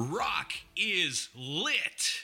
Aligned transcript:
Rock 0.00 0.52
is 0.76 1.28
lit. 1.34 2.20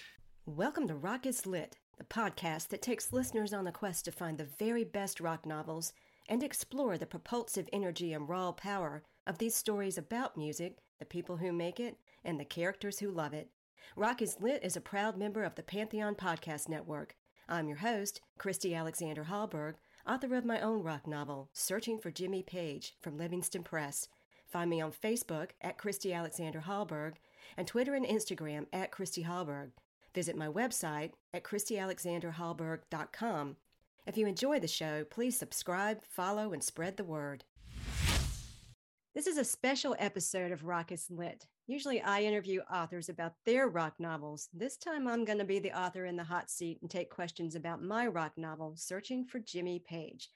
Welcome 0.46 0.86
to 0.86 0.94
Rock 0.94 1.26
is 1.26 1.44
Lit, 1.44 1.74
the 1.98 2.04
podcast 2.04 2.68
that 2.68 2.82
takes 2.82 3.12
listeners 3.12 3.52
on 3.52 3.66
a 3.66 3.72
quest 3.72 4.04
to 4.04 4.12
find 4.12 4.38
the 4.38 4.44
very 4.44 4.84
best 4.84 5.20
rock 5.20 5.44
novels 5.44 5.92
and 6.28 6.44
explore 6.44 6.96
the 6.96 7.04
propulsive 7.04 7.68
energy 7.72 8.12
and 8.12 8.28
raw 8.28 8.52
power 8.52 9.02
of 9.26 9.38
these 9.38 9.56
stories 9.56 9.98
about 9.98 10.36
music, 10.36 10.76
the 11.00 11.04
people 11.04 11.38
who 11.38 11.50
make 11.50 11.80
it, 11.80 11.96
and 12.24 12.38
the 12.38 12.44
characters 12.44 13.00
who 13.00 13.10
love 13.10 13.34
it. 13.34 13.50
Rock 13.96 14.22
is 14.22 14.36
Lit 14.38 14.62
is 14.62 14.76
a 14.76 14.80
proud 14.80 15.18
member 15.18 15.42
of 15.42 15.56
the 15.56 15.64
Pantheon 15.64 16.14
Podcast 16.14 16.68
Network. 16.68 17.16
I'm 17.48 17.66
your 17.66 17.78
host, 17.78 18.20
Christy 18.38 18.72
Alexander 18.72 19.24
Hallberg, 19.24 19.74
author 20.06 20.36
of 20.36 20.44
my 20.44 20.60
own 20.60 20.84
rock 20.84 21.08
novel, 21.08 21.50
Searching 21.52 21.98
for 21.98 22.12
Jimmy 22.12 22.44
Page, 22.44 22.94
from 23.00 23.18
Livingston 23.18 23.64
Press. 23.64 24.06
Find 24.46 24.70
me 24.70 24.80
on 24.80 24.92
Facebook 24.92 25.50
at 25.60 25.76
Christy 25.76 26.12
Alexander 26.12 26.62
Hallberg 26.68 27.14
and 27.56 27.66
Twitter 27.66 27.94
and 27.94 28.06
Instagram 28.06 28.66
at 28.72 28.90
Christy 28.90 29.24
Hallberg. 29.24 29.70
Visit 30.14 30.36
my 30.36 30.48
website 30.48 31.12
at 31.32 31.44
ChristyAlexanderHallberg.com. 31.44 33.56
If 34.06 34.16
you 34.16 34.26
enjoy 34.26 34.60
the 34.60 34.68
show, 34.68 35.04
please 35.04 35.38
subscribe, 35.38 36.00
follow, 36.08 36.52
and 36.52 36.62
spread 36.62 36.96
the 36.96 37.04
word. 37.04 37.44
This 39.14 39.26
is 39.26 39.38
a 39.38 39.44
special 39.44 39.96
episode 39.98 40.52
of 40.52 40.64
Rock 40.64 40.92
is 40.92 41.10
Lit. 41.10 41.46
Usually 41.66 42.02
I 42.02 42.22
interview 42.22 42.60
authors 42.72 43.08
about 43.08 43.34
their 43.46 43.68
rock 43.68 43.94
novels. 43.98 44.48
This 44.52 44.76
time 44.76 45.08
I'm 45.08 45.24
going 45.24 45.38
to 45.38 45.44
be 45.44 45.58
the 45.58 45.72
author 45.72 46.04
in 46.04 46.16
the 46.16 46.24
hot 46.24 46.50
seat 46.50 46.78
and 46.82 46.90
take 46.90 47.10
questions 47.10 47.54
about 47.54 47.82
my 47.82 48.06
rock 48.06 48.32
novel, 48.36 48.74
Searching 48.76 49.24
for 49.24 49.38
Jimmy 49.38 49.78
Page, 49.78 50.28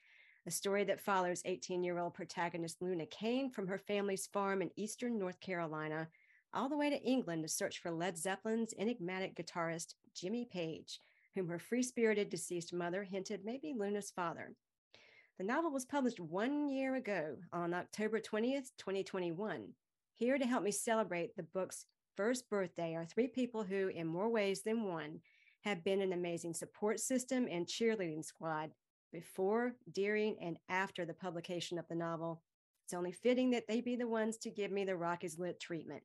a 0.47 0.51
story 0.51 0.83
that 0.85 1.01
follows 1.01 1.43
18 1.45 1.83
year 1.83 1.99
old 1.99 2.15
protagonist 2.15 2.81
Luna 2.81 3.05
Kane 3.05 3.51
from 3.51 3.67
her 3.67 3.77
family's 3.77 4.27
farm 4.27 4.61
in 4.61 4.71
eastern 4.75 5.19
North 5.19 5.39
Carolina 5.39 6.07
all 6.53 6.69
the 6.69 6.77
way 6.77 6.89
to 6.89 7.01
England 7.03 7.43
to 7.43 7.49
search 7.49 7.79
for 7.79 7.91
Led 7.91 8.17
Zeppelin's 8.17 8.73
enigmatic 8.77 9.35
guitarist, 9.35 9.95
Jimmy 10.15 10.47
Page, 10.51 10.99
whom 11.35 11.47
her 11.47 11.59
free 11.59 11.83
spirited 11.83 12.29
deceased 12.29 12.73
mother 12.73 13.03
hinted 13.03 13.45
may 13.45 13.57
be 13.57 13.73
Luna's 13.77 14.11
father. 14.11 14.55
The 15.37 15.45
novel 15.45 15.71
was 15.71 15.85
published 15.85 16.19
one 16.19 16.67
year 16.67 16.95
ago 16.95 17.37
on 17.53 17.73
October 17.73 18.19
20th, 18.19 18.71
2021. 18.77 19.69
Here 20.13 20.37
to 20.37 20.45
help 20.45 20.63
me 20.63 20.71
celebrate 20.71 21.35
the 21.35 21.43
book's 21.43 21.85
first 22.17 22.49
birthday 22.49 22.95
are 22.95 23.05
three 23.05 23.27
people 23.27 23.63
who, 23.63 23.87
in 23.87 24.05
more 24.05 24.29
ways 24.29 24.63
than 24.63 24.83
one, 24.83 25.21
have 25.61 25.83
been 25.83 26.01
an 26.01 26.13
amazing 26.13 26.53
support 26.53 26.99
system 26.99 27.47
and 27.49 27.67
cheerleading 27.67 28.23
squad 28.23 28.71
before, 29.13 29.75
during, 29.91 30.35
and 30.41 30.57
after 30.67 31.05
the 31.05 31.13
publication 31.13 31.77
of 31.77 31.87
the 31.87 31.95
novel. 31.95 32.41
It's 32.85 32.93
only 32.93 33.11
fitting 33.11 33.51
that 33.51 33.67
they 33.67 33.81
be 33.81 33.95
the 33.95 34.07
ones 34.07 34.37
to 34.39 34.49
give 34.49 34.71
me 34.71 34.83
the 34.83 34.95
Rock 34.97 35.23
is 35.23 35.39
Lit 35.39 35.59
treatment. 35.59 36.03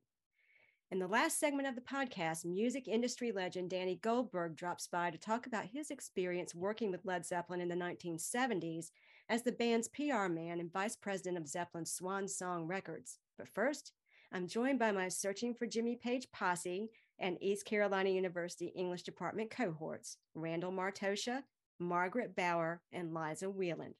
In 0.91 0.99
the 0.99 1.07
last 1.07 1.39
segment 1.39 1.67
of 1.67 1.73
the 1.73 1.81
podcast, 1.81 2.45
music 2.45 2.87
industry 2.87 3.31
legend 3.31 3.71
Danny 3.71 3.95
Goldberg 3.95 4.55
drops 4.55 4.85
by 4.85 5.09
to 5.09 5.17
talk 5.17 5.47
about 5.47 5.65
his 5.65 5.89
experience 5.89 6.53
working 6.53 6.91
with 6.91 7.05
Led 7.05 7.25
Zeppelin 7.25 7.59
in 7.59 7.67
the 7.67 7.75
1970s 7.75 8.91
as 9.27 9.41
the 9.41 9.51
band's 9.51 9.87
PR 9.87 10.27
man 10.27 10.59
and 10.59 10.71
vice 10.71 10.95
president 10.95 11.39
of 11.39 11.47
Zeppelin's 11.47 11.91
Swan 11.91 12.27
Song 12.27 12.67
Records. 12.67 13.17
But 13.35 13.49
first, 13.49 13.93
I'm 14.31 14.47
joined 14.47 14.77
by 14.77 14.91
my 14.91 15.07
Searching 15.07 15.55
for 15.55 15.65
Jimmy 15.65 15.95
Page 15.95 16.27
posse 16.31 16.91
and 17.17 17.41
East 17.41 17.65
Carolina 17.65 18.11
University 18.11 18.67
English 18.67 19.01
Department 19.01 19.49
cohorts, 19.49 20.17
Randall 20.35 20.71
Martoccia, 20.71 21.41
Margaret 21.79 22.35
Bauer, 22.35 22.83
and 22.93 23.11
Liza 23.11 23.49
Wieland. 23.49 23.95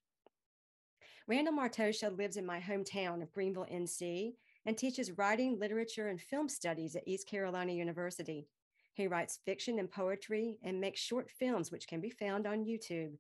Randall 1.28 1.56
Martoccia 1.56 2.16
lives 2.16 2.38
in 2.38 2.46
my 2.46 2.60
hometown 2.60 3.24
of 3.24 3.32
Greenville, 3.32 3.66
NC, 3.74 4.34
and 4.66 4.78
teaches 4.78 5.18
writing, 5.18 5.60
literature, 5.60 6.08
and 6.08 6.20
film 6.20 6.50
studies 6.50 6.96
at 6.96 7.08
East 7.08 7.28
Carolina 7.28 7.72
University. 7.72 8.48
He 8.94 9.08
writes 9.08 9.40
fiction 9.46 9.78
and 9.80 9.92
poetry 9.92 10.58
and 10.64 10.80
makes 10.80 11.02
short 11.02 11.30
films, 11.30 11.72
which 11.72 11.88
can 11.88 12.02
be 12.02 12.10
found 12.10 12.48
on 12.48 12.66
YouTube. 12.66 13.18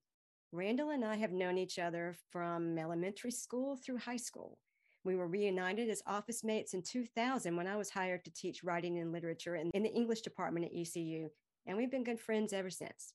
Randall 0.52 0.92
and 0.92 1.04
I 1.04 1.16
have 1.16 1.32
known 1.32 1.58
each 1.58 1.78
other 1.80 2.16
from 2.32 2.78
elementary 2.78 3.32
school 3.32 3.76
through 3.76 3.98
high 3.98 4.18
school. 4.18 4.58
We 5.04 5.16
were 5.16 5.28
reunited 5.28 5.90
as 5.90 6.02
office 6.08 6.44
mates 6.44 6.74
in 6.74 6.82
2000 6.82 7.56
when 7.56 7.68
I 7.68 7.76
was 7.76 7.90
hired 7.92 8.24
to 8.26 8.34
teach 8.34 8.64
writing 8.64 8.98
and 8.98 9.12
literature 9.12 9.56
in, 9.56 9.70
the 9.74 9.94
English 9.94 10.22
department 10.22 10.66
at 10.66 10.72
ECU, 10.76 11.30
and 11.68 11.78
we've 11.78 11.92
been 11.92 12.04
good 12.04 12.20
friends 12.20 12.54
ever 12.54 12.70
since. 12.70 13.14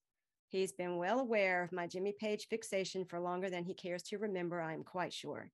He's 0.49 0.73
been 0.73 0.99
well 0.99 1.19
aware 1.19 1.63
of 1.63 1.73
my 1.73 1.87
Jimmy 1.87 2.13
Page 2.13 2.47
fixation 2.49 3.05
for 3.05 3.19
longer 3.19 3.51
than 3.51 3.65
he 3.65 3.75
cares 3.75 4.03
to 4.05 4.19
remember, 4.19 4.61
I 4.61 4.73
am 4.75 4.85
quite 4.85 5.13
sure. 5.13 5.51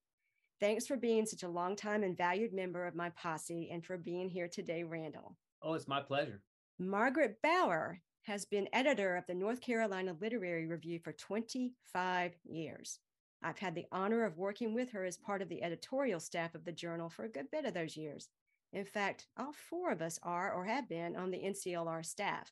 Thanks 0.59 0.87
for 0.87 0.97
being 0.97 1.27
such 1.27 1.43
a 1.43 1.49
long 1.49 1.77
time 1.77 2.03
and 2.03 2.17
valued 2.17 2.55
member 2.55 2.87
of 2.87 2.95
my 2.95 3.11
posse 3.11 3.69
and 3.71 3.85
for 3.85 3.99
being 3.99 4.31
here 4.31 4.49
today, 4.49 4.85
Randall. 4.85 5.37
Oh, 5.63 5.75
it's 5.75 5.87
my 5.87 6.01
pleasure. 6.01 6.41
Margaret 6.79 7.37
Bauer 7.43 8.01
has 8.23 8.47
been 8.47 8.69
editor 8.73 9.17
of 9.17 9.27
the 9.27 9.35
North 9.35 9.61
Carolina 9.61 10.17
Literary 10.19 10.67
Review 10.67 10.99
for 10.99 11.13
25 11.13 12.33
years. 12.45 13.01
I've 13.43 13.59
had 13.59 13.75
the 13.75 13.87
honor 13.93 14.25
of 14.25 14.39
working 14.39 14.73
with 14.73 14.91
her 14.93 15.05
as 15.05 15.19
part 15.19 15.43
of 15.43 15.51
the 15.51 15.63
editorial 15.63 16.21
staff 16.21 16.55
of 16.55 16.65
the 16.65 16.73
journal 16.73 17.11
for 17.11 17.25
a 17.25 17.31
good 17.31 17.51
bit 17.53 17.67
of 17.67 17.75
those 17.75 17.97
years. 17.97 18.29
In 18.73 18.87
fact, 18.87 19.27
all 19.39 19.53
four 19.53 19.93
of 19.93 20.01
us 20.01 20.19
are 20.23 20.53
or 20.53 20.65
have 20.65 20.89
been 20.89 21.17
on 21.17 21.31
the 21.31 21.39
NCLR 21.39 22.05
staff. 22.05 22.51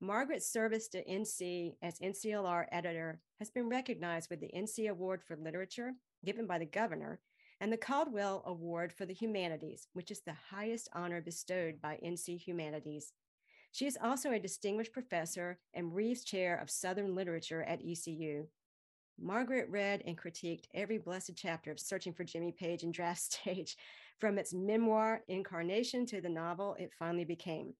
Margaret's 0.00 0.50
service 0.50 0.88
to 0.88 1.04
NC 1.04 1.76
as 1.80 1.98
NCLR 2.00 2.66
editor 2.70 3.20
has 3.38 3.50
been 3.50 3.68
recognized 3.68 4.28
with 4.28 4.40
the 4.40 4.50
NC 4.54 4.90
Award 4.90 5.22
for 5.22 5.36
Literature, 5.36 5.92
given 6.24 6.46
by 6.46 6.58
the 6.58 6.66
governor, 6.66 7.20
and 7.60 7.72
the 7.72 7.76
Caldwell 7.76 8.42
Award 8.46 8.92
for 8.92 9.06
the 9.06 9.14
Humanities, 9.14 9.88
which 9.92 10.10
is 10.10 10.20
the 10.20 10.36
highest 10.50 10.88
honor 10.92 11.20
bestowed 11.20 11.80
by 11.80 11.98
NC 12.04 12.38
Humanities. 12.42 13.12
She 13.72 13.86
is 13.86 13.98
also 14.02 14.32
a 14.32 14.38
distinguished 14.38 14.92
professor 14.92 15.58
and 15.74 15.94
Rives 15.94 16.24
Chair 16.24 16.56
of 16.56 16.70
Southern 16.70 17.14
Literature 17.14 17.62
at 17.62 17.80
ECU. 17.84 18.46
Margaret 19.18 19.68
read 19.70 20.02
and 20.06 20.18
critiqued 20.18 20.64
every 20.74 20.98
blessed 20.98 21.32
chapter 21.36 21.70
of 21.70 21.80
Searching 21.80 22.12
for 22.12 22.24
Jimmy 22.24 22.52
Page 22.52 22.82
in 22.82 22.90
draft 22.90 23.20
stage, 23.20 23.76
from 24.18 24.38
its 24.38 24.52
memoir 24.52 25.22
incarnation 25.28 26.04
to 26.06 26.20
the 26.20 26.28
novel 26.28 26.76
it 26.78 26.92
finally 26.98 27.24
became. 27.24 27.74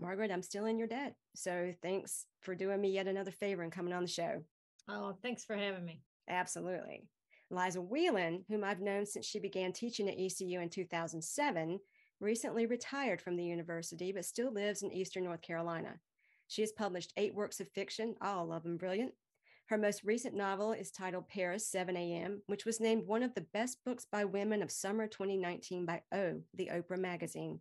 Margaret, 0.00 0.30
I'm 0.30 0.42
still 0.42 0.66
in 0.66 0.78
your 0.78 0.88
debt. 0.88 1.14
So 1.34 1.72
thanks 1.82 2.26
for 2.40 2.54
doing 2.54 2.80
me 2.80 2.90
yet 2.90 3.06
another 3.06 3.30
favor 3.30 3.62
and 3.62 3.72
coming 3.72 3.92
on 3.92 4.02
the 4.02 4.08
show. 4.08 4.42
Oh, 4.88 5.16
thanks 5.22 5.44
for 5.44 5.56
having 5.56 5.84
me. 5.84 6.02
Absolutely. 6.28 7.04
Liza 7.52 7.80
Wieland, 7.80 8.44
whom 8.48 8.64
I've 8.64 8.80
known 8.80 9.04
since 9.04 9.26
she 9.26 9.38
began 9.38 9.72
teaching 9.72 10.08
at 10.08 10.18
ECU 10.18 10.58
in 10.58 10.70
2007, 10.70 11.78
recently 12.18 12.66
retired 12.66 13.20
from 13.20 13.36
the 13.36 13.44
university 13.44 14.10
but 14.10 14.24
still 14.24 14.50
lives 14.50 14.82
in 14.82 14.92
Eastern 14.92 15.24
North 15.24 15.42
Carolina. 15.42 16.00
She 16.48 16.62
has 16.62 16.72
published 16.72 17.12
eight 17.16 17.34
works 17.34 17.60
of 17.60 17.68
fiction, 17.68 18.14
all 18.22 18.52
of 18.52 18.62
them 18.62 18.78
brilliant. 18.78 19.12
Her 19.66 19.76
most 19.78 20.02
recent 20.02 20.34
novel 20.34 20.72
is 20.72 20.90
titled 20.90 21.28
Paris 21.28 21.70
7 21.70 21.96
a.m., 21.96 22.42
which 22.46 22.64
was 22.64 22.80
named 22.80 23.06
one 23.06 23.22
of 23.22 23.34
the 23.34 23.46
best 23.52 23.78
books 23.84 24.06
by 24.10 24.24
women 24.24 24.62
of 24.62 24.70
summer 24.70 25.06
2019 25.06 25.86
by 25.86 26.02
O, 26.12 26.40
the 26.54 26.70
Oprah 26.72 26.98
magazine. 26.98 27.60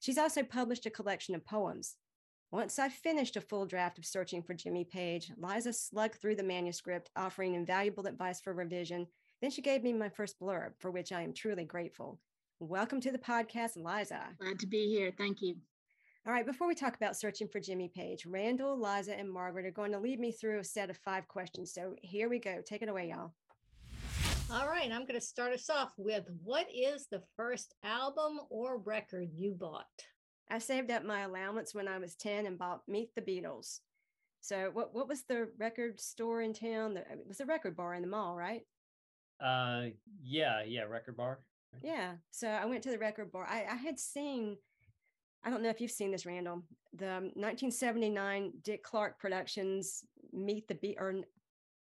She's 0.00 0.18
also 0.18 0.42
published 0.42 0.86
a 0.86 0.90
collection 0.90 1.34
of 1.34 1.44
poems. 1.44 1.96
Once 2.50 2.78
I 2.78 2.88
finished 2.88 3.36
a 3.36 3.40
full 3.40 3.66
draft 3.66 3.98
of 3.98 4.06
Searching 4.06 4.42
for 4.42 4.54
Jimmy 4.54 4.84
Page, 4.84 5.32
Liza 5.36 5.72
slugged 5.72 6.16
through 6.16 6.36
the 6.36 6.42
manuscript, 6.42 7.10
offering 7.16 7.54
invaluable 7.54 8.06
advice 8.06 8.40
for 8.40 8.52
revision 8.52 9.06
then 9.42 9.50
she 9.50 9.62
gave 9.62 9.82
me 9.82 9.92
my 9.92 10.08
first 10.08 10.40
blurb, 10.40 10.70
for 10.78 10.90
which 10.90 11.12
I 11.12 11.22
am 11.22 11.32
truly 11.32 11.64
grateful. 11.64 12.18
Welcome 12.58 13.00
to 13.02 13.12
the 13.12 13.18
podcast, 13.18 13.76
Liza. 13.76 14.28
Glad 14.38 14.58
to 14.60 14.66
be 14.66 14.88
here. 14.88 15.12
Thank 15.16 15.42
you. 15.42 15.56
All 16.26 16.32
right, 16.32 16.46
before 16.46 16.66
we 16.66 16.74
talk 16.74 16.96
about 16.96 17.16
searching 17.16 17.46
for 17.46 17.60
Jimmy 17.60 17.90
Page, 17.94 18.26
Randall, 18.26 18.80
Liza, 18.80 19.16
and 19.16 19.30
Margaret 19.30 19.66
are 19.66 19.70
going 19.70 19.92
to 19.92 19.98
lead 19.98 20.18
me 20.18 20.32
through 20.32 20.58
a 20.58 20.64
set 20.64 20.90
of 20.90 20.96
five 20.96 21.28
questions. 21.28 21.72
So 21.72 21.94
here 22.00 22.28
we 22.28 22.38
go. 22.38 22.62
Take 22.66 22.82
it 22.82 22.88
away, 22.88 23.10
y'all. 23.10 23.32
All 24.50 24.68
right, 24.68 24.90
I'm 24.90 25.02
going 25.02 25.20
to 25.20 25.20
start 25.20 25.52
us 25.52 25.68
off 25.68 25.92
with 25.98 26.24
what 26.42 26.66
is 26.74 27.06
the 27.06 27.22
first 27.36 27.74
album 27.84 28.40
or 28.48 28.78
record 28.78 29.28
you 29.34 29.54
bought? 29.54 29.84
I 30.50 30.58
saved 30.58 30.90
up 30.90 31.04
my 31.04 31.20
allowance 31.20 31.74
when 31.74 31.88
I 31.88 31.98
was 31.98 32.14
10 32.14 32.46
and 32.46 32.58
bought 32.58 32.88
Meet 32.88 33.14
the 33.14 33.22
Beatles. 33.22 33.80
So 34.40 34.70
what 34.72 34.94
what 34.94 35.08
was 35.08 35.24
the 35.24 35.48
record 35.58 36.00
store 36.00 36.40
in 36.40 36.54
town? 36.54 36.96
It 36.96 37.26
was 37.26 37.40
a 37.40 37.46
record 37.46 37.76
bar 37.76 37.94
in 37.94 38.02
the 38.02 38.08
mall, 38.08 38.36
right? 38.36 38.62
Uh, 39.40 39.86
yeah, 40.22 40.62
yeah, 40.64 40.82
record 40.82 41.16
bar. 41.16 41.40
Yeah. 41.82 42.12
So 42.30 42.48
I 42.48 42.64
went 42.64 42.82
to 42.84 42.90
the 42.90 42.98
record 42.98 43.32
bar. 43.32 43.46
I, 43.48 43.64
I 43.70 43.76
had 43.76 43.98
seen, 43.98 44.56
I 45.44 45.50
don't 45.50 45.62
know 45.62 45.68
if 45.68 45.80
you've 45.80 45.90
seen 45.90 46.10
this, 46.10 46.26
Randall, 46.26 46.62
the 46.94 47.30
1979 47.34 48.52
Dick 48.62 48.82
Clark 48.82 49.18
Productions 49.18 50.04
Meet 50.32 50.68
the 50.68 50.74
Beat 50.74 50.96
or 50.98 51.14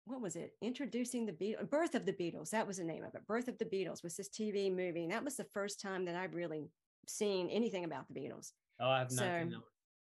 what 0.05 0.21
was 0.21 0.35
it? 0.35 0.53
Introducing 0.61 1.25
the 1.25 1.31
Beatles, 1.31 1.69
Birth 1.69 1.95
of 1.95 2.05
the 2.05 2.13
Beatles. 2.13 2.49
That 2.49 2.65
was 2.65 2.77
the 2.77 2.83
name 2.83 3.03
of 3.03 3.13
it. 3.15 3.25
Birth 3.27 3.47
of 3.47 3.57
the 3.57 3.65
Beatles 3.65 4.03
was 4.03 4.15
this 4.15 4.29
TV 4.29 4.73
movie. 4.75 5.03
And 5.03 5.11
that 5.11 5.23
was 5.23 5.35
the 5.35 5.43
first 5.43 5.79
time 5.79 6.05
that 6.05 6.15
I've 6.15 6.33
really 6.33 6.69
seen 7.07 7.49
anything 7.49 7.85
about 7.85 8.07
the 8.07 8.19
Beatles. 8.19 8.53
Oh, 8.79 8.89
I've 8.89 9.11
not 9.11 9.19
so, 9.19 9.39
seen 9.39 9.49
that. 9.51 9.59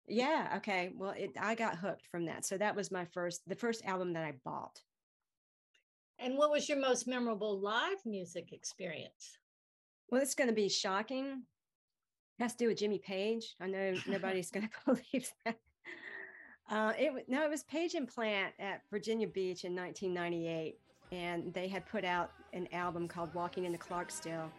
Yeah. 0.08 0.52
Okay. 0.58 0.93
Well, 0.96 1.14
it, 1.16 1.31
I 1.40 1.54
got 1.54 1.76
hooked 1.76 2.06
from 2.10 2.26
that. 2.26 2.44
So 2.44 2.58
that 2.58 2.76
was 2.76 2.93
my 2.93 3.04
first, 3.06 3.48
the 3.48 3.54
first 3.54 3.84
album 3.84 4.12
that 4.12 4.25
I 4.25 4.34
bought. 4.44 4.81
And 6.18 6.38
what 6.38 6.50
was 6.50 6.68
your 6.68 6.78
most 6.78 7.06
memorable 7.06 7.58
live 7.60 8.04
music 8.04 8.52
experience? 8.52 9.38
Well, 10.10 10.22
it's 10.22 10.34
going 10.34 10.48
to 10.48 10.54
be 10.54 10.68
shocking. 10.68 11.42
It 12.38 12.42
has 12.42 12.52
to 12.52 12.58
do 12.58 12.68
with 12.68 12.78
Jimmy 12.78 12.98
Page. 12.98 13.54
I 13.60 13.66
know 13.66 13.94
nobody's 14.06 14.50
going 14.50 14.68
to 14.86 14.94
believe 14.94 15.30
that. 15.44 15.58
Uh, 16.68 16.92
it 16.98 17.28
no, 17.28 17.44
it 17.44 17.50
was 17.50 17.62
Page 17.64 17.94
and 17.94 18.08
Plant 18.08 18.52
at 18.58 18.82
Virginia 18.90 19.28
Beach 19.28 19.64
in 19.64 19.74
1998, 19.74 20.76
and 21.12 21.54
they 21.54 21.68
had 21.68 21.86
put 21.86 22.04
out 22.04 22.32
an 22.52 22.66
album 22.72 23.06
called 23.06 23.32
"Walking 23.34 23.66
into 23.66 23.78
Clarksdale." 23.78 24.50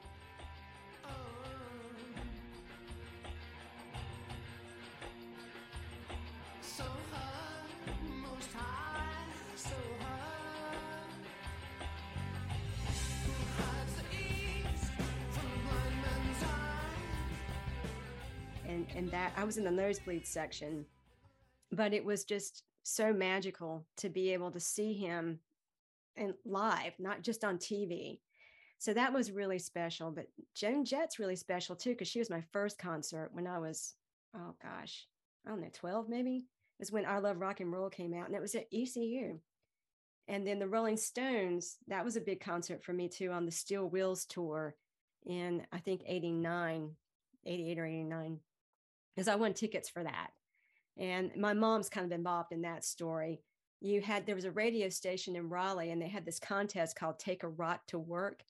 And 18.98 19.12
that 19.12 19.32
I 19.38 19.44
was 19.44 19.58
in 19.58 19.64
the 19.64 19.72
nosebleed 19.72 20.26
section, 20.26 20.84
but 21.72 21.94
it 21.94 22.04
was 22.04 22.24
just 22.24 22.64
so 22.82 23.14
magical 23.14 23.86
to 23.98 24.10
be 24.10 24.34
able 24.34 24.50
to 24.52 24.60
see 24.60 24.94
him 24.94 25.40
and 26.16 26.34
live, 26.44 26.94
not 26.98 27.22
just 27.22 27.44
on 27.44 27.60
TV. 27.60 28.20
So 28.80 28.94
that 28.96 29.14
was 29.14 29.32
really 29.32 29.60
special. 29.60 30.10
But 30.10 30.28
Joan 30.56 30.84
Jett's 30.84 31.20
really 31.20 31.36
special 31.36 31.76
too, 31.76 31.92
because 31.92 32.08
she 32.08 32.18
was 32.18 32.32
my 32.32 32.42
first 32.52 32.80
concert 32.80 33.30
when 33.34 33.46
I 33.46 33.60
was, 33.60 33.94
oh 34.36 34.56
gosh, 34.64 35.08
I 35.46 35.50
don't 35.50 35.62
know, 35.62 35.70
12 35.72 36.10
maybe. 36.10 36.46
Is 36.80 36.92
when 36.92 37.06
I 37.06 37.20
Love 37.20 37.40
Rock 37.40 37.60
and 37.60 37.72
Roll 37.72 37.90
came 37.90 38.14
out, 38.14 38.28
and 38.28 38.36
it 38.36 38.42
was 38.42 38.54
at 38.54 38.68
ECU. 38.72 39.40
And 40.28 40.46
then 40.46 40.60
the 40.60 40.68
Rolling 40.68 40.98
Stones, 40.98 41.78
that 41.88 42.06
was 42.06 42.16
a 42.18 42.22
big 42.22 42.40
concert 42.40 42.84
for 42.84 42.94
me 42.94 43.10
too 43.10 43.32
on 43.32 43.46
the 43.46 43.52
Steel 43.52 43.90
Wheels 43.90 44.26
tour 44.26 44.76
in 45.26 45.66
I 45.72 45.80
think 45.80 46.02
89, 46.06 46.92
88 47.46 47.80
or 47.80 47.86
89 47.86 48.40
because 49.18 49.28
I 49.28 49.36
won 49.36 49.56
tickets 49.56 49.90
for 49.90 50.04
that. 50.04 50.30
And 50.96 51.31
my 51.36 51.54
mom's 51.54 51.90
kind 51.90 52.06
of 52.06 52.12
involved 52.12 52.52
in 52.52 52.62
that 52.62 52.86
story. 52.86 53.42
You 53.81 54.00
had, 54.00 54.28
there 54.28 54.36
was 54.36 54.46
a 54.46 54.52
radio 54.52 54.90
station 54.90 55.36
in 55.36 55.50
Raleigh 55.50 55.90
and 55.90 56.00
they 56.00 56.08
had 56.08 56.24
this 56.24 56.40
contest 56.40 56.96
called 56.96 57.18
Take 57.18 57.42
a 57.42 57.48
Rock 57.48 57.88
to 57.88 57.98
Work. 57.98 58.44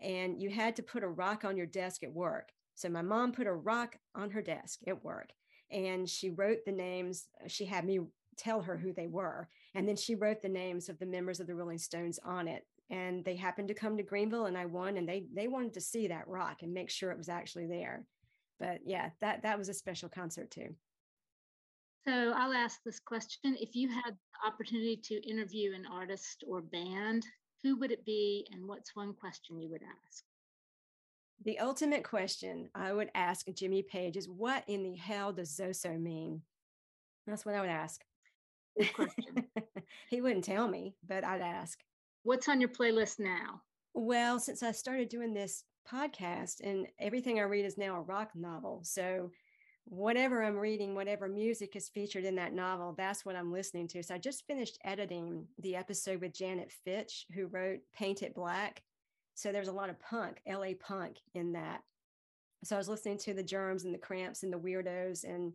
And 0.00 0.40
you 0.40 0.48
had 0.48 0.76
to 0.76 0.82
put 0.82 1.04
a 1.04 1.08
rock 1.08 1.44
on 1.44 1.58
your 1.58 1.66
desk 1.66 2.02
at 2.02 2.12
work. 2.12 2.52
So 2.74 2.88
my 2.88 3.02
mom 3.02 3.32
put 3.32 3.46
a 3.46 3.52
rock 3.52 3.96
on 4.14 4.30
her 4.30 4.40
desk 4.40 4.80
at 4.86 5.04
work 5.04 5.30
and 5.70 6.08
she 6.08 6.30
wrote 6.30 6.64
the 6.64 6.72
names. 6.72 7.26
She 7.46 7.66
had 7.66 7.84
me 7.84 8.00
tell 8.38 8.62
her 8.62 8.78
who 8.78 8.94
they 8.94 9.06
were. 9.06 9.48
And 9.74 9.86
then 9.86 9.96
she 9.96 10.14
wrote 10.14 10.40
the 10.40 10.48
names 10.48 10.88
of 10.88 10.98
the 10.98 11.06
members 11.06 11.38
of 11.38 11.46
the 11.46 11.54
Rolling 11.54 11.78
Stones 11.78 12.18
on 12.24 12.48
it. 12.48 12.66
And 12.90 13.24
they 13.24 13.36
happened 13.36 13.68
to 13.68 13.74
come 13.74 13.98
to 13.98 14.02
Greenville 14.02 14.46
and 14.46 14.56
I 14.56 14.64
won 14.64 14.96
and 14.96 15.06
they 15.06 15.26
they 15.34 15.48
wanted 15.48 15.74
to 15.74 15.80
see 15.82 16.08
that 16.08 16.28
rock 16.28 16.62
and 16.62 16.72
make 16.72 16.90
sure 16.90 17.10
it 17.10 17.18
was 17.18 17.28
actually 17.28 17.66
there 17.66 18.06
but 18.58 18.80
yeah, 18.84 19.10
that 19.20 19.42
that 19.42 19.58
was 19.58 19.68
a 19.68 19.74
special 19.74 20.08
concert 20.08 20.50
too. 20.50 20.74
So 22.06 22.32
I'll 22.36 22.52
ask 22.52 22.80
this 22.84 23.00
question: 23.00 23.56
If 23.58 23.74
you 23.74 23.88
had 23.88 24.12
the 24.14 24.48
opportunity 24.48 25.00
to 25.04 25.28
interview 25.28 25.74
an 25.74 25.86
artist 25.90 26.44
or 26.46 26.60
band, 26.60 27.24
who 27.62 27.76
would 27.78 27.90
it 27.90 28.04
be, 28.04 28.46
and 28.52 28.66
what's 28.66 28.94
one 28.94 29.14
question 29.14 29.58
you 29.58 29.70
would 29.70 29.82
ask? 29.82 30.24
The 31.44 31.58
ultimate 31.58 32.04
question 32.04 32.68
I 32.74 32.92
would 32.92 33.10
ask 33.14 33.46
Jimmy 33.54 33.82
Page 33.82 34.16
is, 34.16 34.28
"What 34.28 34.64
in 34.68 34.82
the 34.82 34.96
hell 34.96 35.32
does 35.32 35.56
Zoso 35.56 35.98
mean?" 36.00 36.42
That's 37.26 37.46
what 37.46 37.54
I 37.54 37.60
would 37.60 37.70
ask. 37.70 38.02
Good 38.78 38.92
question. 38.92 39.44
he 40.10 40.20
wouldn't 40.20 40.44
tell 40.44 40.68
me, 40.68 40.94
but 41.06 41.24
I'd 41.24 41.40
ask. 41.40 41.78
What's 42.22 42.48
on 42.48 42.60
your 42.60 42.70
playlist 42.70 43.18
now? 43.18 43.62
Well, 43.94 44.38
since 44.40 44.62
I 44.62 44.72
started 44.72 45.08
doing 45.08 45.32
this 45.32 45.64
podcast 45.90 46.60
and 46.62 46.86
everything 46.98 47.38
I 47.38 47.42
read 47.42 47.64
is 47.64 47.78
now 47.78 47.96
a 47.96 48.02
rock 48.02 48.30
novel. 48.34 48.80
So 48.84 49.30
whatever 49.86 50.42
I'm 50.42 50.56
reading, 50.56 50.94
whatever 50.94 51.28
music 51.28 51.76
is 51.76 51.88
featured 51.88 52.24
in 52.24 52.36
that 52.36 52.54
novel, 52.54 52.94
that's 52.96 53.24
what 53.24 53.36
I'm 53.36 53.52
listening 53.52 53.88
to. 53.88 54.02
So 54.02 54.14
I 54.14 54.18
just 54.18 54.46
finished 54.46 54.78
editing 54.84 55.46
the 55.58 55.76
episode 55.76 56.20
with 56.20 56.34
Janet 56.34 56.72
Fitch, 56.84 57.26
who 57.34 57.46
wrote 57.46 57.80
Paint 57.94 58.22
It 58.22 58.34
Black. 58.34 58.82
So 59.34 59.52
there's 59.52 59.68
a 59.68 59.72
lot 59.72 59.90
of 59.90 60.00
punk, 60.00 60.40
LA 60.48 60.72
punk 60.78 61.18
in 61.34 61.52
that. 61.52 61.82
So 62.62 62.76
I 62.76 62.78
was 62.78 62.88
listening 62.88 63.18
to 63.18 63.34
the 63.34 63.42
Germs 63.42 63.84
and 63.84 63.92
the 63.92 63.98
Cramps 63.98 64.42
and 64.42 64.52
the 64.52 64.58
Weirdos 64.58 65.24
and 65.24 65.52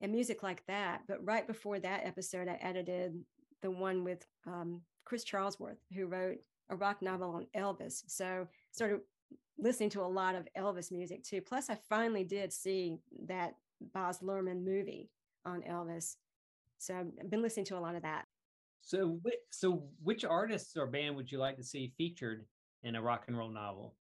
and 0.00 0.12
music 0.12 0.44
like 0.44 0.64
that. 0.66 1.02
But 1.08 1.24
right 1.24 1.46
before 1.46 1.80
that 1.80 2.06
episode, 2.06 2.46
I 2.48 2.58
edited 2.62 3.20
the 3.62 3.70
one 3.70 4.04
with 4.04 4.24
um, 4.46 4.82
Chris 5.04 5.24
Charlesworth, 5.24 5.78
who 5.92 6.06
wrote 6.06 6.38
a 6.70 6.76
rock 6.76 7.02
novel 7.02 7.30
on 7.30 7.46
Elvis. 7.56 8.04
So 8.06 8.46
started 8.70 9.00
listening 9.58 9.90
to 9.90 10.02
a 10.02 10.06
lot 10.06 10.34
of 10.34 10.48
Elvis 10.56 10.90
music 10.92 11.24
too. 11.24 11.40
Plus, 11.40 11.68
I 11.68 11.76
finally 11.88 12.24
did 12.24 12.52
see 12.52 12.98
that 13.26 13.54
Baz 13.92 14.20
Luhrmann 14.20 14.64
movie 14.64 15.10
on 15.44 15.62
Elvis. 15.62 16.16
So 16.78 16.94
I've 16.94 17.30
been 17.30 17.42
listening 17.42 17.66
to 17.66 17.78
a 17.78 17.80
lot 17.80 17.94
of 17.94 18.02
that. 18.02 18.26
So, 18.80 19.20
so 19.50 19.82
which 20.02 20.24
artists 20.24 20.76
or 20.76 20.86
band 20.86 21.16
would 21.16 21.30
you 21.30 21.38
like 21.38 21.56
to 21.56 21.64
see 21.64 21.92
featured 21.98 22.46
in 22.84 22.94
a 22.94 23.02
rock 23.02 23.24
and 23.26 23.36
roll 23.36 23.50
novel? 23.50 23.94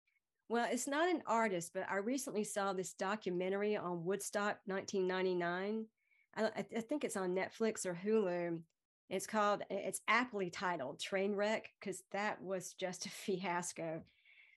Well, 0.49 0.69
it's 0.71 0.89
not 0.89 1.09
an 1.09 1.23
artist, 1.27 1.73
but 1.73 1.87
I 1.89 1.97
recently 1.97 2.45
saw 2.45 2.73
this 2.73 2.93
documentary 2.93 3.77
on 3.77 4.05
Woodstock 4.05 4.59
1999. 4.67 5.87
I, 6.37 6.51
I 6.57 6.63
think 6.63 7.05
it's 7.05 7.17
on 7.17 7.35
Netflix 7.35 7.87
or 7.87 7.99
Hulu. 8.05 8.61
It's 9.09 9.27
called, 9.27 9.63
it's 9.71 10.01
aptly 10.09 10.51
titled 10.51 10.99
Trainwreck 10.99 11.63
because 11.81 12.03
that 12.13 12.43
was 12.43 12.75
just 12.75 13.07
a 13.07 13.11
fiasco. 13.11 14.03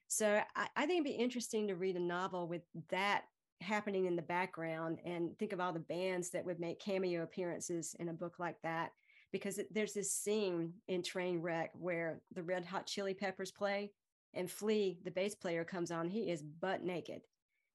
So 0.07 0.42
I, 0.56 0.68
I 0.75 0.86
think 0.86 1.01
it'd 1.01 1.18
be 1.18 1.24
interesting 1.24 1.68
to 1.68 1.75
read 1.75 1.95
a 1.95 2.01
novel 2.01 2.48
with 2.48 2.62
that 2.89 3.25
happening 3.62 4.06
in 4.06 4.15
the 4.15 4.21
background 4.21 5.00
and 5.06 5.38
think 5.38 5.54
of 5.54 5.59
all 5.59 5.74
the 5.74 5.80
bands 5.80 6.30
that 6.30 6.45
would 6.45 6.59
make 6.59 6.80
cameo 6.80 7.24
appearances 7.24 7.95
in 8.00 8.09
a 8.09 8.13
book 8.13 8.39
like 8.39 8.62
that. 8.63 8.92
Because 9.31 9.59
there's 9.71 9.94
this 9.94 10.13
scene 10.13 10.74
in 10.88 11.01
Trainwreck 11.01 11.69
where 11.74 12.21
the 12.33 12.44
Red 12.44 12.65
Hot 12.65 12.86
Chili 12.86 13.13
Peppers 13.13 13.51
play 13.51 13.92
and 14.33 14.50
Flea, 14.50 15.00
the 15.04 15.12
bass 15.12 15.36
player, 15.36 15.65
comes 15.65 15.92
on. 15.92 16.07
He 16.07 16.31
is 16.31 16.42
butt 16.42 16.83
naked. 16.83 17.21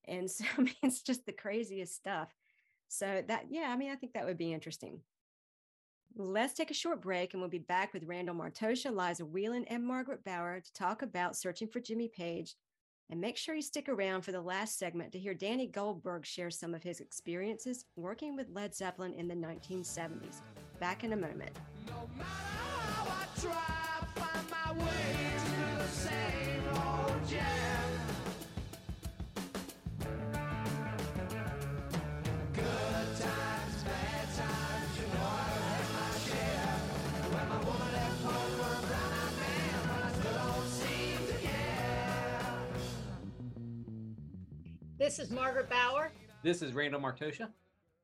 And 0.05 0.29
so 0.29 0.45
I 0.57 0.61
mean, 0.61 0.75
it's 0.81 1.01
just 1.01 1.25
the 1.25 1.31
craziest 1.31 1.95
stuff. 1.95 2.33
So 2.87 3.23
that, 3.27 3.45
yeah, 3.49 3.69
I 3.69 3.77
mean, 3.77 3.91
I 3.91 3.95
think 3.95 4.13
that 4.13 4.25
would 4.25 4.37
be 4.37 4.53
interesting. 4.53 5.01
Let's 6.15 6.53
take 6.53 6.69
a 6.69 6.75
short 6.75 7.01
break 7.01 7.33
and 7.33 7.41
we'll 7.41 7.49
be 7.49 7.57
back 7.57 7.91
with 7.91 8.03
Randall 8.03 8.35
Martoccia, 8.35 8.95
Liza 8.95 9.25
Wieland, 9.25 9.65
and 9.69 9.83
Margaret 9.83 10.23
Bauer 10.23 10.59
to 10.59 10.73
talk 10.73 11.01
about 11.01 11.35
searching 11.35 11.67
for 11.67 11.79
Jimmy 11.79 12.07
Page. 12.07 12.55
And 13.09 13.19
make 13.19 13.35
sure 13.35 13.55
you 13.55 13.63
stick 13.63 13.89
around 13.89 14.21
for 14.21 14.31
the 14.31 14.41
last 14.41 14.77
segment 14.77 15.11
to 15.13 15.19
hear 15.19 15.33
Danny 15.33 15.65
Goldberg 15.65 16.23
share 16.25 16.51
some 16.51 16.75
of 16.75 16.83
his 16.83 16.99
experiences 16.99 17.85
working 17.95 18.35
with 18.35 18.49
Led 18.51 18.75
Zeppelin 18.75 19.13
in 19.13 19.27
the 19.27 19.33
1970s. 19.33 20.41
Back 20.79 21.03
in 21.03 21.13
a 21.13 21.17
moment. 21.17 21.57
No 21.87 22.07
This 45.13 45.27
is 45.27 45.31
Margaret 45.31 45.69
Bauer. 45.69 46.11
This 46.41 46.63
is 46.63 46.73
Randall 46.73 46.99
Martoccia. 46.99 47.47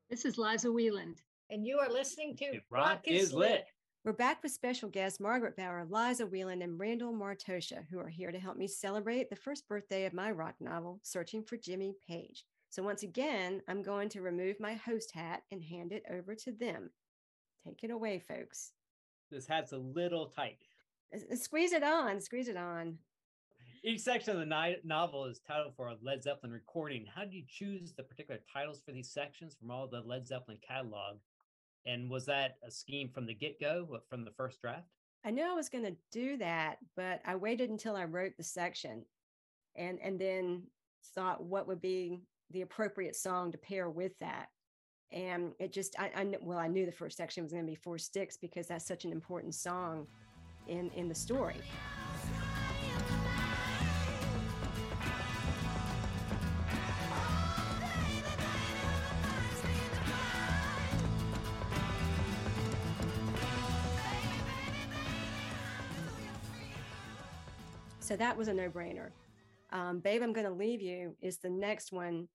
This 0.08 0.24
is 0.24 0.38
Liza 0.38 0.70
Wieland. 0.70 1.22
And 1.50 1.66
you 1.66 1.80
are 1.80 1.90
listening 1.90 2.36
to 2.36 2.60
Rock, 2.70 2.88
Rock 2.88 3.00
is 3.04 3.34
lit. 3.34 3.50
lit. 3.50 3.66
We're 4.04 4.12
back 4.12 4.40
with 4.44 4.52
special 4.52 4.88
guests 4.88 5.18
Margaret 5.18 5.56
Bauer, 5.56 5.84
Liza 5.90 6.24
Wieland, 6.24 6.62
and 6.62 6.78
Randall 6.78 7.12
Martoccia, 7.12 7.84
who 7.90 7.98
are 7.98 8.08
here 8.08 8.30
to 8.30 8.38
help 8.38 8.56
me 8.56 8.68
celebrate 8.68 9.28
the 9.28 9.34
first 9.34 9.66
birthday 9.66 10.04
of 10.04 10.12
my 10.12 10.30
rock 10.30 10.54
novel, 10.60 11.00
Searching 11.02 11.42
for 11.42 11.56
Jimmy 11.56 11.96
Page. 12.06 12.44
So 12.68 12.80
once 12.84 13.02
again, 13.02 13.60
I'm 13.66 13.82
going 13.82 14.08
to 14.10 14.22
remove 14.22 14.60
my 14.60 14.74
host 14.74 15.10
hat 15.10 15.42
and 15.50 15.64
hand 15.64 15.90
it 15.90 16.04
over 16.12 16.36
to 16.36 16.52
them. 16.52 16.90
Take 17.66 17.82
it 17.82 17.90
away, 17.90 18.20
folks. 18.20 18.70
This 19.32 19.48
hat's 19.48 19.72
a 19.72 19.78
little 19.78 20.26
tight. 20.26 20.58
Squeeze 21.34 21.72
it 21.72 21.82
on, 21.82 22.20
squeeze 22.20 22.46
it 22.46 22.56
on 22.56 22.98
each 23.82 24.00
section 24.00 24.34
of 24.34 24.46
the 24.46 24.76
novel 24.84 25.24
is 25.24 25.40
titled 25.46 25.74
for 25.74 25.88
a 25.88 25.96
Led 26.02 26.22
Zeppelin 26.22 26.52
recording. 26.52 27.06
How 27.14 27.22
did 27.22 27.32
you 27.32 27.44
choose 27.48 27.94
the 27.94 28.02
particular 28.02 28.40
titles 28.52 28.82
for 28.84 28.92
these 28.92 29.10
sections 29.10 29.56
from 29.58 29.70
all 29.70 29.86
the 29.86 30.02
Led 30.02 30.26
Zeppelin 30.26 30.58
catalog? 30.66 31.16
And 31.86 32.10
was 32.10 32.26
that 32.26 32.56
a 32.66 32.70
scheme 32.70 33.08
from 33.08 33.26
the 33.26 33.34
get 33.34 33.58
go, 33.58 33.88
uh, 33.94 33.98
from 34.08 34.24
the 34.24 34.32
first 34.32 34.60
draft? 34.60 34.84
I 35.24 35.30
knew 35.30 35.44
I 35.44 35.54
was 35.54 35.70
going 35.70 35.84
to 35.84 35.96
do 36.12 36.36
that, 36.38 36.76
but 36.94 37.20
I 37.24 37.36
waited 37.36 37.70
until 37.70 37.96
I 37.96 38.04
wrote 38.04 38.32
the 38.36 38.42
section 38.42 39.04
and, 39.76 39.98
and 40.02 40.18
then 40.18 40.64
thought 41.14 41.42
what 41.42 41.66
would 41.66 41.80
be 41.80 42.20
the 42.50 42.62
appropriate 42.62 43.16
song 43.16 43.50
to 43.52 43.58
pair 43.58 43.88
with 43.88 44.12
that. 44.20 44.48
And 45.12 45.52
it 45.58 45.72
just, 45.72 45.98
I, 45.98 46.10
I 46.14 46.34
well, 46.42 46.58
I 46.58 46.68
knew 46.68 46.84
the 46.84 46.92
first 46.92 47.16
section 47.16 47.42
was 47.42 47.52
going 47.52 47.64
to 47.64 47.70
be 47.70 47.76
Four 47.76 47.98
Sticks 47.98 48.36
because 48.36 48.66
that's 48.68 48.86
such 48.86 49.04
an 49.04 49.12
important 49.12 49.54
song 49.54 50.06
in, 50.68 50.90
in 50.90 51.08
the 51.08 51.14
story. 51.14 51.56
So 68.10 68.16
that 68.16 68.36
was 68.36 68.48
a 68.48 68.54
no 68.54 68.68
brainer. 68.68 69.10
Um, 69.72 70.00
Babe, 70.00 70.20
I'm 70.20 70.32
going 70.32 70.46
to 70.46 70.52
leave 70.52 70.82
you 70.82 71.14
is 71.22 71.38
the 71.38 71.48
next 71.48 71.92
one. 71.92 72.26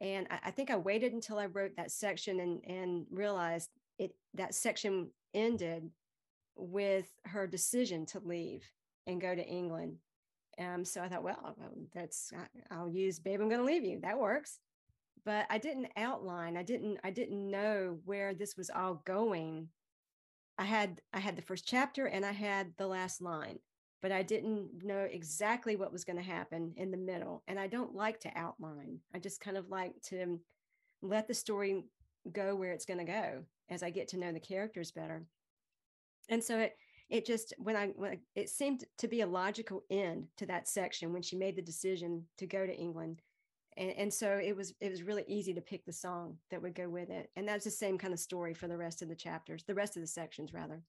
And 0.00 0.28
I, 0.30 0.38
I 0.44 0.50
think 0.52 0.70
I 0.70 0.76
waited 0.76 1.12
until 1.12 1.36
I 1.40 1.46
wrote 1.46 1.72
that 1.76 1.90
section 1.90 2.38
and, 2.38 2.64
and 2.64 3.06
realized 3.10 3.70
it 3.98 4.14
that 4.34 4.54
section 4.54 5.10
ended 5.34 5.90
with 6.54 7.08
her 7.24 7.48
decision 7.48 8.06
to 8.06 8.20
leave 8.20 8.62
and 9.08 9.20
go 9.20 9.34
to 9.34 9.44
England. 9.44 9.96
Um, 10.60 10.84
so 10.84 11.02
I 11.02 11.08
thought, 11.08 11.24
well, 11.24 11.56
that's 11.92 12.32
I'll 12.70 12.88
use 12.88 13.18
"Babe, 13.18 13.40
I'm 13.40 13.48
going 13.48 13.60
to 13.60 13.66
leave 13.66 13.84
you." 13.84 13.98
That 14.02 14.20
works. 14.20 14.60
But 15.24 15.46
I 15.50 15.58
didn't 15.58 15.88
outline. 15.96 16.56
I 16.56 16.62
didn't. 16.62 17.00
I 17.02 17.10
didn't 17.10 17.50
know 17.50 17.98
where 18.04 18.32
this 18.32 18.56
was 18.56 18.70
all 18.70 19.02
going. 19.04 19.70
I 20.56 20.64
had 20.64 21.00
I 21.12 21.18
had 21.18 21.34
the 21.34 21.42
first 21.42 21.66
chapter 21.66 22.06
and 22.06 22.24
I 22.24 22.32
had 22.32 22.74
the 22.78 22.86
last 22.86 23.20
line, 23.20 23.58
but 24.02 24.12
I 24.12 24.22
didn't 24.22 24.84
know 24.84 25.06
exactly 25.10 25.76
what 25.76 25.92
was 25.92 26.04
going 26.04 26.18
to 26.18 26.22
happen 26.22 26.72
in 26.76 26.90
the 26.90 26.96
middle. 26.96 27.42
And 27.48 27.58
I 27.58 27.66
don't 27.66 27.94
like 27.94 28.20
to 28.20 28.32
outline. 28.36 29.00
I 29.14 29.18
just 29.18 29.40
kind 29.40 29.56
of 29.56 29.70
like 29.70 30.00
to 30.08 30.38
let 31.02 31.28
the 31.28 31.34
story 31.34 31.84
go 32.32 32.54
where 32.54 32.72
it's 32.72 32.84
going 32.84 33.04
to 33.04 33.12
go 33.12 33.44
as 33.68 33.82
I 33.82 33.90
get 33.90 34.08
to 34.08 34.18
know 34.18 34.32
the 34.32 34.40
characters 34.40 34.90
better. 34.90 35.26
And 36.28 36.42
so 36.42 36.58
it 36.58 36.76
it 37.08 37.24
just 37.24 37.54
when 37.58 37.76
I 37.76 37.88
when 37.88 38.18
it 38.34 38.50
seemed 38.50 38.84
to 38.98 39.08
be 39.08 39.20
a 39.20 39.26
logical 39.26 39.84
end 39.90 40.26
to 40.38 40.46
that 40.46 40.68
section 40.68 41.12
when 41.12 41.22
she 41.22 41.36
made 41.36 41.56
the 41.56 41.62
decision 41.62 42.24
to 42.38 42.46
go 42.46 42.66
to 42.66 42.76
England. 42.76 43.22
And, 43.76 43.90
and 43.90 44.12
so 44.12 44.40
it 44.42 44.56
was 44.56 44.74
it 44.80 44.90
was 44.90 45.02
really 45.02 45.24
easy 45.28 45.54
to 45.54 45.60
pick 45.60 45.84
the 45.84 45.92
song 45.92 46.36
that 46.50 46.60
would 46.62 46.74
go 46.74 46.88
with 46.88 47.10
it. 47.10 47.30
And 47.36 47.46
that's 47.46 47.64
the 47.64 47.70
same 47.70 47.96
kind 47.96 48.12
of 48.12 48.18
story 48.18 48.54
for 48.54 48.66
the 48.66 48.76
rest 48.76 49.02
of 49.02 49.08
the 49.08 49.14
chapters, 49.14 49.64
the 49.64 49.74
rest 49.74 49.96
of 49.96 50.02
the 50.02 50.08
sections 50.08 50.52
rather. 50.52 50.82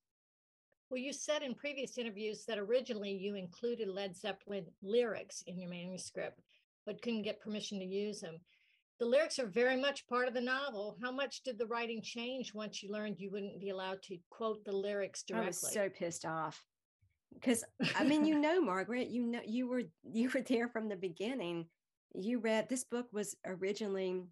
Well, 0.89 0.99
you 0.99 1.11
said 1.11 1.41
in 1.41 1.53
previous 1.53 1.97
interviews 1.97 2.45
that 2.47 2.57
originally 2.57 3.11
you 3.11 3.35
included 3.35 3.89
Led 3.89 4.15
Zeppelin 4.15 4.65
lyrics 4.81 5.43
in 5.47 5.59
your 5.59 5.69
manuscript, 5.69 6.39
but 6.85 7.01
couldn't 7.01 7.23
get 7.23 7.41
permission 7.41 7.79
to 7.79 7.85
use 7.85 8.21
them 8.21 8.39
the 8.99 9.05
lyrics 9.05 9.37
are 9.39 9.47
very 9.47 9.79
much 9.79 10.07
part 10.07 10.27
of 10.27 10.33
the 10.33 10.41
novel. 10.41 10.97
How 11.01 11.11
much 11.11 11.43
did 11.43 11.57
the 11.57 11.67
writing 11.67 12.01
change 12.01 12.53
once 12.53 12.81
you 12.81 12.91
learned 12.91 13.19
you 13.19 13.29
wouldn't 13.31 13.59
be 13.59 13.69
allowed 13.69 14.01
to 14.03 14.17
quote 14.29 14.63
the 14.65 14.71
lyrics 14.71 15.23
directly? 15.23 15.45
I 15.45 15.49
was 15.49 15.73
so 15.73 15.89
pissed 15.89 16.25
off 16.25 16.63
because 17.33 17.63
I 17.95 18.03
mean, 18.03 18.25
you 18.25 18.39
know, 18.39 18.59
Margaret, 18.61 19.09
you 19.09 19.23
know, 19.23 19.41
you 19.45 19.67
were 19.67 19.83
you 20.03 20.29
were 20.33 20.41
there 20.41 20.67
from 20.67 20.89
the 20.89 20.95
beginning. 20.95 21.65
You 22.15 22.39
read 22.39 22.69
this 22.69 22.83
book 22.83 23.07
was 23.11 23.35
originally 23.45 24.23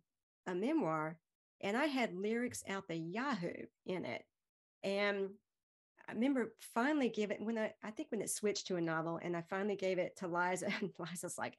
a 0.47 0.55
memoir, 0.55 1.17
and 1.61 1.77
I 1.77 1.85
had 1.85 2.15
lyrics 2.15 2.63
out 2.67 2.87
the 2.87 2.95
Yahoo 2.95 3.65
in 3.85 4.05
it, 4.05 4.23
and 4.83 5.29
I 6.07 6.13
remember 6.13 6.53
finally 6.73 7.09
giving 7.09 7.45
when 7.45 7.57
I 7.57 7.73
I 7.83 7.91
think 7.91 8.11
when 8.11 8.21
it 8.21 8.29
switched 8.29 8.67
to 8.67 8.75
a 8.75 8.81
novel, 8.81 9.19
and 9.21 9.35
I 9.35 9.41
finally 9.41 9.75
gave 9.75 9.97
it 9.97 10.17
to 10.17 10.27
Liza, 10.27 10.67
and 10.81 10.91
Liza's 10.97 11.37
like, 11.37 11.57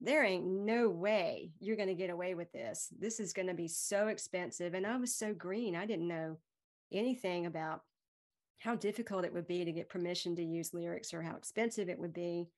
there 0.00 0.24
ain't 0.24 0.46
no 0.46 0.88
way 0.88 1.50
you're 1.58 1.76
going 1.76 1.88
to 1.88 1.94
get 1.94 2.10
away 2.10 2.34
with 2.34 2.52
this. 2.52 2.92
This 2.98 3.18
is 3.18 3.32
going 3.32 3.48
to 3.48 3.54
be 3.54 3.68
so 3.68 4.08
expensive. 4.08 4.74
And 4.74 4.86
I 4.86 4.96
was 4.96 5.14
so 5.14 5.34
green. 5.34 5.74
I 5.74 5.86
didn't 5.86 6.06
know 6.06 6.38
anything 6.92 7.46
about 7.46 7.82
how 8.58 8.76
difficult 8.76 9.24
it 9.24 9.32
would 9.32 9.46
be 9.46 9.64
to 9.64 9.72
get 9.72 9.88
permission 9.88 10.36
to 10.36 10.44
use 10.44 10.74
lyrics 10.74 11.12
or 11.12 11.22
how 11.22 11.36
expensive 11.36 11.88
it 11.88 11.98
would 11.98 12.12
be. 12.12 12.48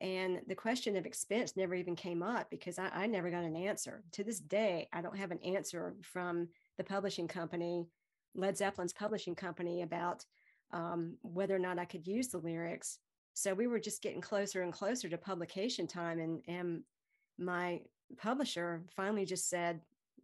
And 0.00 0.40
the 0.48 0.54
question 0.54 0.96
of 0.96 1.06
expense 1.06 1.56
never 1.56 1.74
even 1.74 1.94
came 1.94 2.22
up 2.22 2.50
because 2.50 2.78
I, 2.78 2.88
I 2.88 3.06
never 3.06 3.30
got 3.30 3.44
an 3.44 3.56
answer. 3.56 4.02
To 4.12 4.24
this 4.24 4.40
day, 4.40 4.88
I 4.92 5.00
don't 5.00 5.16
have 5.16 5.30
an 5.30 5.42
answer 5.44 5.94
from 6.02 6.48
the 6.76 6.84
publishing 6.84 7.28
company, 7.28 7.86
Led 8.34 8.56
Zeppelin's 8.56 8.94
publishing 8.94 9.34
company, 9.34 9.82
about 9.82 10.24
um, 10.72 11.16
whether 11.22 11.54
or 11.54 11.58
not 11.58 11.78
I 11.78 11.84
could 11.84 12.06
use 12.06 12.28
the 12.28 12.38
lyrics. 12.38 12.98
So 13.34 13.54
we 13.54 13.66
were 13.66 13.80
just 13.80 14.02
getting 14.02 14.20
closer 14.20 14.62
and 14.62 14.72
closer 14.72 15.08
to 15.08 15.18
publication 15.18 15.86
time 15.86 16.18
and 16.18 16.42
and 16.46 16.82
my 17.38 17.80
publisher 18.18 18.82
finally 18.94 19.24
just 19.24 19.48
said 19.48 19.80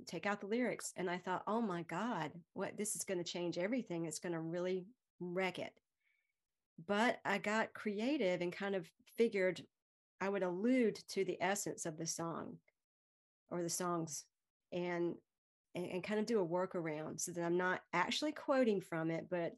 take 0.06 0.26
out 0.26 0.40
the 0.40 0.46
lyrics. 0.46 0.92
And 0.96 1.10
i 1.10 1.18
thought 1.18 1.42
oh 1.46 1.60
my 1.60 1.82
god 1.82 2.30
what 2.52 2.76
this 2.76 2.94
is 2.94 3.04
going 3.04 3.18
to 3.18 3.24
change 3.24 3.58
everything. 3.58 4.04
It's 4.04 4.18
going 4.18 4.34
to 4.34 4.40
really 4.40 4.86
wreck 5.20 5.58
it. 5.58 5.72
But 6.86 7.18
i 7.24 7.38
got 7.38 7.72
creative 7.72 8.40
and 8.40 8.52
kind 8.52 8.74
of 8.74 8.86
figured 9.16 9.62
i 10.20 10.28
would 10.28 10.42
allude 10.42 10.96
to 11.08 11.24
the 11.24 11.36
essence 11.40 11.84
of 11.86 11.98
the 11.98 12.06
song 12.06 12.56
or 13.50 13.62
the 13.62 13.68
songs 13.68 14.24
and 14.72 15.14
and, 15.74 15.86
and 15.86 16.04
kind 16.04 16.20
of 16.20 16.26
do 16.26 16.40
a 16.40 16.46
workaround 16.46 17.20
so 17.20 17.32
that 17.32 17.44
i'm 17.44 17.56
not 17.56 17.80
actually 17.92 18.32
quoting 18.32 18.80
from 18.80 19.10
it 19.10 19.26
but 19.30 19.52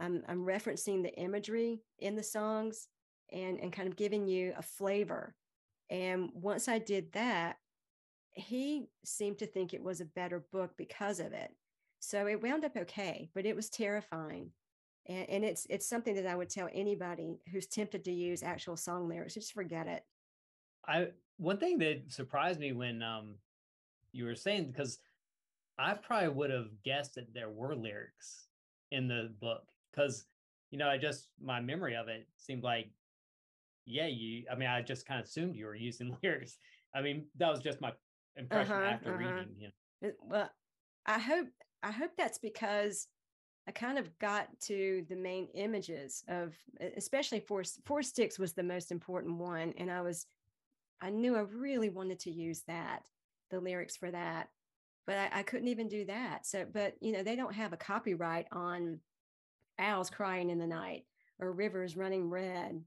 I'm, 0.00 0.22
I'm 0.28 0.44
referencing 0.44 1.02
the 1.02 1.14
imagery 1.14 1.82
in 1.98 2.16
the 2.16 2.22
songs 2.22 2.88
and, 3.32 3.60
and 3.60 3.72
kind 3.72 3.86
of 3.86 3.96
giving 3.96 4.26
you 4.26 4.54
a 4.56 4.62
flavor. 4.62 5.34
And 5.90 6.30
once 6.34 6.68
I 6.68 6.78
did 6.78 7.12
that, 7.12 7.56
he 8.32 8.86
seemed 9.04 9.38
to 9.38 9.46
think 9.46 9.74
it 9.74 9.82
was 9.82 10.00
a 10.00 10.06
better 10.06 10.44
book 10.52 10.72
because 10.76 11.20
of 11.20 11.32
it. 11.32 11.50
So 12.00 12.26
it 12.26 12.42
wound 12.42 12.64
up 12.64 12.76
okay, 12.76 13.28
but 13.34 13.44
it 13.44 13.54
was 13.54 13.68
terrifying. 13.68 14.50
And, 15.06 15.28
and 15.28 15.44
it's 15.44 15.66
it's 15.68 15.86
something 15.86 16.14
that 16.14 16.26
I 16.26 16.36
would 16.36 16.48
tell 16.48 16.68
anybody 16.72 17.40
who's 17.50 17.66
tempted 17.66 18.04
to 18.04 18.12
use 18.12 18.42
actual 18.42 18.76
song 18.76 19.08
lyrics, 19.08 19.34
just 19.34 19.52
forget 19.52 19.86
it. 19.86 20.04
I 20.86 21.08
one 21.36 21.58
thing 21.58 21.78
that 21.78 22.04
surprised 22.08 22.60
me 22.60 22.72
when 22.72 23.02
um 23.02 23.34
you 24.12 24.24
were 24.24 24.34
saying 24.34 24.66
because 24.66 24.98
I 25.78 25.94
probably 25.94 26.28
would 26.28 26.50
have 26.50 26.68
guessed 26.84 27.14
that 27.16 27.34
there 27.34 27.50
were 27.50 27.74
lyrics 27.74 28.46
in 28.90 29.08
the 29.08 29.32
book 29.40 29.64
because 29.92 30.24
you 30.70 30.78
know 30.78 30.88
I 30.88 30.98
just 30.98 31.28
my 31.42 31.60
memory 31.60 31.96
of 31.96 32.08
it 32.08 32.26
seemed 32.36 32.62
like 32.62 32.90
yeah 33.86 34.06
you 34.06 34.44
I 34.50 34.54
mean 34.56 34.68
I 34.68 34.82
just 34.82 35.06
kind 35.06 35.20
of 35.20 35.26
assumed 35.26 35.56
you 35.56 35.66
were 35.66 35.74
using 35.74 36.16
lyrics. 36.22 36.58
I 36.94 37.02
mean 37.02 37.26
that 37.38 37.50
was 37.50 37.60
just 37.60 37.80
my 37.80 37.92
impression 38.36 38.72
uh-huh, 38.72 38.84
after 38.84 39.14
uh-huh. 39.14 39.18
reading. 39.18 39.54
You 39.58 39.70
know. 40.02 40.10
Well, 40.22 40.50
I 41.06 41.18
hope 41.18 41.48
I 41.82 41.90
hope 41.90 42.10
that's 42.16 42.38
because 42.38 43.08
I 43.66 43.72
kind 43.72 43.98
of 43.98 44.18
got 44.18 44.48
to 44.62 45.04
the 45.08 45.16
main 45.16 45.48
images 45.54 46.24
of 46.28 46.54
especially 46.96 47.40
four 47.40 47.62
four 47.84 48.02
sticks 48.02 48.38
was 48.38 48.52
the 48.52 48.62
most 48.62 48.90
important 48.90 49.36
one 49.36 49.74
and 49.78 49.90
I 49.90 50.00
was 50.02 50.26
I 51.00 51.10
knew 51.10 51.36
I 51.36 51.40
really 51.40 51.88
wanted 51.88 52.18
to 52.20 52.30
use 52.30 52.62
that 52.66 53.02
the 53.50 53.60
lyrics 53.60 53.96
for 53.96 54.10
that 54.10 54.48
but 55.06 55.16
I, 55.16 55.40
I 55.40 55.42
couldn't 55.42 55.68
even 55.68 55.88
do 55.88 56.04
that 56.06 56.46
so 56.46 56.66
but 56.72 56.94
you 57.00 57.12
know 57.12 57.22
they 57.22 57.36
don't 57.36 57.54
have 57.54 57.72
a 57.72 57.76
copyright 57.76 58.46
on 58.52 58.98
owls 59.80 60.10
crying 60.10 60.50
in 60.50 60.58
the 60.58 60.66
night 60.66 61.04
or 61.38 61.52
rivers 61.52 61.96
running 61.96 62.28
red. 62.28 62.82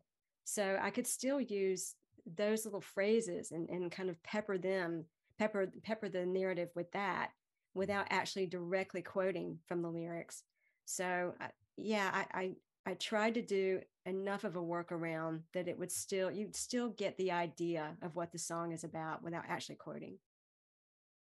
So 0.45 0.77
I 0.81 0.89
could 0.89 1.07
still 1.07 1.41
use 1.41 1.95
those 2.37 2.65
little 2.65 2.81
phrases 2.81 3.51
and, 3.51 3.69
and 3.69 3.91
kind 3.91 4.09
of 4.09 4.21
pepper 4.23 4.57
them, 4.57 5.05
pepper 5.39 5.71
pepper 5.83 6.09
the 6.09 6.25
narrative 6.25 6.69
with 6.75 6.91
that 6.91 7.31
without 7.73 8.07
actually 8.09 8.45
directly 8.45 9.01
quoting 9.01 9.57
from 9.67 9.81
the 9.81 9.89
lyrics. 9.89 10.43
So 10.85 11.33
yeah, 11.77 12.11
I, 12.13 12.39
I 12.39 12.51
I 12.85 12.93
tried 12.95 13.33
to 13.35 13.41
do 13.41 13.79
enough 14.05 14.43
of 14.43 14.57
a 14.57 14.61
workaround 14.61 15.41
that 15.53 15.67
it 15.67 15.77
would 15.79 15.91
still 15.91 16.29
you'd 16.29 16.55
still 16.55 16.89
get 16.89 17.17
the 17.17 17.31
idea 17.31 17.95
of 18.01 18.15
what 18.15 18.31
the 18.31 18.37
song 18.37 18.73
is 18.73 18.83
about 18.83 19.23
without 19.23 19.45
actually 19.47 19.75
quoting. 19.75 20.17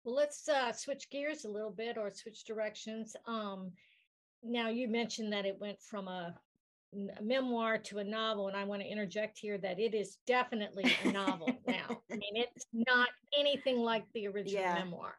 Well, 0.04 0.16
let's 0.16 0.48
uh, 0.48 0.72
switch 0.72 1.10
gears 1.10 1.44
a 1.44 1.48
little 1.48 1.70
bit 1.70 1.96
or 1.96 2.10
switch 2.12 2.44
directions. 2.44 3.14
Um, 3.26 3.70
now 4.42 4.68
you 4.68 4.88
mentioned 4.88 5.32
that 5.32 5.46
it 5.46 5.58
went 5.60 5.80
from 5.80 6.08
a, 6.08 6.34
memoir 7.22 7.78
to 7.78 8.00
a 8.00 8.04
novel 8.04 8.48
and 8.48 8.56
i 8.56 8.64
want 8.64 8.82
to 8.82 8.86
interject 8.86 9.38
here 9.38 9.56
that 9.56 9.80
it 9.80 9.94
is 9.94 10.18
definitely 10.26 10.84
a 11.04 11.10
novel 11.10 11.48
now 11.66 12.02
i 12.10 12.16
mean 12.16 12.34
it's 12.34 12.66
not 12.74 13.08
anything 13.38 13.78
like 13.78 14.04
the 14.12 14.26
original 14.26 14.62
yeah. 14.62 14.74
memoir 14.74 15.14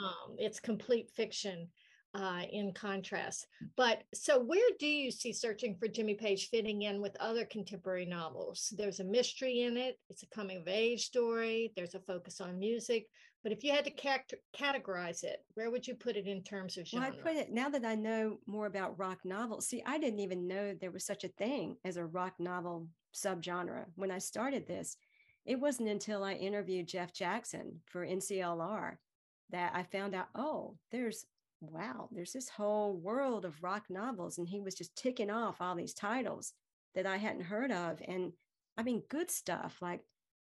um, 0.00 0.36
it's 0.38 0.60
complete 0.60 1.10
fiction 1.10 1.68
uh, 2.14 2.42
in 2.50 2.72
contrast. 2.72 3.46
But 3.76 4.02
so, 4.14 4.40
where 4.40 4.70
do 4.78 4.86
you 4.86 5.10
see 5.10 5.32
Searching 5.32 5.76
for 5.76 5.88
Jimmy 5.88 6.14
Page 6.14 6.48
fitting 6.48 6.82
in 6.82 7.00
with 7.00 7.16
other 7.20 7.44
contemporary 7.44 8.06
novels? 8.06 8.72
There's 8.76 9.00
a 9.00 9.04
mystery 9.04 9.62
in 9.62 9.76
it, 9.76 9.98
it's 10.08 10.22
a 10.22 10.28
coming 10.28 10.58
of 10.58 10.68
age 10.68 11.06
story, 11.06 11.72
there's 11.76 11.94
a 11.94 12.00
focus 12.00 12.40
on 12.40 12.58
music. 12.58 13.06
But 13.42 13.52
if 13.52 13.64
you 13.64 13.72
had 13.72 13.86
to 13.86 14.34
categorize 14.54 15.24
it, 15.24 15.44
where 15.54 15.70
would 15.70 15.86
you 15.86 15.94
put 15.94 16.16
it 16.16 16.26
in 16.26 16.42
terms 16.42 16.76
of 16.76 16.86
genre? 16.86 17.08
Well, 17.08 17.18
I 17.18 17.22
put 17.22 17.36
it 17.36 17.52
now 17.52 17.70
that 17.70 17.86
I 17.86 17.94
know 17.94 18.38
more 18.46 18.66
about 18.66 18.98
rock 18.98 19.20
novels. 19.24 19.66
See, 19.66 19.82
I 19.86 19.98
didn't 19.98 20.20
even 20.20 20.46
know 20.46 20.74
there 20.74 20.90
was 20.90 21.06
such 21.06 21.24
a 21.24 21.28
thing 21.28 21.76
as 21.84 21.96
a 21.96 22.04
rock 22.04 22.34
novel 22.38 22.88
subgenre 23.14 23.86
when 23.96 24.10
I 24.10 24.18
started 24.18 24.66
this. 24.66 24.96
It 25.46 25.58
wasn't 25.58 25.88
until 25.88 26.22
I 26.22 26.34
interviewed 26.34 26.86
Jeff 26.86 27.14
Jackson 27.14 27.80
for 27.86 28.06
NCLR 28.06 28.96
that 29.48 29.72
I 29.74 29.84
found 29.84 30.14
out, 30.14 30.28
oh, 30.34 30.76
there's 30.90 31.24
wow, 31.62 32.08
there's 32.10 32.32
this 32.32 32.48
whole 32.48 32.94
world 32.94 33.44
of 33.44 33.62
rock 33.62 33.84
novels. 33.90 34.38
And 34.38 34.48
he 34.48 34.60
was 34.60 34.74
just 34.74 34.96
ticking 34.96 35.30
off 35.30 35.60
all 35.60 35.74
these 35.74 35.94
titles 35.94 36.52
that 36.94 37.06
I 37.06 37.16
hadn't 37.16 37.44
heard 37.44 37.70
of. 37.70 38.00
And 38.06 38.32
I 38.76 38.82
mean, 38.82 39.02
good 39.08 39.30
stuff 39.30 39.78
like 39.80 40.00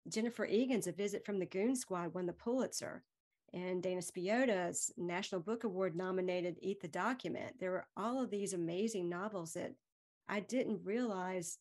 Jennifer 0.10 0.46
Egan's 0.46 0.88
A 0.88 0.92
Visit 0.92 1.26
from 1.26 1.40
the 1.40 1.46
Goon 1.46 1.76
Squad 1.76 2.14
won 2.14 2.26
the 2.26 2.34
Pulitzer. 2.34 3.04
And 3.54 3.84
Dana 3.84 4.02
Spiotta's 4.02 4.92
National 4.98 5.40
Book 5.40 5.64
Award 5.64 5.96
nominated 5.96 6.58
Eat 6.62 6.82
the 6.82 6.88
Document. 6.88 7.54
There 7.60 7.72
were 7.72 7.88
all 7.96 8.22
of 8.22 8.32
these 8.32 8.54
amazing 8.54 9.10
novels 9.10 9.54
that 9.54 9.74
I 10.28 10.40
didn't 10.40 10.82
realize 10.84 11.60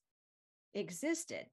existed. 0.75 1.47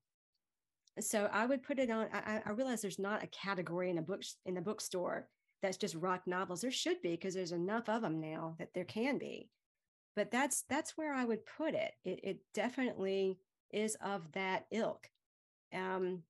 so 0.99 1.29
I 1.31 1.45
would 1.45 1.63
put 1.63 1.79
it 1.79 1.89
on. 1.89 2.07
I, 2.13 2.41
I 2.45 2.51
realize 2.51 2.81
there's 2.81 2.99
not 2.99 3.23
a 3.23 3.27
category 3.27 3.89
in 3.89 3.97
a 3.97 4.01
book 4.01 4.23
in 4.45 4.55
the 4.55 4.61
bookstore 4.61 5.27
that's 5.61 5.77
just 5.77 5.95
rock 5.95 6.21
novels. 6.25 6.61
There 6.61 6.71
should 6.71 7.01
be 7.01 7.11
because 7.11 7.33
there's 7.33 7.51
enough 7.51 7.89
of 7.89 8.01
them 8.01 8.19
now 8.19 8.55
that 8.59 8.73
there 8.73 8.85
can 8.85 9.17
be. 9.17 9.49
But 10.15 10.31
that's 10.31 10.63
that's 10.69 10.97
where 10.97 11.13
I 11.13 11.25
would 11.25 11.45
put 11.45 11.73
it. 11.73 11.93
It, 12.03 12.19
it 12.23 12.39
definitely 12.53 13.39
is 13.71 13.95
of 14.03 14.31
that 14.33 14.65
ilk. 14.71 15.09
Um, 15.73 16.23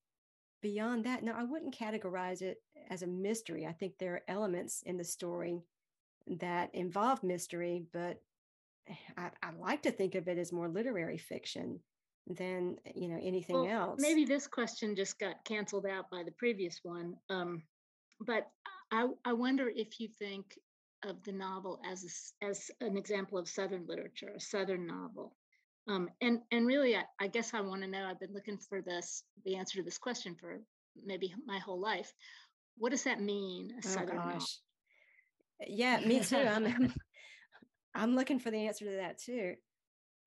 beyond 0.62 1.06
that, 1.06 1.24
no, 1.24 1.34
I 1.34 1.44
wouldn't 1.44 1.78
categorize 1.78 2.42
it 2.42 2.58
as 2.89 3.01
a 3.01 3.08
mystery. 3.08 3.66
I 3.66 3.74
think 3.74 3.98
there 3.98 4.13
are 4.16 4.24
elements 4.28 4.82
in 4.86 4.98
the 4.98 5.04
story 5.04 5.63
that 6.28 6.74
involve 6.74 7.24
mystery, 7.24 7.84
but 7.94 8.22
I, 9.18 9.30
I 9.42 9.51
like 9.60 9.84
to 9.84 9.92
think 9.92 10.16
of 10.16 10.28
it 10.28 10.38
as 10.38 10.51
more 10.51 10.68
literary 10.68 11.18
fiction 11.18 11.80
than 12.28 12.78
you 12.96 13.08
know 13.08 13.20
anything 13.22 13.56
well, 13.56 13.89
else. 13.89 14.01
Maybe 14.01 14.25
this 14.25 14.48
question 14.48 14.96
just 14.96 15.20
got 15.20 15.44
canceled 15.46 15.86
out 15.86 16.10
by 16.12 16.24
the 16.24 16.32
previous 16.32 16.80
one. 16.84 17.16
Um, 17.30 17.63
but 18.20 18.48
I, 18.92 19.08
I 19.25 19.34
wonder 19.34 19.72
if 19.74 20.00
you 20.00 20.08
think 20.08 20.60
of 21.04 21.24
the 21.24 21.32
novel 21.32 21.80
as 21.89 22.34
a, 22.42 22.46
as 22.46 22.72
an 22.82 22.98
example 22.98 23.38
of 23.38 23.48
Southern 23.48 23.86
literature, 23.88 24.34
a 24.36 24.39
Southern 24.39 24.86
novel. 24.86 25.34
Um, 25.88 26.09
and 26.21 26.39
and 26.51 26.67
really, 26.67 26.95
I, 26.95 27.03
I 27.19 27.27
guess 27.27 27.53
I 27.53 27.62
want 27.62 27.81
to 27.81 27.88
know. 27.88 28.05
I've 28.05 28.19
been 28.19 28.33
looking 28.33 28.57
for 28.57 28.81
this 28.81 29.24
the 29.45 29.55
answer 29.55 29.77
to 29.77 29.83
this 29.83 29.98
question 29.98 30.36
for 30.36 30.62
maybe 31.03 31.33
my 31.45 31.59
whole 31.59 31.79
life. 31.79 32.13
What 32.77 32.91
does 32.91 33.03
that 33.03 33.21
mean? 33.21 33.71
A 33.71 33.77
oh, 33.77 33.89
Southern 33.89 34.17
gosh. 34.17 34.59
Yeah, 35.67 36.00
me 36.01 36.19
too. 36.19 36.38
I'm 36.48 36.93
I'm 37.95 38.15
looking 38.15 38.39
for 38.39 38.51
the 38.51 38.67
answer 38.67 38.86
to 38.86 38.98
that 38.98 39.19
too. 39.19 39.55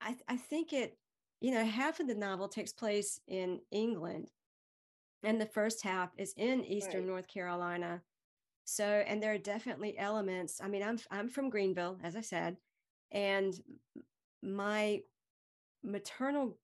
I 0.00 0.16
I 0.28 0.36
think 0.36 0.72
it. 0.72 0.96
You 1.40 1.50
know, 1.50 1.64
half 1.64 1.98
of 1.98 2.06
the 2.06 2.14
novel 2.14 2.46
takes 2.46 2.72
place 2.72 3.18
in 3.26 3.58
England, 3.72 4.30
and 5.24 5.40
the 5.40 5.46
first 5.46 5.82
half 5.82 6.10
is 6.16 6.34
in 6.36 6.64
Eastern 6.64 7.00
right. 7.00 7.08
North 7.08 7.26
Carolina. 7.26 8.00
So, 8.64 8.84
and 8.84 9.20
there 9.20 9.32
are 9.32 9.38
definitely 9.38 9.98
elements. 9.98 10.60
I 10.62 10.68
mean, 10.68 10.82
I'm 10.82 10.98
I'm 11.10 11.28
from 11.28 11.50
Greenville, 11.50 11.98
as 12.04 12.14
I 12.14 12.20
said, 12.20 12.56
and 13.10 13.54
my 14.42 15.00
maternal 15.82 16.56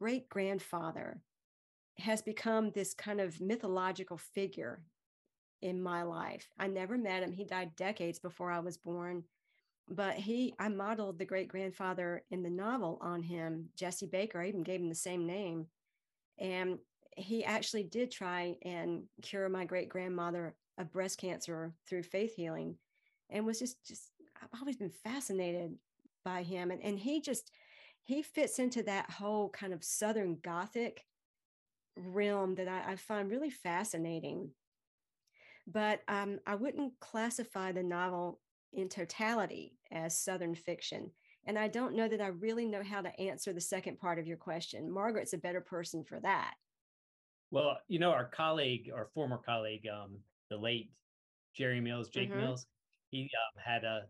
great 0.00 0.28
grandfather 0.28 1.20
has 1.98 2.22
become 2.22 2.70
this 2.70 2.94
kind 2.94 3.20
of 3.20 3.40
mythological 3.40 4.16
figure 4.16 4.82
in 5.62 5.82
my 5.82 6.02
life. 6.02 6.48
I 6.58 6.66
never 6.66 6.98
met 6.98 7.22
him. 7.22 7.32
He 7.32 7.44
died 7.44 7.76
decades 7.76 8.18
before 8.18 8.50
I 8.50 8.58
was 8.58 8.76
born. 8.76 9.24
But 9.88 10.14
he, 10.14 10.54
I 10.58 10.68
modeled 10.68 11.18
the 11.18 11.24
great 11.24 11.48
grandfather 11.48 12.24
in 12.30 12.42
the 12.42 12.50
novel 12.50 12.98
on 13.00 13.22
him, 13.22 13.68
Jesse 13.76 14.06
Baker. 14.06 14.40
I 14.40 14.48
even 14.48 14.62
gave 14.62 14.80
him 14.80 14.88
the 14.88 14.94
same 14.94 15.26
name. 15.26 15.66
And 16.38 16.78
he 17.16 17.44
actually 17.44 17.84
did 17.84 18.10
try 18.10 18.56
and 18.62 19.04
cure 19.22 19.48
my 19.48 19.64
great 19.64 19.88
grandmother 19.88 20.54
of 20.78 20.92
breast 20.92 21.18
cancer 21.18 21.72
through 21.86 22.02
faith 22.02 22.34
healing 22.34 22.76
and 23.30 23.46
was 23.46 23.58
just, 23.58 23.86
just, 23.86 24.10
I've 24.42 24.60
always 24.60 24.76
been 24.76 24.90
fascinated 24.90 25.76
by 26.24 26.42
him. 26.42 26.70
And, 26.70 26.82
and 26.82 26.98
he 26.98 27.20
just, 27.20 27.50
he 28.04 28.22
fits 28.22 28.58
into 28.58 28.82
that 28.84 29.10
whole 29.10 29.48
kind 29.48 29.72
of 29.72 29.82
Southern 29.82 30.38
Gothic 30.42 31.04
realm 31.96 32.54
that 32.56 32.68
I, 32.68 32.92
I 32.92 32.96
find 32.96 33.30
really 33.30 33.50
fascinating. 33.50 34.50
But 35.66 36.00
um, 36.08 36.38
I 36.46 36.54
wouldn't 36.54 36.92
classify 37.00 37.72
the 37.72 37.82
novel 37.82 38.40
in 38.72 38.88
totality 38.88 39.78
as 39.90 40.18
Southern 40.18 40.54
fiction. 40.54 41.10
And 41.46 41.58
I 41.58 41.68
don't 41.68 41.96
know 41.96 42.08
that 42.08 42.20
I 42.20 42.28
really 42.28 42.66
know 42.66 42.82
how 42.82 43.00
to 43.00 43.20
answer 43.20 43.52
the 43.52 43.60
second 43.60 43.98
part 43.98 44.18
of 44.18 44.26
your 44.26 44.36
question. 44.36 44.90
Margaret's 44.90 45.32
a 45.32 45.38
better 45.38 45.60
person 45.60 46.04
for 46.04 46.20
that. 46.20 46.54
Well, 47.50 47.78
you 47.88 47.98
know, 47.98 48.10
our 48.10 48.24
colleague, 48.26 48.90
our 48.94 49.08
former 49.14 49.38
colleague, 49.38 49.86
um, 49.86 50.18
the 50.50 50.56
late 50.56 50.90
Jerry 51.54 51.80
Mills, 51.80 52.08
Jake 52.08 52.30
mm-hmm. 52.30 52.40
Mills, 52.40 52.66
he 53.10 53.22
um, 53.22 53.62
had 53.64 53.84
a 53.84 54.02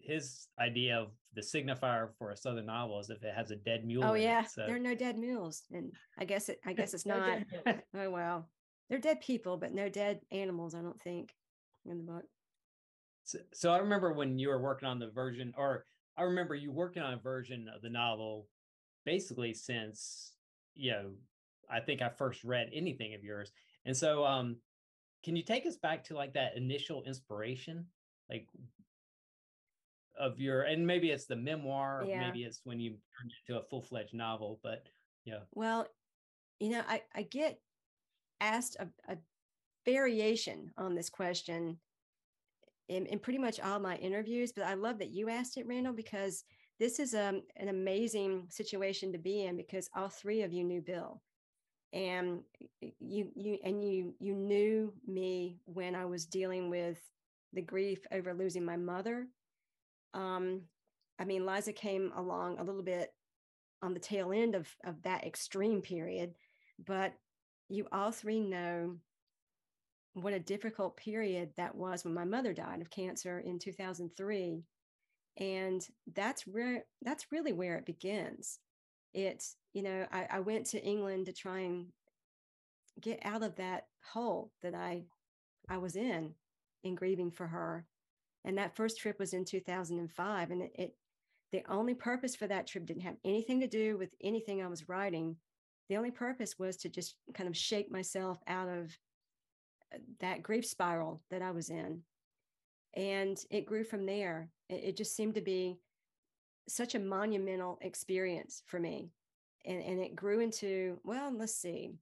his 0.00 0.48
idea 0.58 0.96
of 0.98 1.08
the 1.36 1.42
signifier 1.42 2.08
for 2.18 2.30
a 2.30 2.36
southern 2.36 2.66
novel 2.66 2.98
is 2.98 3.10
if 3.10 3.22
it 3.22 3.34
has 3.34 3.50
a 3.50 3.56
dead 3.56 3.84
mule. 3.84 4.02
Oh 4.02 4.14
yeah, 4.14 4.42
so. 4.42 4.64
there 4.66 4.74
are 4.74 4.80
no 4.80 4.94
dead 4.94 5.18
mules, 5.18 5.62
and 5.70 5.92
I 6.18 6.24
guess 6.24 6.48
it. 6.48 6.58
I 6.66 6.72
guess 6.72 6.94
it's 6.94 7.06
not. 7.06 7.40
oh 7.66 8.10
well, 8.10 8.48
they're 8.88 8.98
dead 8.98 9.20
people, 9.20 9.58
but 9.58 9.72
no 9.72 9.88
dead 9.88 10.20
animals. 10.32 10.74
I 10.74 10.80
don't 10.80 11.00
think 11.00 11.34
in 11.84 11.98
the 11.98 12.02
book. 12.02 12.24
So, 13.24 13.38
so 13.52 13.70
I 13.70 13.78
remember 13.78 14.12
when 14.12 14.38
you 14.38 14.48
were 14.48 14.60
working 14.60 14.88
on 14.88 14.98
the 14.98 15.10
version, 15.10 15.52
or 15.56 15.84
I 16.16 16.22
remember 16.22 16.54
you 16.54 16.72
working 16.72 17.02
on 17.02 17.12
a 17.12 17.18
version 17.18 17.66
of 17.74 17.82
the 17.82 17.90
novel, 17.90 18.48
basically 19.04 19.52
since 19.52 20.32
you 20.74 20.92
know, 20.92 21.10
I 21.70 21.80
think 21.80 22.00
I 22.00 22.08
first 22.08 22.44
read 22.44 22.70
anything 22.74 23.14
of 23.14 23.22
yours, 23.22 23.52
and 23.84 23.94
so 23.94 24.24
um, 24.24 24.56
can 25.22 25.36
you 25.36 25.42
take 25.42 25.66
us 25.66 25.76
back 25.76 26.02
to 26.04 26.14
like 26.14 26.32
that 26.32 26.56
initial 26.56 27.02
inspiration, 27.04 27.84
like 28.30 28.48
of 30.18 30.40
your 30.40 30.62
and 30.62 30.86
maybe 30.86 31.10
it's 31.10 31.26
the 31.26 31.36
memoir 31.36 32.04
yeah. 32.06 32.20
maybe 32.20 32.44
it's 32.44 32.60
when 32.64 32.80
you 32.80 32.90
turn 32.90 33.28
it 33.28 33.52
into 33.52 33.60
a 33.60 33.64
full-fledged 33.64 34.14
novel 34.14 34.60
but 34.62 34.86
yeah 35.24 35.40
well 35.54 35.86
you 36.60 36.70
know 36.70 36.82
i 36.88 37.02
i 37.14 37.22
get 37.22 37.60
asked 38.40 38.76
a, 38.78 38.88
a 39.12 39.16
variation 39.84 40.70
on 40.76 40.94
this 40.94 41.08
question 41.08 41.78
in, 42.88 43.06
in 43.06 43.18
pretty 43.18 43.38
much 43.38 43.60
all 43.60 43.78
my 43.78 43.96
interviews 43.96 44.52
but 44.52 44.64
i 44.64 44.74
love 44.74 44.98
that 44.98 45.10
you 45.10 45.28
asked 45.28 45.56
it 45.56 45.66
randall 45.66 45.92
because 45.92 46.44
this 46.78 46.98
is 46.98 47.14
um, 47.14 47.42
an 47.56 47.68
amazing 47.68 48.46
situation 48.50 49.12
to 49.12 49.18
be 49.18 49.44
in 49.44 49.56
because 49.56 49.88
all 49.94 50.08
three 50.08 50.42
of 50.42 50.52
you 50.52 50.64
knew 50.64 50.80
bill. 50.80 51.22
And 51.92 52.40
you 52.80 53.30
you 53.34 53.58
and 53.64 53.82
you 53.82 54.12
you 54.18 54.34
knew 54.34 54.92
me 55.06 55.60
when 55.64 55.94
i 55.94 56.04
was 56.04 56.26
dealing 56.26 56.68
with 56.68 57.00
the 57.52 57.62
grief 57.62 58.04
over 58.10 58.34
losing 58.34 58.64
my 58.64 58.76
mother 58.76 59.28
um, 60.16 60.62
I 61.18 61.24
mean, 61.24 61.46
Liza 61.46 61.72
came 61.72 62.12
along 62.16 62.58
a 62.58 62.64
little 62.64 62.82
bit 62.82 63.12
on 63.82 63.94
the 63.94 64.00
tail 64.00 64.32
end 64.32 64.54
of, 64.54 64.68
of 64.84 65.02
that 65.02 65.24
extreme 65.24 65.82
period, 65.82 66.34
but 66.84 67.12
you 67.68 67.86
all 67.92 68.10
three 68.10 68.40
know 68.40 68.96
what 70.14 70.32
a 70.32 70.40
difficult 70.40 70.96
period 70.96 71.50
that 71.56 71.74
was 71.74 72.04
when 72.04 72.14
my 72.14 72.24
mother 72.24 72.52
died 72.52 72.80
of 72.80 72.90
cancer 72.90 73.38
in 73.38 73.58
2003 73.58 74.64
and 75.38 75.86
that's 76.14 76.44
that's 77.02 77.26
really 77.30 77.52
where 77.52 77.76
it 77.76 77.84
begins. 77.84 78.58
It's 79.12 79.56
you 79.76 79.82
know 79.82 80.06
I, 80.10 80.26
I 80.30 80.40
went 80.40 80.64
to 80.68 80.82
england 80.82 81.26
to 81.26 81.32
try 81.34 81.60
and 81.60 81.88
get 82.98 83.20
out 83.24 83.42
of 83.42 83.56
that 83.56 83.84
hole 84.12 84.50
that 84.62 84.74
i 84.74 85.02
i 85.68 85.76
was 85.76 85.96
in 85.96 86.32
in 86.82 86.94
grieving 86.94 87.30
for 87.30 87.46
her 87.46 87.84
and 88.46 88.56
that 88.56 88.76
first 88.76 88.98
trip 88.98 89.18
was 89.18 89.34
in 89.34 89.44
2005. 89.44 90.50
And 90.50 90.62
it, 90.62 90.72
it 90.74 90.94
the 91.52 91.62
only 91.68 91.94
purpose 91.94 92.34
for 92.34 92.46
that 92.46 92.66
trip 92.66 92.86
didn't 92.86 93.02
have 93.02 93.16
anything 93.24 93.60
to 93.60 93.66
do 93.66 93.98
with 93.98 94.14
anything 94.22 94.62
I 94.62 94.68
was 94.68 94.88
writing. 94.88 95.36
The 95.88 95.96
only 95.96 96.12
purpose 96.12 96.58
was 96.58 96.76
to 96.78 96.88
just 96.88 97.16
kind 97.34 97.48
of 97.48 97.56
shake 97.56 97.90
myself 97.90 98.38
out 98.46 98.68
of 98.68 98.96
uh, 99.94 99.98
that 100.20 100.42
grief 100.42 100.64
spiral 100.64 101.22
that 101.30 101.42
I 101.42 101.50
was 101.50 101.70
in. 101.70 102.02
And 102.94 103.38
it 103.50 103.66
grew 103.66 103.84
from 103.84 104.06
there. 104.06 104.48
It, 104.68 104.84
it 104.84 104.96
just 104.96 105.14
seemed 105.14 105.34
to 105.34 105.40
be 105.40 105.78
such 106.68 106.94
a 106.94 107.00
monumental 107.00 107.78
experience 107.82 108.62
for 108.66 108.78
me. 108.80 109.10
And, 109.64 109.82
and 109.82 110.00
it 110.00 110.14
grew 110.14 110.40
into, 110.40 111.00
well, 111.04 111.32
let's 111.36 111.54
see, 111.54 111.94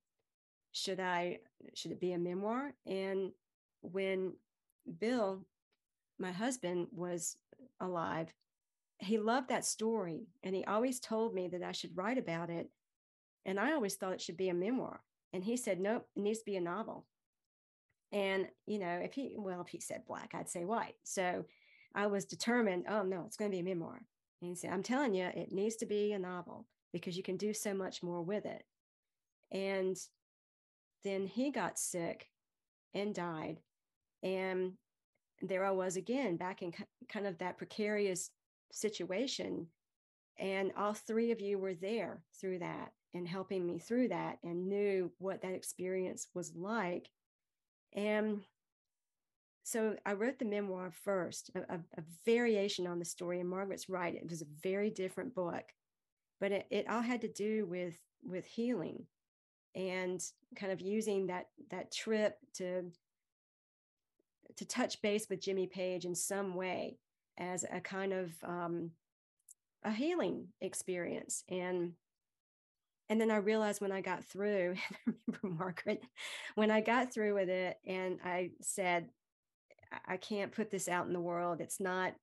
should 0.72 1.00
I, 1.00 1.38
should 1.74 1.92
it 1.92 2.00
be 2.00 2.12
a 2.12 2.18
memoir? 2.18 2.74
And 2.86 3.32
when 3.80 4.34
Bill 4.98 5.44
my 6.18 6.32
husband 6.32 6.88
was 6.92 7.36
alive, 7.80 8.32
he 8.98 9.18
loved 9.18 9.48
that 9.48 9.64
story 9.64 10.28
and 10.42 10.54
he 10.54 10.64
always 10.64 11.00
told 11.00 11.34
me 11.34 11.48
that 11.48 11.62
I 11.62 11.72
should 11.72 11.96
write 11.96 12.18
about 12.18 12.50
it. 12.50 12.70
And 13.44 13.60
I 13.60 13.72
always 13.72 13.94
thought 13.94 14.14
it 14.14 14.20
should 14.20 14.36
be 14.36 14.48
a 14.48 14.54
memoir. 14.54 15.00
And 15.32 15.44
he 15.44 15.56
said, 15.56 15.80
nope, 15.80 16.06
it 16.16 16.20
needs 16.20 16.38
to 16.38 16.44
be 16.44 16.56
a 16.56 16.60
novel. 16.60 17.06
And, 18.12 18.46
you 18.66 18.78
know, 18.78 19.00
if 19.02 19.12
he, 19.12 19.34
well, 19.36 19.60
if 19.60 19.68
he 19.68 19.80
said 19.80 20.06
black, 20.06 20.32
I'd 20.34 20.48
say 20.48 20.64
white. 20.64 20.94
So 21.02 21.44
I 21.94 22.06
was 22.06 22.24
determined, 22.24 22.86
oh, 22.88 23.02
no, 23.02 23.24
it's 23.26 23.36
going 23.36 23.50
to 23.50 23.54
be 23.56 23.60
a 23.60 23.64
memoir. 23.64 24.00
And 24.40 24.48
he 24.48 24.54
said, 24.54 24.70
I'm 24.70 24.82
telling 24.82 25.14
you, 25.14 25.24
it 25.24 25.52
needs 25.52 25.76
to 25.76 25.86
be 25.86 26.12
a 26.12 26.18
novel 26.18 26.66
because 26.92 27.16
you 27.16 27.22
can 27.22 27.36
do 27.36 27.52
so 27.52 27.74
much 27.74 28.02
more 28.02 28.22
with 28.22 28.46
it. 28.46 28.62
And 29.50 29.96
then 31.02 31.26
he 31.26 31.50
got 31.50 31.78
sick 31.78 32.30
and 32.94 33.14
died. 33.14 33.58
And 34.22 34.74
there 35.48 35.64
I 35.64 35.70
was 35.70 35.96
again, 35.96 36.36
back 36.36 36.62
in 36.62 36.72
kind 37.08 37.26
of 37.26 37.38
that 37.38 37.58
precarious 37.58 38.30
situation. 38.72 39.68
And 40.38 40.72
all 40.76 40.94
three 40.94 41.30
of 41.30 41.40
you 41.40 41.58
were 41.58 41.74
there 41.74 42.22
through 42.40 42.58
that 42.60 42.92
and 43.14 43.28
helping 43.28 43.64
me 43.64 43.78
through 43.78 44.08
that 44.08 44.38
and 44.42 44.68
knew 44.68 45.12
what 45.18 45.42
that 45.42 45.54
experience 45.54 46.28
was 46.34 46.54
like. 46.56 47.08
And 47.94 48.42
so 49.62 49.96
I 50.04 50.14
wrote 50.14 50.38
the 50.38 50.44
memoir 50.44 50.90
first, 50.90 51.50
a, 51.54 51.74
a, 51.74 52.02
variation 52.26 52.86
on 52.86 52.98
the 52.98 53.04
story. 53.04 53.40
And 53.40 53.48
Margaret's 53.48 53.88
right; 53.88 54.14
it 54.14 54.28
was 54.28 54.42
a 54.42 54.46
very 54.62 54.90
different 54.90 55.34
book, 55.34 55.64
but 56.40 56.52
it, 56.52 56.66
it 56.70 56.88
all 56.90 57.00
had 57.00 57.20
to 57.22 57.28
do 57.28 57.64
with 57.66 57.96
with 58.22 58.44
healing. 58.44 59.06
and 59.74 60.20
kind 60.56 60.72
of 60.72 60.80
using 60.80 61.26
that 61.28 61.46
that 61.70 61.92
trip 61.92 62.36
to 62.54 62.90
to 64.56 64.64
touch 64.64 65.00
base 65.02 65.28
with 65.28 65.40
Jimmy 65.40 65.66
Page 65.66 66.04
in 66.04 66.14
some 66.14 66.54
way 66.54 66.98
as 67.38 67.64
a 67.70 67.80
kind 67.80 68.12
of 68.12 68.32
um, 68.44 68.90
a 69.82 69.90
healing 69.90 70.48
experience 70.60 71.44
and 71.48 71.92
and 73.08 73.20
then 73.20 73.30
I 73.30 73.36
realized 73.36 73.80
when 73.80 73.92
I 73.92 74.00
got 74.00 74.24
through, 74.24 74.76
I 75.06 75.12
remember 75.26 75.62
Margaret, 75.62 76.02
when 76.54 76.70
I 76.70 76.80
got 76.80 77.12
through 77.12 77.34
with 77.34 77.48
it 77.48 77.76
and 77.86 78.18
I 78.24 78.50
said, 78.62 79.08
I 80.06 80.16
can't 80.16 80.52
put 80.52 80.70
this 80.70 80.88
out 80.88 81.06
in 81.06 81.12
the 81.12 81.20
world. 81.20 81.60
It's 81.60 81.80
not, 81.80 82.14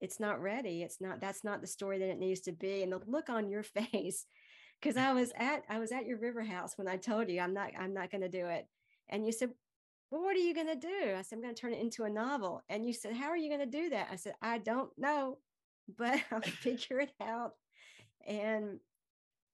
it's 0.00 0.20
not 0.20 0.40
ready. 0.40 0.82
It's 0.82 1.00
not, 1.00 1.20
that's 1.20 1.44
not 1.44 1.60
the 1.60 1.66
story 1.66 1.98
that 1.98 2.08
it 2.08 2.18
needs 2.18 2.40
to 2.42 2.52
be. 2.52 2.82
And 2.82 2.92
the 2.92 3.00
look 3.06 3.28
on 3.28 3.48
your 3.48 3.62
face, 3.64 4.26
because 4.80 4.96
I 4.96 5.12
was 5.12 5.32
at, 5.36 5.64
I 5.68 5.78
was 5.80 5.90
at 5.90 6.06
your 6.06 6.18
river 6.18 6.44
house 6.44 6.78
when 6.78 6.88
I 6.88 6.96
told 6.96 7.28
you 7.28 7.40
I'm 7.40 7.54
not, 7.54 7.70
I'm 7.78 7.92
not 7.92 8.10
going 8.10 8.22
to 8.22 8.28
do 8.28 8.46
it. 8.46 8.66
And 9.08 9.26
you 9.26 9.32
said, 9.32 9.50
well, 10.10 10.22
what 10.22 10.36
are 10.36 10.40
you 10.40 10.54
going 10.54 10.68
to 10.68 10.74
do? 10.74 11.14
I 11.16 11.22
said, 11.22 11.36
I'm 11.36 11.42
going 11.42 11.54
to 11.54 11.60
turn 11.60 11.74
it 11.74 11.80
into 11.80 12.04
a 12.04 12.10
novel. 12.10 12.62
And 12.68 12.86
you 12.86 12.92
said, 12.92 13.14
how 13.14 13.28
are 13.28 13.36
you 13.36 13.48
going 13.48 13.70
to 13.70 13.78
do 13.78 13.90
that? 13.90 14.08
I 14.10 14.16
said, 14.16 14.34
I 14.40 14.58
don't 14.58 14.90
know, 14.96 15.38
but 15.98 16.20
I'll 16.30 16.40
figure 16.40 17.00
it 17.00 17.12
out. 17.20 17.52
And 18.26 18.80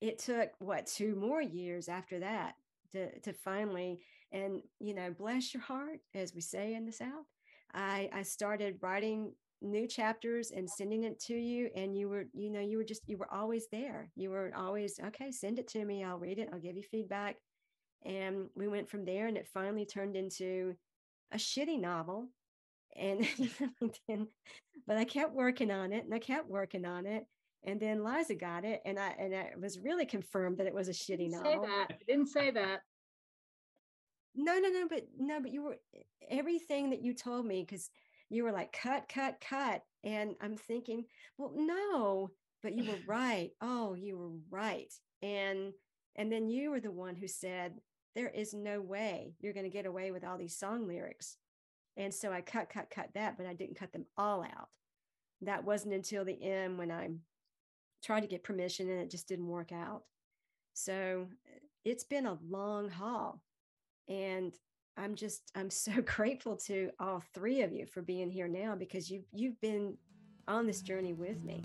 it 0.01 0.19
took 0.19 0.51
what 0.59 0.87
two 0.87 1.14
more 1.14 1.40
years 1.40 1.88
after 1.88 2.21
that 2.21 2.55
to 2.93 3.19
to 3.21 3.33
finally 3.33 4.01
and 4.33 4.61
you 4.81 4.95
know 4.95 5.11
bless 5.19 5.55
your 5.55 5.62
heart 5.62 6.01
as 6.14 6.35
we 6.35 6.40
say 6.40 6.75
in 6.75 6.85
the 6.85 6.93
south 6.93 7.27
i 7.73 8.09
i 8.12 8.23
started 8.23 8.77
writing 8.83 9.33
new 9.62 9.87
chapters 9.87 10.51
and 10.51 10.69
sending 10.69 11.05
it 11.05 11.19
to 11.19 11.35
you 11.35 11.71
and 11.75 11.97
you 11.97 12.09
were 12.09 12.27
you 12.35 12.51
know 12.51 12.61
you 12.61 12.77
were 12.77 12.85
just 12.85 13.03
you 13.07 13.17
were 13.17 13.33
always 13.33 13.67
there 13.73 14.11
you 14.14 14.31
were 14.31 14.53
always 14.55 15.01
okay 15.07 15.31
send 15.31 15.59
it 15.59 15.69
to 15.69 15.85
me 15.85 16.05
i'll 16.05 16.19
read 16.19 16.38
it 16.38 16.49
i'll 16.53 16.61
give 16.61 16.77
you 16.77 16.83
feedback 16.83 17.37
and 18.05 18.49
we 18.55 18.69
went 18.69 18.88
from 18.88 19.05
there 19.05 19.27
and 19.27 19.37
it 19.37 19.49
finally 19.53 19.87
turned 19.87 20.17
into 20.17 20.75
a 21.33 21.37
shitty 21.37 21.81
novel 21.81 22.29
and 22.97 23.27
then, 24.09 24.29
but 24.87 24.97
i 24.97 25.05
kept 25.05 25.33
working 25.33 25.71
on 25.71 25.93
it 25.93 26.05
and 26.05 26.14
i 26.14 26.19
kept 26.19 26.49
working 26.49 26.85
on 26.85 27.07
it 27.07 27.27
and 27.64 27.81
then 27.81 28.05
Liza 28.05 28.35
got 28.35 28.64
it, 28.64 28.83
and 28.85 28.99
I 28.99 29.14
and 29.19 29.33
it 29.33 29.59
was 29.59 29.79
really 29.79 30.05
confirmed 30.05 30.59
that 30.59 30.67
it 30.67 30.75
was 30.75 30.88
a 30.88 30.93
shitty 30.93 31.31
Say 31.31 31.43
novel. 31.43 31.62
that. 31.62 31.87
I 31.90 31.97
didn't 32.07 32.29
say 32.29 32.51
that. 32.51 32.81
No, 34.35 34.59
no, 34.59 34.69
no, 34.69 34.87
but 34.88 35.07
no, 35.19 35.40
but 35.40 35.53
you 35.53 35.62
were 35.62 35.77
everything 36.29 36.90
that 36.90 37.03
you 37.03 37.14
told 37.14 37.47
me 37.47 37.64
because 37.64 37.90
you 38.29 38.45
were 38.45 38.53
like 38.53 38.73
cut, 38.73 39.09
cut, 39.09 39.40
cut, 39.40 39.83
and 40.03 40.35
I'm 40.40 40.57
thinking, 40.57 41.05
well, 41.38 41.53
no, 41.55 42.31
but 42.62 42.75
you 42.75 42.90
were 42.90 42.99
right. 43.07 43.51
Oh, 43.61 43.95
you 43.95 44.19
were 44.19 44.33
right, 44.51 44.93
and 45.23 45.73
and 46.17 46.31
then 46.31 46.49
you 46.49 46.71
were 46.71 46.81
the 46.81 46.93
one 46.93 47.17
who 47.17 47.29
said 47.29 47.75
there 48.14 48.29
is 48.29 48.55
no 48.55 48.81
way 48.81 49.35
you're 49.40 49.53
going 49.53 49.64
to 49.64 49.70
get 49.70 49.87
away 49.87 50.11
with 50.11 50.24
all 50.24 50.38
these 50.38 50.57
song 50.57 50.87
lyrics, 50.87 51.37
and 51.96 52.12
so 52.12 52.33
I 52.33 52.40
cut, 52.40 52.68
cut, 52.68 52.90
cut 52.90 53.11
that, 53.14 53.37
but 53.37 53.46
I 53.46 53.55
didn't 53.55 53.79
cut 53.79 53.92
them 53.92 54.07
all 54.16 54.42
out. 54.42 54.68
That 55.42 55.64
wasn't 55.64 55.94
until 55.94 56.24
the 56.24 56.42
end 56.42 56.79
when 56.79 56.90
I 56.90 57.11
tried 58.03 58.20
to 58.20 58.27
get 58.27 58.42
permission 58.42 58.90
and 58.90 59.00
it 59.00 59.11
just 59.11 59.29
didn't 59.29 59.48
work 59.48 59.72
out. 59.72 60.03
So 60.74 61.29
it's 61.85 62.05
been 62.05 62.27
a 62.27 62.38
long 62.48 62.90
haul. 62.90 63.40
And 64.09 64.55
I'm 64.96 65.14
just 65.14 65.50
I'm 65.55 65.70
so 65.70 65.92
grateful 66.05 66.57
to 66.66 66.90
all 66.98 67.22
three 67.33 67.62
of 67.62 67.72
you 67.72 67.87
for 67.87 68.03
being 68.03 68.31
here 68.31 68.48
now 68.48 68.74
because 68.74 69.11
you've 69.11 69.27
you've 69.33 69.61
been 69.61 69.96
on 70.46 70.66
this 70.66 70.83
journey 70.83 71.12
with 71.12 71.42
me. 71.42 71.64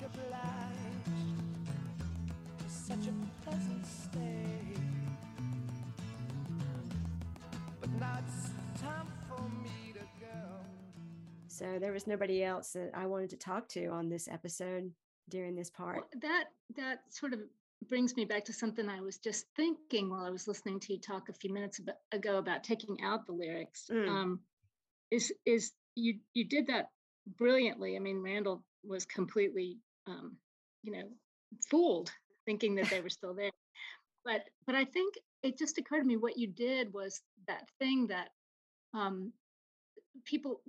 Much 0.00 0.10
obliged. 0.14 1.60
Such 2.68 3.06
a 3.06 3.44
pleasant 3.44 3.86
stay. 3.86 4.60
But 7.80 7.90
now 7.98 8.18
it's 8.26 8.50
time 8.80 9.06
for 9.28 9.42
me 9.62 9.92
to 9.92 10.00
go. 10.20 10.36
So 11.46 11.78
there 11.80 11.92
was 11.92 12.06
nobody 12.06 12.42
else 12.42 12.72
that 12.72 12.90
I 12.94 13.06
wanted 13.06 13.30
to 13.30 13.36
talk 13.36 13.68
to 13.70 13.86
on 13.86 14.08
this 14.08 14.28
episode 14.28 14.90
during 15.28 15.54
this 15.54 15.70
part. 15.70 15.96
Well, 15.96 16.20
that 16.22 16.44
that 16.76 17.00
sort 17.10 17.32
of 17.32 17.40
brings 17.88 18.14
me 18.16 18.24
back 18.24 18.44
to 18.44 18.52
something 18.52 18.88
I 18.88 19.00
was 19.00 19.18
just 19.18 19.46
thinking 19.56 20.10
while 20.10 20.24
I 20.24 20.30
was 20.30 20.46
listening 20.46 20.80
to 20.80 20.92
you 20.92 21.00
talk 21.00 21.28
a 21.28 21.32
few 21.32 21.52
minutes 21.52 21.80
ago 22.12 22.38
about 22.38 22.64
taking 22.64 22.98
out 23.02 23.26
the 23.26 23.32
lyrics. 23.32 23.88
Mm. 23.90 24.08
Um, 24.08 24.40
is 25.10 25.32
is 25.46 25.72
you 25.94 26.18
you 26.34 26.44
did 26.44 26.68
that 26.68 26.90
brilliantly. 27.38 27.96
I 27.96 28.00
mean, 28.00 28.22
Randall 28.22 28.64
was 28.84 29.04
completely, 29.04 29.78
um, 30.10 30.36
you 30.82 30.92
know, 30.92 31.08
fooled 31.70 32.12
thinking 32.46 32.76
that 32.76 32.90
they 32.90 33.00
were 33.00 33.10
still 33.10 33.34
there. 33.34 33.50
But 34.24 34.42
but 34.66 34.74
I 34.74 34.84
think 34.84 35.14
it 35.42 35.58
just 35.58 35.78
occurred 35.78 36.00
to 36.00 36.06
me 36.06 36.16
what 36.16 36.38
you 36.38 36.48
did 36.48 36.92
was 36.92 37.22
that 37.48 37.68
thing 37.78 38.08
that 38.08 38.30
um, 38.94 39.32
people 40.24 40.60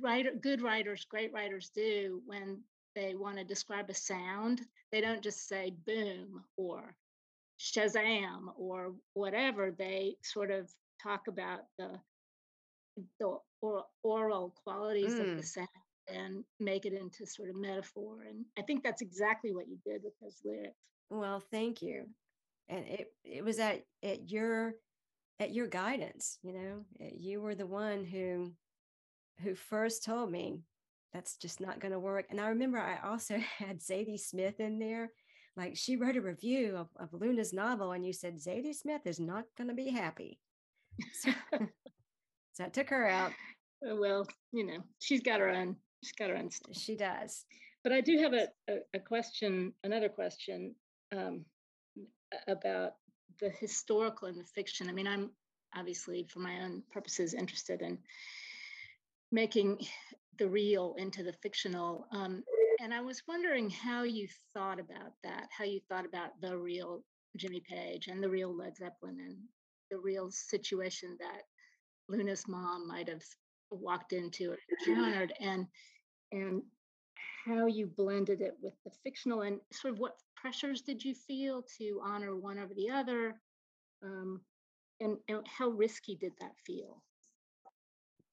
writer 0.00 0.32
good 0.40 0.62
writers 0.62 1.06
great 1.10 1.32
writers 1.32 1.70
do 1.74 2.22
when 2.26 2.62
they 2.96 3.14
want 3.14 3.38
to 3.38 3.44
describe 3.44 3.88
a 3.90 3.94
sound 3.94 4.62
they 4.92 5.00
don't 5.00 5.22
just 5.22 5.48
say 5.48 5.72
boom 5.86 6.44
or 6.56 6.96
shazam 7.60 8.52
or 8.58 8.92
whatever 9.14 9.70
they 9.70 10.16
sort 10.22 10.50
of 10.50 10.70
talk 11.02 11.28
about 11.28 11.60
the 11.78 11.90
the 13.20 13.38
or, 13.62 13.84
oral 14.02 14.54
qualities 14.64 15.18
of 15.20 15.26
Mm. 15.26 15.36
the 15.36 15.42
sound 15.42 15.68
and 16.14 16.44
make 16.58 16.86
it 16.86 16.92
into 16.92 17.26
sort 17.26 17.50
of 17.50 17.56
metaphor 17.56 18.22
and 18.28 18.44
i 18.58 18.62
think 18.62 18.82
that's 18.82 19.02
exactly 19.02 19.52
what 19.54 19.68
you 19.68 19.78
did 19.84 20.02
with 20.02 20.14
those 20.20 20.40
lyrics 20.44 20.88
Well, 21.10 21.40
thank 21.50 21.82
you. 21.82 22.06
And 22.68 22.84
it 22.86 23.12
it 23.24 23.44
was 23.44 23.58
at 23.58 23.82
at 24.02 24.30
your 24.30 24.74
at 25.40 25.52
your 25.52 25.66
guidance, 25.66 26.38
you 26.42 26.52
know. 26.52 26.84
uh, 27.00 27.10
You 27.18 27.40
were 27.40 27.56
the 27.56 27.66
one 27.66 28.04
who 28.04 28.52
who 29.42 29.54
first 29.54 30.04
told 30.04 30.30
me 30.30 30.60
that's 31.12 31.36
just 31.36 31.60
not 31.60 31.80
going 31.80 31.92
to 31.92 31.98
work. 31.98 32.26
And 32.30 32.40
I 32.40 32.48
remember 32.50 32.78
I 32.78 32.98
also 33.08 33.38
had 33.58 33.80
Zadie 33.80 34.20
Smith 34.20 34.60
in 34.60 34.78
there. 34.78 35.10
Like 35.56 35.76
she 35.76 35.96
wrote 35.96 36.16
a 36.16 36.20
review 36.22 36.76
of, 36.76 36.88
of 36.96 37.12
Luna's 37.20 37.52
novel, 37.52 37.92
and 37.92 38.06
you 38.06 38.12
said 38.12 38.36
Zadie 38.38 38.74
Smith 38.74 39.02
is 39.04 39.18
not 39.18 39.44
going 39.58 39.68
to 39.68 39.74
be 39.74 39.90
happy. 39.90 40.38
So, 41.22 41.30
so 42.52 42.64
I 42.64 42.68
took 42.68 42.88
her 42.90 43.06
out. 43.06 43.32
Well 43.82 44.26
you 44.52 44.66
know 44.66 44.80
she's 44.98 45.22
got 45.22 45.40
her 45.40 45.48
own 45.48 45.76
she's 46.02 46.12
got 46.12 46.30
her 46.30 46.36
own 46.36 46.50
stuff. 46.50 46.76
She 46.76 46.96
does. 46.96 47.44
But 47.82 47.92
I 47.92 48.00
do 48.00 48.18
have 48.18 48.32
a, 48.32 48.48
a, 48.68 48.78
a 48.94 48.98
question, 48.98 49.72
another 49.84 50.08
question 50.08 50.74
um, 51.16 51.44
about 52.46 52.92
the 53.40 53.50
historical 53.50 54.28
and 54.28 54.38
the 54.38 54.44
fiction. 54.44 54.88
I 54.88 54.92
mean, 54.92 55.06
I'm 55.06 55.30
obviously, 55.74 56.26
for 56.28 56.40
my 56.40 56.62
own 56.62 56.82
purposes, 56.92 57.34
interested 57.34 57.80
in 57.82 57.98
making 59.32 59.78
the 60.38 60.48
real 60.48 60.94
into 60.98 61.22
the 61.22 61.32
fictional. 61.32 62.06
Um, 62.12 62.42
and 62.82 62.92
I 62.92 63.00
was 63.00 63.22
wondering 63.28 63.70
how 63.70 64.02
you 64.02 64.26
thought 64.52 64.80
about 64.80 65.12
that, 65.22 65.48
how 65.56 65.64
you 65.64 65.80
thought 65.88 66.06
about 66.06 66.40
the 66.40 66.56
real 66.56 67.02
Jimmy 67.36 67.60
Page 67.60 68.08
and 68.08 68.22
the 68.22 68.28
real 68.28 68.54
Led 68.54 68.76
Zeppelin 68.76 69.18
and 69.20 69.36
the 69.90 69.98
real 69.98 70.30
situation 70.30 71.16
that 71.20 71.42
Luna's 72.08 72.48
mom 72.48 72.88
might 72.88 73.08
have 73.08 73.22
walked 73.76 74.12
into 74.12 74.50
or 74.50 74.58
encountered, 74.86 75.32
and 75.40 75.66
and 76.32 76.62
how 77.44 77.66
you 77.66 77.86
blended 77.86 78.40
it 78.40 78.56
with 78.62 78.74
the 78.84 78.90
fictional 79.02 79.42
and 79.42 79.60
sort 79.72 79.94
of 79.94 80.00
what 80.00 80.18
pressures 80.36 80.82
did 80.82 81.04
you 81.04 81.14
feel 81.14 81.64
to 81.78 82.00
honor 82.04 82.36
one 82.36 82.58
over 82.58 82.74
the 82.74 82.90
other? 82.90 83.40
Um, 84.02 84.40
and, 85.00 85.16
and 85.28 85.46
how 85.46 85.68
risky 85.68 86.16
did 86.16 86.32
that 86.40 86.52
feel? 86.64 87.02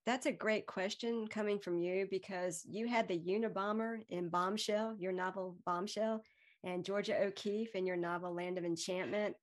That's 0.05 0.25
a 0.25 0.31
great 0.31 0.67
question 0.67 1.27
coming 1.27 1.59
from 1.59 1.77
you 1.77 2.07
because 2.09 2.63
you 2.65 2.87
had 2.87 3.07
the 3.07 3.19
Unabomber 3.19 3.99
in 4.09 4.29
Bombshell, 4.29 4.95
your 4.97 5.11
novel 5.11 5.57
Bombshell, 5.65 6.23
and 6.63 6.85
Georgia 6.85 7.21
O'Keeffe 7.21 7.75
in 7.75 7.85
your 7.85 7.97
novel 7.97 8.33
Land 8.33 8.57
of 8.57 8.65
Enchantment, 8.65 9.35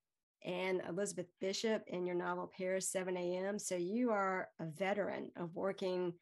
and 0.45 0.83
Elizabeth 0.89 1.27
Bishop 1.41 1.83
in 1.87 2.05
your 2.05 2.15
novel 2.15 2.51
Paris 2.57 2.91
7 2.91 3.17
a.m. 3.17 3.59
So 3.59 3.77
you 3.77 4.11
are 4.11 4.49
a 4.61 4.67
veteran 4.67 5.31
of 5.37 5.55
working 5.55 6.13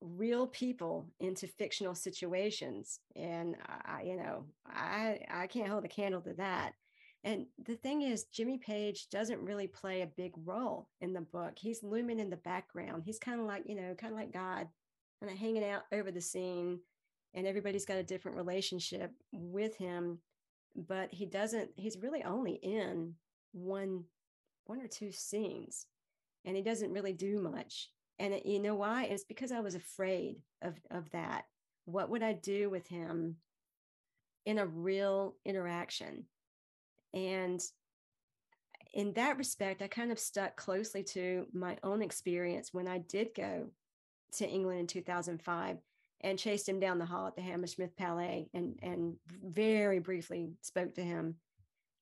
real 0.00 0.46
people 0.46 1.10
into 1.18 1.46
fictional 1.46 1.94
situations. 1.94 3.00
And 3.16 3.56
I, 3.66 4.02
you 4.04 4.16
know, 4.16 4.44
I 4.66 5.20
I 5.30 5.46
can't 5.46 5.68
hold 5.68 5.84
a 5.84 5.88
candle 5.88 6.20
to 6.22 6.34
that. 6.34 6.72
And 7.24 7.46
the 7.64 7.74
thing 7.76 8.02
is, 8.02 8.24
Jimmy 8.24 8.58
Page 8.58 9.08
doesn't 9.10 9.40
really 9.40 9.66
play 9.66 10.02
a 10.02 10.06
big 10.06 10.32
role 10.44 10.88
in 11.00 11.12
the 11.12 11.20
book. 11.20 11.54
He's 11.56 11.82
looming 11.82 12.20
in 12.20 12.30
the 12.30 12.36
background. 12.36 13.02
He's 13.04 13.18
kind 13.18 13.40
of 13.40 13.46
like, 13.46 13.64
you 13.66 13.74
know, 13.74 13.94
kind 13.94 14.12
of 14.12 14.18
like 14.18 14.32
God, 14.32 14.68
kind 15.20 15.32
of 15.32 15.38
hanging 15.38 15.64
out 15.64 15.82
over 15.92 16.12
the 16.12 16.20
scene, 16.20 16.78
and 17.34 17.46
everybody's 17.46 17.86
got 17.86 17.96
a 17.96 18.04
different 18.04 18.36
relationship 18.36 19.12
with 19.32 19.76
him. 19.76 20.18
But 20.76 21.12
he 21.12 21.26
doesn't, 21.26 21.70
he's 21.74 21.98
really 21.98 22.22
only 22.22 22.52
in 22.52 23.14
one 23.58 24.04
one 24.64 24.80
or 24.80 24.86
two 24.86 25.10
scenes, 25.10 25.86
and 26.44 26.54
he 26.56 26.62
doesn't 26.62 26.92
really 26.92 27.12
do 27.12 27.40
much. 27.40 27.90
And 28.18 28.34
it, 28.34 28.46
you 28.46 28.60
know 28.60 28.74
why? 28.74 29.04
It's 29.04 29.24
because 29.24 29.52
I 29.52 29.60
was 29.60 29.74
afraid 29.74 30.36
of 30.62 30.78
of 30.90 31.10
that. 31.10 31.44
What 31.84 32.10
would 32.10 32.22
I 32.22 32.34
do 32.34 32.68
with 32.68 32.86
him 32.86 33.36
in 34.44 34.58
a 34.58 34.66
real 34.66 35.36
interaction? 35.44 36.26
And 37.14 37.62
in 38.94 39.12
that 39.14 39.38
respect, 39.38 39.82
I 39.82 39.88
kind 39.88 40.12
of 40.12 40.18
stuck 40.18 40.56
closely 40.56 41.02
to 41.04 41.46
my 41.52 41.76
own 41.82 42.02
experience 42.02 42.72
when 42.72 42.88
I 42.88 42.98
did 42.98 43.28
go 43.34 43.68
to 44.36 44.48
England 44.48 44.80
in 44.80 44.86
2005 44.86 45.78
and 46.22 46.38
chased 46.38 46.68
him 46.68 46.80
down 46.80 46.98
the 46.98 47.06
hall 47.06 47.26
at 47.26 47.36
the 47.36 47.42
Hammersmith 47.42 47.96
Palais 47.96 48.48
and 48.52 48.78
and 48.82 49.16
very 49.28 49.98
briefly 49.98 50.50
spoke 50.62 50.94
to 50.94 51.02
him. 51.02 51.36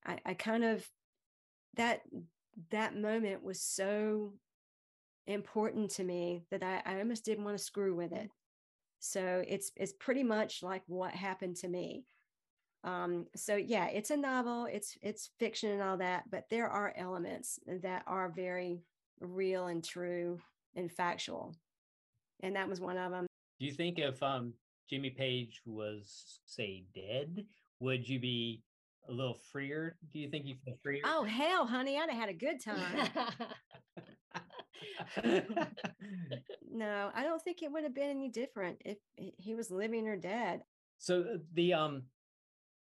I, 0.05 0.17
I 0.25 0.33
kind 0.33 0.63
of 0.63 0.87
that 1.77 2.01
that 2.71 2.95
moment 2.95 3.43
was 3.43 3.61
so 3.61 4.33
important 5.27 5.91
to 5.91 6.03
me 6.03 6.43
that 6.51 6.63
I, 6.63 6.81
I 6.85 6.99
almost 6.99 7.25
didn't 7.25 7.43
want 7.45 7.57
to 7.57 7.63
screw 7.63 7.95
with 7.95 8.11
it. 8.11 8.29
So 8.99 9.43
it's 9.47 9.71
it's 9.75 9.93
pretty 9.93 10.23
much 10.23 10.63
like 10.63 10.83
what 10.87 11.11
happened 11.13 11.55
to 11.57 11.67
me. 11.67 12.05
Um, 12.83 13.25
so 13.35 13.55
yeah, 13.55 13.87
it's 13.87 14.11
a 14.11 14.17
novel, 14.17 14.67
it's 14.71 14.97
it's 15.01 15.29
fiction 15.39 15.71
and 15.71 15.81
all 15.81 15.97
that, 15.97 16.23
but 16.31 16.45
there 16.49 16.67
are 16.67 16.93
elements 16.95 17.59
that 17.67 18.03
are 18.07 18.29
very 18.29 18.81
real 19.19 19.67
and 19.67 19.83
true 19.83 20.39
and 20.75 20.91
factual. 20.91 21.55
And 22.41 22.55
that 22.55 22.69
was 22.69 22.79
one 22.79 22.97
of 22.97 23.11
them. 23.11 23.25
Do 23.59 23.65
you 23.65 23.73
think 23.73 23.99
if 23.99 24.21
um 24.23 24.53
Jimmy 24.89 25.09
Page 25.09 25.61
was 25.65 26.39
say 26.45 26.85
dead, 26.95 27.45
would 27.79 28.07
you 28.07 28.19
be 28.19 28.61
a 29.09 29.11
little 29.13 29.37
freer? 29.51 29.97
Do 30.11 30.19
you 30.19 30.29
think 30.29 30.45
you 30.45 30.55
feel 30.63 30.75
freer? 30.83 31.01
Oh 31.05 31.23
hell, 31.23 31.65
honey, 31.65 31.97
I'd 31.97 32.09
have 32.09 32.19
had 32.19 32.29
a 32.29 32.33
good 32.33 32.61
time. 32.63 33.09
no, 36.71 37.11
I 37.13 37.23
don't 37.23 37.41
think 37.41 37.61
it 37.61 37.71
would 37.71 37.83
have 37.83 37.95
been 37.95 38.09
any 38.09 38.29
different 38.29 38.81
if 38.85 38.97
he 39.15 39.55
was 39.55 39.71
living 39.71 40.07
or 40.07 40.15
dead. 40.17 40.61
so 40.97 41.21
uh, 41.21 41.37
the 41.53 41.73
um 41.73 42.03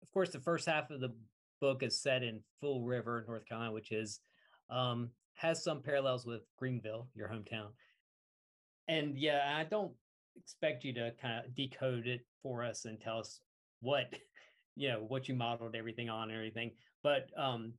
of 0.02 0.10
course 0.12 0.30
the 0.30 0.40
first 0.40 0.66
half 0.66 0.90
of 0.90 1.00
the 1.00 1.14
book 1.60 1.82
is 1.82 2.00
set 2.00 2.22
in 2.22 2.40
Full 2.60 2.82
River, 2.82 3.24
North 3.28 3.46
Carolina, 3.46 3.72
which 3.72 3.92
is 3.92 4.20
um 4.70 5.10
has 5.34 5.62
some 5.64 5.82
parallels 5.82 6.26
with 6.26 6.42
Greenville, 6.58 7.08
your 7.14 7.28
hometown. 7.28 7.68
And 8.88 9.16
yeah, 9.16 9.54
I 9.56 9.64
don't 9.64 9.92
expect 10.36 10.84
you 10.84 10.92
to 10.94 11.12
kind 11.20 11.44
of 11.44 11.54
decode 11.54 12.06
it 12.06 12.22
for 12.42 12.64
us 12.64 12.84
and 12.84 13.00
tell 13.00 13.18
us 13.18 13.40
what 13.80 14.12
you 14.80 14.88
know 14.88 15.04
what 15.08 15.28
you 15.28 15.34
modeled 15.34 15.76
everything 15.76 16.08
on 16.08 16.30
and 16.30 16.38
everything 16.38 16.70
but 17.02 17.28
um 17.36 17.74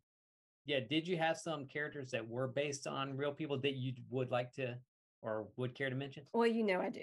yeah 0.65 0.79
did 0.79 1.07
you 1.07 1.17
have 1.17 1.35
some 1.35 1.65
characters 1.65 2.11
that 2.11 2.25
were 2.27 2.47
based 2.47 2.85
on 2.85 3.17
real 3.17 3.31
people 3.31 3.57
that 3.59 3.73
you 3.73 3.91
would 4.11 4.29
like 4.29 4.51
to 4.51 4.77
or 5.23 5.47
would 5.57 5.73
care 5.73 5.89
to 5.89 5.95
mention 5.95 6.23
Well, 6.31 6.45
you 6.45 6.63
know 6.63 6.79
I 6.79 6.89
do 6.89 7.01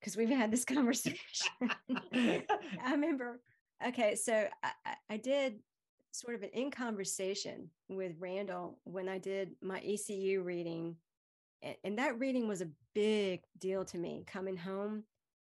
because 0.00 0.16
we've 0.16 0.28
had 0.28 0.50
this 0.50 0.64
conversation. 0.76 1.46
I 2.12 2.90
remember. 2.90 3.40
Okay, 3.86 4.14
so 4.16 4.48
I, 4.62 4.70
I- 5.10 5.16
did 5.16 5.60
sort 6.12 6.34
of 6.34 6.42
an 6.42 6.50
in 6.52 6.70
conversation 6.70 7.70
with 7.88 8.12
Randall 8.18 8.78
when 8.84 9.08
I 9.08 9.18
did 9.18 9.50
my 9.60 9.80
ECU 9.80 10.42
reading, 10.42 10.96
a- 11.64 11.78
and 11.84 11.98
that 11.98 12.18
reading 12.18 12.48
was 12.48 12.62
a 12.62 12.70
big 12.94 13.42
deal 13.58 13.84
to 13.86 13.98
me 13.98 14.24
coming 14.26 14.56
home 14.56 15.04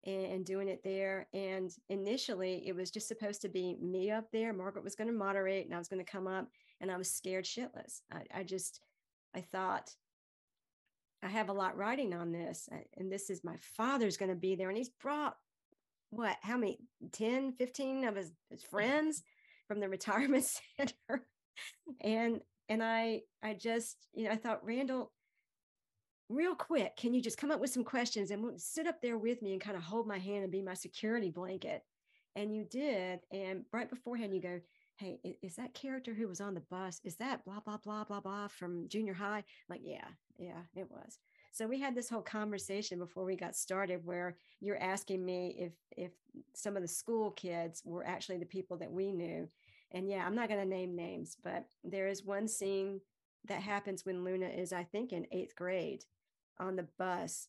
and, 0.04 0.44
doing 0.44 0.68
it 0.68 0.82
there. 0.82 1.28
And 1.34 1.70
initially, 1.88 2.62
it 2.66 2.74
was 2.74 2.90
just 2.90 3.08
supposed 3.08 3.42
to 3.42 3.48
be 3.48 3.76
me 3.80 4.10
up 4.10 4.30
there. 4.32 4.52
Margaret 4.52 4.84
was 4.84 4.94
going 4.94 5.08
to 5.08 5.14
moderate, 5.14 5.66
and 5.66 5.74
I 5.74 5.78
was 5.78 5.88
going 5.88 6.04
to 6.04 6.10
come 6.10 6.26
up, 6.26 6.48
and 6.80 6.90
I 6.90 6.96
was 6.96 7.10
scared 7.10 7.44
shitless. 7.44 8.00
I, 8.12 8.22
I 8.34 8.42
just, 8.42 8.80
I 9.34 9.40
thought. 9.40 9.94
I 11.22 11.28
have 11.28 11.50
a 11.50 11.52
lot 11.52 11.76
writing 11.76 12.14
on 12.14 12.32
this, 12.32 12.66
uh, 12.72 12.78
and 12.96 13.12
this 13.12 13.28
is 13.28 13.44
my 13.44 13.56
father's 13.60 14.16
going 14.16 14.30
to 14.30 14.34
be 14.34 14.54
there, 14.54 14.70
and 14.70 14.78
he's 14.78 14.88
brought 14.88 15.36
what 16.10 16.36
how 16.42 16.56
many 16.56 16.78
10 17.12 17.52
15 17.52 18.04
of 18.04 18.16
his, 18.16 18.32
his 18.50 18.62
friends 18.62 19.22
from 19.66 19.80
the 19.80 19.88
retirement 19.88 20.44
center 20.76 21.24
and 22.00 22.40
and 22.68 22.82
i 22.82 23.20
i 23.42 23.54
just 23.54 23.96
you 24.12 24.24
know 24.24 24.30
i 24.30 24.36
thought 24.36 24.64
randall 24.64 25.12
real 26.30 26.54
quick 26.54 26.96
can 26.96 27.12
you 27.12 27.20
just 27.20 27.36
come 27.36 27.50
up 27.50 27.60
with 27.60 27.70
some 27.70 27.82
questions 27.82 28.30
and 28.30 28.58
sit 28.60 28.86
up 28.86 29.02
there 29.02 29.18
with 29.18 29.42
me 29.42 29.52
and 29.52 29.60
kind 29.60 29.76
of 29.76 29.82
hold 29.82 30.06
my 30.06 30.18
hand 30.18 30.44
and 30.44 30.52
be 30.52 30.62
my 30.62 30.74
security 30.74 31.30
blanket? 31.30 31.82
And 32.36 32.54
you 32.54 32.64
did 32.64 33.20
and 33.32 33.64
right 33.72 33.90
beforehand 33.90 34.32
you 34.34 34.40
go 34.40 34.60
hey 34.96 35.18
is 35.42 35.56
that 35.56 35.74
character 35.74 36.14
who 36.14 36.28
was 36.28 36.40
on 36.40 36.54
the 36.54 36.60
bus 36.60 37.00
is 37.04 37.16
that 37.16 37.44
blah 37.44 37.58
blah 37.60 37.78
blah 37.78 38.04
blah 38.04 38.20
blah 38.20 38.46
from 38.46 38.88
junior 38.88 39.12
high? 39.12 39.42
Like 39.68 39.80
yeah 39.82 40.06
yeah 40.38 40.62
it 40.76 40.88
was. 40.88 41.18
So 41.52 41.66
we 41.66 41.80
had 41.80 41.96
this 41.96 42.08
whole 42.08 42.22
conversation 42.22 43.00
before 43.00 43.24
we 43.24 43.34
got 43.34 43.56
started 43.56 44.00
where 44.04 44.36
you're 44.60 44.80
asking 44.80 45.24
me 45.24 45.56
if 45.58 45.72
if 45.96 46.12
some 46.54 46.76
of 46.76 46.82
the 46.82 46.88
school 46.88 47.32
kids 47.32 47.82
were 47.84 48.06
actually 48.06 48.38
the 48.38 48.46
people 48.46 48.76
that 48.78 48.92
we 48.92 49.12
knew. 49.12 49.48
And 49.90 50.08
yeah 50.08 50.24
i'm 50.24 50.36
not 50.36 50.48
going 50.48 50.60
to 50.60 50.68
name 50.68 50.94
names 50.94 51.36
but 51.42 51.64
there 51.82 52.06
is 52.06 52.24
one 52.24 52.46
scene 52.46 53.00
that 53.46 53.60
happens 53.60 54.06
when 54.06 54.22
luna 54.22 54.46
is 54.46 54.72
i 54.72 54.84
think 54.84 55.12
in 55.12 55.26
eighth 55.32 55.56
grade 55.56 56.04
on 56.60 56.76
the 56.76 56.86
bus 56.98 57.48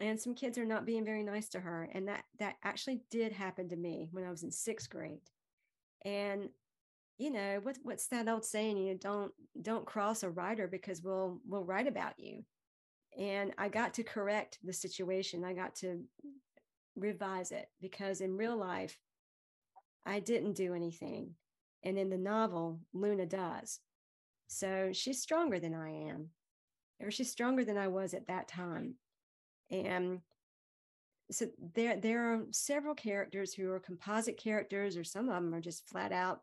and 0.00 0.18
some 0.18 0.34
kids 0.34 0.56
are 0.56 0.64
not 0.64 0.86
being 0.86 1.04
very 1.04 1.22
nice 1.22 1.48
to 1.50 1.60
her 1.60 1.88
and 1.92 2.08
that 2.08 2.24
that 2.38 2.56
actually 2.64 3.02
did 3.10 3.32
happen 3.32 3.68
to 3.68 3.76
me 3.76 4.08
when 4.12 4.24
i 4.24 4.30
was 4.30 4.42
in 4.42 4.50
sixth 4.50 4.88
grade. 4.90 5.20
And 6.04 6.48
you 7.18 7.30
know 7.30 7.60
what, 7.62 7.76
what's 7.82 8.06
that 8.06 8.28
old 8.28 8.44
saying 8.44 8.78
you 8.78 8.92
know 8.92 8.98
don't 8.98 9.32
don't 9.60 9.86
cross 9.86 10.22
a 10.22 10.30
writer 10.30 10.66
because 10.66 11.02
we'll 11.02 11.38
we'll 11.46 11.64
write 11.64 11.86
about 11.86 12.18
you. 12.18 12.42
And 13.18 13.52
i 13.58 13.68
got 13.68 13.94
to 13.94 14.02
correct 14.02 14.58
the 14.64 14.72
situation. 14.72 15.44
I 15.44 15.52
got 15.52 15.74
to 15.76 16.02
revise 16.96 17.52
it 17.52 17.68
because 17.80 18.20
in 18.20 18.36
real 18.36 18.56
life 18.56 18.98
i 20.06 20.18
didn't 20.18 20.54
do 20.54 20.74
anything. 20.74 21.34
And 21.82 21.98
in 21.98 22.10
the 22.10 22.18
novel 22.18 22.80
luna 22.94 23.26
does. 23.26 23.80
So 24.48 24.90
she's 24.92 25.20
stronger 25.20 25.60
than 25.60 25.74
i 25.74 25.90
am 25.90 26.30
or 27.00 27.10
she's 27.10 27.30
stronger 27.30 27.64
than 27.64 27.76
i 27.76 27.88
was 27.88 28.14
at 28.14 28.26
that 28.26 28.48
time 28.48 28.94
and 29.70 30.20
so 31.30 31.46
there 31.74 31.96
there 31.96 32.32
are 32.32 32.42
several 32.50 32.94
characters 32.94 33.54
who 33.54 33.70
are 33.70 33.80
composite 33.80 34.36
characters 34.36 34.96
or 34.96 35.04
some 35.04 35.28
of 35.28 35.34
them 35.34 35.54
are 35.54 35.60
just 35.60 35.88
flat 35.88 36.12
out 36.12 36.40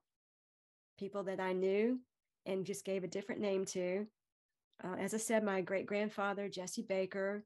people 0.98 1.24
that 1.24 1.40
i 1.40 1.54
knew 1.54 2.00
and 2.46 2.66
just 2.66 2.86
gave 2.86 3.04
a 3.04 3.08
different 3.08 3.42
name 3.42 3.66
to 3.66 4.08
uh, 4.84 4.96
as 5.00 5.14
I 5.14 5.18
said, 5.18 5.44
my 5.44 5.62
great 5.62 5.86
grandfather, 5.86 6.50
Jesse 6.50 6.84
Baker, 6.84 7.44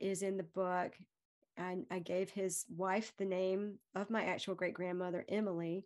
is 0.00 0.22
in 0.22 0.36
the 0.36 0.42
book. 0.42 0.92
I, 1.56 1.78
I 1.90 2.00
gave 2.00 2.30
his 2.30 2.64
wife 2.76 3.12
the 3.16 3.24
name 3.24 3.78
of 3.94 4.10
my 4.10 4.24
actual 4.24 4.56
great 4.56 4.74
grandmother, 4.74 5.24
Emily. 5.28 5.84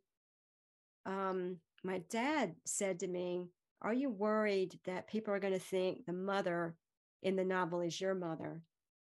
Um, 1.05 1.59
my 1.85 1.99
dad 2.11 2.55
said 2.65 3.01
to 3.01 3.07
me, 3.07 3.49
Are 3.81 3.93
you 3.93 4.11
worried 4.11 4.79
that 4.85 5.09
people 5.09 5.33
are 5.33 5.41
going 5.41 5.53
to 5.53 5.59
think 5.59 6.05
the 6.05 6.13
mother 6.13 6.77
in 7.23 7.37
the 7.37 7.45
novel 7.45 7.81
is 7.81 8.01
your 8.01 8.15
mother? 8.15 8.63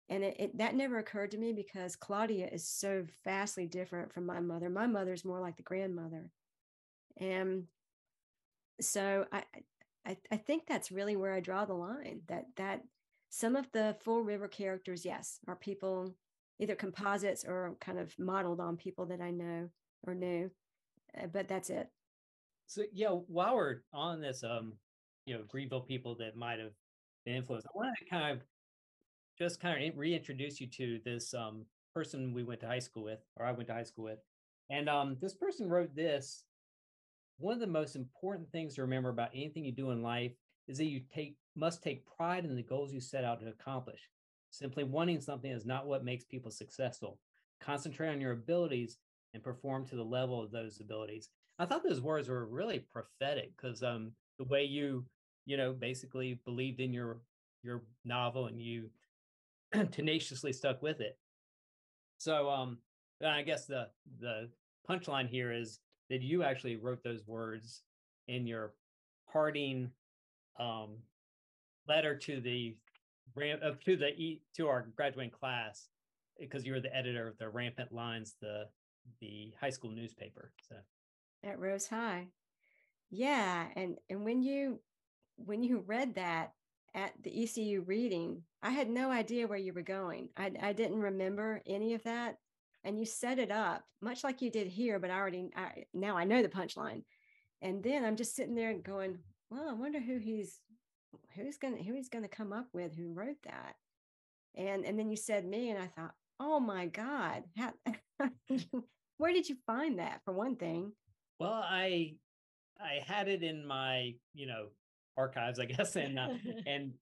And 0.09 0.25
it, 0.25 0.37
it, 0.39 0.59
that 0.59 0.75
never 0.75 0.99
occurred 0.99 1.31
to 1.31 1.39
me 1.39 1.53
because 1.53 1.95
Claudia 1.97 2.49
is 2.49 2.67
so 2.67 3.07
vastly 3.25 3.67
different 3.67 4.13
from 4.13 4.27
my 4.27 4.41
mother. 4.41 4.69
My 4.69 4.87
mother's 4.87 5.25
more 5.25 5.41
like 5.41 5.57
the 5.57 5.63
grandmother. 5.63 6.31
And 7.17 7.65
so 8.81 9.27
I, 9.33 9.45
I, 10.07 10.17
I 10.33 10.37
think 10.37 10.67
that's 10.67 10.91
really 10.91 11.17
where 11.17 11.33
I 11.33 11.41
draw 11.41 11.65
the 11.65 11.75
line 11.75 12.23
that 12.29 12.47
that 12.57 12.83
some 13.29 13.55
of 13.55 13.71
the 13.73 13.97
full 14.01 14.23
river 14.23 14.49
characters, 14.49 15.05
yes, 15.05 15.39
are 15.47 15.55
people 15.55 16.17
either 16.59 16.75
composites 16.75 17.45
or 17.45 17.77
kind 17.81 17.99
of 17.99 18.13
modeled 18.19 18.61
on 18.61 18.77
people 18.77 19.07
that 19.07 19.21
I 19.21 19.31
know 19.31 19.69
or 20.07 20.15
knew, 20.15 20.51
uh, 21.17 21.27
but 21.33 21.47
that's 21.47 21.71
it. 21.71 21.89
So 22.71 22.85
yeah, 22.93 23.09
while 23.09 23.57
we're 23.57 23.79
on 23.93 24.21
this, 24.21 24.45
um, 24.45 24.75
you 25.27 25.35
know, 25.35 25.43
Greenville 25.49 25.81
people 25.81 26.15
that 26.21 26.37
might 26.37 26.61
have 26.61 26.71
been 27.25 27.35
influenced, 27.35 27.67
I 27.67 27.77
want 27.77 27.99
to 27.99 28.05
kind 28.05 28.31
of 28.31 28.45
just 29.37 29.61
kind 29.61 29.85
of 29.85 29.99
reintroduce 29.99 30.61
you 30.61 30.69
to 30.69 31.01
this 31.05 31.35
um 31.35 31.65
person 31.97 32.33
we 32.33 32.45
went 32.45 32.61
to 32.61 32.69
high 32.69 32.79
school 32.79 33.03
with, 33.03 33.19
or 33.37 33.45
I 33.45 33.51
went 33.51 33.67
to 33.67 33.75
high 33.75 33.83
school 33.83 34.05
with, 34.05 34.21
and 34.71 34.89
um, 34.89 35.17
this 35.21 35.35
person 35.35 35.69
wrote 35.69 35.97
this. 35.97 36.45
One 37.39 37.55
of 37.55 37.61
the 37.61 37.67
most 37.67 37.97
important 37.97 38.53
things 38.53 38.77
to 38.77 38.83
remember 38.83 39.09
about 39.09 39.31
anything 39.35 39.65
you 39.65 39.73
do 39.73 39.91
in 39.91 40.01
life 40.01 40.33
is 40.69 40.79
that 40.79 40.85
you 40.85 41.01
take 41.13 41.35
must 41.57 41.83
take 41.83 42.07
pride 42.07 42.45
in 42.45 42.55
the 42.55 42.63
goals 42.63 42.93
you 42.93 43.01
set 43.01 43.25
out 43.25 43.41
to 43.41 43.49
accomplish. 43.49 44.09
Simply 44.51 44.85
wanting 44.85 45.21
something 45.21 45.51
is 45.51 45.67
not 45.67 45.89
what 45.89 46.05
makes 46.05 46.25
people 46.25 46.53
successful. 46.53 47.19
Concentrate 47.61 48.11
on 48.11 48.21
your 48.21 48.31
abilities 48.31 48.99
and 49.35 49.43
perform 49.43 49.87
to 49.87 49.97
the 49.97 50.05
level 50.05 50.41
of 50.41 50.53
those 50.53 50.79
abilities. 50.81 51.31
I 51.61 51.67
thought 51.67 51.85
those 51.85 52.01
words 52.01 52.31
were 52.31 52.47
really 52.47 52.79
prophetic 52.91 53.53
because 53.55 53.83
um, 53.83 54.13
the 54.39 54.47
way 54.47 54.65
you, 54.65 55.05
you 55.45 55.59
know, 55.59 55.75
basically 55.75 56.41
believed 56.47 56.81
in 56.81 56.91
your 56.91 57.19
your 57.63 57.83
novel 58.07 58.47
and 58.47 58.59
you 58.59 58.89
tenaciously 59.93 60.55
stuck 60.55 60.81
with 60.81 61.03
it. 61.03 61.19
So 62.17 62.49
um, 62.49 62.79
I 63.23 63.43
guess 63.43 63.67
the 63.67 63.89
the 64.21 64.49
punchline 64.89 65.29
here 65.29 65.53
is 65.53 65.81
that 66.09 66.23
you 66.23 66.43
actually 66.43 66.77
wrote 66.77 67.05
those 67.05 67.27
words 67.27 67.83
in 68.27 68.47
your 68.47 68.73
parting 69.31 69.91
um, 70.59 70.97
letter 71.87 72.17
to 72.17 72.41
the 72.41 72.75
uh, 73.37 73.73
to 73.85 73.97
the 73.97 74.41
to 74.57 74.67
our 74.67 74.87
graduating 74.97 75.31
class 75.31 75.89
because 76.39 76.65
you 76.65 76.73
were 76.73 76.81
the 76.81 76.97
editor 76.97 77.29
of 77.29 77.37
the 77.37 77.51
Rampant 77.51 77.93
Lines, 77.93 78.37
the 78.41 78.65
the 79.21 79.53
high 79.61 79.69
school 79.69 79.91
newspaper. 79.91 80.53
So 80.67 80.77
at 81.45 81.59
Rose 81.59 81.87
High. 81.87 82.29
Yeah, 83.11 83.67
and 83.77 83.97
and 84.09 84.25
when 84.25 84.43
you 84.43 84.81
when 85.37 85.63
you 85.63 85.85
read 85.87 86.15
that 86.15 86.53
at 86.95 87.13
the 87.23 87.43
ECU 87.43 87.83
reading, 87.83 88.43
I 88.63 88.71
had 88.71 88.89
no 88.89 89.11
idea 89.11 89.47
where 89.47 89.59
you 89.59 89.73
were 89.73 89.83
going. 89.83 90.29
I 90.37 90.53
I 90.61 90.73
didn't 90.73 91.01
remember 91.01 91.63
any 91.67 91.95
of 91.95 92.03
that, 92.05 92.37
and 92.85 92.99
you 92.99 93.05
set 93.05 93.39
it 93.39 93.51
up 93.51 93.85
much 94.01 94.23
like 94.25 94.43
you 94.43 94.51
did 94.51 94.69
here, 94.69 94.99
but 94.99 95.11
I 95.11 95.19
already 95.19 95.51
I, 95.57 95.85
now 95.93 96.17
I 96.17 96.25
know 96.25 96.43
the 96.43 96.49
punchline, 96.49 97.03
and 97.63 97.83
then 97.83 98.05
I'm 98.05 98.17
just 98.17 98.37
sitting 98.37 98.55
there 98.55 98.75
going, 98.75 99.19
well, 99.51 99.69
I 99.69 99.73
wonder 99.73 100.01
who 100.01 100.19
he's 100.19 100.61
who's 101.35 101.59
gonna 101.59 101.83
who 101.83 101.95
he's 101.95 102.09
gonna 102.09 102.29
come 102.29 102.53
up 102.53 102.67
with 102.73 102.95
who 102.95 103.13
wrote 103.13 103.43
that, 103.45 103.75
and 104.55 104.85
and 104.85 104.99
then 104.99 105.11
you 105.11 105.17
said 105.17 105.45
me, 105.45 105.71
and 105.71 105.83
I 105.83 105.87
thought, 105.87 106.15
oh 106.39 106.61
my 106.61 106.87
god, 106.87 107.45
how, 107.57 107.73
where 109.19 109.33
did 109.33 109.49
you 109.49 109.57
find 109.67 109.99
that 109.99 110.21
for 110.25 110.33
one 110.33 110.57
thing? 110.57 110.93
Well, 111.41 111.65
I 111.67 112.17
I 112.79 113.01
had 113.07 113.27
it 113.29 113.43
in 113.43 113.67
my, 113.67 114.15
you 114.35 114.47
know, 114.47 114.69
archives, 115.17 115.59
I 115.59 115.65
guess, 115.67 115.97
and 115.97 116.19
uh, 116.19 116.29
and 116.67 116.93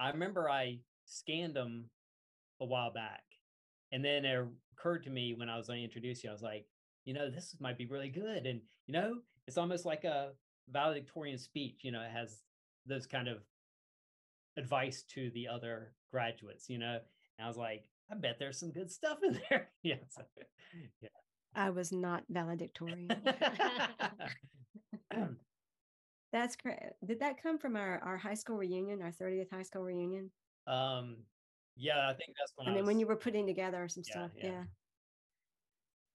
I 0.00 0.10
remember 0.10 0.50
I 0.50 0.78
scanned 1.04 1.54
them 1.54 1.90
a 2.60 2.64
while 2.64 2.92
back, 2.92 3.22
and 3.92 4.04
then 4.04 4.24
it 4.24 4.46
occurred 4.72 5.04
to 5.04 5.10
me 5.10 5.34
when 5.34 5.50
I 5.50 5.58
was 5.58 5.68
going 5.68 5.80
to 5.80 5.84
introduce 5.84 6.24
you, 6.24 6.30
I 6.30 6.32
was 6.32 6.42
like, 6.42 6.66
you 7.04 7.14
know, 7.14 7.30
this 7.30 7.54
might 7.60 7.78
be 7.78 7.86
really 7.86 8.08
good, 8.08 8.46
and 8.46 8.62
you 8.86 8.94
know, 8.94 9.16
it's 9.46 9.58
almost 9.58 9.84
like 9.84 10.04
a 10.04 10.32
valedictorian 10.70 11.38
speech. 11.38 11.80
You 11.82 11.92
know, 11.92 12.02
it 12.02 12.10
has 12.10 12.40
those 12.86 13.06
kind 13.06 13.28
of 13.28 13.38
advice 14.56 15.04
to 15.14 15.30
the 15.34 15.48
other 15.48 15.92
graduates. 16.10 16.70
You 16.70 16.78
know, 16.78 16.98
and 17.38 17.44
I 17.44 17.48
was 17.48 17.58
like, 17.58 17.84
I 18.10 18.14
bet 18.14 18.38
there's 18.38 18.58
some 18.58 18.72
good 18.72 18.90
stuff 18.90 19.18
in 19.22 19.38
there. 19.50 19.68
yeah, 19.82 19.96
so, 20.08 20.22
yeah. 21.02 21.08
I 21.54 21.70
was 21.70 21.92
not 21.92 22.24
valedictorian. 22.28 23.10
That's 26.32 26.54
great. 26.56 26.78
Did 27.04 27.20
that 27.20 27.42
come 27.42 27.58
from 27.58 27.76
our, 27.76 27.98
our 28.04 28.16
high 28.16 28.34
school 28.34 28.56
reunion, 28.56 29.02
our 29.02 29.10
30th 29.10 29.50
high 29.50 29.62
school 29.62 29.82
reunion? 29.82 30.30
um, 30.66 31.16
yeah, 31.76 32.08
I 32.08 32.12
think 32.12 32.36
that's 32.38 32.52
when. 32.56 32.66
And 32.66 32.74
I 32.74 32.76
then 32.76 32.84
was, 32.84 32.88
when 32.88 33.00
you 33.00 33.06
were 33.06 33.16
putting 33.16 33.46
together 33.46 33.88
some 33.88 34.02
Yeah, 34.06 34.12
stuff. 34.12 34.30
yeah. 34.36 34.50
Yeah. 34.50 34.62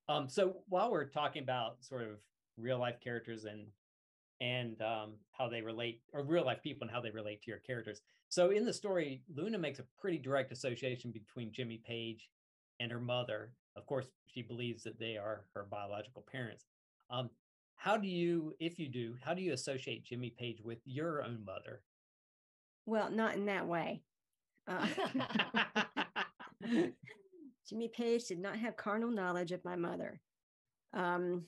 Um, 0.07 0.29
so 0.29 0.57
while 0.69 0.91
we're 0.91 1.05
talking 1.09 1.41
about 1.41 1.83
sort 1.83 2.03
of 2.03 2.19
real 2.57 2.77
life 2.77 2.99
characters 3.03 3.45
and 3.45 3.65
and 4.41 4.79
um, 4.81 5.13
how 5.31 5.47
they 5.49 5.61
relate, 5.61 6.01
or 6.13 6.21
real 6.21 6.45
life 6.45 6.61
people 6.61 6.85
and 6.85 6.91
how 6.91 7.01
they 7.01 7.09
relate 7.09 7.41
to 7.43 7.51
your 7.51 7.59
characters. 7.59 8.01
So 8.29 8.51
in 8.51 8.65
the 8.65 8.73
story, 8.73 9.23
Luna 9.33 9.57
makes 9.57 9.79
a 9.79 9.85
pretty 9.99 10.17
direct 10.17 10.51
association 10.51 11.11
between 11.11 11.51
Jimmy 11.51 11.77
Page 11.77 12.29
and 12.79 12.91
her 12.91 12.99
mother. 12.99 13.53
Of 13.75 13.85
course, 13.85 14.07
she 14.25 14.41
believes 14.41 14.83
that 14.83 14.99
they 14.99 15.17
are 15.17 15.45
her 15.53 15.65
biological 15.69 16.25
parents. 16.31 16.65
Um, 17.09 17.29
how 17.75 17.97
do 17.97 18.07
you, 18.07 18.53
if 18.59 18.79
you 18.79 18.87
do, 18.87 19.15
how 19.21 19.33
do 19.33 19.41
you 19.41 19.53
associate 19.53 20.05
Jimmy 20.05 20.33
Page 20.37 20.61
with 20.63 20.79
your 20.85 21.23
own 21.23 21.43
mother? 21.45 21.81
Well, 22.85 23.11
not 23.11 23.35
in 23.35 23.45
that 23.45 23.67
way. 23.67 24.01
Uh, 24.67 24.87
Jimmy 27.67 27.87
Page 27.89 28.25
did 28.25 28.39
not 28.39 28.57
have 28.57 28.77
carnal 28.77 29.09
knowledge 29.09 29.51
of 29.51 29.65
my 29.65 29.75
mother. 29.75 30.19
Um, 30.93 31.43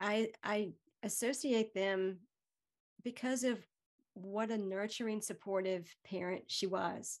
I 0.00 0.28
I 0.42 0.72
associate 1.02 1.74
them 1.74 2.18
because 3.02 3.44
of 3.44 3.58
what 4.14 4.50
a 4.50 4.58
nurturing, 4.58 5.20
supportive 5.20 5.94
parent 6.04 6.44
she 6.46 6.66
was, 6.66 7.20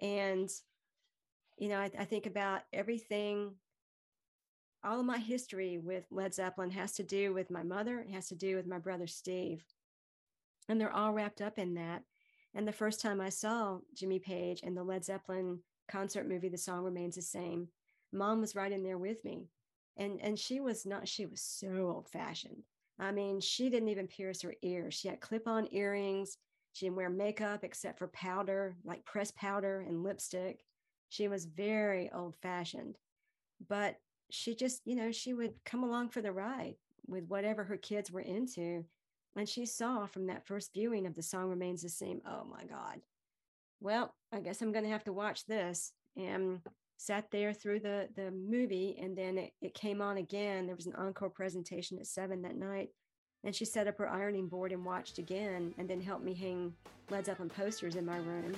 and 0.00 0.50
you 1.62 1.68
know 1.68 1.78
I, 1.78 1.90
I 1.96 2.04
think 2.04 2.26
about 2.26 2.62
everything. 2.72 3.52
All 4.84 4.98
of 4.98 5.06
my 5.06 5.18
history 5.18 5.78
with 5.78 6.04
Led 6.10 6.34
Zeppelin 6.34 6.72
has 6.72 6.90
to 6.94 7.04
do 7.04 7.32
with 7.32 7.52
my 7.52 7.62
mother. 7.62 8.00
It 8.00 8.10
has 8.10 8.26
to 8.28 8.34
do 8.34 8.56
with 8.56 8.66
my 8.66 8.78
brother 8.78 9.06
Steve, 9.06 9.64
and 10.68 10.80
they're 10.80 10.92
all 10.92 11.12
wrapped 11.12 11.40
up 11.40 11.60
in 11.60 11.74
that. 11.74 12.02
And 12.52 12.66
the 12.66 12.72
first 12.72 13.00
time 13.00 13.20
I 13.20 13.28
saw 13.28 13.78
Jimmy 13.94 14.18
Page 14.18 14.62
and 14.64 14.76
the 14.76 14.82
Led 14.82 15.04
Zeppelin 15.04 15.60
concert 15.88 16.28
movie, 16.28 16.48
The 16.48 16.58
Song 16.58 16.82
Remains 16.82 17.14
the 17.14 17.22
Same, 17.22 17.68
mom 18.12 18.40
was 18.40 18.56
right 18.56 18.72
in 18.72 18.82
there 18.82 18.98
with 18.98 19.24
me. 19.24 19.46
And 19.96 20.20
and 20.20 20.36
she 20.36 20.58
was 20.58 20.84
not, 20.84 21.06
she 21.06 21.26
was 21.26 21.40
so 21.40 21.92
old-fashioned. 21.94 22.64
I 22.98 23.12
mean, 23.12 23.40
she 23.40 23.70
didn't 23.70 23.88
even 23.88 24.08
pierce 24.08 24.42
her 24.42 24.54
ears. 24.62 24.94
She 24.94 25.06
had 25.06 25.20
clip-on 25.20 25.68
earrings. 25.70 26.38
She 26.72 26.86
didn't 26.86 26.96
wear 26.96 27.08
makeup 27.08 27.62
except 27.62 28.00
for 28.00 28.08
powder, 28.08 28.74
like 28.84 29.04
pressed 29.04 29.36
powder 29.36 29.84
and 29.86 30.02
lipstick. 30.02 30.64
She 31.12 31.28
was 31.28 31.44
very 31.44 32.10
old-fashioned. 32.10 32.96
But 33.68 33.96
she 34.30 34.54
just, 34.54 34.80
you 34.86 34.96
know, 34.96 35.12
she 35.12 35.34
would 35.34 35.52
come 35.66 35.82
along 35.82 36.08
for 36.08 36.22
the 36.22 36.32
ride 36.32 36.76
with 37.06 37.24
whatever 37.28 37.64
her 37.64 37.76
kids 37.76 38.10
were 38.10 38.22
into. 38.22 38.86
And 39.36 39.46
she 39.46 39.66
saw 39.66 40.06
from 40.06 40.26
that 40.28 40.46
first 40.46 40.72
viewing 40.72 41.06
of 41.06 41.14
the 41.14 41.22
song 41.22 41.50
remains 41.50 41.82
the 41.82 41.90
same. 41.90 42.22
Oh 42.26 42.46
my 42.50 42.64
God. 42.64 43.02
Well, 43.82 44.14
I 44.32 44.40
guess 44.40 44.62
I'm 44.62 44.72
going 44.72 44.86
to 44.86 44.90
have 44.90 45.04
to 45.04 45.12
watch 45.12 45.44
this. 45.44 45.92
And 46.16 46.60
sat 46.96 47.30
there 47.30 47.52
through 47.52 47.80
the, 47.80 48.08
the 48.16 48.30
movie. 48.30 48.98
And 48.98 49.14
then 49.14 49.36
it, 49.36 49.52
it 49.60 49.74
came 49.74 50.00
on 50.00 50.16
again. 50.16 50.64
There 50.64 50.76
was 50.76 50.86
an 50.86 50.94
encore 50.94 51.28
presentation 51.28 51.98
at 51.98 52.06
seven 52.06 52.40
that 52.40 52.56
night. 52.56 52.88
And 53.44 53.54
she 53.54 53.66
set 53.66 53.86
up 53.86 53.98
her 53.98 54.08
ironing 54.08 54.48
board 54.48 54.72
and 54.72 54.82
watched 54.82 55.18
again, 55.18 55.74
and 55.76 55.90
then 55.90 56.00
helped 56.00 56.24
me 56.24 56.32
hang 56.32 56.72
Led 57.10 57.26
Zeppelin 57.26 57.50
posters 57.50 57.96
in 57.96 58.06
my 58.06 58.16
room. 58.16 58.54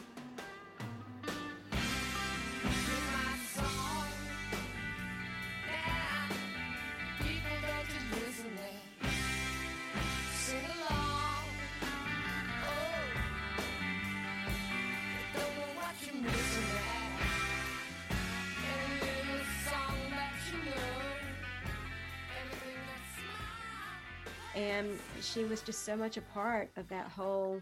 She 25.34 25.44
was 25.44 25.62
just 25.62 25.84
so 25.84 25.96
much 25.96 26.16
a 26.16 26.22
part 26.22 26.70
of 26.76 26.88
that 26.88 27.08
whole 27.08 27.60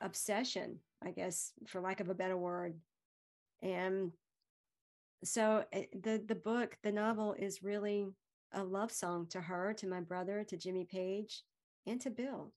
obsession 0.00 0.78
i 1.04 1.10
guess 1.10 1.52
for 1.66 1.80
lack 1.80 2.00
of 2.00 2.08
a 2.08 2.14
better 2.14 2.36
word. 2.36 2.74
And 3.62 4.12
so 5.24 5.64
eh, 5.72 5.86
the 6.00 6.22
the 6.26 6.34
book 6.34 6.76
the 6.82 6.92
novel 6.92 7.34
is 7.36 7.62
really 7.62 8.06
a 8.52 8.62
love 8.62 8.92
song 8.92 9.26
to 9.30 9.40
her 9.40 9.74
to 9.74 9.88
my 9.88 10.00
brother 10.00 10.44
to 10.44 10.56
jimmy 10.56 10.84
page 10.84 11.42
and 11.86 12.00
to 12.00 12.10
bill 12.10 12.52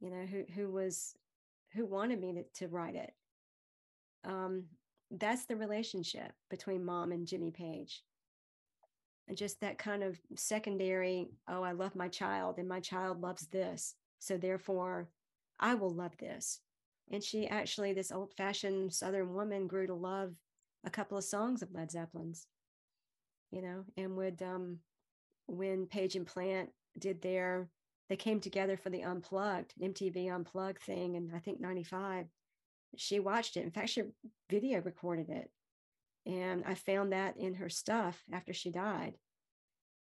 you 0.00 0.10
know 0.10 0.26
who 0.26 0.44
who 0.52 0.70
was 0.70 1.14
who 1.72 1.86
wanted 1.86 2.20
me 2.20 2.32
to, 2.32 2.44
to 2.58 2.68
write 2.68 2.96
it. 2.96 3.12
Um 4.24 4.64
that's 5.12 5.46
the 5.46 5.56
relationship 5.56 6.32
between 6.50 6.84
mom 6.84 7.12
and 7.12 7.26
jimmy 7.26 7.52
page 7.52 8.02
just 9.34 9.60
that 9.60 9.78
kind 9.78 10.02
of 10.02 10.20
secondary 10.36 11.28
oh 11.48 11.62
i 11.62 11.72
love 11.72 11.96
my 11.96 12.08
child 12.08 12.58
and 12.58 12.68
my 12.68 12.80
child 12.80 13.20
loves 13.20 13.46
this 13.48 13.94
so 14.18 14.36
therefore 14.36 15.08
i 15.58 15.74
will 15.74 15.90
love 15.90 16.16
this. 16.18 16.60
And 17.10 17.22
she 17.22 17.46
actually 17.46 17.92
this 17.92 18.10
old 18.10 18.34
fashioned 18.36 18.92
southern 18.92 19.32
woman 19.32 19.68
grew 19.68 19.86
to 19.86 19.94
love 19.94 20.34
a 20.84 20.90
couple 20.90 21.16
of 21.16 21.24
songs 21.24 21.62
of 21.62 21.72
led 21.72 21.90
zeppelin's 21.90 22.46
you 23.50 23.62
know 23.62 23.84
and 23.96 24.16
would 24.16 24.42
um 24.42 24.78
when 25.46 25.86
page 25.86 26.16
and 26.16 26.26
plant 26.26 26.70
did 26.98 27.22
their 27.22 27.68
they 28.08 28.16
came 28.16 28.40
together 28.40 28.76
for 28.76 28.90
the 28.90 29.02
unplugged 29.02 29.72
mtv 29.80 30.32
unplugged 30.32 30.82
thing 30.82 31.14
in 31.14 31.30
i 31.34 31.38
think 31.38 31.60
95 31.60 32.26
she 32.96 33.20
watched 33.20 33.56
it. 33.56 33.64
In 33.64 33.70
fact 33.70 33.90
she 33.90 34.02
video 34.50 34.80
recorded 34.80 35.28
it 35.28 35.50
and 36.26 36.64
I 36.66 36.74
found 36.74 37.12
that 37.12 37.36
in 37.36 37.54
her 37.54 37.68
stuff 37.68 38.22
after 38.32 38.52
she 38.52 38.70
died. 38.70 39.14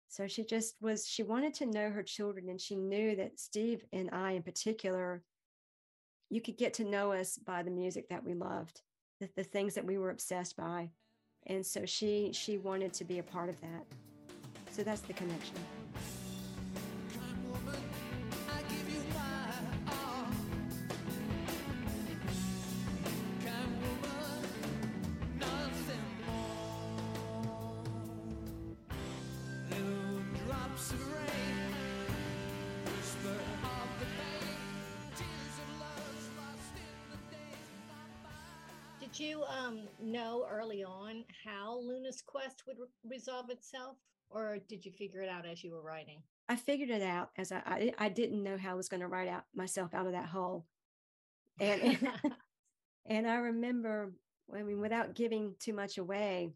So 0.08 0.26
she 0.26 0.44
just 0.44 0.74
was, 0.80 1.06
she 1.06 1.22
wanted 1.22 1.54
to 1.54 1.66
know 1.66 1.90
her 1.90 2.02
children, 2.02 2.48
and 2.48 2.60
she 2.60 2.76
knew 2.76 3.16
that 3.16 3.38
Steve 3.38 3.84
and 3.92 4.10
I, 4.12 4.32
in 4.32 4.42
particular, 4.42 5.22
you 6.28 6.40
could 6.40 6.58
get 6.58 6.74
to 6.74 6.84
know 6.84 7.12
us 7.12 7.38
by 7.38 7.62
the 7.62 7.70
music 7.70 8.08
that 8.08 8.24
we 8.24 8.34
loved, 8.34 8.82
the, 9.20 9.28
the 9.36 9.44
things 9.44 9.74
that 9.74 9.84
we 9.84 9.98
were 9.98 10.10
obsessed 10.10 10.56
by. 10.56 10.90
And 11.46 11.64
so 11.64 11.86
she 11.86 12.32
she 12.32 12.58
wanted 12.58 12.92
to 12.94 13.04
be 13.04 13.18
a 13.18 13.22
part 13.22 13.48
of 13.48 13.60
that. 13.62 13.86
So 14.70 14.82
that's 14.82 15.00
the 15.00 15.14
connection. 15.14 15.56
Know 40.20 40.46
early 40.50 40.82
on 40.84 41.24
how 41.44 41.78
Luna's 41.78 42.22
quest 42.22 42.62
would 42.66 42.78
re- 42.78 43.10
resolve 43.10 43.50
itself, 43.50 43.96
or 44.30 44.58
did 44.68 44.84
you 44.84 44.92
figure 44.92 45.22
it 45.22 45.28
out 45.28 45.46
as 45.46 45.62
you 45.64 45.72
were 45.72 45.82
writing? 45.82 46.22
I 46.48 46.56
figured 46.56 46.90
it 46.90 47.02
out 47.02 47.30
as 47.36 47.52
I 47.52 47.62
I, 47.66 47.92
I 47.98 48.08
didn't 48.08 48.42
know 48.42 48.58
how 48.58 48.72
I 48.72 48.74
was 48.74 48.88
going 48.88 49.00
to 49.00 49.08
write 49.08 49.28
out 49.28 49.44
myself 49.54 49.94
out 49.94 50.06
of 50.06 50.12
that 50.12 50.26
hole, 50.26 50.66
and 51.58 51.98
and 53.06 53.28
I 53.28 53.36
remember 53.36 54.12
I 54.54 54.62
mean 54.62 54.80
without 54.80 55.14
giving 55.14 55.54
too 55.58 55.72
much 55.72 55.98
away, 55.98 56.50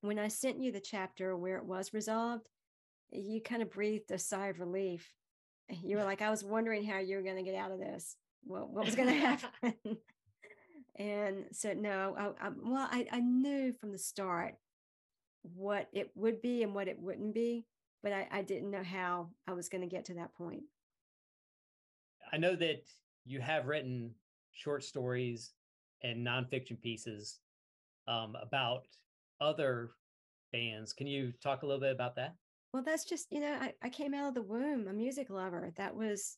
when 0.00 0.18
I 0.18 0.28
sent 0.28 0.60
you 0.60 0.72
the 0.72 0.80
chapter 0.80 1.36
where 1.36 1.56
it 1.56 1.64
was 1.64 1.94
resolved, 1.94 2.48
you 3.10 3.40
kind 3.40 3.62
of 3.62 3.70
breathed 3.70 4.10
a 4.10 4.18
sigh 4.18 4.48
of 4.48 4.60
relief. 4.60 5.12
You 5.68 5.96
were 5.96 6.04
like, 6.04 6.22
I 6.22 6.30
was 6.30 6.44
wondering 6.44 6.84
how 6.84 7.00
you 7.00 7.16
were 7.16 7.22
going 7.22 7.36
to 7.36 7.50
get 7.50 7.56
out 7.56 7.72
of 7.72 7.80
this. 7.80 8.16
What 8.44 8.70
what 8.70 8.84
was 8.84 8.94
going 8.94 9.08
to 9.14 9.14
happen? 9.14 9.98
And 10.98 11.44
so 11.52 11.72
no, 11.72 12.14
I, 12.18 12.46
I, 12.46 12.50
well, 12.62 12.88
I, 12.90 13.06
I 13.12 13.20
knew 13.20 13.72
from 13.72 13.92
the 13.92 13.98
start 13.98 14.54
what 15.42 15.88
it 15.92 16.10
would 16.14 16.42
be 16.42 16.62
and 16.62 16.74
what 16.74 16.88
it 16.88 17.00
wouldn't 17.00 17.34
be, 17.34 17.66
but 18.02 18.12
I, 18.12 18.26
I 18.30 18.42
didn't 18.42 18.70
know 18.70 18.82
how 18.82 19.30
I 19.46 19.52
was 19.52 19.68
going 19.68 19.82
to 19.82 19.86
get 19.86 20.04
to 20.06 20.14
that 20.14 20.34
point. 20.34 20.64
I 22.32 22.38
know 22.38 22.56
that 22.56 22.84
you 23.24 23.40
have 23.40 23.66
written 23.66 24.12
short 24.52 24.82
stories 24.84 25.52
and 26.02 26.26
nonfiction 26.26 26.80
pieces 26.80 27.40
um, 28.08 28.36
about 28.40 28.86
other 29.40 29.92
bands. 30.52 30.92
Can 30.92 31.06
you 31.06 31.32
talk 31.42 31.62
a 31.62 31.66
little 31.66 31.80
bit 31.80 31.92
about 31.92 32.16
that? 32.16 32.34
Well, 32.72 32.82
that's 32.82 33.04
just, 33.04 33.30
you 33.30 33.40
know, 33.40 33.56
I, 33.60 33.74
I 33.82 33.88
came 33.88 34.14
out 34.14 34.28
of 34.28 34.34
the 34.34 34.42
womb 34.42 34.88
a 34.88 34.92
music 34.92 35.30
lover. 35.30 35.72
That 35.76 35.94
was 35.94 36.36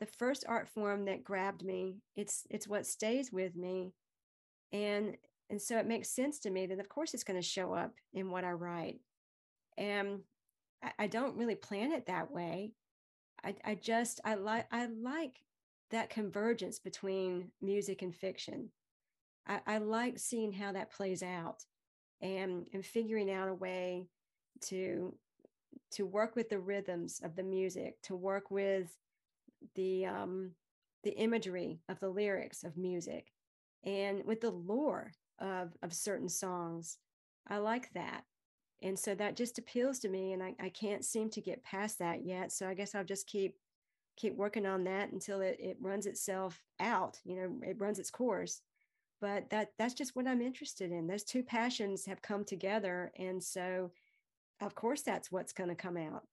the 0.00 0.06
first 0.06 0.44
art 0.48 0.68
form 0.68 1.04
that 1.04 1.22
grabbed 1.22 1.62
me. 1.62 1.98
It's 2.16 2.46
it's 2.50 2.66
what 2.66 2.86
stays 2.86 3.30
with 3.30 3.54
me. 3.54 3.92
And 4.72 5.16
and 5.50 5.60
so 5.60 5.78
it 5.78 5.86
makes 5.86 6.08
sense 6.08 6.38
to 6.40 6.50
me 6.50 6.66
that 6.66 6.80
of 6.80 6.88
course 6.88 7.14
it's 7.14 7.24
going 7.24 7.40
to 7.40 7.46
show 7.46 7.74
up 7.74 7.92
in 8.12 8.30
what 8.30 8.44
I 8.44 8.52
write. 8.52 9.00
And 9.76 10.20
I, 10.82 10.92
I 11.00 11.06
don't 11.06 11.36
really 11.36 11.54
plan 11.54 11.92
it 11.92 12.06
that 12.06 12.30
way. 12.30 12.72
I, 13.44 13.54
I 13.64 13.74
just 13.74 14.20
I 14.24 14.34
like 14.34 14.66
I 14.72 14.86
like 14.86 15.42
that 15.90 16.10
convergence 16.10 16.78
between 16.78 17.50
music 17.60 18.02
and 18.02 18.14
fiction. 18.14 18.70
I, 19.46 19.60
I 19.66 19.78
like 19.78 20.18
seeing 20.18 20.52
how 20.52 20.72
that 20.72 20.92
plays 20.92 21.22
out 21.22 21.64
and 22.22 22.66
and 22.72 22.84
figuring 22.84 23.30
out 23.30 23.48
a 23.48 23.54
way 23.54 24.06
to 24.62 25.14
to 25.92 26.06
work 26.06 26.36
with 26.36 26.48
the 26.48 26.58
rhythms 26.58 27.20
of 27.22 27.36
the 27.36 27.42
music, 27.42 28.00
to 28.02 28.14
work 28.14 28.50
with 28.50 28.96
the 29.74 30.06
um, 30.06 30.52
the 31.04 31.16
imagery 31.16 31.80
of 31.88 31.98
the 32.00 32.08
lyrics 32.08 32.64
of 32.64 32.76
music, 32.76 33.32
and 33.84 34.24
with 34.24 34.40
the 34.40 34.50
lore 34.50 35.12
of 35.38 35.76
of 35.82 35.92
certain 35.92 36.28
songs. 36.28 36.98
I 37.48 37.56
like 37.58 37.92
that, 37.94 38.24
and 38.82 38.98
so 38.98 39.14
that 39.14 39.36
just 39.36 39.58
appeals 39.58 39.98
to 40.00 40.08
me, 40.08 40.32
and 40.32 40.42
I, 40.42 40.54
I 40.60 40.68
can't 40.68 41.04
seem 41.04 41.30
to 41.30 41.40
get 41.40 41.64
past 41.64 41.98
that 41.98 42.24
yet. 42.24 42.52
So 42.52 42.68
I 42.68 42.74
guess 42.74 42.94
I'll 42.94 43.04
just 43.04 43.26
keep 43.26 43.56
keep 44.16 44.36
working 44.36 44.66
on 44.66 44.84
that 44.84 45.12
until 45.12 45.40
it, 45.40 45.56
it 45.58 45.78
runs 45.80 46.06
itself 46.06 46.62
out. 46.78 47.18
You 47.24 47.36
know, 47.36 47.68
it 47.68 47.80
runs 47.80 47.98
its 47.98 48.10
course. 48.10 48.60
But 49.20 49.50
that 49.50 49.72
that's 49.78 49.94
just 49.94 50.16
what 50.16 50.26
I'm 50.26 50.40
interested 50.40 50.92
in. 50.92 51.06
Those 51.06 51.24
two 51.24 51.42
passions 51.42 52.06
have 52.06 52.22
come 52.22 52.44
together, 52.44 53.12
and 53.18 53.42
so 53.42 53.90
of 54.60 54.74
course 54.74 55.02
that's 55.02 55.30
what's 55.30 55.52
going 55.52 55.68
to 55.68 55.74
come 55.74 55.96
out. 55.96 56.24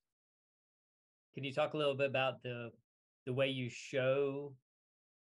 Can 1.34 1.44
you 1.44 1.54
talk 1.54 1.74
a 1.74 1.78
little 1.78 1.96
bit 1.96 2.08
about 2.08 2.42
the 2.44 2.72
the 3.28 3.34
way 3.34 3.50
you 3.50 3.70
show 3.70 4.54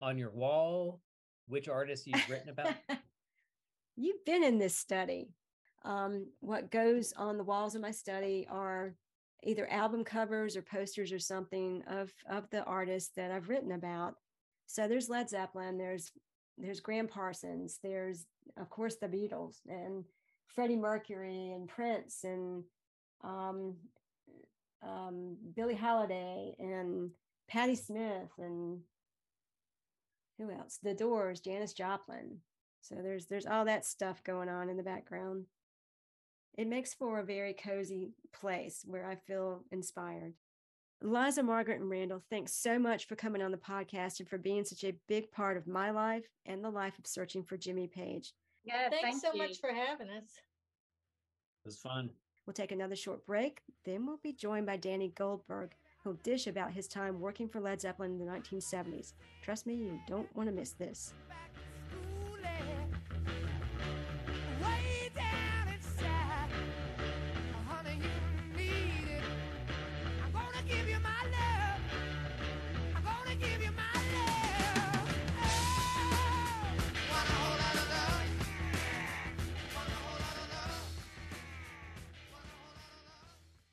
on 0.02 0.18
your 0.18 0.30
wall 0.30 1.00
which 1.48 1.68
artists 1.68 2.06
you've 2.06 2.28
written 2.28 2.50
about? 2.50 2.74
You've 3.96 4.24
been 4.24 4.44
in 4.44 4.58
this 4.58 4.76
study. 4.76 5.28
Um, 5.84 6.26
what 6.40 6.70
goes 6.70 7.12
on 7.16 7.36
the 7.36 7.44
walls 7.44 7.74
of 7.74 7.82
my 7.82 7.90
study 7.90 8.46
are 8.50 8.94
either 9.42 9.70
album 9.70 10.04
covers 10.04 10.56
or 10.56 10.62
posters 10.62 11.12
or 11.12 11.18
something 11.18 11.82
of 11.86 12.10
of 12.30 12.48
the 12.50 12.64
artists 12.64 13.12
that 13.16 13.30
I've 13.30 13.48
written 13.48 13.72
about. 13.72 14.14
So 14.66 14.88
there's 14.88 15.10
Led 15.10 15.28
Zeppelin, 15.28 15.76
there's 15.76 16.10
there's 16.56 16.80
Gram 16.80 17.06
Parsons, 17.06 17.78
there's 17.82 18.26
of 18.56 18.70
course 18.70 18.96
the 18.96 19.06
Beatles 19.06 19.56
and 19.68 20.04
Freddie 20.46 20.76
Mercury 20.76 21.52
and 21.52 21.68
Prince 21.68 22.24
and 22.24 22.64
um, 23.22 23.76
um, 24.82 25.36
Billie 25.54 25.74
Holiday 25.74 26.54
and 26.58 27.10
Patti 27.48 27.74
Smith 27.76 28.30
and 28.38 28.80
who 30.38 30.50
else? 30.50 30.78
The 30.82 30.94
Doors, 30.94 31.40
Janis 31.40 31.72
Joplin. 31.72 32.38
So 32.80 32.96
there's 32.96 33.26
there's 33.26 33.46
all 33.46 33.64
that 33.64 33.84
stuff 33.84 34.22
going 34.24 34.48
on 34.48 34.68
in 34.68 34.76
the 34.76 34.82
background. 34.82 35.44
It 36.56 36.68
makes 36.68 36.94
for 36.94 37.18
a 37.18 37.24
very 37.24 37.54
cozy 37.54 38.12
place 38.32 38.84
where 38.86 39.06
I 39.06 39.16
feel 39.16 39.64
inspired. 39.72 40.34
Liza, 41.02 41.42
Margaret, 41.42 41.80
and 41.80 41.90
Randall, 41.90 42.22
thanks 42.30 42.54
so 42.54 42.78
much 42.78 43.06
for 43.06 43.16
coming 43.16 43.42
on 43.42 43.50
the 43.50 43.58
podcast 43.58 44.20
and 44.20 44.28
for 44.28 44.38
being 44.38 44.64
such 44.64 44.84
a 44.84 44.96
big 45.08 45.30
part 45.32 45.56
of 45.56 45.66
my 45.66 45.90
life 45.90 46.24
and 46.46 46.64
the 46.64 46.70
life 46.70 46.98
of 46.98 47.06
searching 47.06 47.42
for 47.42 47.56
Jimmy 47.56 47.88
Page. 47.88 48.32
Yeah, 48.64 48.88
Thanks 48.88 49.02
thank 49.02 49.22
so 49.22 49.32
you. 49.32 49.38
much 49.38 49.60
for 49.60 49.70
having 49.70 50.08
us. 50.08 50.24
It 51.64 51.66
was 51.66 51.76
fun. 51.76 52.10
We'll 52.46 52.54
take 52.54 52.72
another 52.72 52.96
short 52.96 53.26
break. 53.26 53.60
Then 53.84 54.06
we'll 54.06 54.20
be 54.22 54.32
joined 54.32 54.66
by 54.66 54.76
Danny 54.76 55.12
Goldberg, 55.14 55.72
who'll 56.04 56.12
dish 56.22 56.46
about 56.46 56.72
his 56.72 56.86
time 56.86 57.18
working 57.18 57.48
for 57.48 57.60
Led 57.60 57.80
Zeppelin 57.80 58.12
in 58.12 58.18
the 58.18 58.30
1970s. 58.30 59.14
Trust 59.42 59.66
me, 59.66 59.74
you 59.74 59.98
don't 60.06 60.28
want 60.36 60.48
to 60.48 60.54
miss 60.54 60.72
this. 60.72 61.14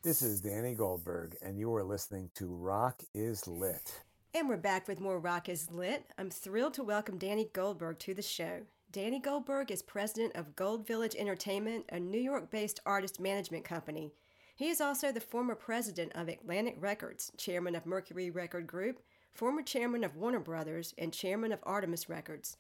This 0.04 0.24
is 0.24 0.42
Danny 0.42 0.74
Goldberg, 0.74 1.36
and 1.44 1.60
you 1.60 1.72
are 1.76 1.84
listening 1.84 2.32
to 2.34 2.48
Rock 2.48 3.04
is 3.14 3.48
Lit. 3.48 4.02
And 4.34 4.50
we're 4.50 4.58
back 4.58 4.88
with 4.88 5.00
more 5.00 5.20
Rock 5.20 5.48
is 5.48 5.70
Lit. 5.70 6.10
I'm 6.18 6.32
thrilled 6.32 6.74
to 6.74 6.84
welcome 6.84 7.20
Danny 7.20 7.52
Goldberg 7.54 8.00
to 8.00 8.16
the 8.16 8.24
show. 8.24 8.62
Danny 8.92 9.20
Goldberg 9.20 9.70
is 9.70 9.84
president 9.84 10.36
of 10.36 10.56
Gold 10.56 10.88
Village 10.88 11.16
Entertainment, 11.16 11.86
a 11.90 12.00
New 12.00 12.20
York 12.20 12.50
based 12.50 12.80
artist 12.84 13.20
management 13.20 13.64
company. 13.64 14.12
He 14.56 14.70
is 14.70 14.82
also 14.82 15.12
the 15.12 15.22
former 15.22 15.54
president 15.54 16.14
of 16.16 16.30
Atlantic 16.30 16.78
Records, 16.80 17.32
chairman 17.38 17.76
of 17.76 17.86
Mercury 17.86 18.32
Record 18.32 18.66
Group, 18.66 19.02
former 19.32 19.62
chairman 19.62 20.04
of 20.04 20.16
Warner 20.16 20.40
Brothers, 20.40 20.96
and 20.98 21.14
chairman 21.14 21.52
of 21.52 21.60
Artemis 21.62 22.10
Records. 22.10 22.58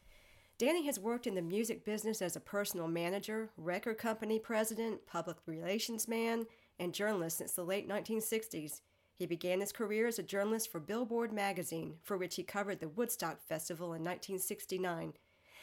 Danny 0.60 0.86
has 0.86 1.00
worked 1.00 1.26
in 1.26 1.34
the 1.34 1.42
music 1.42 1.84
business 1.84 2.22
as 2.22 2.36
a 2.36 2.40
personal 2.40 2.88
manager, 2.88 3.50
record 3.58 3.98
company 3.98 4.38
president, 4.38 5.08
public 5.08 5.38
relations 5.48 6.08
man, 6.08 6.46
and 6.80 6.94
journalist 6.94 7.38
since 7.38 7.54
the 7.54 7.64
late 7.64 7.88
1960s. 7.88 8.82
He 9.16 9.26
began 9.26 9.60
his 9.60 9.72
career 9.72 10.08
as 10.08 10.18
a 10.18 10.24
journalist 10.24 10.72
for 10.72 10.80
Billboard 10.80 11.32
magazine, 11.32 11.96
for 12.02 12.18
which 12.18 12.36
he 12.36 12.44
covered 12.44 12.80
the 12.80 12.90
Woodstock 12.90 13.42
Festival 13.42 13.88
in 13.88 14.04
1969. 14.04 15.14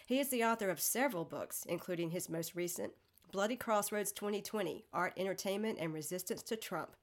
He 0.07 0.21
is 0.21 0.29
the 0.29 0.45
author 0.45 0.71
of 0.71 0.81
several 0.81 1.25
books, 1.25 1.67
including 1.69 2.11
his 2.11 2.29
most 2.29 2.55
recent, 2.55 2.93
Bloody 3.31 3.57
Crossroads 3.57 4.13
2020 4.13 4.85
Art, 4.93 5.13
Entertainment, 5.17 5.79
and 5.81 5.93
Resistance 5.93 6.43
to 6.45 6.57
Trump. 6.57 6.97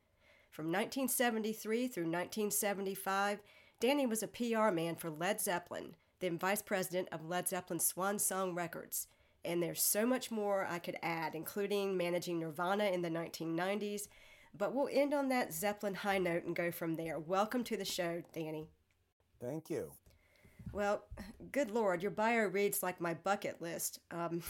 From 0.50 0.68
1973 0.68 1.88
through 1.88 2.04
1975, 2.04 3.40
Danny 3.80 4.06
was 4.06 4.24
a 4.24 4.28
PR 4.28 4.72
man 4.72 4.96
for 4.96 5.10
Led 5.10 5.42
Zeppelin, 5.42 5.96
then 6.22 6.40
vice 6.40 6.62
president 6.62 7.10
of 7.12 7.26
Led 7.26 7.48
Zeppelin's 7.48 7.86
Swan 7.86 8.18
Song 8.18 8.56
Records. 8.56 9.08
And 9.46 9.62
there's 9.62 9.84
so 9.84 10.06
much 10.06 10.32
more 10.32 10.68
I 10.70 10.80
could 10.80 10.98
add, 11.04 11.36
including 11.36 11.96
managing 11.96 12.40
Nirvana 12.40 12.86
in 12.86 13.02
the 13.02 13.10
1990s. 13.10 14.08
But 14.58 14.74
we'll 14.74 14.90
end 14.92 15.14
on 15.14 15.30
that 15.30 15.54
Zeppelin 15.54 15.94
high 15.94 16.18
note 16.18 16.46
and 16.46 16.56
go 16.56 16.72
from 16.72 16.96
there. 16.96 17.20
Welcome 17.20 17.64
to 17.66 17.78
the 17.78 17.86
show, 17.86 18.24
Danny. 18.34 18.70
Thank 19.42 19.70
you. 19.70 19.92
Well, 20.74 21.04
good 21.52 21.72
Lord, 21.72 22.02
your 22.02 22.12
bio 22.12 22.48
reads 22.48 22.82
like 22.82 23.00
my 23.00 23.14
bucket 23.14 23.62
list. 23.62 24.00
Um, 24.12 24.42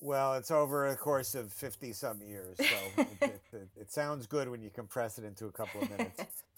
Well, 0.00 0.34
it's 0.34 0.50
over 0.50 0.88
a 0.88 0.96
course 0.96 1.34
of 1.34 1.52
50 1.52 1.92
some 1.92 2.20
years, 2.20 2.58
so 2.58 2.64
it, 2.98 3.08
it, 3.22 3.42
it, 3.52 3.68
it 3.76 3.92
sounds 3.92 4.26
good 4.26 4.48
when 4.48 4.60
you 4.60 4.70
compress 4.70 5.18
it 5.18 5.24
into 5.24 5.46
a 5.46 5.52
couple 5.52 5.82
of 5.82 5.90
minutes. 5.90 6.22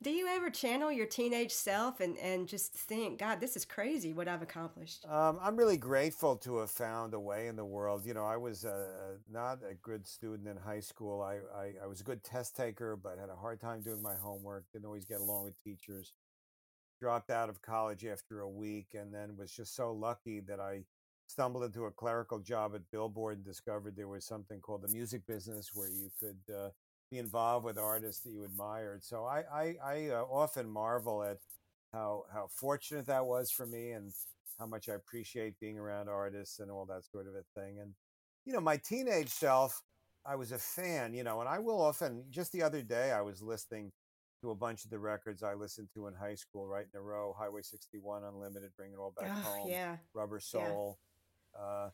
do 0.00 0.10
you 0.10 0.28
ever 0.28 0.48
channel 0.48 0.92
your 0.92 1.06
teenage 1.06 1.50
self 1.50 2.00
and, 2.00 2.16
and 2.18 2.46
just 2.46 2.72
think, 2.72 3.18
God, 3.18 3.40
this 3.40 3.56
is 3.56 3.64
crazy 3.64 4.12
what 4.12 4.28
I've 4.28 4.42
accomplished? 4.42 5.04
Um, 5.06 5.38
I'm 5.42 5.56
really 5.56 5.76
grateful 5.76 6.36
to 6.36 6.58
have 6.58 6.70
found 6.70 7.14
a 7.14 7.20
way 7.20 7.48
in 7.48 7.56
the 7.56 7.64
world. 7.64 8.06
You 8.06 8.14
know, 8.14 8.24
I 8.24 8.36
was 8.36 8.64
uh, 8.64 9.16
not 9.30 9.58
a 9.68 9.74
good 9.74 10.06
student 10.06 10.48
in 10.48 10.56
high 10.56 10.80
school. 10.80 11.20
I, 11.20 11.38
I, 11.56 11.72
I 11.82 11.86
was 11.86 12.00
a 12.00 12.04
good 12.04 12.22
test 12.22 12.56
taker, 12.56 12.96
but 12.96 13.18
had 13.18 13.28
a 13.28 13.34
hard 13.34 13.60
time 13.60 13.82
doing 13.82 14.00
my 14.00 14.14
homework, 14.14 14.64
didn't 14.72 14.86
always 14.86 15.04
get 15.04 15.20
along 15.20 15.44
with 15.44 15.60
teachers. 15.64 16.12
Dropped 17.00 17.30
out 17.30 17.48
of 17.48 17.60
college 17.62 18.04
after 18.04 18.40
a 18.40 18.48
week 18.48 18.88
and 18.94 19.12
then 19.12 19.36
was 19.36 19.52
just 19.52 19.74
so 19.74 19.92
lucky 19.92 20.40
that 20.40 20.60
I 20.60 20.84
stumbled 21.26 21.64
into 21.64 21.84
a 21.84 21.90
clerical 21.90 22.38
job 22.38 22.72
at 22.74 22.90
Billboard 22.90 23.38
and 23.38 23.44
discovered 23.44 23.94
there 23.96 24.08
was 24.08 24.24
something 24.24 24.60
called 24.60 24.82
the 24.82 24.92
music 24.92 25.26
business 25.26 25.70
where 25.74 25.90
you 25.90 26.10
could 26.18 26.38
uh, 26.52 26.68
be 27.10 27.18
involved 27.18 27.64
with 27.64 27.78
artists 27.78 28.22
that 28.22 28.30
you 28.30 28.44
admired. 28.44 29.02
So 29.04 29.24
I 29.24 29.44
I, 29.52 29.74
I 29.84 30.08
uh, 30.10 30.22
often 30.30 30.68
marvel 30.68 31.22
at 31.22 31.38
how 31.92 32.24
how 32.32 32.48
fortunate 32.50 33.06
that 33.06 33.26
was 33.26 33.50
for 33.50 33.66
me 33.66 33.92
and 33.92 34.12
how 34.58 34.66
much 34.66 34.88
I 34.88 34.94
appreciate 34.94 35.58
being 35.60 35.78
around 35.78 36.08
artists 36.08 36.58
and 36.58 36.70
all 36.70 36.84
that 36.86 37.04
sort 37.04 37.26
of 37.28 37.34
a 37.34 37.60
thing. 37.60 37.78
And 37.80 37.94
you 38.44 38.52
know, 38.52 38.60
my 38.60 38.76
teenage 38.78 39.28
self, 39.28 39.82
I 40.26 40.36
was 40.36 40.52
a 40.52 40.58
fan. 40.58 41.14
You 41.14 41.24
know, 41.24 41.40
and 41.40 41.48
I 41.48 41.58
will 41.58 41.80
often. 41.80 42.24
Just 42.30 42.52
the 42.52 42.62
other 42.62 42.82
day, 42.82 43.12
I 43.12 43.22
was 43.22 43.42
listening 43.42 43.92
to 44.42 44.50
a 44.50 44.54
bunch 44.54 44.84
of 44.84 44.90
the 44.90 44.98
records 44.98 45.42
I 45.42 45.54
listened 45.54 45.88
to 45.94 46.06
in 46.06 46.14
high 46.14 46.36
school, 46.36 46.66
right 46.66 46.86
in 46.92 46.98
a 46.98 47.02
row. 47.02 47.34
Highway 47.36 47.62
61, 47.62 48.22
Unlimited, 48.22 48.70
Bring 48.76 48.92
It 48.92 48.98
All 48.98 49.12
Back 49.18 49.30
Oh, 49.30 49.40
Home, 49.40 49.68
yeah. 49.70 49.96
Rubber 50.14 50.38
Soul, 50.38 50.98
uh, 51.58 51.88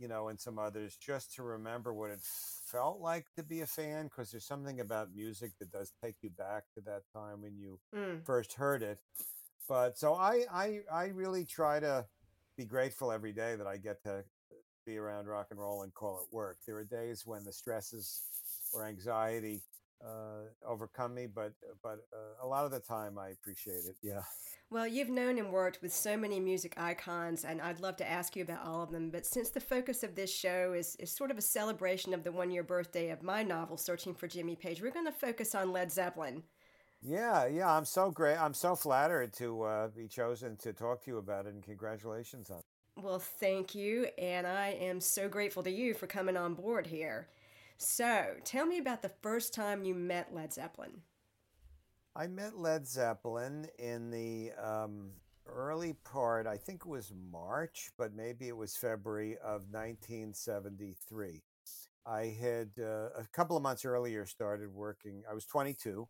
you 0.00 0.08
know, 0.08 0.28
and 0.28 0.40
some 0.40 0.58
others, 0.58 0.96
just 0.96 1.34
to 1.34 1.42
remember 1.42 1.92
what 1.94 2.10
it 2.10 2.20
felt 2.22 3.00
like 3.00 3.26
to 3.36 3.42
be 3.44 3.60
a 3.60 3.66
fan. 3.66 4.04
Because 4.06 4.30
there's 4.30 4.46
something 4.46 4.80
about 4.80 5.14
music 5.14 5.52
that 5.60 5.70
does 5.70 5.92
take 6.02 6.16
you 6.22 6.30
back 6.30 6.64
to 6.74 6.80
that 6.80 7.02
time 7.14 7.42
when 7.42 7.56
you 7.56 7.78
Mm. 7.94 8.24
first 8.24 8.54
heard 8.54 8.82
it. 8.82 8.98
But 9.68 9.98
so 9.98 10.14
I, 10.14 10.44
I, 10.50 10.80
I 10.90 11.04
really 11.08 11.44
try 11.44 11.78
to 11.80 12.06
be 12.56 12.64
grateful 12.64 13.12
every 13.12 13.32
day 13.32 13.54
that 13.56 13.66
I 13.66 13.76
get 13.76 14.02
to 14.04 14.24
be 14.86 14.96
around 14.96 15.26
rock 15.26 15.48
and 15.50 15.60
roll 15.60 15.82
and 15.82 15.92
call 15.94 16.20
it 16.20 16.34
work. 16.34 16.58
There 16.66 16.76
are 16.76 16.84
days 16.84 17.26
when 17.26 17.44
the 17.44 17.52
stresses 17.52 18.22
or 18.72 18.84
anxiety 18.86 19.62
uh, 20.04 20.48
overcome 20.66 21.14
me, 21.14 21.26
but 21.26 21.52
but 21.82 21.98
uh, 22.12 22.44
a 22.44 22.46
lot 22.46 22.64
of 22.64 22.70
the 22.70 22.80
time 22.80 23.18
I 23.18 23.28
appreciate 23.28 23.84
it. 23.86 23.96
Yeah. 24.02 24.22
Well, 24.70 24.86
you've 24.86 25.10
known 25.10 25.38
and 25.38 25.50
worked 25.50 25.82
with 25.82 25.92
so 25.92 26.16
many 26.16 26.38
music 26.38 26.74
icons, 26.76 27.44
and 27.44 27.60
I'd 27.60 27.80
love 27.80 27.96
to 27.96 28.08
ask 28.08 28.36
you 28.36 28.42
about 28.42 28.64
all 28.64 28.82
of 28.82 28.92
them. 28.92 29.10
But 29.10 29.26
since 29.26 29.50
the 29.50 29.60
focus 29.60 30.04
of 30.04 30.14
this 30.14 30.32
show 30.32 30.74
is, 30.74 30.94
is 30.96 31.10
sort 31.10 31.32
of 31.32 31.38
a 31.38 31.42
celebration 31.42 32.14
of 32.14 32.22
the 32.22 32.30
one 32.30 32.52
year 32.52 32.62
birthday 32.62 33.10
of 33.10 33.22
my 33.22 33.42
novel, 33.42 33.76
Searching 33.76 34.14
for 34.14 34.28
Jimmy 34.28 34.54
Page, 34.54 34.80
we're 34.80 34.92
going 34.92 35.06
to 35.06 35.12
focus 35.12 35.56
on 35.56 35.72
Led 35.72 35.90
Zeppelin. 35.90 36.44
Yeah, 37.02 37.46
yeah, 37.46 37.68
I'm 37.68 37.84
so 37.84 38.10
great. 38.10 38.36
I'm 38.36 38.54
so 38.54 38.76
flattered 38.76 39.32
to 39.34 39.62
uh, 39.62 39.88
be 39.88 40.06
chosen 40.06 40.56
to 40.58 40.72
talk 40.72 41.02
to 41.04 41.10
you 41.10 41.18
about 41.18 41.46
it, 41.46 41.54
and 41.54 41.64
congratulations 41.64 42.50
on 42.50 42.58
it. 42.58 42.64
Well, 43.02 43.18
thank 43.18 43.74
you, 43.74 44.08
and 44.18 44.46
I 44.46 44.68
am 44.80 45.00
so 45.00 45.28
grateful 45.28 45.62
to 45.62 45.70
you 45.70 45.94
for 45.94 46.06
coming 46.06 46.36
on 46.36 46.54
board 46.54 46.86
here. 46.86 47.28
So, 47.82 48.34
tell 48.44 48.66
me 48.66 48.76
about 48.76 49.00
the 49.00 49.10
first 49.22 49.54
time 49.54 49.84
you 49.84 49.94
met 49.94 50.34
Led 50.34 50.52
Zeppelin. 50.52 51.00
I 52.14 52.26
met 52.26 52.58
Led 52.58 52.86
Zeppelin 52.86 53.68
in 53.78 54.10
the 54.10 54.52
um, 54.62 55.12
early 55.46 55.94
part, 56.04 56.46
I 56.46 56.58
think 56.58 56.82
it 56.84 56.88
was 56.90 57.14
March, 57.32 57.90
but 57.96 58.14
maybe 58.14 58.48
it 58.48 58.56
was 58.56 58.76
February 58.76 59.38
of 59.38 59.64
1973. 59.70 61.42
I 62.04 62.36
had 62.38 62.68
uh, 62.78 63.08
a 63.18 63.26
couple 63.32 63.56
of 63.56 63.62
months 63.62 63.86
earlier 63.86 64.26
started 64.26 64.74
working, 64.74 65.22
I 65.28 65.32
was 65.32 65.46
22, 65.46 66.06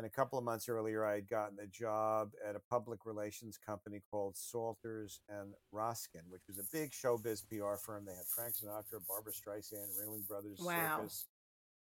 and 0.00 0.06
a 0.06 0.10
couple 0.10 0.38
of 0.38 0.44
months 0.46 0.66
earlier 0.66 1.04
I 1.04 1.16
had 1.16 1.28
gotten 1.28 1.58
a 1.62 1.66
job 1.66 2.30
at 2.48 2.56
a 2.56 2.60
public 2.70 3.04
relations 3.04 3.58
company 3.58 4.00
called 4.10 4.34
Solters 4.34 5.20
and 5.28 5.52
Roskin, 5.72 6.22
which 6.30 6.40
was 6.48 6.58
a 6.58 6.62
big 6.72 6.90
showbiz 6.92 7.42
PR 7.46 7.76
firm. 7.76 8.06
They 8.06 8.14
had 8.14 8.24
Frank 8.34 8.54
Sinatra, 8.54 9.06
Barbra 9.06 9.30
Streisand, 9.30 9.88
Ringling 10.00 10.26
Brothers, 10.26 10.58
Wow. 10.58 10.96
Circus, 11.00 11.26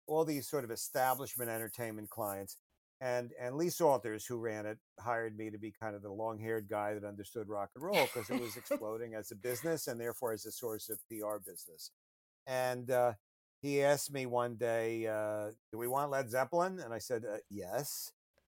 all 0.08 0.26
these 0.26 0.48
sort 0.48 0.64
of 0.64 0.72
establishment 0.72 1.52
entertainment 1.52 2.10
clients 2.10 2.58
and 3.02 3.34
and 3.40 3.56
Lee 3.56 3.68
Solters, 3.68 4.26
who 4.26 4.38
ran 4.38 4.66
it, 4.66 4.80
hired 5.00 5.38
me 5.38 5.52
to 5.52 5.60
be 5.60 5.72
kind 5.80 5.96
of 5.96 6.02
the 6.02 6.12
long-haired 6.12 6.68
guy 6.68 6.96
that 6.96 7.04
understood 7.04 7.48
rock 7.48 7.70
and 7.76 7.84
roll 7.84 8.08
because 8.12 8.32
it 8.32 8.42
was 8.42 8.58
exploding 8.58 9.14
as 9.14 9.30
a 9.30 9.36
business 9.36 9.88
and 9.88 10.02
therefore 10.02 10.34
as 10.34 10.48
a 10.48 10.52
source 10.52 10.90
of 10.90 10.98
PR 11.08 11.38
business. 11.38 11.92
And 12.48 12.90
uh, 12.90 13.14
he 13.62 13.82
asked 13.84 14.14
me 14.14 14.26
one 14.26 14.56
day, 14.56 15.08
uh, 15.08 15.52
"Do 15.72 15.78
we 15.78 15.88
want 15.88 16.12
Led 16.12 16.30
Zeppelin?" 16.30 16.80
And 16.80 16.94
I 16.94 17.00
said, 17.00 17.26
uh, 17.26 17.38
"Yes." 17.50 18.12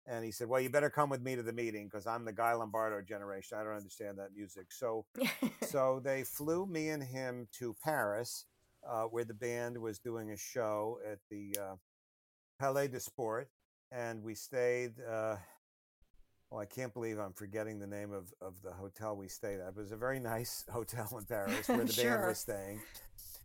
And 0.06 0.24
he 0.24 0.32
said, 0.32 0.48
"Well, 0.48 0.60
you 0.60 0.70
better 0.70 0.90
come 0.90 1.10
with 1.10 1.22
me 1.22 1.36
to 1.36 1.42
the 1.42 1.52
meeting 1.52 1.86
because 1.86 2.06
I'm 2.06 2.24
the 2.24 2.32
Guy 2.32 2.52
Lombardo 2.54 3.00
generation. 3.02 3.58
I 3.58 3.64
don't 3.64 3.74
understand 3.74 4.18
that 4.18 4.32
music." 4.34 4.70
So 4.70 5.06
so 5.62 6.00
they 6.02 6.24
flew 6.24 6.66
me 6.66 6.90
and 6.90 7.02
him 7.02 7.48
to 7.58 7.74
Paris, 7.82 8.46
uh, 8.88 9.04
where 9.04 9.24
the 9.24 9.34
band 9.34 9.78
was 9.78 9.98
doing 9.98 10.30
a 10.30 10.36
show 10.36 10.98
at 11.10 11.18
the 11.30 11.56
uh, 11.60 11.76
Palais 12.58 12.88
de 12.88 13.00
Sport, 13.00 13.50
and 13.90 14.22
we 14.22 14.34
stayed. 14.34 14.94
Uh, 15.00 15.36
well, 16.50 16.60
I 16.60 16.66
can't 16.66 16.92
believe 16.92 17.18
I'm 17.18 17.32
forgetting 17.32 17.78
the 17.78 17.86
name 17.86 18.12
of, 18.12 18.30
of 18.42 18.60
the 18.60 18.72
hotel 18.72 19.16
we 19.16 19.26
stayed 19.26 19.58
at. 19.58 19.68
It 19.68 19.76
was 19.76 19.90
a 19.90 19.96
very 19.96 20.20
nice 20.34 20.64
hotel 20.70 21.08
in 21.18 21.24
Paris 21.24 21.66
where 21.66 21.84
the 21.84 21.92
band 21.92 22.26
was 22.26 22.38
staying, 22.38 22.80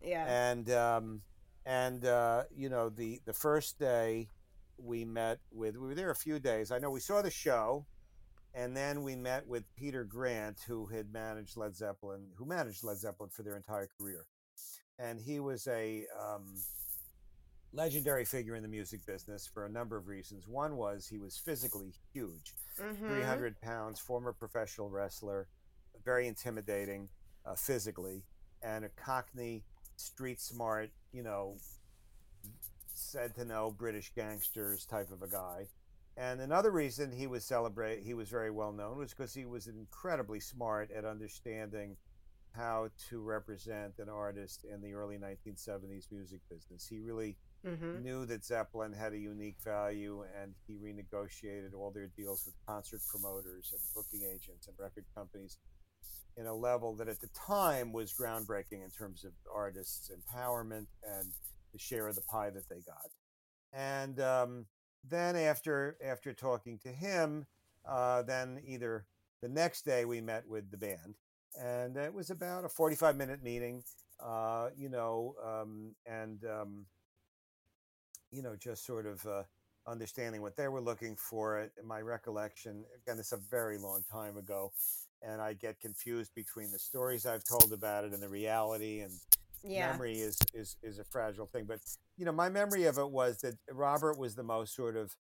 yeah. 0.04 0.52
and 0.52 0.70
um, 0.72 1.22
and 1.68 2.06
uh, 2.06 2.44
you 2.56 2.70
know 2.70 2.90
the 2.90 3.20
the 3.26 3.34
first 3.34 3.78
day 3.78 4.30
we 4.78 5.04
met 5.04 5.40
with 5.52 5.76
we 5.76 5.86
were 5.88 5.96
there 5.96 6.10
a 6.12 6.16
few 6.16 6.40
days. 6.40 6.72
I 6.72 6.80
know 6.80 6.90
we 6.90 7.02
saw 7.02 7.22
the 7.22 7.30
show, 7.30 7.86
and 8.54 8.76
then 8.76 9.04
we 9.04 9.16
met 9.16 9.46
with 9.46 9.64
Peter 9.76 10.04
Grant, 10.06 10.60
who 10.68 10.86
had 10.88 11.12
managed 11.12 11.58
Led 11.58 11.76
Zeppelin, 11.76 12.30
who 12.38 12.46
managed 12.46 12.84
Led 12.84 12.98
Zeppelin 12.98 13.30
for 13.30 13.44
their 13.44 13.58
entire 13.58 13.90
career, 14.00 14.26
and 14.98 15.20
he 15.20 15.40
was 15.42 15.68
a 15.68 16.06
um, 16.18 16.56
legendary 17.74 18.24
figure 18.24 18.56
in 18.56 18.64
the 18.64 18.70
music 18.70 19.06
business 19.06 19.46
for 19.54 19.66
a 19.66 19.70
number 19.70 19.98
of 19.98 20.08
reasons. 20.08 20.48
One 20.48 20.78
was 20.78 21.06
he 21.08 21.18
was 21.20 21.38
physically 21.38 21.94
huge, 22.14 22.56
Mhm. 22.80 23.10
300 23.10 23.60
pounds, 23.60 24.00
former 24.00 24.32
professional 24.32 24.90
wrestler, 24.90 25.50
very 26.06 26.28
intimidating 26.28 27.10
uh, 27.46 27.56
physically, 27.56 28.24
and 28.62 28.86
a 28.86 28.90
Cockney, 28.90 29.64
street 29.98 30.40
smart, 30.40 30.90
you 31.12 31.24
know, 31.24 31.58
said 32.94 33.36
to 33.36 33.46
know 33.46 33.72
British 33.72 34.12
gangsters 34.16 34.86
type 34.86 35.12
of 35.12 35.22
a 35.22 35.28
guy. 35.28 35.68
And 36.16 36.42
another 36.42 36.72
reason 36.72 37.12
he 37.12 37.28
was 37.28 37.44
celebrate 37.46 38.02
he 38.04 38.16
was 38.16 38.30
very 38.30 38.50
well 38.50 38.72
known 38.72 38.98
was 38.98 39.14
because 39.14 39.34
he 39.34 39.46
was 39.46 39.68
incredibly 39.68 40.40
smart 40.40 40.90
at 40.92 41.06
understanding 41.06 41.96
how 42.54 42.90
to 43.10 43.20
represent 43.22 44.00
an 44.00 44.10
artist 44.10 44.66
in 44.66 44.82
the 44.82 44.94
early 44.94 45.18
1970s 45.18 46.08
music 46.12 46.42
business. 46.50 46.88
He 46.88 46.98
really 47.00 47.38
Mhm. 47.64 48.02
knew 48.02 48.26
that 48.26 48.44
Zeppelin 48.44 48.94
had 48.94 49.14
a 49.14 49.18
unique 49.18 49.60
value 49.62 50.24
and 50.24 50.56
he 50.66 50.76
renegotiated 50.78 51.74
all 51.76 51.92
their 51.92 52.08
deals 52.08 52.46
with 52.46 52.56
concert 52.66 53.02
promoters 53.08 53.72
and 53.74 53.82
booking 53.94 54.24
agents 54.24 54.68
and 54.68 54.80
record 54.80 55.06
companies 55.14 55.60
in 56.38 56.46
a 56.46 56.56
level 56.56 56.96
that 56.96 57.08
at 57.08 57.20
the 57.20 57.30
time 57.30 57.92
was 57.92 58.14
groundbreaking 58.14 58.84
in 58.84 58.92
terms 58.98 59.24
of 59.24 59.32
artists' 59.54 60.12
empowerment 60.12 60.88
and 61.04 61.32
the 61.74 61.80
share 61.80 62.08
of 62.08 62.16
the 62.16 62.22
pie 62.22 62.52
that 62.52 62.70
they 62.70 62.82
got. 62.86 63.10
And 63.74 64.20
um, 64.20 64.66
then 65.04 65.36
after 65.36 65.98
after 66.04 66.34
talking 66.34 66.80
to 66.80 66.90
him, 66.90 67.46
uh, 67.88 68.22
then 68.24 68.62
either 68.66 69.06
the 69.42 69.50
next 69.50 69.84
day 69.84 70.06
we 70.06 70.22
met 70.22 70.48
with 70.48 70.72
the 70.72 70.78
band, 70.78 71.16
and 71.60 71.98
it 71.98 72.14
was 72.14 72.30
about 72.30 72.66
a 72.66 72.70
forty-five 72.70 73.16
minute 73.16 73.44
meeting. 73.44 73.84
Uh, 74.20 74.70
you 74.76 74.90
know, 74.90 75.36
um, 75.46 75.94
and 76.06 76.44
um, 76.46 76.86
you 78.32 78.42
know, 78.42 78.56
just 78.56 78.86
sort 78.86 79.06
of 79.06 79.26
uh, 79.26 79.44
understanding 79.86 80.42
what 80.42 80.58
they 80.58 80.68
were 80.68 80.82
looking 80.82 81.16
for. 81.16 81.60
It, 81.60 81.72
my 81.86 82.02
recollection, 82.02 82.84
again, 82.96 83.20
it's 83.20 83.32
a 83.32 83.38
very 83.38 83.78
long 83.78 84.04
time 84.12 84.38
ago, 84.38 84.72
and 85.22 85.42
I 85.42 85.54
get 85.54 85.80
confused 85.80 86.32
between 86.36 86.72
the 86.72 86.80
stories 86.80 87.26
I've 87.26 87.44
told 87.44 87.74
about 87.74 88.06
it 88.06 88.14
and 88.14 88.22
the 88.22 88.30
reality. 88.30 89.02
And 89.02 89.20
Yeah. 89.64 89.92
memory 89.92 90.20
is, 90.20 90.38
is 90.54 90.78
is 90.84 91.00
a 91.00 91.04
fragile 91.04 91.48
thing. 91.48 91.66
But 91.66 91.80
you 92.18 92.26
know, 92.26 92.32
my 92.32 92.50
memory 92.50 92.86
of 92.86 92.98
it 92.98 93.10
was 93.10 93.40
that 93.42 93.56
Robert 93.72 94.18
was 94.18 94.36
the 94.36 94.44
most 94.44 94.76
sort 94.76 94.96
of 94.96 95.16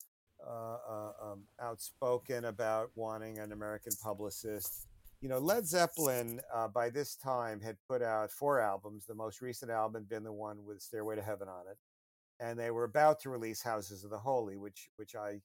uh, 0.46 0.78
uh, 0.88 1.12
um, 1.22 1.44
outspoken 1.60 2.46
about 2.46 2.92
wanting 2.96 3.40
an 3.40 3.52
American 3.52 3.94
publicist. 4.02 4.88
You 5.20 5.30
know, 5.30 5.40
Led 5.40 5.66
Zeppelin 5.66 6.40
uh, 6.54 6.68
by 6.68 6.92
this 6.92 7.16
time 7.16 7.60
had 7.60 7.78
put 7.88 8.04
out 8.04 8.32
four 8.32 8.60
albums. 8.62 9.06
The 9.08 9.16
most 9.16 9.42
recent 9.42 9.72
album 9.72 10.04
had 10.04 10.10
been 10.10 10.24
the 10.24 10.32
one 10.32 10.64
with 10.64 10.80
Stairway 10.82 11.16
to 11.16 11.24
Heaven 11.24 11.48
on 11.48 11.64
it, 11.72 11.78
and 12.40 12.58
they 12.60 12.70
were 12.70 12.84
about 12.84 13.20
to 13.22 13.30
release 13.32 13.64
Houses 13.64 14.04
of 14.04 14.12
the 14.12 14.20
Holy, 14.20 14.58
which 14.58 14.90
which 14.98 15.16
I, 15.16 15.42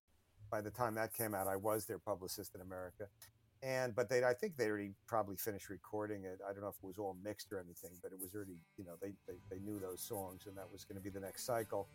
by 0.50 0.60
the 0.60 0.70
time 0.70 0.94
that 0.96 1.14
came 1.14 1.34
out, 1.34 1.48
I 1.48 1.56
was 1.56 1.86
their 1.86 1.98
publicist 1.98 2.54
in 2.54 2.60
America. 2.60 3.08
And 3.62 3.94
but 3.94 4.08
they, 4.08 4.24
I 4.24 4.34
think 4.34 4.56
they 4.56 4.66
already 4.66 4.90
probably 5.06 5.36
finished 5.36 5.70
recording 5.70 6.24
it. 6.24 6.40
I 6.48 6.52
don't 6.52 6.62
know 6.62 6.68
if 6.68 6.82
it 6.82 6.86
was 6.86 6.98
all 6.98 7.16
mixed 7.22 7.52
or 7.52 7.60
anything, 7.60 7.92
but 8.02 8.10
it 8.10 8.18
was 8.20 8.34
already, 8.34 8.58
you 8.76 8.84
know, 8.84 8.94
they 9.00 9.12
they, 9.28 9.34
they 9.50 9.58
knew 9.60 9.78
those 9.78 10.02
songs, 10.02 10.46
and 10.46 10.56
that 10.56 10.70
was 10.70 10.84
going 10.84 10.96
to 10.96 11.02
be 11.02 11.10
the 11.10 11.20
next 11.20 11.46
cycle. 11.46 11.88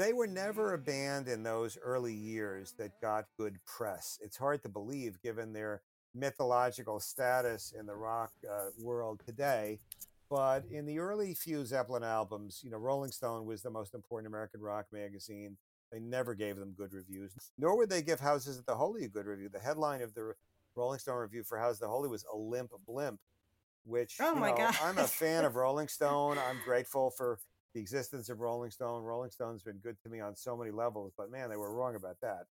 They 0.00 0.14
were 0.14 0.26
never 0.26 0.72
a 0.72 0.78
band 0.78 1.28
in 1.28 1.42
those 1.42 1.76
early 1.76 2.14
years 2.14 2.72
that 2.78 2.98
got 3.02 3.26
good 3.36 3.58
press. 3.66 4.18
It's 4.22 4.38
hard 4.38 4.62
to 4.62 4.70
believe 4.70 5.20
given 5.20 5.52
their 5.52 5.82
mythological 6.14 7.00
status 7.00 7.74
in 7.78 7.84
the 7.84 7.94
rock 7.94 8.30
uh, 8.50 8.70
world 8.80 9.20
today. 9.26 9.78
But 10.30 10.64
in 10.70 10.86
the 10.86 11.00
early 11.00 11.34
few 11.34 11.66
Zeppelin 11.66 12.02
albums, 12.02 12.62
you 12.64 12.70
know, 12.70 12.78
Rolling 12.78 13.10
Stone 13.10 13.44
was 13.44 13.60
the 13.60 13.68
most 13.68 13.92
important 13.92 14.32
American 14.32 14.62
rock 14.62 14.86
magazine. 14.90 15.58
They 15.92 16.00
never 16.00 16.34
gave 16.34 16.56
them 16.56 16.72
good 16.74 16.94
reviews, 16.94 17.32
nor 17.58 17.76
would 17.76 17.90
they 17.90 18.00
give 18.00 18.20
Houses 18.20 18.58
of 18.58 18.64
the 18.64 18.76
Holy 18.76 19.04
a 19.04 19.08
good 19.08 19.26
review. 19.26 19.50
The 19.50 19.60
headline 19.60 20.00
of 20.00 20.14
the 20.14 20.32
Rolling 20.76 20.98
Stone 20.98 21.18
review 21.18 21.42
for 21.42 21.58
Houses 21.58 21.82
of 21.82 21.88
the 21.88 21.92
Holy 21.92 22.08
was 22.08 22.24
a 22.32 22.38
limp 22.38 22.70
blimp, 22.86 23.20
which 23.84 24.16
Oh 24.18 24.34
my 24.34 24.52
know, 24.52 24.56
God. 24.56 24.76
I'm 24.82 24.96
a 24.96 25.06
fan 25.06 25.44
of 25.44 25.56
Rolling 25.56 25.88
Stone. 25.88 26.38
I'm 26.38 26.58
grateful 26.64 27.10
for 27.10 27.38
the 27.74 27.80
existence 27.80 28.28
of 28.28 28.40
Rolling 28.40 28.70
Stone. 28.70 29.02
Rolling 29.02 29.30
Stone's 29.30 29.62
been 29.62 29.78
good 29.78 29.96
to 30.02 30.08
me 30.08 30.20
on 30.20 30.34
so 30.34 30.56
many 30.56 30.70
levels, 30.70 31.12
but 31.16 31.30
man, 31.30 31.50
they 31.50 31.56
were 31.56 31.72
wrong 31.72 31.94
about 31.94 32.16
that. 32.22 32.46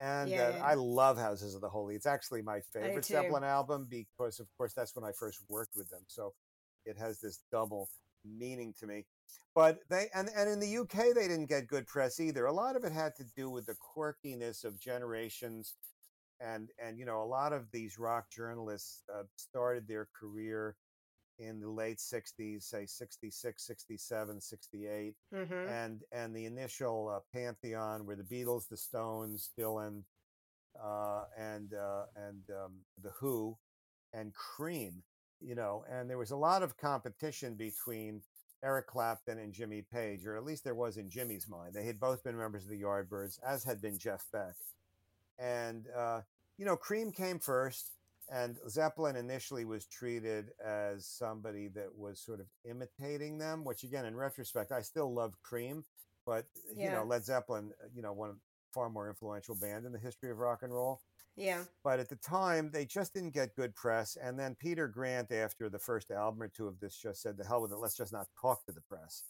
And 0.00 0.28
Yeah, 0.28 0.48
uh, 0.48 0.56
yeah. 0.56 0.64
I 0.64 0.74
love 0.74 1.18
Houses 1.18 1.54
of 1.54 1.60
the 1.60 1.68
Holy. 1.68 1.94
It's 1.94 2.06
actually 2.06 2.42
my 2.42 2.60
favorite. 2.72 3.04
Zeppelin 3.04 3.44
album 3.44 3.86
because, 3.88 4.40
of 4.40 4.48
course, 4.56 4.72
that's 4.74 4.94
when 4.96 5.04
I 5.04 5.12
first 5.12 5.40
worked 5.48 5.76
with 5.76 5.88
them. 5.90 6.02
So 6.08 6.34
it 6.84 6.98
has 6.98 7.20
this 7.20 7.40
double 7.50 7.88
meaning 8.24 8.74
to 8.80 8.86
me. 8.86 9.04
But 9.54 9.78
they 9.88 10.08
and, 10.14 10.28
and 10.36 10.50
in 10.50 10.60
the 10.60 10.78
UK 10.78 11.14
they 11.14 11.28
didn't 11.28 11.46
get 11.46 11.68
good 11.68 11.86
press 11.86 12.18
either. 12.18 12.46
A 12.46 12.52
lot 12.52 12.76
of 12.76 12.84
it 12.84 12.92
had 12.92 13.14
to 13.16 13.24
do 13.36 13.50
with 13.50 13.66
the 13.66 13.76
quirkiness 13.96 14.64
of 14.64 14.80
generations 14.80 15.74
and 16.40 16.70
and 16.84 16.98
you 16.98 17.04
know 17.04 17.22
a 17.22 17.24
lot 17.24 17.52
of 17.52 17.70
these 17.72 17.98
rock 17.98 18.30
journalists 18.30 19.02
uh, 19.12 19.22
started 19.36 19.86
their 19.86 20.08
career 20.18 20.76
in 21.38 21.60
the 21.60 21.68
late 21.68 21.98
60s 21.98 22.62
say 22.62 22.86
66 22.86 23.66
67 23.66 24.40
68 24.40 25.14
hmm 25.32 25.52
and 25.68 26.02
and 26.12 26.34
the 26.34 26.46
initial 26.46 27.08
uh, 27.14 27.20
pantheon 27.32 28.06
were 28.06 28.16
the 28.16 28.22
beatles 28.22 28.68
the 28.68 28.76
stones 28.76 29.50
dylan 29.58 30.02
uh, 30.82 31.24
and 31.38 31.72
uh, 31.74 32.04
and 32.16 32.42
um, 32.50 32.72
the 33.02 33.10
who 33.10 33.56
and 34.12 34.32
cream 34.34 35.02
you 35.40 35.54
know 35.54 35.84
and 35.90 36.08
there 36.08 36.18
was 36.18 36.30
a 36.30 36.36
lot 36.36 36.62
of 36.62 36.76
competition 36.76 37.54
between 37.54 38.22
eric 38.62 38.86
clapton 38.86 39.38
and 39.38 39.52
jimmy 39.52 39.82
page 39.92 40.24
or 40.26 40.36
at 40.36 40.44
least 40.44 40.64
there 40.64 40.74
was 40.74 40.96
in 40.96 41.10
jimmy's 41.10 41.48
mind. 41.48 41.74
They 41.74 41.84
had 41.84 42.00
both 42.00 42.22
been 42.24 42.36
members 42.38 42.64
of 42.64 42.70
the 42.70 42.80
yardbirds 42.80 43.38
as 43.46 43.64
had 43.64 43.80
been 43.80 43.98
jeff 43.98 44.24
beck. 44.32 44.54
And 45.38 45.86
uh, 45.96 46.20
you 46.58 46.64
know 46.64 46.76
cream 46.76 47.10
came 47.12 47.38
first 47.40 47.90
and 48.32 48.56
zeppelin 48.68 49.16
initially 49.16 49.64
was 49.64 49.86
treated 49.86 50.50
as 50.64 51.06
somebody 51.06 51.68
that 51.68 51.88
was 51.96 52.20
sort 52.20 52.40
of 52.40 52.46
imitating 52.68 53.38
them 53.38 53.64
which 53.64 53.82
again 53.84 54.04
in 54.04 54.16
retrospect 54.16 54.72
i 54.72 54.80
still 54.80 55.12
love 55.12 55.34
cream 55.42 55.84
but 56.26 56.46
you 56.76 56.90
know 56.90 57.04
led 57.04 57.24
zeppelin 57.24 57.70
uh, 57.82 57.86
you 57.94 58.02
know 58.02 58.12
one 58.12 58.36
far 58.72 58.90
more 58.90 59.08
influential 59.08 59.54
band 59.54 59.86
in 59.86 59.92
the 59.92 59.98
history 59.98 60.30
of 60.32 60.38
rock 60.38 60.62
and 60.62 60.74
roll. 60.74 61.00
Yeah. 61.36 61.64
but 61.82 61.98
at 61.98 62.08
the 62.08 62.16
time 62.16 62.70
they 62.72 62.84
just 62.84 63.12
didn't 63.12 63.34
get 63.34 63.56
good 63.56 63.74
press 63.74 64.16
and 64.22 64.38
then 64.38 64.54
peter 64.60 64.86
grant 64.86 65.32
after 65.32 65.68
the 65.68 65.80
first 65.80 66.12
album 66.12 66.40
or 66.40 66.48
two 66.48 66.68
of 66.68 66.78
this 66.78 66.96
just 66.96 67.22
said 67.22 67.36
the 67.36 67.44
hell 67.44 67.60
with 67.60 67.72
it 67.72 67.78
let's 67.78 67.96
just 67.96 68.12
not 68.12 68.28
talk 68.40 68.64
to 68.66 68.72
the 68.72 68.80
press. 68.82 69.24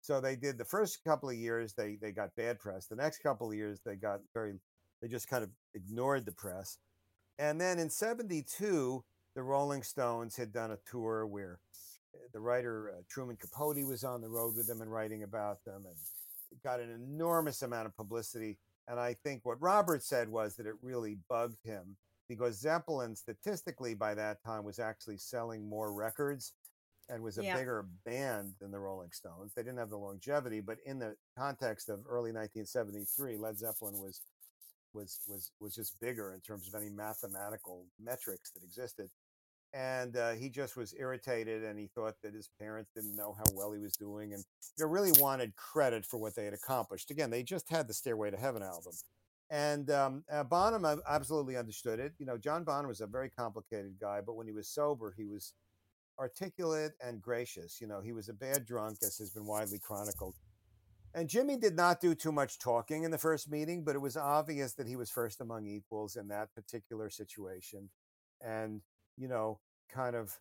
So 0.00 0.20
they 0.20 0.36
did 0.36 0.58
the 0.58 0.64
first 0.64 1.02
couple 1.04 1.28
of 1.28 1.36
years 1.36 1.74
they 1.74 1.96
they 2.00 2.12
got 2.12 2.36
bad 2.36 2.58
press. 2.58 2.86
The 2.86 2.96
next 2.96 3.18
couple 3.18 3.50
of 3.50 3.56
years 3.56 3.80
they 3.84 3.96
got 3.96 4.20
very 4.34 4.54
they 5.02 5.08
just 5.08 5.28
kind 5.28 5.44
of 5.44 5.50
ignored 5.74 6.24
the 6.26 6.32
press 6.32 6.78
and 7.38 7.60
then 7.60 7.78
in 7.78 7.90
72 7.90 9.04
the 9.34 9.42
rolling 9.42 9.82
stones 9.82 10.36
had 10.36 10.52
done 10.52 10.72
a 10.72 10.78
tour 10.90 11.26
where 11.26 11.60
uh, 12.14 12.18
the 12.32 12.40
writer 12.40 12.90
uh, 12.96 13.02
truman 13.08 13.36
capote 13.36 13.84
was 13.86 14.04
on 14.04 14.20
the 14.20 14.28
road 14.28 14.56
with 14.56 14.66
them 14.66 14.80
and 14.80 14.92
writing 14.92 15.22
about 15.22 15.64
them 15.64 15.84
and 15.86 15.96
got 16.64 16.80
an 16.80 16.90
enormous 16.90 17.62
amount 17.62 17.86
of 17.86 17.96
publicity 17.96 18.58
and 18.88 18.98
I 18.98 19.12
think 19.14 19.44
what 19.44 19.60
Robert 19.60 20.02
said 20.02 20.28
was 20.30 20.56
that 20.56 20.66
it 20.66 20.74
really 20.82 21.18
bugged 21.28 21.62
him 21.62 21.96
because 22.26 22.58
Zeppelin, 22.58 23.14
statistically, 23.14 23.94
by 23.94 24.14
that 24.14 24.42
time, 24.42 24.64
was 24.64 24.78
actually 24.78 25.18
selling 25.18 25.68
more 25.68 25.92
records 25.92 26.54
and 27.10 27.22
was 27.22 27.38
a 27.38 27.44
Yeah. 27.44 27.56
bigger 27.56 27.82
band 28.04 28.54
than 28.60 28.70
the 28.70 28.78
Rolling 28.78 29.12
Stones. 29.12 29.52
They 29.54 29.62
didn't 29.62 29.78
have 29.78 29.90
the 29.90 29.98
longevity, 29.98 30.60
but 30.60 30.78
in 30.86 30.98
the 30.98 31.16
context 31.36 31.88
of 31.90 32.04
early 32.08 32.32
1973, 32.32 33.36
Led 33.36 33.58
Zeppelin 33.58 33.98
was 33.98 34.22
was 34.94 35.20
was 35.28 35.50
was 35.60 35.74
just 35.74 36.00
bigger 36.00 36.34
in 36.34 36.40
terms 36.40 36.68
of 36.68 36.74
any 36.80 36.90
mathematical 36.90 37.86
metrics 38.00 38.50
that 38.52 38.62
existed. 38.62 39.10
And 39.74 40.16
uh, 40.16 40.30
he 40.32 40.48
just 40.48 40.78
was 40.78 40.94
irritated, 40.98 41.62
and 41.62 41.78
he 41.78 41.88
thought 41.88 42.14
that 42.22 42.32
his 42.32 42.48
parents 42.58 42.90
didn't 42.94 43.14
know 43.14 43.34
how 43.36 43.44
well 43.52 43.70
he 43.72 43.78
was 43.78 43.92
doing, 43.96 44.32
and 44.32 44.42
you 44.78 44.84
know, 44.84 44.90
really 44.90 45.12
wanted 45.20 45.54
credit 45.56 46.06
for 46.06 46.18
what 46.18 46.34
they 46.34 46.46
had 46.46 46.54
accomplished. 46.54 47.10
Again, 47.10 47.30
they 47.30 47.42
just 47.42 47.68
had 47.68 47.86
the 47.86 47.92
Stairway 47.92 48.30
to 48.30 48.38
Heaven 48.38 48.62
album, 48.62 48.94
and 49.50 49.90
um, 49.90 50.24
uh, 50.32 50.42
Bonham 50.44 50.86
absolutely 51.06 51.58
understood 51.58 52.00
it. 52.00 52.14
You 52.18 52.24
know, 52.24 52.38
John 52.38 52.64
Bonham 52.64 52.88
was 52.88 53.02
a 53.02 53.06
very 53.06 53.28
complicated 53.28 53.96
guy, 54.00 54.22
but 54.24 54.36
when 54.36 54.46
he 54.46 54.54
was 54.54 54.68
sober, 54.68 55.14
he 55.14 55.26
was 55.26 55.52
articulate 56.18 56.92
and 57.04 57.20
gracious. 57.20 57.78
You 57.78 57.88
know, 57.88 58.00
he 58.00 58.12
was 58.12 58.28
a 58.28 58.34
bad 58.34 58.64
drunk, 58.64 58.98
as 59.02 59.18
has 59.18 59.30
been 59.30 59.46
widely 59.46 59.78
chronicled. 59.78 60.34
And 61.14 61.28
Jimmy 61.28 61.56
did 61.56 61.74
not 61.74 62.00
do 62.00 62.14
too 62.14 62.32
much 62.32 62.58
talking 62.58 63.04
in 63.04 63.10
the 63.10 63.18
first 63.18 63.50
meeting, 63.50 63.82
but 63.84 63.94
it 63.94 64.00
was 64.00 64.16
obvious 64.16 64.74
that 64.74 64.86
he 64.86 64.96
was 64.96 65.10
first 65.10 65.40
among 65.40 65.66
equals 65.66 66.16
in 66.16 66.28
that 66.28 66.54
particular 66.54 67.10
situation. 67.10 67.90
And, 68.40 68.82
you 69.16 69.28
know, 69.28 69.60
kind 69.88 70.14
of 70.14 70.38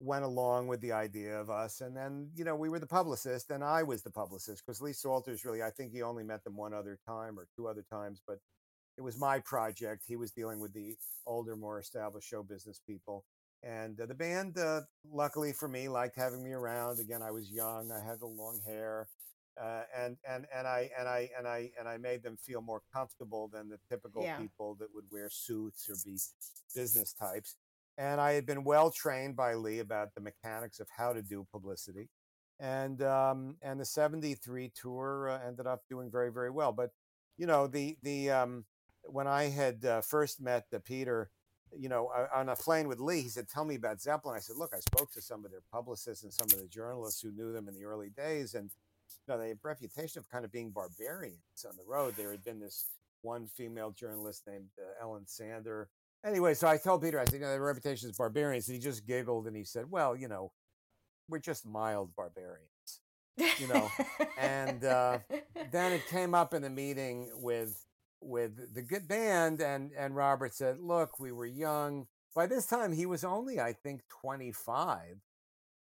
went 0.00 0.24
along 0.24 0.68
with 0.68 0.80
the 0.80 0.92
idea 0.92 1.40
of 1.40 1.50
us. 1.50 1.80
And 1.80 1.96
then, 1.96 2.30
you 2.34 2.44
know, 2.44 2.56
we 2.56 2.68
were 2.68 2.78
the 2.78 2.86
publicist 2.86 3.50
and 3.50 3.64
I 3.64 3.82
was 3.82 4.02
the 4.02 4.10
publicist 4.10 4.64
because 4.64 4.80
Lee 4.80 4.92
Solters 4.92 5.44
really, 5.44 5.62
I 5.62 5.70
think 5.70 5.92
he 5.92 6.02
only 6.02 6.24
met 6.24 6.44
them 6.44 6.56
one 6.56 6.74
other 6.74 6.98
time 7.06 7.38
or 7.38 7.48
two 7.56 7.66
other 7.66 7.84
times, 7.90 8.20
but 8.26 8.38
it 8.96 9.02
was 9.02 9.18
my 9.18 9.38
project. 9.40 10.04
He 10.06 10.16
was 10.16 10.32
dealing 10.32 10.60
with 10.60 10.72
the 10.72 10.96
older, 11.26 11.56
more 11.56 11.78
established 11.78 12.28
show 12.28 12.42
business 12.42 12.80
people. 12.86 13.24
And 13.62 14.00
uh, 14.00 14.06
the 14.06 14.14
band, 14.14 14.56
uh, 14.58 14.82
luckily 15.10 15.52
for 15.52 15.68
me, 15.68 15.88
liked 15.88 16.16
having 16.16 16.44
me 16.44 16.52
around. 16.52 17.00
Again, 17.00 17.22
I 17.22 17.30
was 17.30 17.50
young. 17.50 17.90
I 17.90 18.04
had 18.04 18.20
the 18.20 18.26
long 18.26 18.60
hair, 18.64 19.08
uh, 19.60 19.82
and 19.96 20.16
and 20.28 20.46
and 20.56 20.66
I 20.66 20.90
and 20.98 21.08
I 21.08 21.30
and 21.38 21.46
I 21.48 21.70
and 21.78 21.88
I 21.88 21.96
made 21.98 22.22
them 22.22 22.36
feel 22.36 22.60
more 22.60 22.82
comfortable 22.92 23.48
than 23.48 23.68
the 23.68 23.78
typical 23.88 24.22
Yeah. 24.22 24.38
people 24.38 24.76
that 24.80 24.88
would 24.94 25.04
wear 25.10 25.28
suits 25.30 25.88
or 25.88 25.94
be 26.04 26.18
business 26.74 27.12
types. 27.12 27.56
And 27.96 28.20
I 28.20 28.32
had 28.32 28.46
been 28.46 28.62
well 28.64 28.90
trained 28.90 29.36
by 29.36 29.54
Lee 29.54 29.80
about 29.80 30.14
the 30.14 30.20
mechanics 30.20 30.78
of 30.80 30.88
how 30.96 31.12
to 31.12 31.22
do 31.22 31.46
publicity, 31.50 32.08
and 32.60 33.02
um, 33.02 33.56
and 33.60 33.80
the 33.80 33.84
'73 33.84 34.70
tour 34.74 35.28
uh, 35.30 35.46
ended 35.46 35.66
up 35.66 35.82
doing 35.88 36.10
very 36.10 36.30
very 36.32 36.50
well. 36.50 36.72
But 36.72 36.90
you 37.36 37.46
know 37.46 37.66
the 37.66 37.98
the 38.02 38.30
um, 38.30 38.64
when 39.04 39.26
I 39.26 39.44
had 39.44 39.84
uh, 39.84 40.00
first 40.02 40.40
met 40.40 40.66
uh, 40.72 40.78
Peter, 40.84 41.30
you 41.76 41.88
know, 41.88 42.10
on 42.34 42.48
a 42.48 42.56
plane 42.56 42.86
with 42.88 43.00
Lee, 43.00 43.22
he 43.22 43.28
said, 43.28 43.48
"Tell 43.48 43.64
me 43.64 43.74
about 43.74 44.00
Zeppelin." 44.00 44.36
I 44.36 44.40
said, 44.40 44.56
"Look, 44.56 44.72
I 44.74 44.80
spoke 44.80 45.10
to 45.12 45.20
some 45.20 45.44
of 45.44 45.50
their 45.50 45.62
publicists 45.72 46.22
and 46.22 46.32
some 46.32 46.46
of 46.52 46.60
the 46.60 46.68
journalists 46.68 47.20
who 47.20 47.32
knew 47.32 47.52
them 47.52 47.66
in 47.68 47.74
the 47.74 47.84
early 47.84 48.10
days, 48.10 48.54
and 48.54 48.70
you 49.26 49.34
know, 49.34 49.40
they 49.40 49.48
have 49.48 49.58
reputation 49.62 50.18
of 50.18 50.28
kind 50.28 50.44
of 50.44 50.52
being 50.52 50.70
barbarians 50.70 51.64
on 51.66 51.76
the 51.76 51.84
road. 51.86 52.14
There 52.16 52.30
had 52.30 52.44
been 52.44 52.60
this 52.60 52.86
one 53.22 53.46
female 53.46 53.90
journalist 53.90 54.42
named 54.46 54.68
uh, 54.78 55.02
Ellen 55.02 55.26
Sander. 55.26 55.88
Anyway, 56.24 56.54
so 56.54 56.66
I 56.66 56.76
told 56.76 57.02
Peter, 57.02 57.18
I 57.20 57.24
said, 57.24 57.34
you 57.34 57.40
know, 57.40 57.50
their 57.50 57.60
reputation 57.60 58.10
is 58.10 58.16
barbarians, 58.16 58.68
and 58.68 58.74
he 58.74 58.80
just 58.80 59.06
giggled 59.06 59.46
and 59.46 59.56
he 59.56 59.64
said, 59.64 59.90
"Well, 59.90 60.16
you 60.16 60.28
know, 60.28 60.52
we're 61.28 61.38
just 61.38 61.66
mild 61.66 62.14
barbarians." 62.16 62.64
You 63.60 63.68
know, 63.68 63.88
and, 64.38 64.84
uh, 64.84 65.18
then 65.70 65.92
it 65.92 66.06
came 66.08 66.34
up 66.34 66.54
in 66.54 66.62
the 66.62 66.70
meeting 66.70 67.30
with 67.34 67.84
with 68.20 68.74
the 68.74 68.82
good 68.82 69.06
band 69.06 69.60
and 69.60 69.92
and 69.96 70.16
Robert 70.16 70.54
said, 70.54 70.80
"Look, 70.80 71.20
we 71.20 71.30
were 71.32 71.46
young. 71.46 72.06
By 72.34 72.46
this 72.46 72.66
time 72.66 72.92
he 72.92 73.06
was 73.06 73.24
only 73.24 73.60
I 73.60 73.72
think 73.72 74.02
25, 74.08 75.20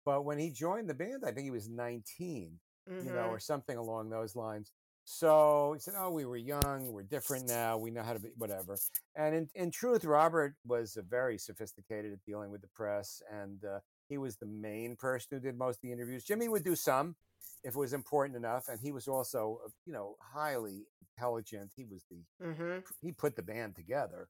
but 0.04 0.24
when 0.24 0.38
he 0.38 0.50
joined 0.50 0.88
the 0.88 0.94
band, 0.94 1.22
I 1.24 1.32
think 1.32 1.44
he 1.44 1.50
was 1.50 1.68
19, 1.68 2.58
you 2.86 3.10
know, 3.10 3.26
Mhm. 3.26 3.28
or 3.28 3.38
something 3.40 3.76
along 3.76 4.10
those 4.10 4.36
lines." 4.36 4.72
So 5.04 5.72
he 5.74 5.80
said, 5.80 5.94
"Oh, 5.96 6.10
we 6.10 6.24
were 6.24 6.36
young. 6.36 6.92
We're 6.92 7.02
different 7.02 7.46
now. 7.46 7.76
We 7.76 7.90
know 7.90 8.02
how 8.02 8.14
to 8.14 8.20
be 8.20 8.30
whatever." 8.36 8.78
And 9.14 9.34
in, 9.34 9.50
in 9.54 9.70
truth, 9.70 10.04
Robert 10.04 10.56
was 10.64 10.96
very 11.08 11.38
sophisticated 11.38 12.12
at 12.12 12.24
dealing 12.24 12.50
with 12.50 12.62
the 12.62 12.68
press, 12.68 13.22
and 13.30 13.64
uh, 13.64 13.80
he 14.08 14.18
was 14.18 14.36
the 14.36 14.46
main 14.46 14.96
person 14.96 15.28
who 15.36 15.40
did 15.40 15.56
most 15.58 15.76
of 15.76 15.82
the 15.82 15.92
interviews. 15.92 16.24
Jimmy 16.24 16.48
would 16.48 16.64
do 16.64 16.74
some 16.76 17.16
if 17.62 17.74
it 17.74 17.78
was 17.78 17.92
important 17.92 18.36
enough, 18.36 18.68
and 18.68 18.80
he 18.80 18.92
was 18.92 19.08
also, 19.08 19.60
uh, 19.64 19.68
you 19.86 19.92
know, 19.92 20.16
highly 20.20 20.86
intelligent. 21.16 21.72
He 21.76 21.84
was 21.84 22.04
the 22.10 22.24
hmm 22.40 22.78
he 23.00 23.12
put 23.12 23.36
the 23.36 23.42
band 23.42 23.76
together, 23.76 24.28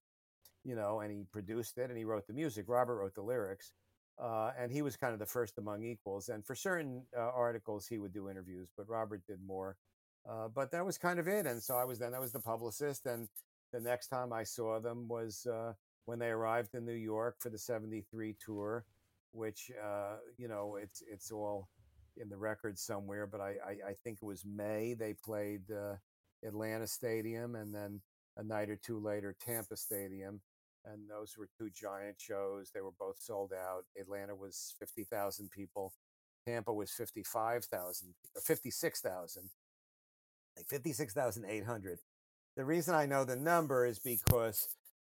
you 0.65 0.75
know, 0.75 1.01
and 1.01 1.13
he 1.13 1.25
produced 1.25 1.79
it 1.79 1.89
and 1.91 1.97
he 1.99 2.05
wrote 2.05 2.27
the 2.27 2.33
music. 2.33 2.67
Robert 2.69 2.97
wrote 2.97 3.15
the 3.15 3.23
lyrics, 3.23 3.73
uh, 4.23 4.53
and 4.59 4.71
he 4.71 4.83
was 4.83 4.97
kind 4.97 5.13
of 5.13 5.19
the 5.19 5.27
first 5.27 5.59
among 5.59 5.85
equals. 5.85 6.29
And 6.29 6.45
for 6.45 6.55
certain 6.55 7.03
uh, 7.17 7.21
articles, 7.21 7.87
he 7.87 7.99
would 7.99 8.13
do 8.13 8.31
interviews, 8.31 8.69
but 8.77 8.89
Robert 8.89 9.23
did 9.27 9.39
more. 9.47 9.77
Uh, 10.29 10.49
but 10.49 10.71
that 10.71 10.85
was 10.85 10.97
kind 10.97 11.19
of 11.19 11.29
it. 11.29 11.47
And 11.47 11.63
so 11.63 11.77
I 11.77 11.85
was 11.85 11.99
then 11.99 12.15
I 12.15 12.19
was 12.19 12.33
the 12.33 12.41
publicist, 12.41 13.07
and 13.07 13.29
the 13.73 13.81
next 13.81 14.09
time 14.09 14.33
I 14.33 14.45
saw 14.45 14.81
them 14.81 15.07
was 15.09 15.47
uh, 15.47 15.73
when 16.07 16.19
they 16.19 16.29
arrived 16.29 16.75
in 16.75 16.87
New 16.87 16.93
York 16.93 17.37
for 17.41 17.51
the 17.51 17.59
'73 17.59 18.35
tour, 18.45 18.85
which 19.33 19.71
uh, 19.85 20.17
you 20.39 20.49
know 20.49 20.79
it's 20.81 21.03
it's 21.11 21.31
all 21.31 21.69
in 22.17 22.29
the 22.29 22.37
records 22.37 22.81
somewhere, 22.81 23.27
but 23.27 23.41
I, 23.41 23.57
I, 23.67 23.91
I 23.91 23.93
think 24.03 24.19
it 24.23 24.27
was 24.27 24.45
May. 24.45 24.95
They 24.95 25.15
played 25.15 25.63
uh, 25.71 25.97
Atlanta 26.47 26.87
Stadium, 26.87 27.57
and 27.57 27.75
then 27.75 28.01
a 28.37 28.43
night 28.43 28.71
or 28.71 28.77
two 28.77 28.99
later, 28.99 29.35
Tampa 29.45 29.77
Stadium. 29.77 30.41
And 30.85 31.09
those 31.09 31.37
were 31.39 31.49
two 31.59 31.71
giant 31.71 32.21
shows. 32.21 32.71
They 32.75 32.81
were 32.81 32.93
both 32.99 33.17
sold 33.19 33.53
out. 33.53 33.85
Atlanta 33.99 34.35
was 34.35 34.75
50,000 34.79 35.51
people. 35.51 35.95
Tampa 36.47 36.73
was 36.73 36.91
55,000, 36.93 38.15
56,000, 38.43 39.51
like 40.57 40.67
56,800. 40.67 41.99
The 42.57 42.65
reason 42.65 42.95
I 42.95 43.07
know 43.07 43.25
the 43.25 43.37
number 43.37 43.87
is 43.87 43.99
because 43.99 44.69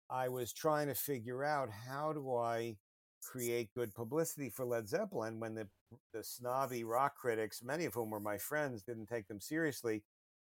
I 0.08 0.28
was 0.28 0.52
trying 0.52 0.86
to 0.88 0.94
figure 0.94 1.44
out 1.44 1.70
how 1.70 2.12
do 2.12 2.34
I 2.36 2.76
create 3.22 3.74
good 3.74 3.94
publicity 3.94 4.50
for 4.50 4.64
Led 4.64 4.88
Zeppelin 4.88 5.40
when 5.40 5.54
the 5.54 5.68
the 6.12 6.24
snobby 6.24 6.82
rock 6.84 7.16
critics, 7.16 7.62
many 7.62 7.84
of 7.84 7.94
whom 7.94 8.10
were 8.10 8.20
my 8.20 8.38
friends, 8.38 8.82
didn't 8.82 9.06
take 9.06 9.28
them 9.28 9.40
seriously, 9.40 10.02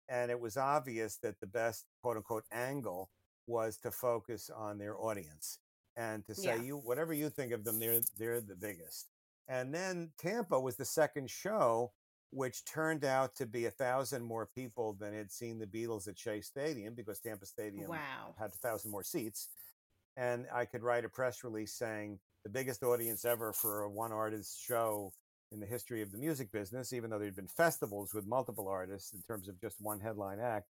and 0.08 0.30
it 0.30 0.38
was 0.40 0.56
obvious 0.56 1.16
that 1.22 1.40
the 1.40 1.46
best 1.46 1.84
quote 2.02 2.16
unquote 2.16 2.44
angle 2.52 3.10
was 3.46 3.76
to 3.78 3.90
focus 3.90 4.50
on 4.50 4.78
their 4.78 4.96
audience 5.00 5.58
and 5.96 6.24
to 6.26 6.34
say 6.34 6.56
Yeah. 6.56 6.62
you 6.62 6.76
whatever 6.78 7.12
you 7.12 7.28
think 7.30 7.52
of 7.52 7.64
them, 7.64 7.78
they're 7.78 8.00
they're 8.16 8.40
the 8.40 8.56
biggest. 8.56 9.08
And 9.48 9.74
then 9.74 10.12
Tampa 10.18 10.58
was 10.58 10.76
the 10.76 10.84
second 10.84 11.28
show, 11.30 11.92
which 12.30 12.64
turned 12.64 13.04
out 13.04 13.34
to 13.36 13.46
be 13.46 13.66
a 13.66 13.70
thousand 13.70 14.22
more 14.24 14.46
people 14.46 14.94
than 14.94 15.12
had 15.12 15.30
seen 15.32 15.58
the 15.58 15.66
Beatles 15.66 16.08
at 16.08 16.18
Shea 16.18 16.40
Stadium 16.40 16.94
because 16.94 17.18
Tampa 17.20 17.44
Stadium 17.46 17.90
Wow. 17.90 18.34
had 18.38 18.50
a 18.52 18.58
thousand 18.58 18.90
more 18.90 19.02
seats. 19.02 19.48
And 20.16 20.46
I 20.52 20.64
could 20.64 20.82
write 20.82 21.04
a 21.04 21.08
press 21.08 21.42
release 21.44 21.74
saying 21.74 22.20
the 22.44 22.50
biggest 22.50 22.82
audience 22.82 23.24
ever 23.24 23.52
for 23.52 23.82
a 23.82 23.90
one 23.90 24.12
artist 24.12 24.60
show 24.60 25.12
in 25.50 25.60
the 25.60 25.66
history 25.66 26.00
of 26.02 26.10
the 26.12 26.18
music 26.18 26.50
business, 26.50 26.92
even 26.92 27.10
though 27.10 27.18
there'd 27.18 27.36
been 27.36 27.46
festivals 27.48 28.14
with 28.14 28.26
multiple 28.26 28.68
artists 28.68 29.12
in 29.12 29.20
terms 29.22 29.48
of 29.48 29.60
just 29.60 29.80
one 29.80 30.00
headline 30.00 30.40
act. 30.40 30.71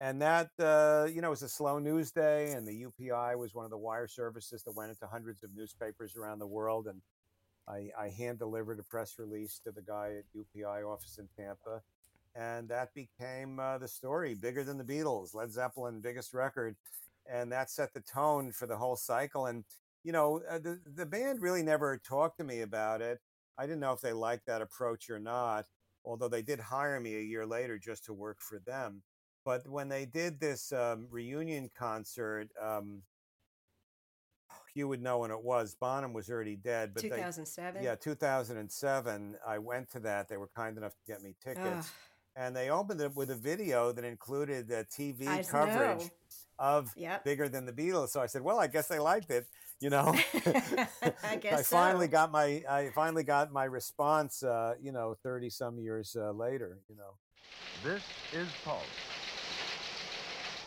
And 0.00 0.22
that, 0.22 0.50
uh, 0.58 1.08
you 1.12 1.20
know, 1.20 1.30
was 1.30 1.42
a 1.42 1.48
slow 1.48 1.78
news 1.78 2.10
day, 2.10 2.52
and 2.52 2.66
the 2.66 2.72
UPI 2.86 3.36
was 3.36 3.54
one 3.54 3.66
of 3.66 3.70
the 3.70 3.76
wire 3.78 4.06
services 4.06 4.62
that 4.62 4.74
went 4.74 4.90
into 4.90 5.06
hundreds 5.06 5.42
of 5.42 5.54
newspapers 5.54 6.16
around 6.16 6.38
the 6.38 6.46
world. 6.46 6.86
And 6.86 7.02
I, 7.68 7.90
I 7.98 8.08
hand 8.08 8.38
delivered 8.38 8.78
a 8.78 8.82
press 8.82 9.18
release 9.18 9.60
to 9.64 9.72
the 9.72 9.82
guy 9.82 10.14
at 10.18 10.24
UPI 10.34 10.84
office 10.86 11.18
in 11.18 11.28
Tampa, 11.36 11.82
and 12.34 12.68
that 12.68 12.94
became 12.94 13.60
uh, 13.60 13.78
the 13.78 13.88
story, 13.88 14.34
bigger 14.34 14.64
than 14.64 14.78
the 14.78 14.84
Beatles, 14.84 15.34
Led 15.34 15.52
Zeppelin, 15.52 16.00
biggest 16.00 16.34
record, 16.34 16.76
and 17.30 17.52
that 17.52 17.70
set 17.70 17.92
the 17.94 18.00
tone 18.00 18.52
for 18.52 18.66
the 18.66 18.76
whole 18.76 18.96
cycle. 18.96 19.46
And 19.46 19.64
you 20.02 20.12
know, 20.12 20.42
uh, 20.48 20.58
the 20.58 20.80
the 20.96 21.06
band 21.06 21.42
really 21.42 21.62
never 21.62 21.98
talked 21.98 22.38
to 22.38 22.44
me 22.44 22.62
about 22.62 23.02
it. 23.02 23.20
I 23.58 23.66
didn't 23.66 23.80
know 23.80 23.92
if 23.92 24.00
they 24.00 24.14
liked 24.14 24.46
that 24.46 24.62
approach 24.62 25.10
or 25.10 25.18
not, 25.18 25.66
although 26.04 26.28
they 26.28 26.42
did 26.42 26.60
hire 26.60 26.98
me 27.00 27.16
a 27.16 27.22
year 27.22 27.46
later 27.46 27.78
just 27.78 28.04
to 28.06 28.14
work 28.14 28.38
for 28.40 28.60
them. 28.66 29.02
But 29.44 29.68
when 29.68 29.88
they 29.88 30.04
did 30.04 30.38
this 30.38 30.72
um, 30.72 31.06
reunion 31.10 31.70
concert, 31.76 32.48
um, 32.62 33.02
you 34.74 34.88
would 34.88 35.02
know 35.02 35.18
when 35.18 35.30
it 35.30 35.42
was. 35.42 35.74
Bonham 35.74 36.12
was 36.12 36.30
already 36.30 36.56
dead, 36.56 36.92
but 36.94 37.02
they, 37.02 37.08
2007. 37.08 37.82
yeah, 37.82 37.94
2007. 37.94 39.36
I 39.46 39.58
went 39.58 39.90
to 39.92 40.00
that. 40.00 40.28
They 40.28 40.36
were 40.36 40.50
kind 40.54 40.76
enough 40.76 40.92
to 40.92 41.12
get 41.12 41.22
me 41.22 41.34
tickets, 41.42 41.66
Ugh, 41.66 41.84
and 42.36 42.54
they 42.54 42.70
opened 42.70 43.00
it 43.00 43.14
with 43.16 43.30
a 43.30 43.36
video 43.36 43.92
that 43.92 44.04
included 44.04 44.68
the 44.68 44.86
TV 44.90 45.26
I 45.26 45.42
coverage 45.42 46.04
know. 46.04 46.10
of 46.58 46.92
Yep. 46.96 47.24
bigger 47.24 47.48
than 47.48 47.66
the 47.66 47.72
Beatles. 47.72 48.10
So 48.10 48.20
I 48.20 48.26
said, 48.26 48.42
"Well, 48.42 48.60
I 48.60 48.66
guess 48.66 48.88
they 48.88 48.98
liked 48.98 49.30
it." 49.30 49.46
You 49.80 49.90
know, 49.90 50.14
I 51.24 51.36
guess 51.40 51.60
I 51.60 51.62
finally 51.62 52.06
so. 52.06 52.12
got 52.12 52.30
my 52.30 52.62
I 52.68 52.90
finally 52.94 53.24
got 53.24 53.50
my 53.52 53.64
response. 53.64 54.42
Uh, 54.42 54.74
you 54.80 54.92
know, 54.92 55.16
thirty 55.22 55.50
some 55.50 55.78
years 55.78 56.16
uh, 56.18 56.32
later. 56.32 56.78
You 56.88 56.96
know. 56.96 57.14
This 57.82 58.02
is 58.34 58.48
Pulse. 58.62 58.84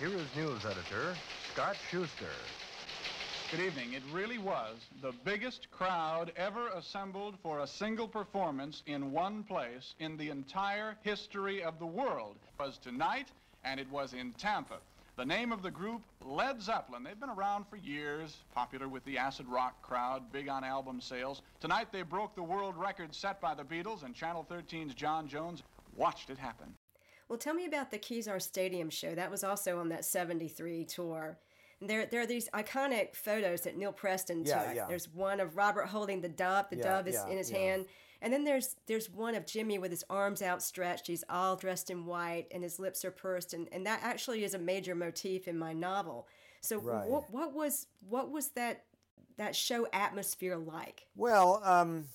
Here 0.03 0.17
is 0.17 0.35
news 0.35 0.65
editor 0.65 1.15
Scott 1.53 1.77
Schuster. 1.89 2.25
Good 3.49 3.61
evening. 3.61 3.93
It 3.93 4.01
really 4.11 4.37
was 4.37 4.75
the 5.01 5.13
biggest 5.23 5.71
crowd 5.71 6.33
ever 6.35 6.67
assembled 6.75 7.35
for 7.41 7.61
a 7.61 7.67
single 7.67 8.09
performance 8.09 8.83
in 8.85 9.13
one 9.13 9.43
place 9.43 9.95
in 9.99 10.17
the 10.17 10.29
entire 10.29 10.97
history 11.03 11.63
of 11.63 11.79
the 11.79 11.85
world. 11.85 12.35
It 12.43 12.61
was 12.61 12.77
tonight, 12.79 13.29
and 13.63 13.79
it 13.79 13.89
was 13.89 14.13
in 14.13 14.33
Tampa. 14.33 14.79
The 15.15 15.25
name 15.25 15.53
of 15.53 15.63
the 15.63 15.71
group, 15.71 16.01
Led 16.25 16.61
Zeppelin. 16.61 17.03
They've 17.03 17.17
been 17.17 17.29
around 17.29 17.65
for 17.69 17.77
years, 17.77 18.35
popular 18.53 18.89
with 18.89 19.05
the 19.05 19.17
acid 19.17 19.47
rock 19.47 19.81
crowd, 19.81 20.33
big 20.33 20.49
on 20.49 20.65
album 20.65 20.99
sales. 20.99 21.41
Tonight 21.61 21.93
they 21.93 22.01
broke 22.01 22.35
the 22.35 22.43
world 22.43 22.75
record 22.75 23.15
set 23.15 23.39
by 23.39 23.55
the 23.55 23.63
Beatles, 23.63 24.03
and 24.03 24.13
Channel 24.13 24.45
13's 24.51 24.95
John 24.95 25.29
Jones 25.29 25.63
watched 25.95 26.29
it 26.29 26.37
happen. 26.37 26.75
Well, 27.33 27.39
tell 27.39 27.55
me 27.55 27.65
about 27.65 27.89
the 27.89 27.97
Kezar 27.97 28.39
Stadium 28.39 28.91
show. 28.91 29.15
That 29.15 29.31
was 29.31 29.43
also 29.43 29.79
on 29.79 29.89
that 29.89 30.05
73 30.05 30.85
tour. 30.85 31.39
And 31.81 31.89
there, 31.89 32.05
there 32.05 32.21
are 32.21 32.27
these 32.27 32.47
iconic 32.49 33.15
photos 33.15 33.61
that 33.61 33.75
Neal 33.75 33.91
Preston 33.91 34.43
Yeah, 34.45 34.65
took. 34.65 34.75
yeah. 34.75 34.85
There's 34.87 35.09
one 35.09 35.39
of 35.39 35.57
Robert 35.57 35.87
holding 35.87 36.21
the 36.21 36.29
dove. 36.29 36.69
The 36.69 36.75
Yeah, 36.77 36.83
dove 36.83 37.07
is 37.07 37.19
in 37.27 37.35
his 37.37 37.49
hand. 37.49 37.87
And 38.21 38.31
then 38.31 38.43
there's 38.43 38.75
there's 38.85 39.09
one 39.09 39.33
of 39.33 39.47
Jimmy 39.47 39.79
with 39.79 39.89
his 39.89 40.05
arms 40.11 40.43
outstretched. 40.43 41.07
He's 41.07 41.23
all 41.27 41.55
dressed 41.55 41.89
in 41.89 42.05
white 42.05 42.45
and 42.51 42.61
his 42.61 42.77
lips 42.77 43.03
are 43.03 43.09
pursed. 43.09 43.55
And, 43.55 43.67
and 43.71 43.83
that 43.87 44.01
actually 44.03 44.43
is 44.43 44.53
a 44.53 44.59
major 44.59 44.93
motif 44.93 45.47
in 45.47 45.57
my 45.57 45.73
novel. 45.73 46.27
So 46.61 46.77
Right. 46.77 47.09
what, 47.09 47.31
what 47.33 47.51
was 47.55 47.87
what 48.07 48.29
was 48.29 48.49
that 48.49 48.83
that 49.37 49.55
show 49.55 49.87
atmosphere 49.91 50.55
like? 50.55 51.07
Well, 51.15 51.61
um, 51.63 52.05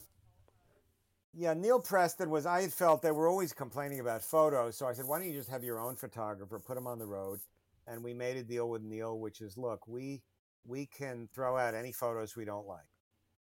yeah, 1.38 1.54
Neal 1.54 1.80
Preston 1.80 2.30
was. 2.30 2.46
I 2.46 2.66
felt 2.66 3.00
they 3.00 3.12
were 3.12 3.28
always 3.28 3.52
complaining 3.52 4.00
about 4.00 4.22
photos, 4.22 4.76
so 4.76 4.86
I 4.86 4.92
said, 4.92 5.06
"Why 5.06 5.18
don't 5.18 5.28
you 5.28 5.34
just 5.38 5.50
have 5.50 5.62
your 5.62 5.78
own 5.78 5.94
photographer, 5.94 6.58
put 6.58 6.76
him 6.76 6.88
on 6.88 6.98
the 6.98 7.06
road?" 7.06 7.40
And 7.86 8.02
we 8.02 8.12
made 8.12 8.36
a 8.36 8.42
deal 8.42 8.68
with 8.68 8.82
Neal, 8.82 9.18
which 9.20 9.40
is, 9.40 9.56
look, 9.56 9.86
we 9.86 10.22
we 10.66 10.86
can 10.86 11.28
throw 11.32 11.56
out 11.56 11.74
any 11.74 11.92
photos 11.92 12.34
we 12.36 12.44
don't 12.44 12.66
like, 12.66 12.90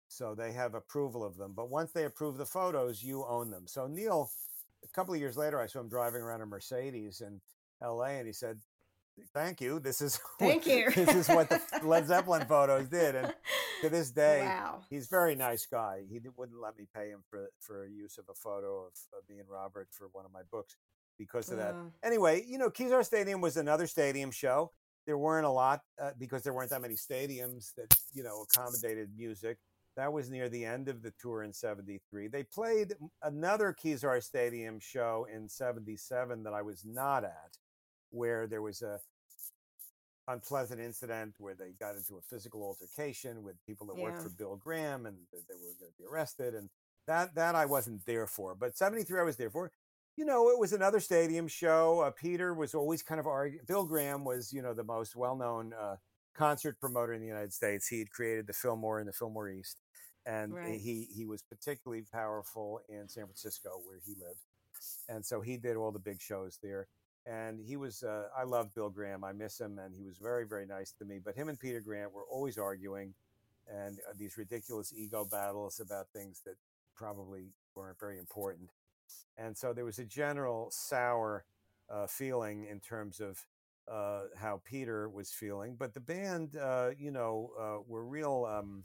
so 0.09 0.35
they 0.35 0.53
have 0.53 0.75
approval 0.75 1.23
of 1.25 1.37
them. 1.37 1.53
But 1.55 1.71
once 1.71 1.93
they 1.93 2.05
approve 2.05 2.37
the 2.37 2.47
photos, 2.47 3.03
you 3.03 3.25
own 3.27 3.51
them. 3.51 3.67
So 3.69 3.87
Neal, 3.87 4.31
a 4.85 4.89
couple 4.89 5.15
of 5.15 5.21
years 5.21 5.37
later, 5.37 5.61
I 5.61 5.67
saw 5.67 5.81
him 5.81 5.89
driving 5.89 6.23
around 6.23 6.43
a 6.43 6.47
Mercedes 6.47 7.21
in 7.21 7.41
L.A., 7.81 8.11
and 8.19 8.27
he 8.27 8.33
said. 8.33 8.61
Thank 9.33 9.61
you. 9.61 9.79
This 9.81 10.01
is 10.01 10.19
Thank 10.39 10.67
you. 10.67 10.91
this 10.91 11.15
is 11.15 11.29
what 11.29 11.49
the 11.49 11.61
Led 11.83 12.07
Zeppelin 12.07 12.45
photos 12.49 12.89
did, 12.89 13.15
and 13.15 13.35
to 13.83 13.89
this 13.89 14.11
day, 14.11 14.41
Wow. 14.43 14.83
he's 14.91 15.07
a 15.07 15.09
very 15.11 15.35
nice 15.35 15.67
guy. 15.67 16.03
He 16.09 16.21
wouldn't 16.37 16.61
let 16.61 16.77
me 16.79 16.87
pay 16.95 17.09
him 17.11 17.23
for 17.29 17.51
for 17.61 17.87
use 17.87 18.19
of 18.19 18.25
a 18.29 18.35
photo 18.35 18.87
of, 18.87 18.93
of 19.17 19.29
me 19.29 19.39
and 19.39 19.49
Robert 19.49 19.89
for 19.93 20.09
one 20.13 20.25
of 20.25 20.33
my 20.33 20.43
books 20.51 20.77
because 21.19 21.51
of 21.51 21.59
that. 21.59 21.75
Wow. 21.75 21.93
Anyway, 22.03 22.45
you 22.47 22.59
know, 22.59 22.71
Kezar 22.71 23.05
Stadium 23.05 23.41
was 23.41 23.57
another 23.57 23.87
stadium 23.87 24.31
show. 24.31 24.73
There 25.07 25.19
weren't 25.19 25.47
a 25.47 25.51
lot 25.51 25.83
uh, 26.01 26.11
because 26.19 26.43
there 26.43 26.53
weren't 26.55 26.71
that 26.71 26.81
many 26.83 26.95
stadiums 26.95 27.73
that 27.77 27.95
you 28.13 28.23
know 28.25 28.43
accommodated 28.43 29.11
music. 29.17 29.59
That 29.97 30.13
was 30.13 30.29
near 30.29 30.49
the 30.49 30.65
end 30.65 30.89
of 30.89 31.03
the 31.03 31.13
tour 31.21 31.45
in 31.45 31.53
'73. 31.53 32.27
They 32.29 32.43
played 32.43 32.95
another 33.23 33.73
Kezar 33.81 34.21
Stadium 34.23 34.81
show 34.81 35.27
in 35.33 35.49
'77 35.49 36.43
that 36.43 36.53
I 36.53 36.63
was 36.63 36.85
not 36.85 37.23
at, 37.23 37.59
where 38.15 38.47
there 38.47 38.63
was 38.63 38.83
a 38.83 39.01
unpleasant 40.27 40.81
incident 40.81 41.35
where 41.39 41.55
they 41.55 41.73
got 41.79 41.97
into 41.97 42.17
a 42.17 42.21
physical 42.23 42.63
altercation 42.63 43.43
with 43.43 43.57
people 43.67 43.87
that 43.87 43.97
worked 43.97 44.23
for 44.23 44.31
Bill 44.31 44.57
Graham 44.57 45.05
and 45.05 45.17
they 45.33 45.39
were 45.39 45.75
going 45.79 45.93
to 45.93 45.99
be 45.99 46.05
arrested 46.11 46.55
and 46.55 46.71
that 47.07 47.35
that 47.35 47.55
I 47.55 47.67
wasn't 47.67 48.07
there 48.07 48.27
for 48.27 48.55
but 48.55 48.77
73 48.77 49.21
I 49.21 49.23
was 49.23 49.37
there 49.37 49.51
for. 49.51 49.71
You 50.17 50.25
know 50.25 50.49
it 50.49 50.59
was 50.59 50.73
another 50.73 51.01
stadium 51.01 51.47
show 51.47 52.01
uh, 52.01 52.11
Peter 52.11 52.55
was 52.55 52.75
always 52.75 53.03
kind 53.03 53.21
of 53.21 53.27
arguing 53.27 53.65
Bill 53.67 53.85
Graham 53.85 54.25
was 54.25 54.51
you 54.53 54.63
know 54.63 54.73
the 54.73 54.85
most 54.85 55.15
well-known 55.15 55.75
uh, 55.75 55.97
concert 56.35 56.81
promoter 56.81 57.13
in 57.13 57.21
the 57.21 57.27
United 57.27 57.53
States. 57.53 57.87
He 57.89 57.99
had 57.99 58.11
created 58.11 58.47
the 58.47 58.53
Fillmore 58.55 59.01
and 59.01 59.09
the 59.09 59.13
Fillmore 59.13 59.51
East 59.51 59.77
and 60.25 60.55
Right. 60.55 60.81
he 60.81 61.07
he 61.15 61.27
was 61.27 61.43
particularly 61.43 62.05
powerful 62.11 62.81
in 62.89 63.09
San 63.09 63.25
Francisco 63.27 63.81
where 63.85 63.99
he 64.07 64.13
lived 64.19 64.41
and 65.09 65.25
so 65.27 65.43
he 65.43 65.59
did 65.59 65.77
all 65.77 65.93
the 65.93 65.99
big 65.99 66.23
shows 66.23 66.59
there 66.63 66.87
and 67.27 67.59
he 67.61 67.77
was 67.77 68.03
uh, 68.03 68.25
i 68.37 68.43
love 68.43 68.75
bill 68.75 68.91
graham 68.91 69.25
i 69.25 69.33
miss 69.33 69.61
him 69.61 69.79
and 69.79 69.95
he 69.95 70.05
was 70.05 70.19
very 70.19 70.47
very 70.47 70.67
nice 70.67 70.93
to 70.93 71.05
me 71.05 71.19
but 71.23 71.35
him 71.35 71.49
and 71.49 71.59
peter 71.59 71.81
grant 71.81 72.13
were 72.13 72.25
always 72.31 72.59
arguing 72.59 73.15
and 73.69 73.99
uh, 74.09 74.13
these 74.19 74.37
ridiculous 74.37 74.93
ego 74.97 75.25
battles 75.25 75.81
about 75.81 76.07
things 76.15 76.43
that 76.45 76.55
probably 76.95 77.47
weren't 77.75 77.99
very 77.99 78.19
important 78.19 78.71
and 79.39 79.57
so 79.57 79.73
there 79.73 79.85
was 79.85 79.99
a 79.99 80.05
general 80.05 80.69
sour 80.71 81.45
uh, 81.91 82.07
feeling 82.07 82.67
in 82.71 82.81
terms 82.81 83.21
of 83.21 83.45
uh, 83.91 84.23
how 84.37 84.61
peter 84.65 85.09
was 85.09 85.31
feeling 85.31 85.77
but 85.79 85.95
the 85.95 86.01
band 86.01 86.57
uh, 86.57 86.91
you 86.99 87.11
know 87.11 87.51
uh, 87.59 87.83
were 87.87 88.05
real 88.05 88.47
um, 88.51 88.85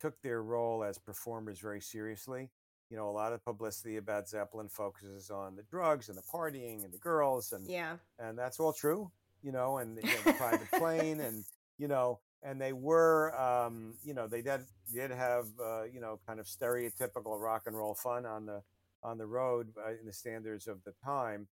took 0.00 0.20
their 0.22 0.42
role 0.42 0.84
as 0.84 0.98
performers 0.98 1.58
very 1.58 1.80
seriously 1.80 2.50
you 2.90 2.96
know, 2.96 3.08
a 3.08 3.12
lot 3.12 3.32
of 3.32 3.44
publicity 3.44 3.96
about 3.96 4.28
Zeppelin 4.28 4.68
focuses 4.68 5.30
on 5.30 5.56
the 5.56 5.62
drugs 5.64 6.08
and 6.08 6.16
the 6.16 6.22
partying 6.22 6.84
and 6.84 6.92
the 6.92 6.98
girls, 6.98 7.52
and 7.52 7.68
Yeah. 7.68 7.96
and 8.18 8.38
that's 8.38 8.58
all 8.60 8.72
true, 8.72 9.10
you 9.42 9.52
know, 9.52 9.78
and 9.78 9.96
you 9.96 10.02
know, 10.02 10.22
the 10.24 10.32
private 10.34 10.70
plane, 10.72 11.20
and 11.28 11.44
you 11.78 11.88
know, 11.88 12.20
and 12.42 12.60
they 12.60 12.72
were, 12.72 13.38
um, 13.38 13.94
you 14.04 14.14
know, 14.14 14.26
they 14.26 14.42
did 14.42 14.62
did 14.92 15.10
have, 15.10 15.46
uh, 15.62 15.84
you 15.84 16.00
know, 16.00 16.18
kind 16.26 16.40
of 16.40 16.46
stereotypical 16.46 17.40
rock 17.40 17.62
and 17.66 17.76
roll 17.76 17.94
fun 17.94 18.24
on 18.26 18.46
the 18.46 18.62
on 19.02 19.18
the 19.18 19.26
road 19.26 19.68
uh, 19.86 19.90
in 19.90 20.06
the 20.06 20.12
standards 20.12 20.66
of 20.66 20.82
the 20.84 20.92
time, 21.04 21.46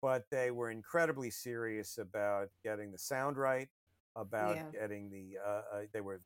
but 0.00 0.24
they 0.30 0.50
were 0.50 0.70
incredibly 0.70 1.30
serious 1.30 1.98
about 1.98 2.48
getting 2.62 2.92
the 2.92 2.98
sound 2.98 3.36
right, 3.36 3.68
about 4.14 4.56
Yeah. 4.56 4.62
getting 4.72 5.10
the. 5.10 5.38
Uh, 5.44 5.62
uh, 5.74 5.82
they 5.92 6.00
were 6.00 6.20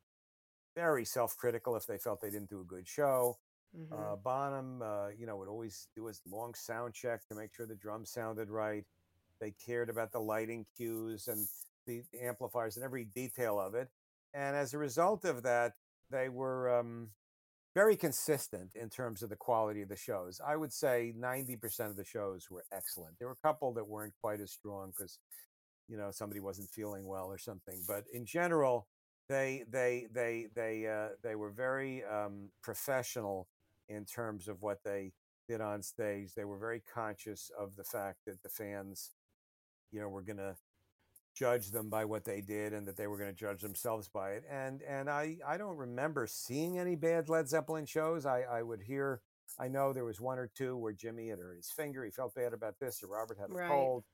very 0.75 1.05
self-critical 1.05 1.75
if 1.77 1.87
they 1.87 1.97
felt 1.99 2.21
they 2.21 2.31
didn't 2.31 2.51
do 2.51 2.61
a 2.61 2.65
good 2.65 2.87
show. 2.87 3.39
Mhm. 3.75 3.93
Uh, 3.93 4.17
Bonham, 4.17 4.83
uh, 4.83 5.09
you 5.09 5.27
know, 5.27 5.37
would 5.37 5.49
always 5.49 5.89
do 5.95 6.07
his 6.07 6.21
long 6.27 6.55
sound 6.55 6.95
check 6.95 7.27
to 7.29 7.35
make 7.35 7.53
sure 7.55 7.67
the 7.67 7.75
drums 7.75 8.11
sounded 8.11 8.49
right. 8.51 8.85
They 9.41 9.53
cared 9.53 9.91
about 9.91 10.13
the 10.13 10.21
lighting 10.21 10.67
cues 10.77 11.29
and 11.29 11.47
the 11.87 12.03
amplifiers 12.21 12.77
and 12.77 12.85
every 12.85 13.05
detail 13.05 13.59
of 13.61 13.75
it. 13.75 13.89
And 14.35 14.57
as 14.57 14.75
a 14.75 14.79
result 14.79 15.25
of 15.25 15.43
that, 15.43 15.75
they 16.11 16.29
were 16.29 16.79
um, 16.79 17.11
very 17.75 17.97
consistent 17.97 18.75
in 18.75 18.89
terms 18.91 19.23
of 19.23 19.29
the 19.31 19.37
quality 19.37 19.83
of 19.83 19.89
the 19.89 19.97
shows. 19.97 20.41
I 20.45 20.57
would 20.57 20.73
say 20.73 21.13
90% 21.17 21.91
of 21.91 21.97
the 21.97 22.05
shows 22.05 22.51
were 22.51 22.65
excellent. 22.73 23.19
There 23.19 23.29
were 23.29 23.37
a 23.43 23.47
couple 23.47 23.73
that 23.75 23.87
weren't 23.89 24.15
quite 24.23 24.41
as 24.41 24.53
strong 24.53 24.91
because, 24.97 25.19
you 25.89 25.97
know, 25.97 26.11
somebody 26.11 26.41
wasn't 26.41 26.71
feeling 26.71 27.07
well 27.07 27.27
or 27.27 27.39
something. 27.39 27.83
But 27.87 28.05
in 28.13 28.27
general, 28.27 28.87
they 29.29 29.65
they 29.71 30.07
they 30.13 30.47
they 30.55 30.87
uh, 30.87 31.09
they 31.23 31.35
were 31.35 31.51
very 31.51 32.03
um, 32.05 32.51
professional 32.63 33.49
in 33.89 34.05
terms 34.05 34.49
of 34.49 34.63
what 34.63 34.79
they 34.85 35.13
did 35.49 35.61
on 35.61 35.83
stage. 35.83 36.35
They 36.35 36.45
were 36.45 36.59
very 36.59 36.81
conscious 36.93 37.51
of 37.59 37.77
the 37.77 37.85
fact 37.85 38.19
that 38.27 38.43
the 38.43 38.49
fans, 38.49 39.13
you 39.93 40.01
know, 40.01 40.09
were 40.09 40.23
going 40.23 40.39
to 40.39 40.57
judge 41.35 41.71
them 41.71 41.89
by 41.91 42.05
what 42.05 42.25
they 42.25 42.41
did 42.41 42.73
and 42.73 42.87
that 42.89 42.97
they 42.97 43.07
were 43.07 43.19
going 43.19 43.31
to 43.31 43.37
judge 43.37 43.61
themselves 43.61 44.09
by 44.09 44.31
it. 44.33 44.45
And 44.51 44.83
and 44.83 45.09
I 45.11 45.37
I 45.47 45.57
don't 45.59 45.77
remember 45.77 46.27
seeing 46.27 46.79
any 46.79 46.97
bad 46.97 47.29
Led 47.29 47.49
Zeppelin 47.49 47.87
shows. 47.87 48.27
I 48.27 48.43
I 48.43 48.63
would 48.63 48.83
hear. 48.83 49.21
I 49.59 49.69
know 49.69 49.93
there 49.93 50.05
was 50.05 50.21
one 50.21 50.39
or 50.39 50.51
two 50.55 50.77
where 50.77 50.93
Jimmy 50.93 51.29
had 51.29 51.39
hurt 51.39 51.57
his 51.57 51.71
finger. 51.71 52.05
He 52.05 52.11
felt 52.11 52.35
bad 52.35 52.53
about 52.53 52.79
this, 52.81 53.03
or 53.03 53.09
Robert 53.09 53.39
had 53.39 53.51
a 53.51 53.55
Right. 53.55 53.69
cold. 53.69 54.05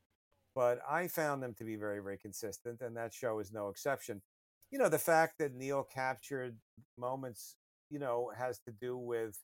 But 0.55 0.81
I 0.89 1.09
found 1.09 1.43
them 1.43 1.55
to 1.55 1.65
be 1.65 1.77
very, 1.77 2.01
very 2.01 2.19
consistent, 2.19 2.81
and 2.83 2.97
that 2.97 3.13
show 3.15 3.39
is 3.39 3.53
no 3.53 3.69
exception. 3.69 4.23
You 4.71 4.79
know, 4.79 4.89
the 4.89 4.99
fact 4.99 5.39
that 5.39 5.55
Neal 5.55 5.83
captured 5.85 6.59
moments, 6.99 7.57
you 7.91 7.99
know, 7.99 8.31
has 8.37 8.59
to 8.61 8.73
do 8.73 8.97
with 8.97 9.39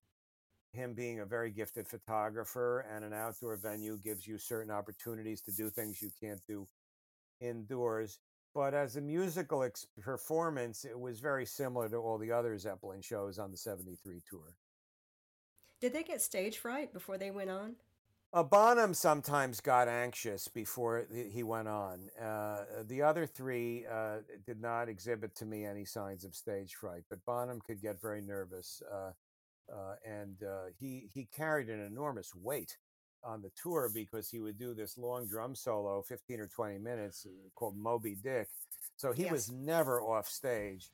him 0.72 0.94
being 0.94 1.20
a 1.20 1.26
very 1.26 1.50
gifted 1.50 1.88
photographer 1.88 2.86
and 2.92 3.04
an 3.04 3.12
outdoor 3.12 3.56
venue 3.56 3.98
gives 3.98 4.26
you 4.26 4.38
certain 4.38 4.70
opportunities 4.70 5.40
to 5.42 5.52
do 5.52 5.70
things 5.70 6.02
you 6.02 6.10
can't 6.20 6.40
do 6.46 6.66
indoors. 7.40 8.18
But 8.54 8.74
as 8.74 8.96
a 8.96 9.00
musical 9.00 9.62
ex- 9.62 9.86
performance, 10.00 10.84
it 10.84 10.98
was 10.98 11.20
very 11.20 11.46
similar 11.46 11.88
to 11.88 11.96
all 11.96 12.18
the 12.18 12.32
other 12.32 12.58
Zeppelin 12.58 13.02
shows 13.02 13.38
on 13.38 13.50
the 13.50 13.56
73 13.56 14.20
tour. 14.28 14.54
Did 15.80 15.92
they 15.92 16.02
get 16.02 16.20
stage 16.20 16.58
fright 16.58 16.92
before 16.92 17.18
they 17.18 17.30
went 17.30 17.50
on? 17.50 17.76
Uh, 18.30 18.42
Bonham 18.42 18.92
sometimes 18.92 19.60
got 19.60 19.88
anxious 19.88 20.48
before 20.48 21.06
he 21.30 21.42
went 21.42 21.66
on. 21.66 22.10
Uh, 22.20 22.64
the 22.86 23.00
other 23.00 23.24
three 23.26 23.86
uh, 23.90 24.18
did 24.44 24.60
not 24.60 24.88
exhibit 24.88 25.34
to 25.36 25.46
me 25.46 25.64
any 25.64 25.86
signs 25.86 26.24
of 26.24 26.34
stage 26.34 26.74
fright, 26.74 27.04
but 27.08 27.24
Bonham 27.24 27.60
could 27.66 27.80
get 27.80 28.00
very 28.02 28.20
nervous, 28.20 28.82
uh, 28.92 29.12
uh, 29.72 29.94
and 30.04 30.42
uh, 30.42 30.66
he 30.78 31.08
he 31.12 31.28
carried 31.36 31.68
an 31.68 31.80
enormous 31.80 32.34
weight 32.34 32.76
on 33.24 33.42
the 33.42 33.50
tour 33.60 33.90
because 33.92 34.28
he 34.30 34.38
would 34.38 34.58
do 34.58 34.74
this 34.74 34.96
long 34.96 35.26
drum 35.26 35.54
solo, 35.54 36.02
fifteen 36.02 36.40
or 36.40 36.48
twenty 36.48 36.78
minutes, 36.78 37.26
uh, 37.26 37.30
called 37.54 37.76
Moby 37.76 38.14
Dick. 38.14 38.48
So 38.96 39.12
he 39.12 39.26
was 39.26 39.50
never 39.50 40.00
off 40.00 40.26
stage. 40.28 40.90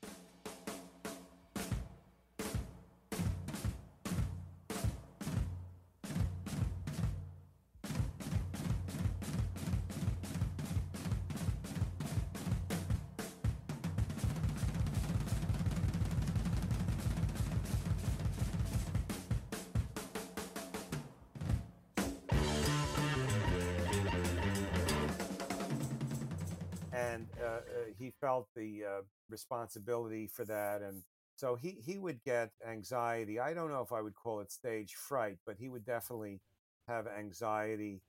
Responsibility 29.35 30.26
for 30.28 30.45
that 30.47 30.82
and 30.82 31.03
so 31.37 31.57
he 31.57 31.70
he 31.85 31.99
would 31.99 32.22
get 32.24 32.51
anxiety 32.68 33.41
i 33.41 33.55
don't 33.55 33.70
know 33.70 33.82
if 33.82 33.93
i 33.93 34.01
would 34.03 34.14
call 34.14 34.41
it 34.41 34.53
stage 34.53 34.95
fright 34.95 35.39
but 35.47 35.57
he 35.59 35.68
would 35.68 35.85
definitely 35.85 36.41
have 36.89 37.07
anxiety 37.09 38.03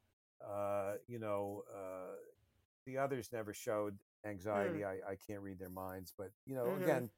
uh, 0.46 0.94
you 1.08 1.20
know 1.20 1.64
uh, 1.74 2.16
the 2.86 2.98
others 2.98 3.30
never 3.34 3.54
showed 3.54 3.98
anxiety 4.26 4.84
I, 4.84 4.94
I 5.12 5.18
can't 5.28 5.42
read 5.42 5.60
their 5.60 5.70
minds 5.70 6.14
but 6.18 6.32
you 6.46 6.56
know 6.56 6.76
Mhm. 6.76 6.76
again 6.76 7.10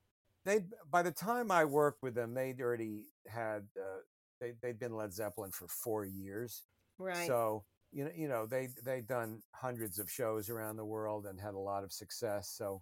they 0.45 0.62
by 0.91 1.03
the 1.03 1.12
time 1.12 1.51
i 1.51 1.66
worked 1.66 2.03
with 2.03 2.16
them 2.16 2.34
they'd 2.34 2.62
already 2.62 3.05
had 3.28 3.64
uh, 3.80 3.99
they, 4.41 4.53
they'd 4.62 4.80
been 4.80 4.95
led 4.95 5.14
zeppelin 5.14 5.51
for 5.51 5.68
four 5.68 6.05
years 6.05 6.64
Right. 6.99 7.36
so 7.36 7.64
you 7.93 8.03
know, 8.05 8.12
you 8.16 8.28
know, 8.28 8.45
they 8.45 8.70
they'd 8.86 9.08
done 9.08 9.41
hundreds 9.55 9.99
of 9.99 10.12
shows 10.12 10.49
around 10.49 10.78
the 10.78 10.86
world 10.86 11.26
and 11.26 11.39
had 11.39 11.53
a 11.53 11.58
lot 11.60 11.84
of 11.86 11.93
success. 11.93 12.49
So, 12.55 12.82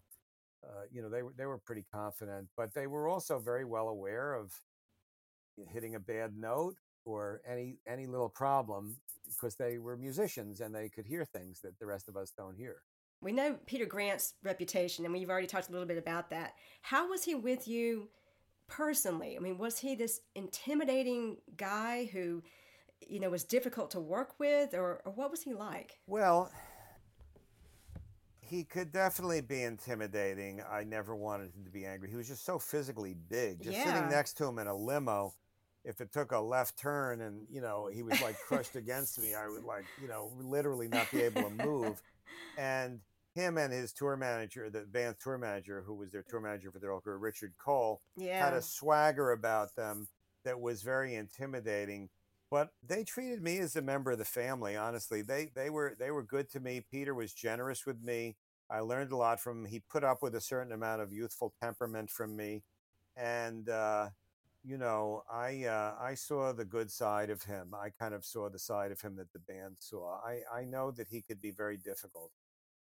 uh, 0.67 0.83
you 0.91 1.01
know, 1.01 1.09
they 1.09 1.21
were 1.23 1.33
they 1.37 1.45
were 1.45 1.59
pretty 1.59 1.85
confident, 1.93 2.47
but 2.57 2.73
they 2.73 2.87
were 2.87 3.07
also 3.07 3.39
very 3.39 3.65
well 3.65 3.87
aware 3.89 4.33
of 4.33 4.51
hitting 5.71 5.95
a 5.95 5.99
bad 5.99 6.35
note 6.37 6.75
or 7.05 7.41
any 7.47 7.77
any 7.87 8.07
little 8.07 8.29
problem 8.29 8.97
because 9.27 9.55
they 9.55 9.77
were 9.77 9.95
musicians 9.97 10.61
and 10.61 10.73
they 10.73 10.89
could 10.89 11.05
hear 11.05 11.25
things 11.25 11.61
that 11.61 11.77
the 11.79 11.85
rest 11.85 12.09
of 12.09 12.17
us 12.17 12.31
don't 12.37 12.55
hear. 12.55 12.77
we 13.21 13.31
know 13.31 13.55
Peter 13.65 13.85
Grant's 13.85 14.33
reputation, 14.43 15.05
and 15.05 15.13
we've 15.13 15.29
already 15.29 15.47
talked 15.47 15.69
a 15.69 15.71
little 15.71 15.87
bit 15.87 15.97
about 15.97 16.29
that. 16.29 16.53
How 16.81 17.09
was 17.09 17.23
he 17.23 17.33
with 17.35 17.67
you 17.67 18.09
personally? 18.67 19.35
I 19.35 19.39
mean, 19.39 19.57
was 19.57 19.79
he 19.79 19.95
this 19.95 20.21
intimidating 20.35 21.37
guy 21.57 22.05
who, 22.11 22.43
you 23.07 23.19
know, 23.19 23.29
was 23.29 23.43
difficult 23.43 23.91
to 23.91 23.99
work 23.99 24.39
with, 24.39 24.73
or, 24.73 25.01
or 25.05 25.11
what 25.13 25.31
was 25.31 25.41
he 25.43 25.53
like? 25.53 25.99
Well, 26.07 26.51
he 28.45 28.63
could 28.63 28.91
definitely 28.91 29.41
be 29.41 29.63
intimidating. 29.63 30.61
I 30.69 30.83
never 30.83 31.15
wanted 31.15 31.53
him 31.53 31.63
to 31.65 31.71
be 31.71 31.85
angry. 31.85 32.09
He 32.09 32.15
was 32.15 32.27
just 32.27 32.45
so 32.45 32.59
physically 32.59 33.13
big. 33.13 33.63
Just 33.63 33.79
Yeah. 33.79 33.83
sitting 33.85 34.09
next 34.09 34.33
to 34.35 34.45
him 34.45 34.59
in 34.59 34.67
a 34.67 34.75
limo, 34.75 35.33
if 35.83 36.01
it 36.01 36.11
took 36.11 36.31
a 36.31 36.39
left 36.39 36.77
turn 36.77 37.21
and, 37.21 37.47
you 37.49 37.61
know, 37.61 37.87
he 37.87 38.03
was 38.03 38.19
like 38.21 38.39
crushed 38.47 38.75
against 38.75 39.19
me, 39.19 39.35
I 39.35 39.47
would 39.47 39.63
like, 39.63 39.85
you 40.01 40.07
know, 40.07 40.31
literally 40.37 40.87
not 40.87 41.11
be 41.11 41.21
able 41.21 41.43
to 41.43 41.49
move. 41.49 42.01
And 42.57 43.01
him 43.33 43.57
and 43.57 43.71
his 43.73 43.91
tour 43.91 44.15
manager, 44.15 44.69
the 44.69 44.81
band's 44.81 45.19
tour 45.21 45.37
manager, 45.37 45.81
who 45.81 45.93
was 45.93 46.11
their 46.11 46.23
tour 46.23 46.39
manager 46.39 46.71
for 46.71 46.79
their 46.79 46.91
whole 46.91 47.01
career, 47.01 47.17
Richard 47.17 47.53
Cole, 47.57 48.01
had 48.39 48.53
a 48.53 48.61
swagger 48.61 49.31
about 49.31 49.75
them 49.75 50.07
that 50.43 50.59
was 50.59 50.81
very 50.83 51.15
intimidating. 51.15 52.09
But 52.51 52.69
they 52.87 53.03
treated 53.03 53.41
me 53.41 53.57
as 53.59 53.75
a 53.75 53.81
member 53.81 54.11
of 54.11 54.17
the 54.19 54.25
family. 54.25 54.75
Honestly, 54.75 55.21
they 55.21 55.49
they 55.55 55.69
were 55.69 55.95
they 55.99 56.11
were 56.11 56.23
good 56.23 56.49
to 56.51 56.59
me. 56.59 56.81
Peter 56.91 57.13
was 57.13 57.33
generous 57.33 57.85
with 57.85 58.01
me. 58.03 58.35
I 58.69 58.79
learned 58.79 59.11
a 59.11 59.17
lot 59.17 59.39
from 59.39 59.61
him. 59.65 59.65
He 59.71 59.79
put 59.89 60.03
up 60.03 60.21
with 60.21 60.35
a 60.35 60.41
certain 60.41 60.71
amount 60.71 61.01
of 61.01 61.11
youthful 61.13 61.53
temperament 61.61 62.09
from 62.09 62.35
me, 62.35 62.63
and 63.15 63.69
uh, 63.69 64.09
you 64.63 64.77
know, 64.77 65.23
I 65.31 65.65
uh, 65.65 65.95
I 65.99 66.15
saw 66.15 66.53
the 66.53 66.65
good 66.65 66.91
side 66.91 67.29
of 67.29 67.43
him. 67.43 67.73
I 67.75 67.89
kind 67.89 68.13
of 68.13 68.25
saw 68.25 68.49
the 68.49 68.59
side 68.59 68.91
of 68.91 69.01
him 69.01 69.15
that 69.17 69.31
the 69.33 69.39
band 69.39 69.77
saw. 69.79 70.19
I 70.25 70.41
I 70.53 70.65
know 70.65 70.91
that 70.91 71.07
he 71.09 71.21
could 71.21 71.41
be 71.41 71.51
very 71.51 71.77
difficult, 71.77 72.31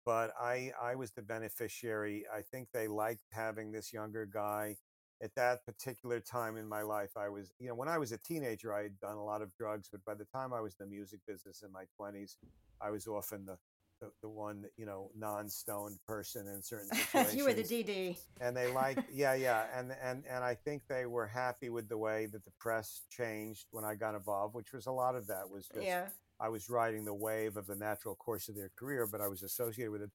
but 0.04 0.32
I 0.40 0.72
I 0.80 0.94
was 0.94 1.12
the 1.12 1.22
beneficiary. 1.22 2.24
I 2.34 2.42
think 2.42 2.68
they 2.72 2.88
liked 2.88 3.24
having 3.32 3.72
this 3.72 3.92
younger 3.92 4.26
guy. 4.26 4.76
At 5.20 5.34
that 5.34 5.64
particular 5.66 6.20
time 6.20 6.56
in 6.56 6.68
my 6.68 6.82
life, 6.82 7.10
I 7.16 7.28
was 7.28 7.52
you 7.58 7.68
know 7.68 7.74
when 7.74 7.88
I 7.88 7.98
was 7.98 8.12
a 8.12 8.18
teenager, 8.18 8.72
I 8.72 8.84
had 8.84 8.98
done 9.00 9.16
a 9.16 9.24
lot 9.24 9.42
of 9.42 9.52
drugs, 9.56 9.88
but 9.90 10.04
by 10.04 10.14
the 10.14 10.24
time 10.26 10.52
I 10.52 10.60
was 10.60 10.76
in 10.78 10.86
the 10.86 10.90
music 10.94 11.20
business 11.26 11.62
in 11.62 11.72
my 11.72 11.84
twenties, 11.96 12.36
I 12.80 12.90
was 12.90 13.06
often 13.06 13.44
the 13.44 13.56
the, 14.00 14.10
the 14.22 14.28
one 14.28 14.64
you 14.76 14.86
know 14.86 15.10
non-stoned 15.16 15.98
person 16.06 16.46
in 16.46 16.62
certain 16.62 16.88
situations 16.94 17.34
you 17.36 17.44
were 17.44 17.52
the 17.52 17.64
DD. 17.64 18.16
and 18.40 18.56
they 18.56 18.72
liked 18.72 19.02
yeah 19.12 19.34
yeah 19.34 19.64
and 19.76 19.90
and 20.00 20.22
and 20.30 20.44
i 20.44 20.54
think 20.54 20.82
they 20.88 21.04
were 21.04 21.26
happy 21.26 21.68
with 21.68 21.88
the 21.88 21.98
way 21.98 22.26
that 22.26 22.44
the 22.44 22.52
press 22.60 23.00
changed 23.10 23.66
when 23.72 23.84
i 23.84 23.96
got 23.96 24.14
involved 24.14 24.54
which 24.54 24.72
was 24.72 24.86
a 24.86 24.92
lot 24.92 25.16
of 25.16 25.26
that 25.26 25.50
was 25.50 25.66
just 25.74 25.84
Yeah. 25.84 26.06
i 26.38 26.48
was 26.48 26.70
riding 26.70 27.04
the 27.04 27.12
wave 27.12 27.56
of 27.56 27.66
the 27.66 27.74
natural 27.74 28.14
course 28.14 28.48
of 28.48 28.54
their 28.54 28.70
career 28.78 29.04
but 29.10 29.20
i 29.20 29.26
was 29.26 29.42
associated 29.42 29.90
with 29.90 30.02
it 30.02 30.10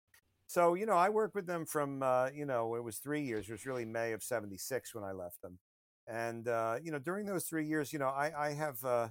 so 0.47 0.73
you 0.73 0.85
know 0.85 0.95
i 0.97 1.09
worked 1.09 1.35
with 1.35 1.47
them 1.47 1.65
from 1.65 2.03
uh, 2.03 2.29
you 2.33 2.45
know 2.45 2.75
it 2.75 2.83
was 2.83 2.97
three 2.97 3.21
years 3.21 3.47
it 3.49 3.51
was 3.51 3.65
really 3.65 3.85
may 3.85 4.11
of 4.13 4.23
76 4.23 4.93
when 4.93 5.03
i 5.03 5.11
left 5.11 5.41
them 5.41 5.59
and 6.07 6.47
uh, 6.47 6.75
you 6.83 6.91
know 6.91 6.99
during 6.99 7.25
those 7.25 7.45
three 7.45 7.65
years 7.65 7.93
you 7.93 7.99
know 7.99 8.07
i 8.09 8.31
i 8.37 8.53
have 8.53 8.83
uh, 8.83 8.87
uh, 8.87 9.09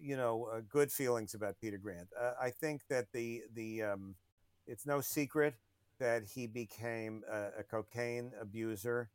you 0.00 0.16
know 0.16 0.48
uh, 0.52 0.60
good 0.68 0.90
feelings 0.92 1.34
about 1.34 1.56
peter 1.60 1.78
grant 1.78 2.08
uh, 2.20 2.32
i 2.40 2.50
think 2.50 2.82
that 2.88 3.06
the 3.12 3.42
the 3.54 3.82
um, 3.82 4.14
it's 4.66 4.86
no 4.86 5.00
secret 5.00 5.54
that 6.00 6.22
he 6.34 6.46
became 6.46 7.22
a, 7.30 7.60
a 7.60 7.62
cocaine 7.64 8.32
abuser 8.40 9.10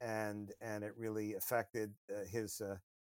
and 0.00 0.52
and 0.60 0.84
it 0.84 0.92
really 0.96 1.34
affected 1.34 1.92
his 2.30 2.62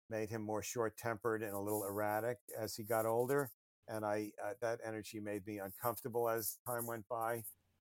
made 0.09 0.29
him 0.29 0.41
more 0.41 0.63
short 0.63 0.97
tempered 0.97 1.43
and 1.43 1.53
a 1.53 1.59
little 1.59 1.83
erratic 1.83 2.39
as 2.57 2.75
he 2.75 2.83
got 2.83 3.05
older. 3.05 3.51
And 3.89 4.05
I 4.05 4.31
uh, 4.43 4.53
that 4.61 4.79
energy 4.85 5.19
made 5.19 5.45
me 5.47 5.59
uncomfortable 5.59 6.29
as 6.29 6.57
time 6.67 6.87
went 6.87 7.07
by. 7.09 7.43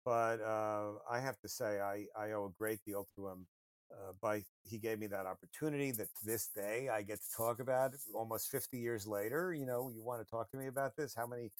But 0.04 0.40
uh, 0.40 0.92
I 1.10 1.20
have 1.20 1.38
to 1.40 1.48
say, 1.48 1.80
I, 1.80 2.06
I 2.18 2.32
owe 2.32 2.46
a 2.46 2.58
great 2.58 2.80
deal 2.86 3.06
to 3.16 3.28
him. 3.28 3.46
Uh, 3.90 4.12
by 4.20 4.42
he 4.64 4.78
gave 4.78 4.98
me 4.98 5.06
that 5.06 5.24
opportunity 5.24 5.90
that 5.92 6.08
to 6.14 6.26
this 6.26 6.48
day 6.54 6.90
I 6.92 7.00
get 7.00 7.20
to 7.20 7.36
talk 7.36 7.58
about 7.58 7.94
almost 8.14 8.50
50 8.50 8.78
years 8.78 9.06
later. 9.06 9.54
You 9.54 9.66
know, 9.66 9.90
you 9.94 10.02
want 10.02 10.24
to 10.24 10.30
talk 10.30 10.50
to 10.50 10.58
me 10.58 10.66
about 10.66 10.94
this? 10.96 11.14
How 11.14 11.26
many 11.26 11.50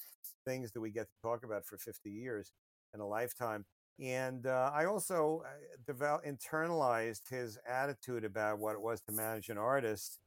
things 0.44 0.70
do 0.70 0.80
we 0.80 0.90
get 0.90 1.08
to 1.08 1.16
talk 1.22 1.44
about 1.44 1.64
for 1.64 1.78
50 1.78 2.10
years 2.10 2.52
in 2.94 3.00
a 3.00 3.06
lifetime? 3.06 3.64
And 4.00 4.46
uh, 4.46 4.70
I 4.74 4.84
also 4.84 5.42
uh, 5.44 5.48
developed, 5.86 6.26
internalized 6.26 7.28
his 7.30 7.58
attitude 7.68 8.24
about 8.24 8.58
what 8.58 8.74
it 8.74 8.80
was 8.80 9.00
to 9.02 9.12
manage 9.12 9.48
an 9.48 9.58
artist 9.58 10.18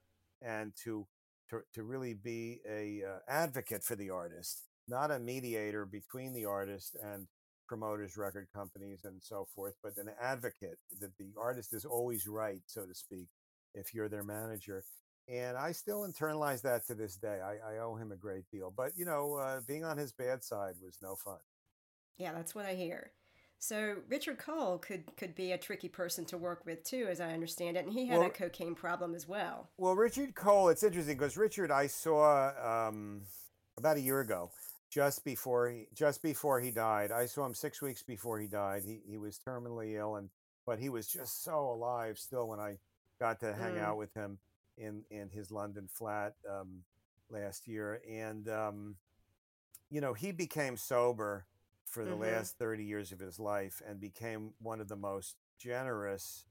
and 0.41 0.74
to 0.84 1.07
to, 1.52 1.60
to 1.76 1.84
really 1.84 2.16
be 2.16 2.60
a 2.68 3.04
uh, 3.08 3.20
advocate 3.30 3.84
for 3.84 3.95
the 3.95 4.10
artist, 4.10 4.64
not 4.88 5.12
a 5.12 5.20
mediator 5.20 5.86
between 5.86 6.34
the 6.34 6.45
artist 6.45 6.97
and 7.04 7.28
promoters, 7.68 8.18
record 8.18 8.47
companies, 8.54 9.02
and 9.06 9.22
so 9.22 9.47
forth, 9.56 9.76
but 9.84 9.93
an 9.97 10.10
advocate 10.22 10.78
that 10.99 11.16
the 11.20 11.30
artist 11.39 11.74
is 11.74 11.86
always 11.86 12.28
right, 12.28 12.62
so 12.66 12.86
to 12.86 12.93
speak, 12.93 13.28
if 13.76 13.93
you're 13.93 14.10
their 14.10 14.24
manager. 14.24 14.84
And 15.30 15.56
I 15.56 15.72
still 15.72 16.02
internalize 16.02 16.62
that 16.64 16.86
to 16.88 16.95
this 16.95 17.16
day. 17.16 17.39
I, 17.41 17.76
I 17.76 17.78
owe 17.80 17.95
him 17.95 18.12
a 18.12 18.18
great 18.18 18.43
deal. 18.52 18.74
But, 18.76 18.91
you 18.97 19.06
know, 19.06 19.36
uh, 19.36 19.62
being 19.68 19.86
on 19.86 19.97
his 19.97 20.12
bad 20.12 20.43
side 20.43 20.74
was 20.82 20.97
no 21.02 21.16
fun. 21.16 21.38
Yeah, 22.18 22.34
that's 22.34 22.54
what 22.54 22.66
I 22.66 22.74
hear. 22.74 23.12
So 23.64 23.97
Richard 24.09 24.39
Cole 24.39 24.80
could 24.80 25.16
could 25.18 25.36
be 25.36 25.51
a 25.51 25.57
tricky 25.57 25.88
person 25.88 26.26
to 26.26 26.38
work 26.38 26.66
with 26.66 26.84
too, 26.84 27.05
as 27.07 27.22
I 27.22 27.32
understand 27.32 27.78
it, 27.78 27.86
and 27.86 27.93
he 27.93 28.07
had 28.07 28.18
Well- 28.18 28.28
a 28.28 28.32
cocaine 28.32 28.74
problem 28.74 29.14
as 29.14 29.28
well. 29.28 29.70
Well, 29.78 29.95
Richard 29.95 30.34
Cole, 30.34 30.70
it's 30.70 30.82
interesting 30.82 31.16
because 31.16 31.38
Richard 31.38 31.70
I 31.70 31.86
saw 31.86 32.88
um, 32.89 33.22
about 33.78 33.97
a 33.97 34.01
year 34.01 34.20
ago, 34.20 34.49
just 34.89 35.24
before 35.24 35.70
he 35.70 35.88
just 35.93 36.24
before 36.24 36.59
he 36.59 36.72
died. 36.72 37.12
I 37.12 37.28
saw 37.28 37.45
him 37.45 37.53
six 37.53 37.84
weeks 37.84 38.01
before 38.01 38.39
he 38.39 38.47
died. 38.47 38.84
He 38.84 39.03
he 39.05 39.20
was 39.20 39.38
terminally 39.38 39.93
ill, 39.93 40.16
and 40.16 40.32
but 40.66 40.80
he 40.80 40.89
was 40.89 41.05
just 41.05 41.43
so 41.43 41.70
alive 41.72 42.18
still 42.18 42.47
when 42.47 42.59
I 42.59 42.80
got 43.20 43.39
to 43.41 43.53
hang 43.53 43.76
Mm. 43.76 43.84
out 43.84 43.97
with 43.97 44.12
him 44.16 44.39
in 44.80 45.05
in 45.12 45.30
his 45.30 45.51
London 45.51 45.88
flat 45.88 46.34
um, 46.49 46.84
last 47.30 47.68
year, 47.68 48.01
and 48.09 48.49
um, 48.49 48.97
you 49.91 50.01
know 50.01 50.16
he 50.16 50.32
became 50.32 50.78
sober 50.78 51.45
for 51.92 52.06
the 52.08 52.16
Mhm. 52.16 52.20
last 52.22 52.58
thirty 52.58 52.86
years 52.86 53.14
of 53.14 53.20
his 53.20 53.39
life 53.39 53.82
and 53.88 54.02
became 54.02 54.54
one 54.60 54.82
of 54.82 54.89
the 54.89 54.98
most 54.98 55.38
generous 55.60 56.46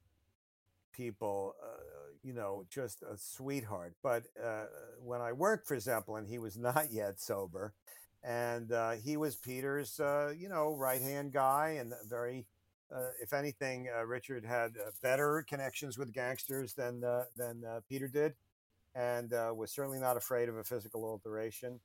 people, 0.93 1.55
uh, 1.63 2.13
you 2.23 2.35
know, 2.35 2.65
just 2.71 3.03
a 3.03 3.17
sweetheart. 3.17 3.95
But 4.03 4.25
uh, 4.43 4.67
when 5.03 5.21
I 5.23 5.33
worked 5.33 5.69
for 5.69 5.79
Zeppelin, 5.81 6.27
he 6.27 6.39
was 6.39 6.57
not 6.59 6.93
yet 6.93 7.21
sober. 7.21 7.75
And 8.23 8.73
uh, 8.73 8.93
he 8.93 9.17
was 9.17 9.37
Peter's, 9.37 10.01
uh, 10.01 10.33
you 10.37 10.49
know, 10.49 10.75
right 10.77 11.01
hand 11.03 11.33
guy 11.33 11.77
and 11.81 11.95
very, 12.09 12.47
uh, 12.95 13.11
if 13.23 13.33
anything, 13.33 13.89
uh, 13.97 14.05
Richard 14.07 14.45
had 14.45 14.73
uh, 14.77 14.91
better 15.03 15.45
connections 15.49 15.99
with 15.99 16.13
gangsters 16.13 16.75
than, 16.75 17.05
uh, 17.05 17.25
than 17.37 17.65
uh, 17.65 17.81
Peter 17.89 18.09
did 18.09 18.35
and 18.95 19.33
uh, 19.33 19.53
was 19.55 19.73
certainly 19.73 19.99
not 19.99 20.17
afraid 20.17 20.49
of 20.49 20.57
a 20.57 20.65
physical 20.65 21.05
alteration. 21.05 21.81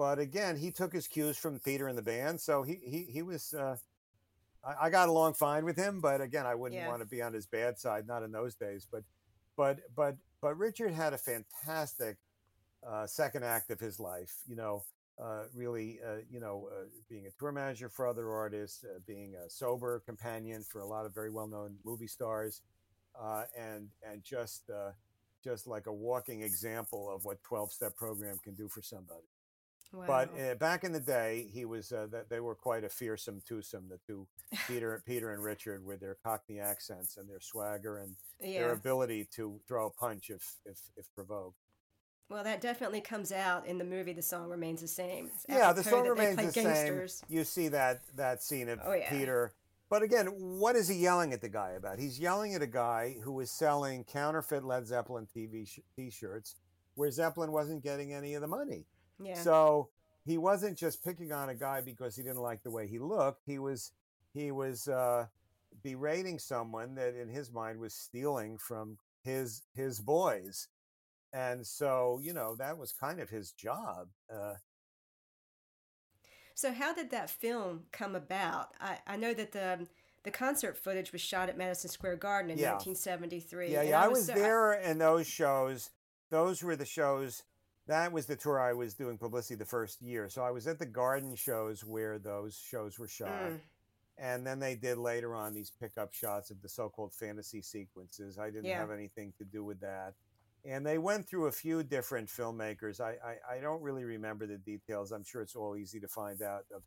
But 0.00 0.18
again, 0.18 0.56
he 0.56 0.70
took 0.70 0.94
his 0.94 1.06
cues 1.06 1.36
from 1.36 1.58
Peter 1.58 1.86
and 1.86 1.98
the 1.98 2.00
band. 2.00 2.40
So 2.40 2.62
he, 2.62 2.78
he, 2.82 3.06
he 3.12 3.20
was, 3.20 3.52
uh, 3.52 3.76
I, 4.64 4.86
I 4.86 4.90
got 4.90 5.10
along 5.10 5.34
fine 5.34 5.62
with 5.66 5.76
him, 5.76 6.00
but 6.00 6.22
again, 6.22 6.46
I 6.46 6.54
wouldn't 6.54 6.80
Yeah. 6.80 6.88
want 6.88 7.02
to 7.02 7.06
be 7.06 7.20
on 7.20 7.34
his 7.34 7.44
bad 7.44 7.78
side, 7.78 8.06
not 8.06 8.22
in 8.22 8.32
those 8.32 8.54
days. 8.54 8.86
But, 8.90 9.04
but, 9.58 9.80
but, 9.94 10.16
but 10.40 10.56
Richard 10.56 10.94
had 10.94 11.12
a 11.12 11.18
fantastic 11.18 12.16
uh, 12.82 13.06
second 13.06 13.44
act 13.44 13.70
of 13.70 13.78
his 13.78 14.00
life. 14.00 14.32
You 14.46 14.56
know, 14.56 14.84
uh, 15.22 15.42
really, 15.54 16.00
uh, 16.02 16.22
you 16.30 16.40
know, 16.40 16.70
uh, 16.72 16.86
being 17.10 17.26
a 17.26 17.30
tour 17.38 17.52
manager 17.52 17.90
for 17.90 18.06
other 18.06 18.30
artists, 18.30 18.82
uh, 18.84 19.00
being 19.06 19.34
a 19.34 19.50
sober 19.50 20.00
companion 20.06 20.64
for 20.66 20.80
a 20.80 20.86
lot 20.86 21.04
of 21.04 21.12
very 21.12 21.30
well-known 21.30 21.76
movie 21.84 22.06
stars, 22.06 22.62
uh, 23.20 23.44
and 23.54 23.90
and 24.02 24.24
just 24.24 24.70
uh, 24.70 24.92
just 25.44 25.66
like 25.66 25.88
a 25.88 25.92
walking 25.92 26.40
example 26.42 27.14
of 27.14 27.26
what 27.26 27.42
twelve-step 27.42 27.94
program 27.96 28.38
can 28.42 28.54
do 28.54 28.66
for 28.66 28.80
somebody. 28.80 29.28
Wow. 29.92 30.04
But 30.06 30.30
uh, 30.40 30.54
back 30.54 30.84
in 30.84 30.92
the 30.92 31.00
day, 31.00 31.48
he 31.52 31.64
was 31.64 31.90
uh, 31.90 32.06
that 32.12 32.28
they 32.30 32.38
were 32.40 32.54
quite 32.54 32.84
a 32.84 32.88
fearsome 32.88 33.42
twosome. 33.46 33.88
The 33.88 33.98
two, 34.06 34.26
Peter, 34.68 35.02
Peter 35.06 35.32
and 35.32 35.42
Richard, 35.42 35.84
with 35.84 36.00
their 36.00 36.16
Cockney 36.22 36.60
accents 36.60 37.16
and 37.16 37.28
their 37.28 37.40
swagger 37.40 37.98
and 37.98 38.14
their 38.40 38.72
ability 38.72 39.26
to 39.36 39.60
throw 39.66 39.86
a 39.86 39.90
punch 39.90 40.30
if 40.30 40.56
if 40.64 40.78
if 40.96 41.12
provoked. 41.14 41.56
Well, 42.28 42.44
that 42.44 42.60
definitely 42.60 43.00
comes 43.00 43.32
out 43.32 43.66
in 43.66 43.78
the 43.78 43.84
movie. 43.84 44.12
The 44.12 44.22
song 44.22 44.48
remains 44.48 44.80
the 44.80 44.86
same. 44.86 45.26
It's 45.34 45.46
Yeah, 45.48 45.72
the 45.72 45.82
song 45.82 46.06
remains 46.06 46.36
the 46.36 46.42
gangsters. 46.62 47.14
same. 47.28 47.36
You 47.38 47.42
see 47.42 47.66
that 47.68 48.02
that 48.16 48.40
scene 48.44 48.68
of 48.68 48.78
Oh, 48.84 48.92
yeah. 48.92 49.10
Peter. 49.10 49.52
But 49.88 50.04
again, 50.04 50.26
what 50.28 50.76
is 50.76 50.86
he 50.86 50.94
yelling 50.94 51.32
at 51.32 51.40
the 51.40 51.48
guy 51.48 51.70
about? 51.70 51.98
He's 51.98 52.20
yelling 52.20 52.54
at 52.54 52.62
a 52.62 52.66
guy 52.68 53.16
who 53.24 53.40
is 53.40 53.50
selling 53.50 54.04
counterfeit 54.04 54.62
Led 54.62 54.86
Zeppelin 54.86 55.26
TV 55.26 55.66
sh- 55.66 55.80
T-shirts, 55.96 56.54
where 56.94 57.10
Zeppelin 57.10 57.50
wasn't 57.50 57.82
getting 57.82 58.12
any 58.12 58.34
of 58.34 58.40
the 58.40 58.46
money. 58.46 58.84
Yeah. 59.22 59.34
So 59.34 59.88
he 60.24 60.38
wasn't 60.38 60.76
just 60.78 61.02
picking 61.04 61.32
on 61.32 61.48
a 61.48 61.54
guy 61.54 61.80
because 61.80 62.16
he 62.16 62.22
didn't 62.22 62.42
like 62.42 62.62
the 62.62 62.70
way 62.70 62.86
he 62.86 62.98
looked. 62.98 63.42
He 63.46 63.58
was 63.58 63.92
he 64.32 64.50
was 64.52 64.86
uh, 64.88 65.26
berating 65.82 66.38
someone 66.38 66.94
that, 66.96 67.14
in 67.14 67.28
his 67.28 67.52
mind, 67.52 67.80
was 67.80 67.94
stealing 67.94 68.58
from 68.58 68.98
his 69.22 69.62
his 69.74 70.00
boys, 70.00 70.68
and 71.32 71.66
so 71.66 72.20
you 72.22 72.32
know 72.32 72.54
that 72.56 72.78
was 72.78 72.92
kind 72.92 73.20
of 73.20 73.28
his 73.30 73.52
job. 73.52 74.08
Uh, 74.32 74.54
So 76.54 76.72
how 76.72 76.92
did 76.92 77.10
that 77.10 77.30
film 77.30 77.84
come 77.90 78.14
about? 78.14 78.74
I, 78.80 78.98
I 79.06 79.16
know 79.16 79.32
that 79.34 79.52
the 79.52 79.86
the 80.24 80.30
concert 80.30 80.76
footage 80.76 81.12
was 81.12 81.22
shot 81.22 81.48
at 81.48 81.56
Madison 81.56 81.88
Square 81.88 82.16
Garden 82.16 82.50
in 82.50 82.58
Yeah. 82.58 82.72
1973. 82.72 83.72
Yeah, 83.72 83.82
yeah, 83.82 84.02
I 84.04 84.08
was 84.08 84.26
so- 84.26 84.34
there 84.34 84.74
in 84.74 84.98
those 84.98 85.26
shows. 85.26 85.90
Those 86.30 86.62
were 86.62 86.76
the 86.76 86.84
shows. 86.84 87.42
That 87.86 88.12
was 88.12 88.26
the 88.26 88.36
tour 88.36 88.60
I 88.60 88.72
was 88.72 88.94
doing 88.94 89.18
publicity 89.18 89.56
the 89.56 89.64
first 89.64 90.00
year. 90.00 90.28
So 90.28 90.42
I 90.42 90.50
was 90.50 90.66
at 90.66 90.78
the 90.78 90.86
Garden 90.86 91.34
shows 91.34 91.84
where 91.84 92.18
those 92.18 92.54
shows 92.56 92.98
were 92.98 93.08
shot. 93.08 93.50
Mm. 93.50 93.60
And 94.18 94.46
then 94.46 94.60
they 94.60 94.74
did 94.74 94.98
later 94.98 95.34
on 95.34 95.54
these 95.54 95.72
pickup 95.80 96.12
shots 96.12 96.50
of 96.50 96.60
the 96.60 96.68
so 96.68 96.88
called 96.90 97.14
fantasy 97.14 97.62
sequences. 97.62 98.38
I 98.38 98.50
didn't 98.50 98.66
Yeah. 98.66 98.78
have 98.78 98.90
anything 98.90 99.32
to 99.38 99.44
do 99.44 99.64
with 99.64 99.80
that. 99.80 100.14
And 100.64 100.86
they 100.86 100.98
went 100.98 101.26
through 101.26 101.46
a 101.46 101.52
few 101.52 101.82
different 101.82 102.28
filmmakers. 102.28 103.00
I, 103.00 103.16
I, 103.24 103.56
I 103.56 103.60
don't 103.60 103.80
really 103.80 104.04
remember 104.04 104.46
the 104.46 104.58
details. 104.58 105.10
I'm 105.10 105.24
sure 105.24 105.40
it's 105.40 105.56
all 105.56 105.74
easy 105.74 105.98
to 106.00 106.08
find 106.08 106.42
out. 106.42 106.66
Of 106.74 106.82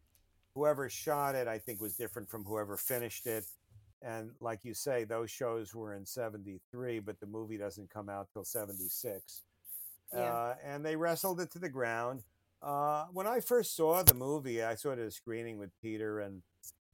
whoever 0.54 0.88
shot 0.90 1.34
it, 1.34 1.48
I 1.48 1.58
think, 1.58 1.82
was 1.82 1.98
different 1.98 2.30
from 2.30 2.46
whoever 2.46 2.78
finished 2.78 3.26
it. 3.26 3.46
And 4.04 4.32
like 4.40 4.60
you 4.64 4.76
say, 4.76 5.06
those 5.06 5.32
shows 5.32 5.74
were 5.74 5.96
in 5.96 6.06
73, 6.06 7.00
but 7.00 7.20
the 7.20 7.26
movie 7.26 7.58
doesn't 7.58 7.90
come 7.90 8.10
out 8.10 8.28
till 8.32 8.44
76. 8.44 9.42
Uh, 10.16 10.56
and 10.64 10.86
they 10.86 10.96
wrestled 10.96 11.40
it 11.40 11.52
to 11.52 11.60
the 11.60 11.70
ground. 11.70 12.24
Uh, 12.62 13.06
when 13.12 13.28
I 13.28 13.40
first 13.40 13.76
saw 13.76 14.04
the 14.04 14.14
movie, 14.14 14.64
I 14.64 14.76
saw 14.76 14.92
it 14.92 15.00
at 15.00 15.08
a 15.08 15.12
screening 15.12 15.58
with 15.58 15.72
Peter 15.82 16.20
and 16.20 16.42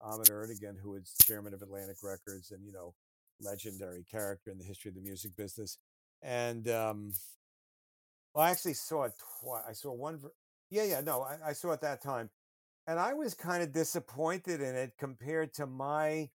Ahmet 0.01 0.29
Ertegun, 0.29 0.79
who 0.81 0.91
was 0.91 1.13
chairman 1.21 1.53
of 1.53 1.61
Atlantic 1.61 1.97
Records 2.03 2.51
and, 2.51 2.65
you 2.65 2.71
know, 2.71 2.93
legendary 3.41 4.03
character 4.09 4.51
in 4.51 4.57
the 4.57 4.65
history 4.65 4.89
of 4.89 4.95
the 4.95 5.01
music 5.01 5.35
business. 5.35 5.77
And 6.21 6.67
um, 6.69 7.13
well, 8.33 8.45
I 8.45 8.51
actually 8.51 8.73
saw 8.73 9.03
it 9.03 9.13
twice. 9.41 9.63
I 9.67 9.73
saw 9.73 9.91
one. 9.91 10.17
ver- 10.17 10.33
Yeah, 10.69 10.83
yeah, 10.83 11.01
no, 11.01 11.21
I, 11.21 11.37
I 11.49 11.53
saw 11.53 11.71
it 11.71 11.81
that 11.81 12.01
time. 12.01 12.29
And 12.87 12.99
I 12.99 13.13
was 13.13 13.33
kind 13.33 13.63
of 13.63 13.71
disappointed 13.71 14.61
in 14.61 14.75
it 14.75 14.93
compared 14.97 15.53
to 15.55 15.67
my 15.67 16.29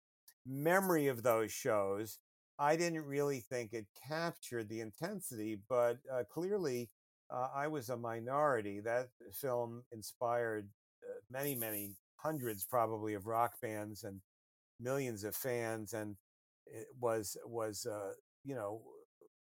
memory 0.46 1.08
of 1.08 1.24
those 1.24 1.52
shows. 1.52 2.20
I 2.62 2.76
didn't 2.76 3.05
really 3.05 3.39
think 3.39 3.74
it 3.74 3.88
captured 4.07 4.70
the 4.70 4.82
intensity, 4.82 5.57
but 5.68 5.97
uh, 6.14 6.24
clearly 6.32 6.91
uh, 7.34 7.47
I 7.55 7.68
was 7.68 7.89
a 7.89 7.97
minority. 7.97 8.80
That 8.82 9.07
film 9.34 9.84
inspired 9.91 10.70
uh, 11.03 11.14
many, 11.32 11.55
many 11.55 11.95
hundreds 12.18 12.64
probably 12.64 13.16
of 13.16 13.26
rock 13.26 13.53
bands 13.64 14.03
and 14.03 14.22
millions 14.80 15.24
of 15.24 15.36
fans, 15.36 15.93
and 15.93 16.16
it 16.68 16.86
was 16.99 17.36
was 17.47 17.88
uh, 17.88 18.12
you 18.43 18.53
know 18.53 18.84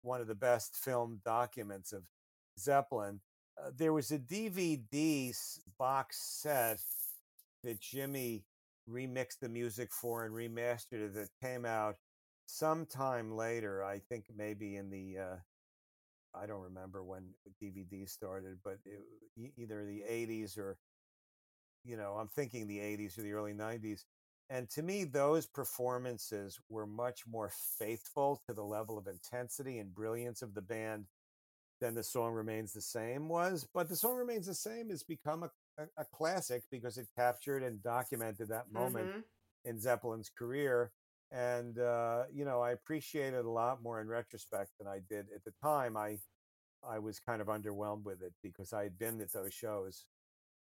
one 0.04 0.22
of 0.22 0.28
the 0.28 0.36
best 0.36 0.76
film 0.76 1.20
documents 1.26 1.94
of 1.94 2.04
Zeppelin. 2.60 3.20
Uh, 3.60 3.72
there 3.76 3.94
was 3.94 4.12
a 4.12 4.20
DVD 4.20 5.34
box 5.80 6.20
set 6.40 6.80
that 7.64 7.82
Jimmy 7.82 8.44
remixed 8.88 9.40
the 9.42 9.50
music 9.50 9.92
for 9.92 10.24
and 10.24 10.36
remastered 10.36 11.04
it 11.04 11.16
that 11.16 11.30
came 11.42 11.66
out 11.66 11.96
sometime 12.48 13.32
later. 13.36 13.84
I 13.84 14.00
think 14.00 14.26
maybe 14.36 14.78
in 14.78 14.90
the 14.92 15.20
uh, 15.20 15.38
I 16.36 16.46
don't 16.46 16.62
remember 16.64 17.04
when 17.04 17.30
DVD 17.60 18.06
started, 18.06 18.60
but 18.64 18.80
it, 18.86 19.02
either 19.58 19.86
the 19.86 20.04
80s 20.08 20.58
or 20.58 20.78
you 21.86 21.98
know 21.98 22.14
I'm 22.20 22.28
thinking 22.28 22.68
the 22.68 22.80
80s 22.80 23.18
or 23.18 23.22
the 23.24 23.34
early 23.34 23.54
90s. 23.54 24.06
And 24.50 24.70
to 24.72 24.82
me, 24.84 25.04
those 25.04 25.46
performances 25.46 26.60
were 26.70 26.86
much 26.86 27.28
more 27.28 27.52
faithful 27.80 28.42
to 28.48 28.54
the 28.54 28.64
level 28.64 28.98
of 28.98 29.08
intensity 29.08 29.80
and 29.80 29.94
brilliance 29.94 30.42
of 30.42 30.54
the 30.54 30.62
band 30.62 31.06
than 31.82 31.96
the 31.96 32.04
song 32.04 32.34
remains 32.34 32.74
the 32.74 32.82
same 32.82 33.30
was. 33.30 33.68
But 33.74 33.90
the 33.90 33.96
song 33.96 34.16
remains 34.16 34.48
the 34.48 34.56
same 34.56 34.90
has 34.90 35.04
become 35.04 35.44
a, 35.44 35.52
a, 35.78 35.88
a 35.98 36.06
classic 36.06 36.64
because 36.72 36.98
it 36.98 37.08
captured 37.16 37.64
and 37.64 37.84
documented 37.84 38.50
that 38.50 38.72
moment 38.72 39.12
Mhm. 39.12 39.24
in 39.66 39.80
Zeppelin's 39.80 40.30
career. 40.30 40.92
And 41.32 41.78
uh, 41.80 42.24
you 42.34 42.46
know, 42.46 42.62
I 42.62 42.72
appreciate 42.72 43.34
it 43.34 43.46
a 43.46 43.50
lot 43.50 43.84
more 43.84 44.00
in 44.02 44.08
retrospect 44.08 44.72
than 44.80 44.88
I 44.88 45.00
did 45.10 45.28
at 45.36 45.44
the 45.44 45.54
time. 45.62 45.98
I 45.98 46.20
I 46.88 47.00
was 47.00 47.20
kind 47.20 47.42
of 47.42 47.48
underwhelmed 47.48 48.04
with 48.06 48.22
it 48.22 48.34
because 48.44 48.74
I 48.74 48.84
had 48.84 49.00
been 49.00 49.22
at 49.22 49.34
those 49.34 49.54
shows. 49.54 50.06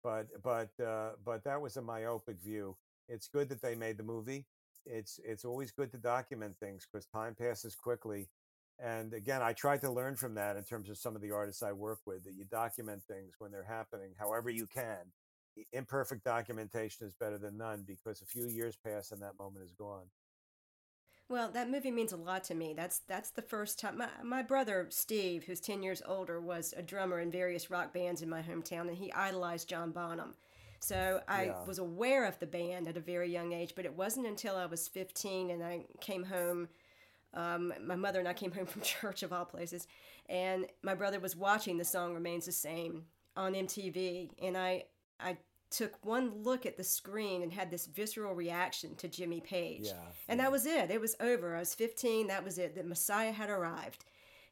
But 0.03 0.27
but 0.43 0.69
uh, 0.83 1.11
but 1.25 1.43
that 1.45 1.61
was 1.61 1.77
a 1.77 1.81
myopic 1.81 2.41
view. 2.41 2.77
It's 3.09 3.27
good 3.27 3.49
that 3.49 3.61
they 3.61 3.75
made 3.75 3.97
the 3.97 4.03
movie. 4.03 4.45
It's 4.85 5.19
it's 5.25 5.45
always 5.45 5.71
good 5.71 5.91
to 5.91 5.97
document 5.97 6.55
things 6.57 6.87
because 6.91 7.07
time 7.07 7.35
passes 7.35 7.75
quickly. 7.75 8.29
And 8.79 9.13
again, 9.13 9.41
I 9.41 9.53
tried 9.53 9.81
to 9.81 9.91
learn 9.91 10.15
from 10.15 10.35
that 10.35 10.57
in 10.57 10.63
terms 10.63 10.89
of 10.89 10.97
some 10.97 11.15
of 11.15 11.21
the 11.21 11.31
artists 11.31 11.63
I 11.63 11.71
work 11.71 11.99
with 12.05 12.25
that 12.25 12.33
you 12.35 12.45
document 12.45 13.03
things 13.03 13.35
when 13.39 13.51
they're 13.51 13.63
happening, 13.63 14.11
however 14.19 14.49
you 14.49 14.67
can. 14.67 15.11
Imperfect 15.73 16.23
documentation 16.25 17.07
is 17.07 17.13
better 17.13 17.37
than 17.37 17.57
none 17.57 17.83
because 17.87 18.21
a 18.21 18.25
few 18.25 18.47
years 18.47 18.75
pass 18.85 19.11
and 19.11 19.21
that 19.21 19.39
moment 19.39 19.65
is 19.65 19.73
gone. 19.73 20.07
Well, 21.27 21.49
that 21.51 21.69
movie 21.71 21.89
means 21.91 22.11
a 22.13 22.17
lot 22.17 22.43
to 22.45 22.55
me. 22.55 22.73
That's 22.73 22.99
that's 22.99 23.31
the 23.31 23.41
first 23.41 23.79
time 23.79 23.97
my, 23.97 24.09
my 24.23 24.41
brother 24.43 24.85
Steve, 24.89 25.45
who's 25.45 25.59
10 25.59 25.81
years 25.81 26.01
older, 26.05 26.39
was 26.39 26.73
a 26.77 26.83
drummer 26.83 27.19
in 27.19 27.31
various 27.31 27.71
rock 27.71 27.93
bands 27.93 28.21
in 28.21 28.29
my 28.29 28.41
hometown 28.43 28.87
and 28.87 28.97
he 28.97 29.11
idolized 29.11 29.67
John 29.67 29.91
Bonham. 29.91 30.35
So 30.79 31.21
I 31.27 31.53
Yeah. 31.53 31.65
was 31.65 31.79
aware 31.79 32.25
of 32.25 32.37
the 32.37 32.45
band 32.45 32.87
at 32.87 32.97
a 32.97 32.99
very 32.99 33.31
young 33.31 33.53
age, 33.53 33.73
but 33.75 33.85
it 33.85 33.95
wasn't 33.95 34.27
until 34.27 34.55
I 34.55 34.67
was 34.67 34.87
15 34.87 35.49
and 35.49 35.63
I 35.63 35.85
came 35.99 36.23
home 36.25 36.67
um, 37.33 37.73
my 37.81 37.95
mother 37.95 38.19
and 38.19 38.27
I 38.27 38.33
came 38.33 38.51
home 38.51 38.65
from 38.65 38.81
church 38.83 39.23
of 39.23 39.33
all 39.33 39.45
places, 39.45 39.87
and 40.29 40.67
my 40.83 40.95
brother 40.95 41.19
was 41.19 41.35
watching 41.35 41.77
"The 41.77 41.85
Song 41.85 42.13
Remains 42.13 42.45
the 42.45 42.51
Same" 42.51 43.05
on 43.35 43.55
MTV, 43.55 44.29
and 44.41 44.57
I 44.57 44.85
I 45.19 45.37
took 45.69 46.03
one 46.05 46.43
look 46.43 46.65
at 46.65 46.77
the 46.77 46.83
screen 46.83 47.41
and 47.41 47.51
had 47.51 47.71
this 47.71 47.85
visceral 47.85 48.33
reaction 48.33 48.95
to 48.95 49.07
Jimmy 49.07 49.41
Page, 49.41 49.85
Yeah, 49.87 49.93
and 50.27 50.37
yeah. 50.37 50.45
that 50.45 50.51
was 50.51 50.65
it. 50.65 50.91
It 50.91 51.01
was 51.01 51.15
over. 51.19 51.55
I 51.55 51.59
was 51.59 51.73
15. 51.73 52.27
That 52.27 52.43
was 52.43 52.57
it. 52.57 52.75
The 52.75 52.83
Messiah 52.83 53.31
had 53.31 53.49
arrived, 53.49 54.05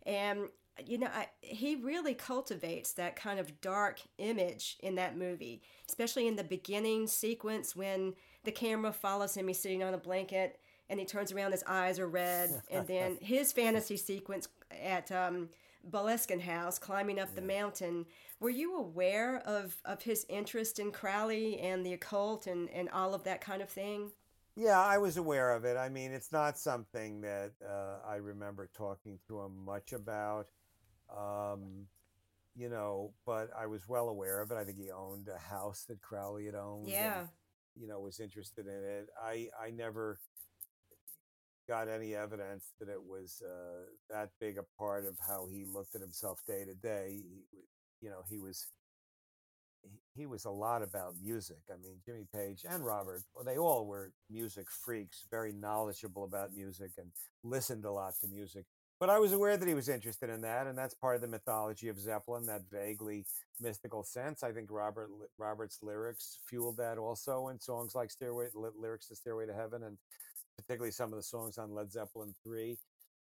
and 0.06 0.50
you 0.86 0.98
know 0.98 1.08
I, 1.14 1.28
he 1.42 1.76
really 1.76 2.16
cultivates 2.16 2.94
that 2.94 3.16
kind 3.16 3.40
of 3.40 3.62
dark 3.62 4.02
image 4.18 4.78
in 4.82 4.96
that 4.96 5.18
movie, 5.18 5.62
especially 5.88 6.28
in 6.28 6.36
the 6.36 6.44
beginning 6.44 7.08
sequence 7.08 7.76
when 7.76 8.14
the 8.44 8.52
camera 8.52 8.92
follows 8.92 9.36
him. 9.38 9.48
He's 9.48 9.60
sitting 9.60 9.84
on 9.84 9.94
a 9.94 9.98
blanket 10.00 10.60
and 10.90 11.00
he 11.00 11.06
turns 11.06 11.32
around, 11.32 11.54
his 11.54 11.64
eyes 11.66 11.98
are 11.98 12.08
red. 12.08 12.50
and 12.72 12.86
then 12.88 13.18
his 13.22 13.52
fantasy 13.54 13.96
sequence 13.98 14.48
at 14.84 15.12
um, 15.12 15.50
Boleskine 15.90 16.42
House, 16.42 16.80
climbing 16.80 17.20
up 17.20 17.36
the 17.36 17.42
mountain. 17.42 18.06
Were 18.40 18.50
you 18.50 18.78
aware 18.78 19.38
of, 19.46 19.78
of 19.86 20.04
his 20.04 20.26
interest 20.30 20.80
in 20.80 20.92
Crowley 20.92 21.60
and 21.60 21.86
the 21.86 21.94
occult 21.94 22.48
and, 22.48 22.70
and 22.70 22.90
all 22.90 23.14
of 23.14 23.24
that 23.26 23.42
kind 23.42 23.62
of 23.62 23.70
thing? 23.70 24.12
Yeah, 24.56 24.80
I 24.80 24.98
was 25.00 25.18
aware 25.18 25.52
of 25.52 25.66
it. 25.66 25.78
I 25.78 25.90
mean, 25.90 26.12
it's 26.12 26.32
not 26.32 26.58
something 26.60 27.22
that 27.22 27.54
uh, 27.68 28.08
I 28.08 28.16
remember 28.18 28.70
talking 28.78 29.20
to 29.28 29.42
him 29.42 29.66
much 29.66 29.94
about. 29.94 30.48
Um, 31.16 31.88
you 32.56 32.70
know, 32.70 33.14
but 33.26 33.50
I 33.58 33.66
was 33.66 33.88
well 33.90 34.10
aware 34.10 34.42
of 34.42 34.52
it. 34.52 34.58
I 34.58 34.64
think 34.64 34.78
he 34.78 34.92
owned 34.92 35.28
a 35.28 35.38
house 35.40 35.86
that 35.90 36.02
Crowley 36.02 36.46
had 36.46 36.56
owned. 36.56 36.84
and, 36.84 36.92
Yeah. 36.94 37.24
you 37.76 37.88
know, 37.88 38.00
was 38.00 38.20
interested 38.20 38.68
in 38.68 38.84
it. 38.84 39.10
I 39.22 39.50
I 39.60 39.72
never 39.72 40.20
got 41.68 41.88
any 41.88 42.16
evidence 42.16 42.72
that 42.80 42.90
it 42.90 43.02
was 43.02 43.42
uh, 43.46 43.86
that 44.10 44.30
big 44.40 44.58
a 44.58 44.64
part 44.78 45.06
of 45.06 45.18
how 45.28 45.48
he 45.52 45.66
looked 45.66 45.96
at 45.96 46.02
himself 46.02 46.40
day 46.48 46.66
to 46.66 46.76
day. 46.76 47.22
You 48.02 48.10
know, 48.10 48.24
he 48.30 48.40
was 48.40 48.68
he- 49.82 50.02
he 50.16 50.26
was 50.26 50.46
a 50.46 50.50
lot 50.50 50.82
about 50.82 51.16
music. 51.22 51.62
I 51.72 51.76
mean, 51.78 52.02
Jimmy 52.06 52.26
Page 52.34 52.66
and 52.68 52.86
Robert, 52.86 53.24
well, 53.34 53.44
they 53.44 53.58
all 53.58 53.86
were 53.86 54.14
music 54.30 54.70
freaks, 54.72 55.26
very 55.30 55.52
knowledgeable 55.52 56.24
about 56.24 56.54
music 56.54 56.92
and 56.98 57.12
listened 57.44 57.86
a 57.86 57.92
lot 57.92 58.14
to 58.22 58.28
music. 58.28 58.66
But 59.00 59.10
I 59.10 59.20
was 59.20 59.34
aware 59.34 59.58
that 59.58 59.68
he 59.68 59.74
was 59.74 59.90
interested 59.90 60.30
in 60.30 60.42
that, 60.42 60.66
and 60.68 60.78
that's 60.78 60.94
part 60.94 61.16
of 61.16 61.22
the 61.22 61.28
mythology 61.28 61.90
of 61.90 62.00
Zeppelin, 62.00 62.46
that 62.46 62.62
vaguely 62.72 63.26
mystical 63.60 64.04
sense. 64.04 64.44
I 64.44 64.54
think 64.54 64.72
Robert 64.72 65.10
Robert's 65.38 65.80
lyrics 65.84 66.40
fueled 66.48 66.78
that 66.78 66.98
also 66.98 67.50
in 67.50 67.60
songs 67.60 67.96
like 67.96 68.12
Stairway 68.12 68.48
lyrics 68.54 69.08
to 69.08 69.16
Stairway 69.16 69.46
to 69.48 69.54
Heaven, 69.54 69.84
and 69.84 69.98
particularly 70.58 70.92
some 70.92 71.12
of 71.12 71.18
the 71.18 71.24
songs 71.24 71.58
on 71.58 71.74
Led 71.74 71.92
Zeppelin 71.92 72.34
three. 72.44 72.78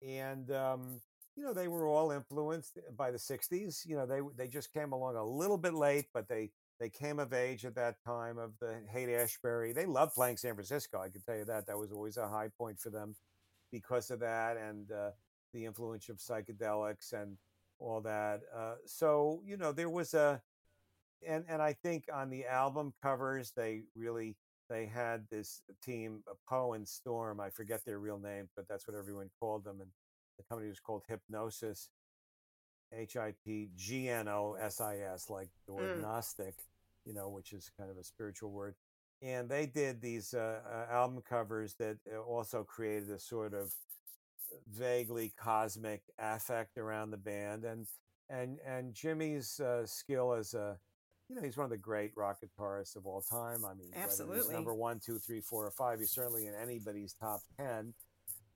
And 0.05 0.51
um, 0.51 1.01
you 1.35 1.43
know, 1.43 1.53
they 1.53 1.67
were 1.67 1.87
all 1.87 2.11
influenced 2.11 2.79
by 2.95 3.11
the 3.11 3.17
'60s. 3.17 3.85
You 3.85 3.95
know, 3.95 4.05
they 4.05 4.21
they 4.35 4.47
just 4.47 4.73
came 4.73 4.91
along 4.91 5.15
a 5.15 5.23
little 5.25 5.57
bit 5.57 5.73
late, 5.73 6.05
but 6.13 6.27
they 6.27 6.51
they 6.79 6.89
came 6.89 7.19
of 7.19 7.33
age 7.33 7.65
at 7.65 7.75
that 7.75 7.95
time 8.05 8.37
of 8.37 8.51
the 8.59 8.81
Haight 8.91 9.09
Ashbury. 9.09 9.73
They 9.73 9.85
loved 9.85 10.13
playing 10.13 10.37
San 10.37 10.53
Francisco. 10.53 10.99
I 10.99 11.09
can 11.09 11.21
tell 11.21 11.37
you 11.37 11.45
that. 11.45 11.67
That 11.67 11.77
was 11.77 11.91
always 11.91 12.17
a 12.17 12.27
high 12.27 12.49
point 12.57 12.79
for 12.79 12.89
them 12.89 13.15
because 13.71 14.11
of 14.11 14.19
that 14.19 14.57
and 14.57 14.91
uh, 14.91 15.11
the 15.53 15.65
influence 15.65 16.09
of 16.09 16.17
psychedelics 16.17 17.13
and 17.13 17.37
all 17.79 18.01
that. 18.01 18.41
Uh, 18.55 18.75
so 18.85 19.41
you 19.45 19.57
know, 19.57 19.71
there 19.71 19.89
was 19.89 20.13
a 20.13 20.41
and 21.27 21.45
and 21.47 21.61
I 21.61 21.73
think 21.73 22.05
on 22.13 22.29
the 22.29 22.45
album 22.45 22.93
covers 23.01 23.51
they 23.55 23.83
really 23.95 24.35
they 24.69 24.85
had 24.85 25.27
this 25.29 25.61
team, 25.83 26.23
uh, 26.29 26.33
Po 26.49 26.73
and 26.73 26.87
Storm. 26.87 27.39
I 27.39 27.49
forget 27.49 27.85
their 27.85 27.99
real 27.99 28.19
name, 28.19 28.49
but 28.55 28.67
that's 28.67 28.87
what 28.87 28.97
everyone 28.97 29.29
called 29.39 29.63
them, 29.63 29.81
and 29.81 29.91
the 30.37 30.43
company 30.43 30.69
was 30.69 30.79
called 30.79 31.03
Hipgnosis, 31.09 31.89
H 32.93 33.17
I 33.17 33.33
P 33.43 33.69
G 33.75 34.09
N 34.09 34.27
O 34.27 34.55
S 34.59 34.81
I 34.81 34.97
S, 34.99 35.29
like 35.29 35.49
the 35.67 35.73
word 35.73 35.97
Mm. 35.97 36.01
Gnostic, 36.01 36.55
you 37.05 37.13
know, 37.13 37.29
which 37.29 37.53
is 37.53 37.71
kind 37.77 37.89
of 37.91 37.97
a 37.97 38.03
spiritual 38.03 38.51
word. 38.51 38.75
And 39.21 39.49
they 39.49 39.65
did 39.65 40.01
these 40.01 40.33
uh, 40.33 40.61
uh, 40.69 40.93
album 40.93 41.21
covers 41.27 41.75
that 41.75 41.97
uh, 42.13 42.19
also 42.19 42.63
created 42.63 43.09
a 43.09 43.19
sort 43.19 43.53
of 43.53 43.73
vaguely 44.71 45.33
cosmic 45.37 46.03
affect 46.19 46.77
around 46.77 47.11
the 47.11 47.17
band, 47.17 47.65
and 47.65 47.87
and 48.29 48.59
and 48.65 48.93
Jimmy's 48.93 49.59
uh, 49.59 49.85
skill 49.85 50.33
as 50.33 50.53
a 50.53 50.77
you 51.29 51.35
know, 51.35 51.41
he's 51.41 51.57
one 51.57 51.65
of 51.65 51.69
the 51.71 51.77
great 51.77 52.11
rock 52.15 52.37
guitarists 52.41 52.95
of 52.95 53.05
all 53.05 53.21
time. 53.21 53.65
I 53.65 53.73
mean, 53.73 53.89
whether 53.91 54.03
he's 54.07 54.19
Absolutely. 54.19 54.53
number 54.53 54.73
one, 54.73 54.99
two, 54.99 55.19
three, 55.19 55.41
four, 55.41 55.65
or 55.65 55.71
five. 55.71 55.99
He's 55.99 56.11
certainly 56.11 56.47
in 56.47 56.53
anybody's 56.55 57.13
top 57.13 57.41
ten, 57.57 57.93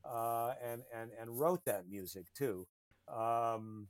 uh, 0.05 0.53
and 0.63 0.81
and 0.93 1.11
and 1.19 1.39
wrote 1.39 1.65
that 1.65 1.87
music 1.89 2.25
too. 2.33 2.65
Um, 3.07 3.87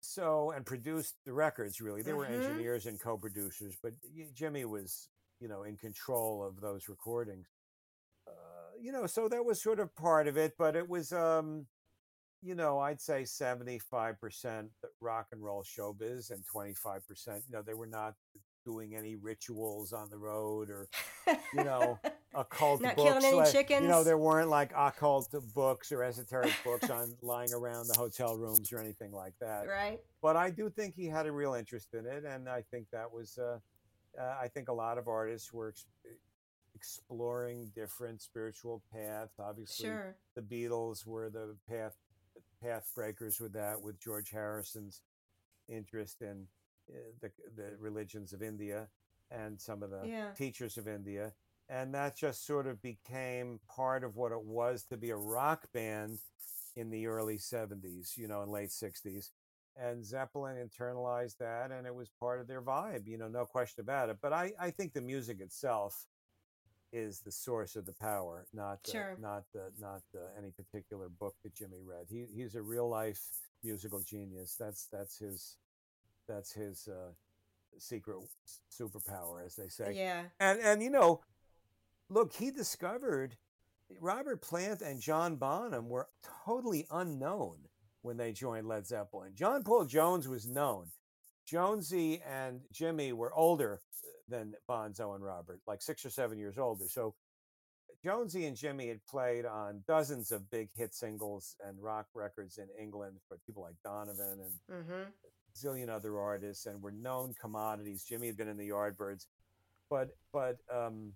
so 0.00 0.50
and 0.50 0.64
produced 0.66 1.14
the 1.24 1.32
records. 1.32 1.80
Really, 1.80 2.02
they 2.02 2.12
were 2.12 2.26
Mhm. 2.26 2.34
engineers 2.34 2.86
and 2.86 3.00
co-producers, 3.00 3.76
but 3.82 3.94
Jimmy 4.34 4.64
was 4.64 5.08
you 5.40 5.48
know 5.48 5.62
in 5.62 5.76
control 5.76 6.42
of 6.44 6.60
those 6.60 6.88
recordings. 6.88 7.48
Uh, 8.26 8.32
you 8.78 8.92
know, 8.92 9.06
so 9.06 9.28
that 9.28 9.44
was 9.44 9.62
sort 9.62 9.80
of 9.80 9.94
part 9.94 10.26
of 10.28 10.36
it, 10.36 10.54
but 10.58 10.76
it 10.76 10.88
was. 10.88 11.12
Um, 11.12 11.66
you 12.46 12.54
know, 12.54 12.78
I'd 12.78 13.00
say 13.00 13.22
75% 13.22 14.68
rock 15.00 15.26
and 15.32 15.42
roll 15.42 15.64
showbiz 15.64 16.30
and 16.30 16.42
25%, 16.46 17.00
you 17.36 17.42
know, 17.50 17.62
they 17.62 17.74
were 17.74 17.86
not 17.86 18.14
doing 18.64 18.94
any 18.96 19.16
rituals 19.16 19.92
on 19.92 20.08
the 20.10 20.16
road 20.18 20.70
or, 20.70 20.88
you 21.54 21.64
know, 21.64 21.98
occult 22.34 22.80
Not 22.80 22.96
books. 22.96 23.08
killing 23.08 23.24
any 23.24 23.36
like- 23.36 23.70
You 23.70 23.80
know, 23.88 24.04
there 24.04 24.18
weren't 24.18 24.48
like 24.48 24.72
occult 24.76 25.32
books 25.54 25.90
or 25.92 26.02
esoteric 26.02 26.52
books 26.64 26.90
on 26.90 27.16
lying 27.22 27.52
around 27.52 27.88
the 27.88 27.94
hotel 27.96 28.36
rooms 28.36 28.72
or 28.72 28.78
anything 28.78 29.12
like 29.12 29.34
that. 29.40 29.66
right? 29.68 30.00
But 30.22 30.36
I 30.36 30.50
do 30.50 30.68
think 30.70 30.94
he 30.94 31.06
had 31.06 31.26
a 31.26 31.32
real 31.32 31.54
interest 31.54 31.94
in 31.94 32.06
it. 32.06 32.24
And 32.24 32.48
I 32.48 32.62
think 32.70 32.86
that 32.92 33.10
was, 33.12 33.38
uh, 33.38 33.58
uh, 34.20 34.36
I 34.40 34.48
think 34.48 34.68
a 34.68 34.72
lot 34.72 34.98
of 34.98 35.08
artists 35.08 35.52
were 35.52 35.68
ex- 35.68 35.86
exploring 36.74 37.70
different 37.74 38.20
spiritual 38.20 38.82
paths. 38.92 39.34
Obviously, 39.38 39.86
Sure. 39.86 40.14
the 40.34 40.42
Beatles 40.42 41.06
were 41.06 41.30
the 41.30 41.56
path 41.68 41.94
path 42.62 42.90
breakers 42.94 43.40
with 43.40 43.52
that, 43.54 43.80
with 43.80 44.00
George 44.00 44.30
Harrison's 44.30 45.02
interest 45.68 46.22
in 46.22 46.46
uh, 46.90 46.98
the 47.20 47.30
the 47.56 47.76
religions 47.78 48.32
of 48.32 48.42
India 48.42 48.88
and 49.30 49.60
some 49.60 49.82
of 49.82 49.90
the 49.90 50.08
Yeah. 50.08 50.30
teachers 50.36 50.76
of 50.76 50.88
India, 50.88 51.32
and 51.68 51.94
that 51.94 52.16
just 52.16 52.46
sort 52.46 52.66
of 52.66 52.80
became 52.82 53.60
part 53.68 54.04
of 54.04 54.16
what 54.16 54.32
it 54.32 54.42
was 54.44 54.84
to 54.84 54.96
be 54.96 55.10
a 55.10 55.16
rock 55.16 55.66
band 55.72 56.18
in 56.76 56.90
the 56.90 57.06
early 57.06 57.38
'70s, 57.38 58.16
you 58.16 58.28
know, 58.28 58.42
and 58.42 58.50
late 58.52 58.72
'60s. 58.72 59.30
And 59.76 60.04
Zeppelin 60.04 60.56
internalized 60.56 61.36
that, 61.38 61.70
and 61.70 61.86
it 61.86 61.94
was 61.94 62.10
part 62.20 62.40
of 62.40 62.46
their 62.46 62.62
vibe, 62.62 63.06
you 63.06 63.18
know, 63.18 63.28
no 63.28 63.44
question 63.44 63.82
about 63.82 64.08
it. 64.08 64.18
But 64.22 64.32
I, 64.32 64.52
I 64.58 64.70
think 64.70 64.92
the 64.94 65.02
music 65.02 65.40
itself 65.40 66.06
is 66.96 67.20
the 67.20 67.30
source 67.30 67.76
of 67.76 67.84
the 67.84 67.92
power, 67.92 68.46
not 68.54 68.82
the, 68.84 68.90
Sure. 68.92 69.16
not 69.20 69.44
the, 69.52 69.70
not 69.78 70.00
any 70.38 70.50
particular 70.50 71.08
book 71.08 71.34
that 71.42 71.54
Jimmy 71.54 71.82
read. 71.84 72.06
He 72.08 72.24
he's 72.34 72.54
a 72.54 72.62
real 72.62 72.88
life 72.88 73.20
musical 73.62 74.00
genius. 74.00 74.56
That's 74.58 74.86
that's 74.90 75.18
his 75.18 75.56
that's 76.26 76.52
his 76.52 76.88
uh, 76.88 77.12
secret 77.78 78.16
superpower, 78.72 79.44
as 79.44 79.56
they 79.56 79.68
say. 79.68 79.92
Yeah. 79.94 80.22
And 80.40 80.58
and 80.60 80.82
you 80.82 80.90
know, 80.90 81.20
look, 82.08 82.32
he 82.32 82.50
discovered 82.50 83.36
Robert 84.00 84.40
Plant 84.40 84.80
and 84.80 85.00
John 85.00 85.36
Bonham 85.36 85.88
were 85.88 86.08
totally 86.46 86.86
unknown 86.90 87.58
when 88.02 88.16
they 88.16 88.32
joined 88.32 88.66
Led 88.66 88.86
Zeppelin. 88.86 89.32
John 89.34 89.62
Paul 89.62 89.84
Jones 89.84 90.26
was 90.28 90.46
known. 90.46 90.86
Jonesy 91.44 92.22
and 92.28 92.62
Jimmy 92.72 93.12
were 93.12 93.32
older 93.34 93.80
than 94.28 94.54
Bonzo 94.68 95.14
and 95.14 95.24
Robert, 95.24 95.60
like 95.66 95.82
six 95.82 96.04
or 96.04 96.10
seven 96.10 96.38
years 96.38 96.58
older. 96.58 96.84
So 96.88 97.14
Jonesy 98.04 98.46
and 98.46 98.56
Jimmy 98.56 98.88
had 98.88 99.04
played 99.06 99.46
on 99.46 99.82
dozens 99.86 100.30
of 100.32 100.50
big 100.50 100.68
hit 100.76 100.94
singles 100.94 101.56
and 101.66 101.80
rock 101.82 102.06
records 102.14 102.58
in 102.58 102.66
England 102.80 103.16
for 103.28 103.38
people 103.46 103.62
like 103.62 103.76
Donovan 103.84 104.40
and 104.40 104.78
Mm-hmm. 104.78 104.92
a 104.92 105.66
zillion 105.66 105.88
other 105.88 106.18
artists, 106.18 106.66
and 106.66 106.82
were 106.82 106.92
known 106.92 107.34
commodities. 107.40 108.04
Jimmy 108.04 108.26
had 108.26 108.36
been 108.36 108.48
in 108.48 108.58
the 108.58 108.68
Yardbirds, 108.68 109.26
but 109.88 110.10
but 110.32 110.56
um, 110.72 111.12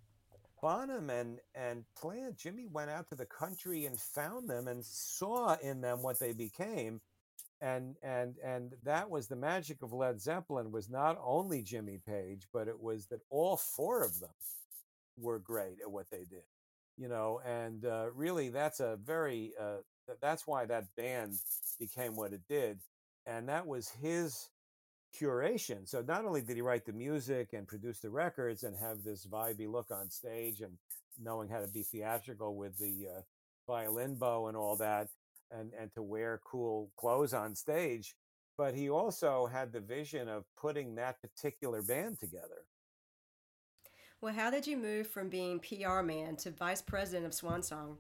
Bonham 0.63 1.11
and 1.11 1.39
and 1.55 1.85
Plant, 2.01 2.37
Jimmy 2.39 2.67
went 2.67 2.91
out 2.91 3.09
to 3.11 3.15
the 3.17 3.27
country 3.27 3.85
and 3.87 3.99
found 4.01 4.49
them 4.49 4.69
and 4.69 4.85
saw 4.85 5.57
in 5.63 5.81
them 5.81 6.03
what 6.03 6.19
they 6.19 6.33
became. 6.33 7.01
And 7.61 7.97
and 8.03 8.37
and 8.45 8.73
that 8.85 9.11
was 9.11 9.29
the 9.29 9.37
magic 9.37 9.83
of 9.83 9.93
Led 9.93 10.21
Zeppelin 10.21 10.73
was 10.73 10.89
not 10.91 11.19
only 11.23 11.63
Jimmy 11.63 11.99
Page, 12.07 12.47
but 12.53 12.69
it 12.69 12.81
was 12.81 13.07
that 13.09 13.21
all 13.31 13.57
four 13.57 14.03
of 14.03 14.21
them 14.21 14.31
were 15.19 15.39
great 15.39 15.79
at 15.83 15.91
what 15.91 16.07
they 16.11 16.25
did. 16.25 16.45
You 16.99 17.09
know, 17.09 17.41
and 17.47 17.85
uh, 17.85 18.07
really 18.15 18.51
that's 18.51 18.81
a 18.81 18.99
very 19.05 19.53
uh, 19.61 19.79
th- 20.07 20.19
that's 20.23 20.47
why 20.47 20.67
that 20.67 20.95
band 20.97 21.35
became 21.79 22.17
what 22.17 22.33
it 22.33 22.43
did. 22.49 22.81
And 23.27 23.49
that 23.49 23.67
was 23.67 23.89
his 23.89 24.49
curation. 25.19 25.89
So 25.89 26.03
not 26.03 26.25
only 26.25 26.43
did 26.43 26.57
he 26.57 26.63
write 26.63 26.87
the 26.87 26.93
music 26.93 27.53
and 27.53 27.67
produce 27.67 28.01
the 28.01 28.11
records 28.11 28.63
and 28.63 28.77
have 28.77 29.03
this 29.03 29.27
vibey 29.27 29.71
look 29.71 29.91
on 29.91 30.11
stage 30.11 30.61
and 30.61 30.73
knowing 31.23 31.49
how 31.49 31.61
to 31.61 31.69
be 31.69 31.83
theatrical 31.83 32.57
with 32.57 32.79
the 32.79 33.09
uh, 33.17 33.21
violin 33.67 34.17
bow 34.17 34.49
and 34.49 34.57
all 34.57 34.77
that, 34.77 35.09
and 35.51 35.73
and 35.79 35.93
to 35.95 36.03
wear 36.03 36.41
cool 36.45 36.91
clothes 36.97 37.35
on 37.35 37.55
stage, 37.55 38.15
but 38.57 38.75
he 38.75 38.91
also 38.91 39.47
had 39.47 39.73
the 39.73 39.81
vision 39.81 40.29
of 40.29 40.45
putting 40.57 40.95
that 40.95 41.21
particular 41.21 41.83
band 41.83 42.19
together. 42.21 42.65
Well, 44.21 44.35
how 44.35 44.51
did 44.51 44.67
you 44.67 44.77
move 44.77 45.07
from 45.07 45.29
being 45.29 45.61
PR 45.61 46.03
man 46.03 46.37
to 46.37 46.51
vice 46.51 46.83
president 46.83 47.25
of 47.25 47.33
Swan 47.33 47.63
Song? 47.63 47.97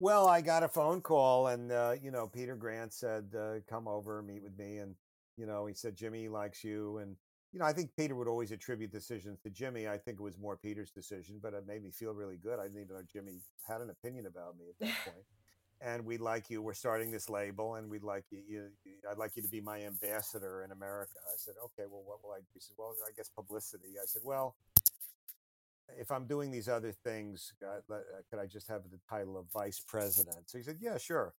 Well, 0.00 0.28
I 0.28 0.40
got 0.40 0.64
a 0.64 0.68
phone 0.68 1.00
call, 1.00 1.46
and 1.46 1.70
uh, 1.70 1.94
you 2.02 2.10
know, 2.10 2.26
Peter 2.26 2.56
Grant 2.56 2.92
said, 2.92 3.32
uh, 3.38 3.60
"Come 3.68 3.86
over, 3.86 4.20
meet 4.20 4.42
with 4.42 4.58
me," 4.58 4.78
and 4.78 4.94
you 5.36 5.46
know, 5.46 5.66
he 5.66 5.74
said, 5.74 5.96
"Jimmy 5.96 6.28
likes 6.28 6.64
you," 6.64 6.98
and 6.98 7.16
you 7.52 7.58
know, 7.58 7.66
I 7.66 7.72
think 7.72 7.90
Peter 7.96 8.14
would 8.16 8.28
always 8.28 8.50
attribute 8.50 8.90
decisions 8.90 9.38
to 9.40 9.50
Jimmy. 9.50 9.86
I 9.86 9.98
think 9.98 10.18
it 10.18 10.22
was 10.22 10.38
more 10.38 10.56
Peter's 10.56 10.90
decision, 10.90 11.38
but 11.42 11.54
it 11.54 11.66
made 11.66 11.84
me 11.84 11.90
feel 11.90 12.12
really 12.12 12.36
good. 12.36 12.58
I 12.58 12.64
didn't 12.64 12.80
even 12.80 12.96
know 12.96 13.02
Jimmy 13.10 13.40
had 13.68 13.80
an 13.80 13.90
opinion 13.90 14.26
about 14.26 14.58
me 14.58 14.64
at 14.70 14.78
that 14.80 15.04
point. 15.04 15.24
And 15.84 16.06
we'd 16.06 16.20
like 16.20 16.48
you. 16.48 16.62
We're 16.62 16.74
starting 16.74 17.10
this 17.10 17.28
label, 17.28 17.74
and 17.74 17.90
we'd 17.90 18.04
like 18.04 18.24
you, 18.30 18.40
you. 18.48 18.68
I'd 19.10 19.18
like 19.18 19.32
you 19.34 19.42
to 19.42 19.48
be 19.48 19.60
my 19.60 19.82
ambassador 19.82 20.62
in 20.64 20.70
America. 20.70 21.14
I 21.26 21.34
said, 21.36 21.54
"Okay, 21.64 21.88
well, 21.90 22.02
what 22.06 22.22
will 22.22 22.30
I?" 22.30 22.38
do?" 22.38 22.46
He 22.54 22.60
said, 22.60 22.74
"Well, 22.78 22.94
I 23.04 23.10
guess 23.16 23.28
publicity." 23.28 23.98
I 24.00 24.06
said, 24.06 24.22
"Well." 24.24 24.54
if 25.98 26.10
I'm 26.10 26.26
doing 26.26 26.50
these 26.50 26.68
other 26.68 26.92
things, 26.92 27.52
uh, 27.62 27.92
uh, 27.92 27.98
could 28.30 28.38
I 28.38 28.46
just 28.46 28.68
have 28.68 28.82
the 28.90 28.98
title 29.08 29.36
of 29.36 29.46
vice 29.52 29.80
president? 29.80 30.48
So 30.48 30.58
he 30.58 30.64
said, 30.64 30.78
yeah, 30.80 30.98
sure. 30.98 31.34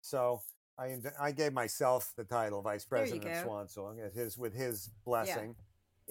So 0.00 0.40
I 0.78 0.88
inv- 0.88 1.14
I 1.20 1.32
gave 1.32 1.52
myself 1.52 2.12
the 2.16 2.24
title 2.24 2.62
vice 2.62 2.84
president 2.84 3.24
of. 3.24 3.42
Swan 3.44 3.68
Song 3.68 4.00
at 4.04 4.12
his 4.12 4.36
with 4.36 4.54
his 4.54 4.90
blessing, 5.04 5.54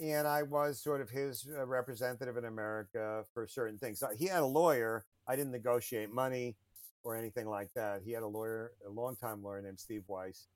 and 0.02 0.28
I 0.28 0.44
was 0.44 0.80
sort 0.80 1.02
of 1.02 1.10
his 1.10 1.48
uh, 1.48 1.66
representative 1.66 2.38
in 2.38 2.46
America 2.46 3.24
for 3.34 3.46
certain 3.46 3.78
things. 3.78 4.00
So 4.00 4.08
he 4.18 4.28
had 4.28 4.42
a 4.42 4.46
lawyer. 4.46 5.06
I 5.28 5.36
didn't 5.36 5.52
negotiate 5.52 6.12
money 6.12 6.56
or 7.04 7.16
anything 7.16 7.48
like 7.48 7.70
that. 7.76 8.02
He 8.04 8.12
had 8.12 8.24
a 8.24 8.28
lawyer, 8.28 8.72
a 8.86 8.90
longtime 8.90 9.44
lawyer 9.44 9.62
named 9.62 9.80
Steve 9.80 10.04
Weiss, 10.08 10.48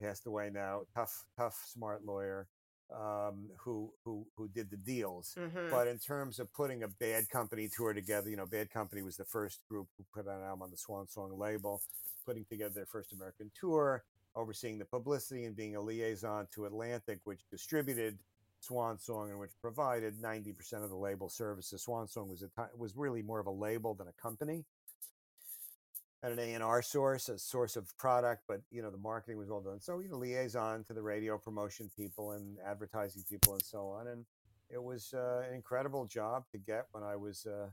passed 0.00 0.26
away 0.26 0.50
now. 0.52 0.82
Tough, 0.94 1.24
tough, 1.36 1.60
smart 1.66 2.04
lawyer 2.04 2.48
um, 2.94 3.48
who 3.58 3.92
who 4.04 4.26
who 4.36 4.48
did 4.48 4.70
the 4.70 4.76
deals. 4.76 5.34
Mhm. 5.38 5.70
But 5.70 5.88
in 5.88 5.98
terms 5.98 6.38
of 6.38 6.52
putting 6.52 6.82
a 6.82 6.88
Bad 6.88 7.28
Company 7.28 7.68
tour 7.68 7.92
together, 7.92 8.28
you 8.30 8.36
know, 8.36 8.46
Bad 8.46 8.70
Company 8.70 9.02
was 9.02 9.16
the 9.16 9.24
first 9.24 9.66
group 9.68 9.88
who 9.96 10.04
put 10.12 10.28
out 10.28 10.38
an 10.38 10.44
album 10.44 10.62
on 10.62 10.70
the 10.70 10.76
Swan 10.76 11.08
Song 11.08 11.38
label, 11.38 11.82
putting 12.26 12.44
together 12.44 12.74
their 12.74 12.86
first 12.86 13.12
American 13.12 13.50
tour, 13.58 14.04
overseeing 14.34 14.78
the 14.78 14.84
publicity 14.84 15.44
and 15.44 15.56
being 15.56 15.76
a 15.76 15.80
liaison 15.80 16.46
to 16.54 16.66
Atlantic, 16.66 17.20
which 17.24 17.40
distributed 17.50 18.18
Swan 18.60 18.98
Song 18.98 19.30
and 19.30 19.38
which 19.38 19.52
provided 19.60 20.20
90% 20.20 20.84
of 20.84 20.90
the 20.90 20.96
label 20.96 21.28
services. 21.28 21.82
Swan 21.82 22.06
Song 22.06 22.28
was 22.28 22.42
a 22.42 22.50
was 22.76 22.96
really 22.96 23.22
more 23.22 23.40
of 23.40 23.46
a 23.46 23.50
label 23.50 23.94
than 23.94 24.08
a 24.08 24.12
company. 24.12 24.64
Had 26.22 26.32
an 26.32 26.38
A&R 26.38 26.82
source, 26.82 27.28
a 27.28 27.38
source 27.38 27.74
of 27.74 27.96
product, 27.98 28.44
but 28.46 28.60
you 28.70 28.80
know 28.80 28.90
the 28.90 28.98
marketing 28.98 29.38
was 29.38 29.50
all 29.50 29.60
done. 29.60 29.80
So 29.80 29.98
you 29.98 30.08
know 30.08 30.18
liaison 30.18 30.84
to 30.84 30.92
the 30.92 31.02
radio 31.02 31.36
promotion 31.36 31.90
people 31.96 32.32
and 32.32 32.58
advertising 32.64 33.24
people 33.28 33.54
and 33.54 33.64
so 33.64 33.88
on. 33.88 34.06
And 34.06 34.24
it 34.72 34.82
was 34.82 35.12
uh, 35.14 35.42
an 35.48 35.54
incredible 35.54 36.06
job 36.06 36.44
to 36.52 36.58
get 36.58 36.86
when 36.92 37.04
I 37.04 37.16
was, 37.16 37.46
uh, 37.46 37.66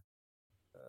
uh, 0.76 0.80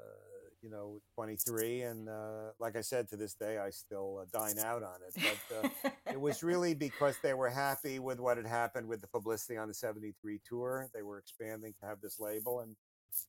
you 0.60 0.68
know, 0.68 1.00
23. 1.14 1.82
And 1.82 2.08
uh, 2.08 2.50
like 2.58 2.76
I 2.76 2.80
said, 2.80 3.08
to 3.10 3.16
this 3.16 3.34
day, 3.34 3.58
I 3.58 3.70
still 3.70 4.18
uh, 4.22 4.24
dine 4.32 4.58
out 4.58 4.82
on 4.82 4.96
it. 5.06 5.34
But 5.52 5.64
uh, 5.84 5.90
it 6.10 6.20
was 6.20 6.42
really 6.42 6.74
because 6.74 7.16
they 7.22 7.34
were 7.34 7.48
happy 7.48 7.98
with 8.00 8.18
what 8.18 8.36
had 8.36 8.46
happened 8.46 8.88
with 8.88 9.00
the 9.00 9.06
publicity 9.06 9.56
on 9.56 9.68
the 9.68 9.74
73 9.74 10.40
tour. 10.46 10.88
They 10.92 11.02
were 11.02 11.18
expanding 11.18 11.74
to 11.80 11.86
have 11.86 12.00
this 12.00 12.18
label. 12.18 12.60
And 12.60 12.74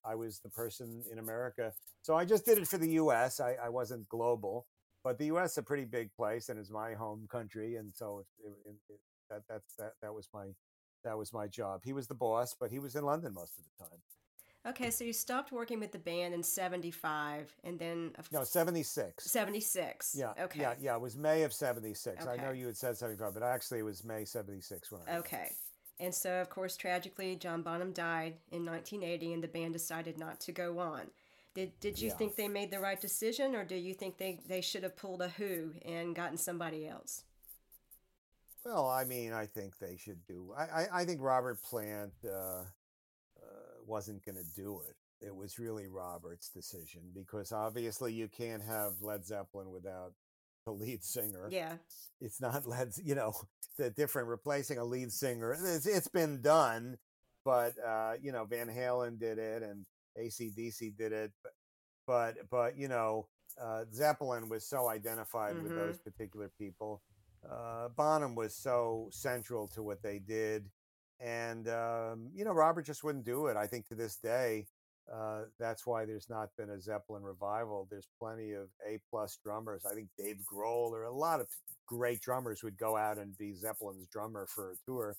I 0.06 0.16
was 0.16 0.40
the 0.40 0.50
person 0.50 1.04
in 1.12 1.20
America. 1.20 1.74
So 2.02 2.16
I 2.16 2.26
just 2.26 2.46
did 2.46 2.58
it 2.58 2.68
for 2.68 2.78
the 2.78 2.90
US. 2.92 3.40
I, 3.40 3.56
I 3.64 3.70
wasn't 3.70 4.08
global. 4.10 4.66
But 5.04 5.18
the 5.18 5.26
U.S. 5.26 5.54
is 5.54 5.58
a 5.58 5.64
pretty 5.64 5.86
big 5.86 6.14
place, 6.14 6.50
and 6.50 6.60
it's 6.60 6.70
my 6.70 6.94
home 6.94 7.28
country, 7.32 7.78
and 7.78 7.92
so 7.92 8.24
it, 8.44 8.54
it, 8.68 8.76
it, 8.88 9.00
that 9.32 9.42
that's 9.50 9.74
that 9.80 9.94
that 10.02 10.14
was 10.14 10.30
my 10.32 10.46
that 11.04 11.18
was 11.18 11.34
my 11.34 11.48
job. 11.48 11.82
He 11.84 11.94
was 11.94 12.08
the 12.08 12.14
boss, 12.14 12.56
but 12.60 12.70
he 12.70 12.78
was 12.78 12.96
in 12.96 13.04
London 13.04 13.34
most 13.34 13.58
of 13.58 13.64
the 13.64 13.84
time. 13.84 14.00
Okay, 14.68 14.92
so 14.92 15.04
you 15.04 15.12
stopped 15.12 15.52
working 15.52 15.80
with 15.80 15.92
the 15.92 15.98
band 15.98 16.36
in 16.36 16.44
75 16.44 17.52
and 17.64 17.80
then 17.80 18.12
of 18.20 18.32
No, 18.32 18.44
seventy 18.44 18.84
six. 18.84 19.24
76. 19.32 20.14
Yeah. 20.16 20.34
Okay. 20.40 20.62
Yeah, 20.62 20.76
yeah. 20.80 20.96
It 20.96 21.02
was 21.02 21.18
May 21.18 21.42
of 21.42 21.52
seventy 21.52 21.96
six. 21.96 22.28
I 22.28 22.38
know 22.38 22.52
you 22.52 22.68
had 22.68 22.78
said 22.78 22.96
seventy 22.96 23.18
five, 23.18 23.34
but 23.34 23.42
actually 23.42 23.80
it 23.80 23.86
was 23.86 24.04
May 24.04 24.24
seventy 24.26 24.62
six 24.62 24.92
when 24.92 25.02
I. 25.08 25.18
Okay. 25.18 25.52
And 26.02 26.14
so, 26.14 26.42
of 26.42 26.50
course, 26.50 26.76
tragically, 26.76 27.38
John 27.38 27.62
Bonham 27.62 27.94
died 27.94 28.36
in 28.52 28.66
1980, 28.66 29.34
and 29.34 29.44
the 29.44 29.48
band 29.48 29.74
decided 29.74 30.18
not 30.20 30.42
to 30.42 30.52
go 30.52 30.80
on. 30.80 31.12
Did 31.54 31.80
Did 31.80 32.02
you 32.02 32.10
Yeah. 32.10 32.18
think 32.18 32.36
they 32.36 32.50
made 32.50 32.72
the 32.72 32.80
right 32.82 33.00
decision, 33.00 33.56
or 33.56 33.64
do 33.64 33.76
you 33.76 33.94
think 33.94 34.18
they, 34.18 34.42
they 34.48 34.62
should 34.62 34.84
have 34.84 34.98
pulled 34.98 35.22
a 35.22 35.30
Who 35.30 35.76
and 35.86 36.16
gotten 36.16 36.38
somebody 36.38 36.88
else? 36.88 37.24
Well, 38.66 38.88
I 38.90 39.04
mean, 39.06 39.34
I 39.34 39.46
think 39.48 39.78
they 39.80 39.98
should 39.98 40.26
do. 40.28 40.54
I 40.58 40.64
I, 40.84 41.02
I 41.02 41.06
think 41.06 41.22
Robert 41.22 41.62
Plant 41.64 42.14
uh, 42.26 42.30
uh, 42.30 42.66
wasn't 43.86 44.26
going 44.26 44.38
to 44.38 44.46
do 44.56 44.82
it. 44.88 44.96
It 45.26 45.36
was 45.36 45.60
really 45.60 45.88
Robert's 45.88 46.50
decision 46.50 47.02
because 47.14 47.52
obviously 47.52 48.14
you 48.14 48.28
can't 48.28 48.64
have 48.64 49.02
Led 49.02 49.26
Zeppelin 49.26 49.72
without 49.72 50.14
the 50.66 50.72
lead 50.72 51.04
singer. 51.04 51.48
Yeah. 51.52 51.74
it's 52.20 52.40
not 52.42 52.66
Led, 52.68 52.94
you 53.04 53.16
know, 53.16 53.34
the 53.78 53.90
different 53.90 54.28
replacing 54.28 54.78
a 54.78 54.84
lead 54.86 55.12
singer. 55.12 55.54
It's, 55.54 55.86
it's 55.86 56.08
been 56.08 56.42
done, 56.42 56.98
but 57.46 57.74
uh, 57.86 58.14
you 58.22 58.32
know, 58.32 58.46
Van 58.46 58.68
Halen 58.68 59.20
did 59.20 59.38
it 59.38 59.64
and 59.64 59.86
AC/DC 60.18 60.96
did 60.98 61.12
it, 61.14 61.32
but 61.44 61.52
but, 62.08 62.36
but 62.50 62.78
you 62.78 62.88
know, 62.88 63.28
uh, 63.62 63.86
Zeppelin 63.94 64.50
was 64.50 64.66
so 64.68 64.88
identified 64.90 65.62
with 65.62 65.72
Mhm. 65.72 65.76
those 65.76 65.98
particular 66.00 66.50
people. 66.58 67.02
Uh, 67.50 67.90
Bonham 67.90 68.36
was 68.36 68.56
so 68.56 69.08
central 69.12 69.68
to 69.70 69.82
what 69.82 70.02
they 70.04 70.20
did, 70.20 70.70
and 71.20 71.68
um, 71.70 72.30
you 72.34 72.44
know, 72.46 72.52
Robert 72.54 72.84
just 72.86 73.04
wouldn't 73.04 73.26
do 73.26 73.48
it. 73.48 73.58
I 73.58 73.68
think 73.68 73.88
to 73.88 73.96
this 73.96 74.18
day. 74.18 74.68
Uh, 75.14 75.42
that's 75.60 75.86
why 75.86 76.06
there's 76.06 76.30
not 76.30 76.50
been 76.58 76.70
a 76.70 76.80
Zeppelin 76.80 77.24
revival. 77.24 77.88
There's 77.90 78.08
plenty 78.18 78.54
of 78.54 78.70
A 78.88 79.00
plus 79.10 79.38
drummers. 79.44 79.86
I 79.86 79.94
think 79.94 80.08
Dave 80.18 80.38
Grohl 80.52 80.92
or 80.92 81.04
a 81.04 81.14
lot 81.14 81.42
of 81.42 81.48
great 81.86 82.22
drummers 82.22 82.64
would 82.64 82.78
go 82.78 82.96
out 82.96 83.18
and 83.18 83.38
be 83.38 83.54
Zeppelin's 83.54 84.08
drummer 84.08 84.48
for 84.48 84.72
a 84.72 84.76
tour. 84.86 85.18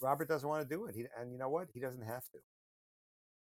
Robert 0.00 0.28
doesn't 0.28 0.48
want 0.48 0.66
to 0.66 0.74
do 0.74 0.86
it. 0.86 0.94
He, 0.94 1.04
and 1.20 1.32
you 1.32 1.38
know 1.38 1.50
what? 1.50 1.68
He 1.74 1.80
doesn't 1.80 2.06
have 2.06 2.24
to. 2.30 2.38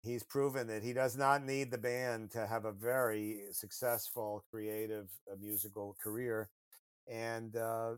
He's 0.02 0.22
proven 0.22 0.66
that 0.68 0.82
he 0.82 0.92
does 0.92 1.16
not 1.16 1.44
need 1.44 1.70
the 1.70 1.78
band 1.78 2.30
to 2.32 2.46
have 2.46 2.64
a 2.64 2.72
very 2.72 3.42
successful, 3.52 4.44
creative 4.50 5.08
uh, 5.30 5.36
musical 5.40 5.96
career. 6.02 6.48
And 7.10 7.54
uh, 7.56 7.94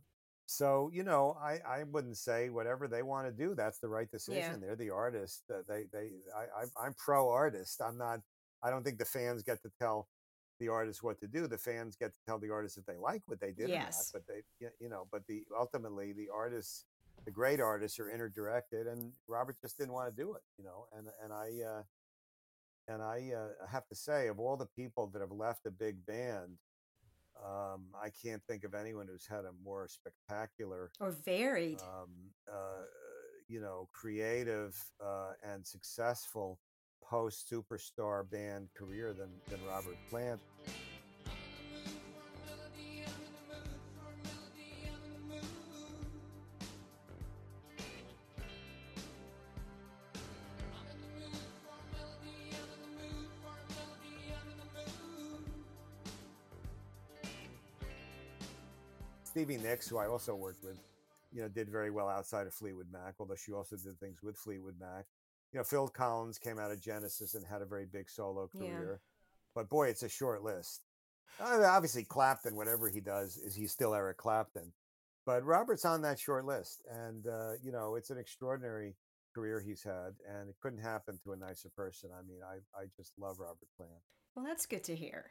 so, 0.51 0.91
you 0.93 1.05
know, 1.05 1.37
I, 1.41 1.61
I 1.65 1.85
wouldn't 1.85 2.17
say 2.17 2.51
whatever 2.51 2.89
they 2.89 3.03
want 3.05 3.29
to 3.29 3.33
do, 3.33 3.55
that's 3.55 3.79
the 3.79 3.87
right 3.89 4.11
decision. 4.11 4.61
They're 4.61 4.75
the 4.75 4.91
artist. 4.91 5.45
Uh, 5.49 5.59
they, 5.69 5.85
they, 5.93 6.11
I, 6.37 6.63
I, 6.63 6.87
I'm 6.87 6.95
pro 6.95 7.31
artist. 7.31 7.81
I'm 7.81 7.97
not, 7.97 8.19
I 8.61 8.69
don't 8.71 8.83
think 8.83 8.99
the 8.99 9.05
fans 9.05 9.45
get 9.45 9.63
to 9.63 9.71
tell 9.79 10.09
the 10.59 10.67
artist 10.67 11.05
what 11.05 11.21
to 11.21 11.29
do. 11.29 11.47
The 11.47 11.57
fans 11.57 11.95
get 11.95 12.09
to 12.09 12.19
tell 12.27 12.41
the 12.41 12.51
artist 12.51 12.79
if 12.79 12.85
they 12.85 12.97
like 12.97 13.23
what 13.27 13.39
they 13.39 13.53
did 13.53 13.69
Yes. 13.69 14.13
or 14.13 14.19
not. 14.19 14.25
But 14.27 14.35
they, 14.61 14.69
you 14.81 14.89
know, 14.91 15.07
but 15.13 15.25
the 15.29 15.45
ultimately 15.57 16.13
the 16.13 16.29
artists, 16.35 16.85
the 17.25 17.31
great 17.31 17.61
artists 17.61 18.01
are 18.01 18.11
interdirected, 18.11 18.89
and 18.89 19.13
Robert 19.29 19.57
just 19.63 19.79
didn't 19.79 19.93
want 19.93 20.15
to 20.15 20.21
do 20.21 20.35
it. 20.35 20.43
You 20.59 20.65
know, 20.65 20.87
and 20.99 21.07
and 21.23 21.33
I, 21.33 21.49
uh, 21.65 21.83
and 22.89 23.03
I 23.03 23.31
uh, 23.37 23.67
have 23.71 23.87
to 23.87 23.95
say, 23.95 24.27
of 24.27 24.41
all 24.41 24.57
the 24.57 24.67
people 24.67 25.07
that 25.13 25.21
have 25.21 25.31
left 25.31 25.65
a 25.67 25.71
big 25.71 26.05
band, 26.07 26.59
Um, 27.45 27.87
I 28.03 28.11
can't 28.23 28.43
think 28.49 28.65
of 28.65 28.75
anyone 28.75 29.07
who's 29.11 29.27
had 29.27 29.45
a 29.45 29.53
more 29.65 29.89
spectacular, 29.89 30.91
Or 31.01 31.11
varied. 31.11 31.81
um, 31.81 32.11
uh, 32.51 32.85
you 33.49 33.61
know, 33.61 33.89
creative 33.93 34.77
uh, 35.05 35.33
and 35.43 35.67
successful 35.67 36.59
post 37.03 37.51
superstar 37.51 38.29
band 38.31 38.69
career 38.77 39.13
than 39.13 39.31
than 39.49 39.59
Robert 39.67 39.97
Plant. 40.11 40.41
Stevie 59.41 59.57
Nicks, 59.63 59.89
who 59.89 59.97
I 59.97 60.07
also 60.07 60.35
worked 60.35 60.63
with, 60.63 60.77
you 61.33 61.41
know, 61.41 61.49
did 61.49 61.71
very 61.71 61.91
well 61.91 62.09
outside 62.11 62.47
of 62.47 62.53
Fleetwood 62.53 62.89
Mac, 62.93 63.15
although 63.19 63.35
she 63.37 63.53
also 63.53 63.75
did 63.77 63.99
things 63.99 64.19
with 64.23 64.37
Fleetwood 64.37 64.75
Mac. 64.79 65.07
You 65.53 65.59
know, 65.59 65.65
Phil 65.65 65.89
Collins 65.89 66.39
came 66.39 66.59
out 66.59 66.71
of 66.71 66.79
Genesis 66.83 67.35
and 67.35 67.43
had 67.47 67.63
a 67.63 67.65
very 67.67 67.87
big 67.87 68.11
solo 68.11 68.51
Yeah. 68.53 68.61
career. 68.61 69.01
But 69.55 69.71
boy, 69.71 69.89
it's 69.89 70.03
a 70.03 70.11
short 70.11 70.43
list. 70.43 70.83
I 71.41 71.57
mean, 71.57 71.65
obviously, 71.65 72.05
Clapton, 72.05 72.55
whatever 72.55 72.91
he 72.91 73.01
does, 73.01 73.39
is 73.39 73.55
he's 73.55 73.73
still 73.73 73.95
Eric 73.95 74.19
Clapton. 74.19 74.75
But 75.25 75.43
Robert's 75.45 75.87
on 75.87 76.03
that 76.03 76.19
short 76.19 76.45
list, 76.45 76.83
and 76.91 77.27
uh, 77.27 77.53
you 77.63 77.73
know, 77.73 77.95
it's 77.95 78.11
an 78.11 78.19
extraordinary 78.19 78.95
career 79.35 79.59
he's 79.61 79.83
had, 79.83 80.17
and 80.29 80.51
it 80.51 80.57
couldn't 80.61 80.81
happen 80.81 81.19
to 81.25 81.33
a 81.33 81.37
nicer 81.37 81.71
person. 81.71 82.11
I 82.13 82.21
mean, 82.29 82.41
I 82.43 82.57
I 82.79 82.85
just 82.95 83.13
love 83.19 83.39
Robert 83.39 83.69
Plant. 83.79 84.03
Well, 84.35 84.45
that's 84.45 84.67
good 84.67 84.85
to 84.85 84.95
hear. 84.95 85.31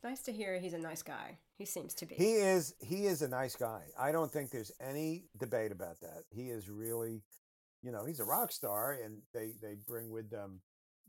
It's 0.00 0.04
nice 0.04 0.22
to 0.22 0.32
hear 0.32 0.58
he's 0.58 0.72
a 0.72 0.78
nice 0.78 1.02
guy. 1.02 1.36
He 1.58 1.66
seems 1.66 1.92
to 1.96 2.06
be. 2.06 2.14
He 2.14 2.32
is 2.36 2.74
he 2.80 3.04
is 3.04 3.20
a 3.20 3.28
nice 3.28 3.54
guy. 3.54 3.82
I 3.98 4.12
don't 4.12 4.32
think 4.32 4.50
there's 4.50 4.72
any 4.80 5.24
debate 5.38 5.72
about 5.72 6.00
that. 6.00 6.22
He 6.30 6.48
is 6.48 6.70
really, 6.70 7.20
you 7.82 7.92
know, 7.92 8.06
he's 8.06 8.18
a 8.18 8.24
rock 8.24 8.50
star, 8.50 8.98
and 9.04 9.20
they 9.34 9.52
they 9.60 9.74
bring 9.86 10.10
with 10.10 10.30
them 10.30 10.62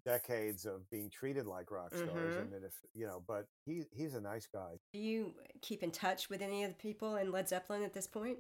decades 0.04 0.66
of 0.66 0.90
being 0.90 1.10
treated 1.10 1.46
like 1.46 1.72
rock 1.72 1.96
stars. 1.96 2.36
Mhm. 2.36 2.42
And 2.42 2.52
that 2.52 2.66
if 2.66 2.74
you 2.94 3.08
know, 3.08 3.24
but 3.26 3.48
he 3.66 3.84
he's 3.94 4.14
a 4.14 4.20
nice 4.20 4.46
guy. 4.54 4.74
Do 4.92 5.00
you 5.00 5.36
keep 5.62 5.84
in 5.84 5.92
touch 5.92 6.30
with 6.30 6.42
any 6.42 6.66
of 6.66 6.72
the 6.72 6.76
people 6.76 7.16
in 7.16 7.32
Led 7.32 7.48
Zeppelin 7.48 7.84
at 7.84 7.94
this 7.94 8.08
point? 8.08 8.40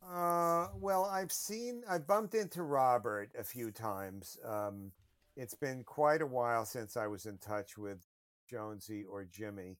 Uh, 0.00 0.68
well, 0.78 1.06
I've 1.06 1.32
seen, 1.32 1.82
I've 1.88 2.06
bumped 2.06 2.34
into 2.34 2.62
Robert 2.62 3.30
a 3.36 3.42
few 3.42 3.70
times. 3.70 4.38
Um, 4.44 4.92
it's 5.34 5.54
been 5.54 5.82
quite 5.82 6.20
a 6.20 6.26
while 6.26 6.66
since 6.66 6.96
I 6.96 7.06
was 7.06 7.24
in 7.24 7.38
touch 7.38 7.78
with 7.78 8.06
Jonesy 8.48 9.04
or 9.04 9.24
Jimmy, 9.24 9.78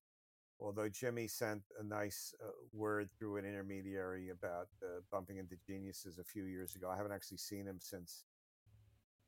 although 0.60 0.88
Jimmy 0.88 1.26
sent 1.28 1.62
a 1.80 1.84
nice 1.84 2.34
uh, 2.42 2.50
word 2.72 3.08
through 3.18 3.36
an 3.36 3.44
intermediary 3.44 4.30
about 4.30 4.68
uh, 4.82 5.00
bumping 5.10 5.38
into 5.38 5.56
geniuses 5.66 6.18
a 6.18 6.24
few 6.24 6.44
years 6.44 6.74
ago. 6.76 6.88
I 6.90 6.96
haven't 6.96 7.12
actually 7.12 7.38
seen 7.38 7.66
him 7.66 7.78
since, 7.80 8.24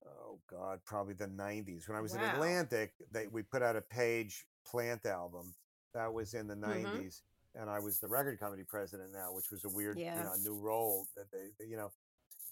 oh 0.06 0.38
God, 0.50 0.80
probably 0.84 1.14
the 1.14 1.26
90s. 1.26 1.88
When 1.88 1.96
I 1.96 2.00
was 2.00 2.14
in 2.14 2.20
Atlantic, 2.34 2.92
they, 3.12 3.26
we 3.26 3.42
put 3.42 3.62
out 3.62 3.76
a 3.76 3.80
Page 3.82 4.46
Plant 4.66 5.06
album 5.06 5.54
that 5.94 6.12
was 6.12 6.34
in 6.34 6.46
the 6.46 6.54
Mhm. 6.56 6.84
90s 6.84 7.22
and 7.54 7.70
I 7.70 7.78
was 7.78 7.98
the 8.00 8.08
record 8.08 8.38
company 8.38 8.64
president 8.64 9.12
now, 9.12 9.32
which 9.32 9.50
was 9.50 9.64
a 9.64 9.68
weird, 9.68 9.96
Yeah. 9.98 10.18
you 10.18 10.24
know, 10.24 10.34
new 10.36 10.60
role 10.60 11.06
that 11.16 11.30
they, 11.30 11.52
they- 11.58 11.70
you 11.70 11.76
know. 11.76 11.90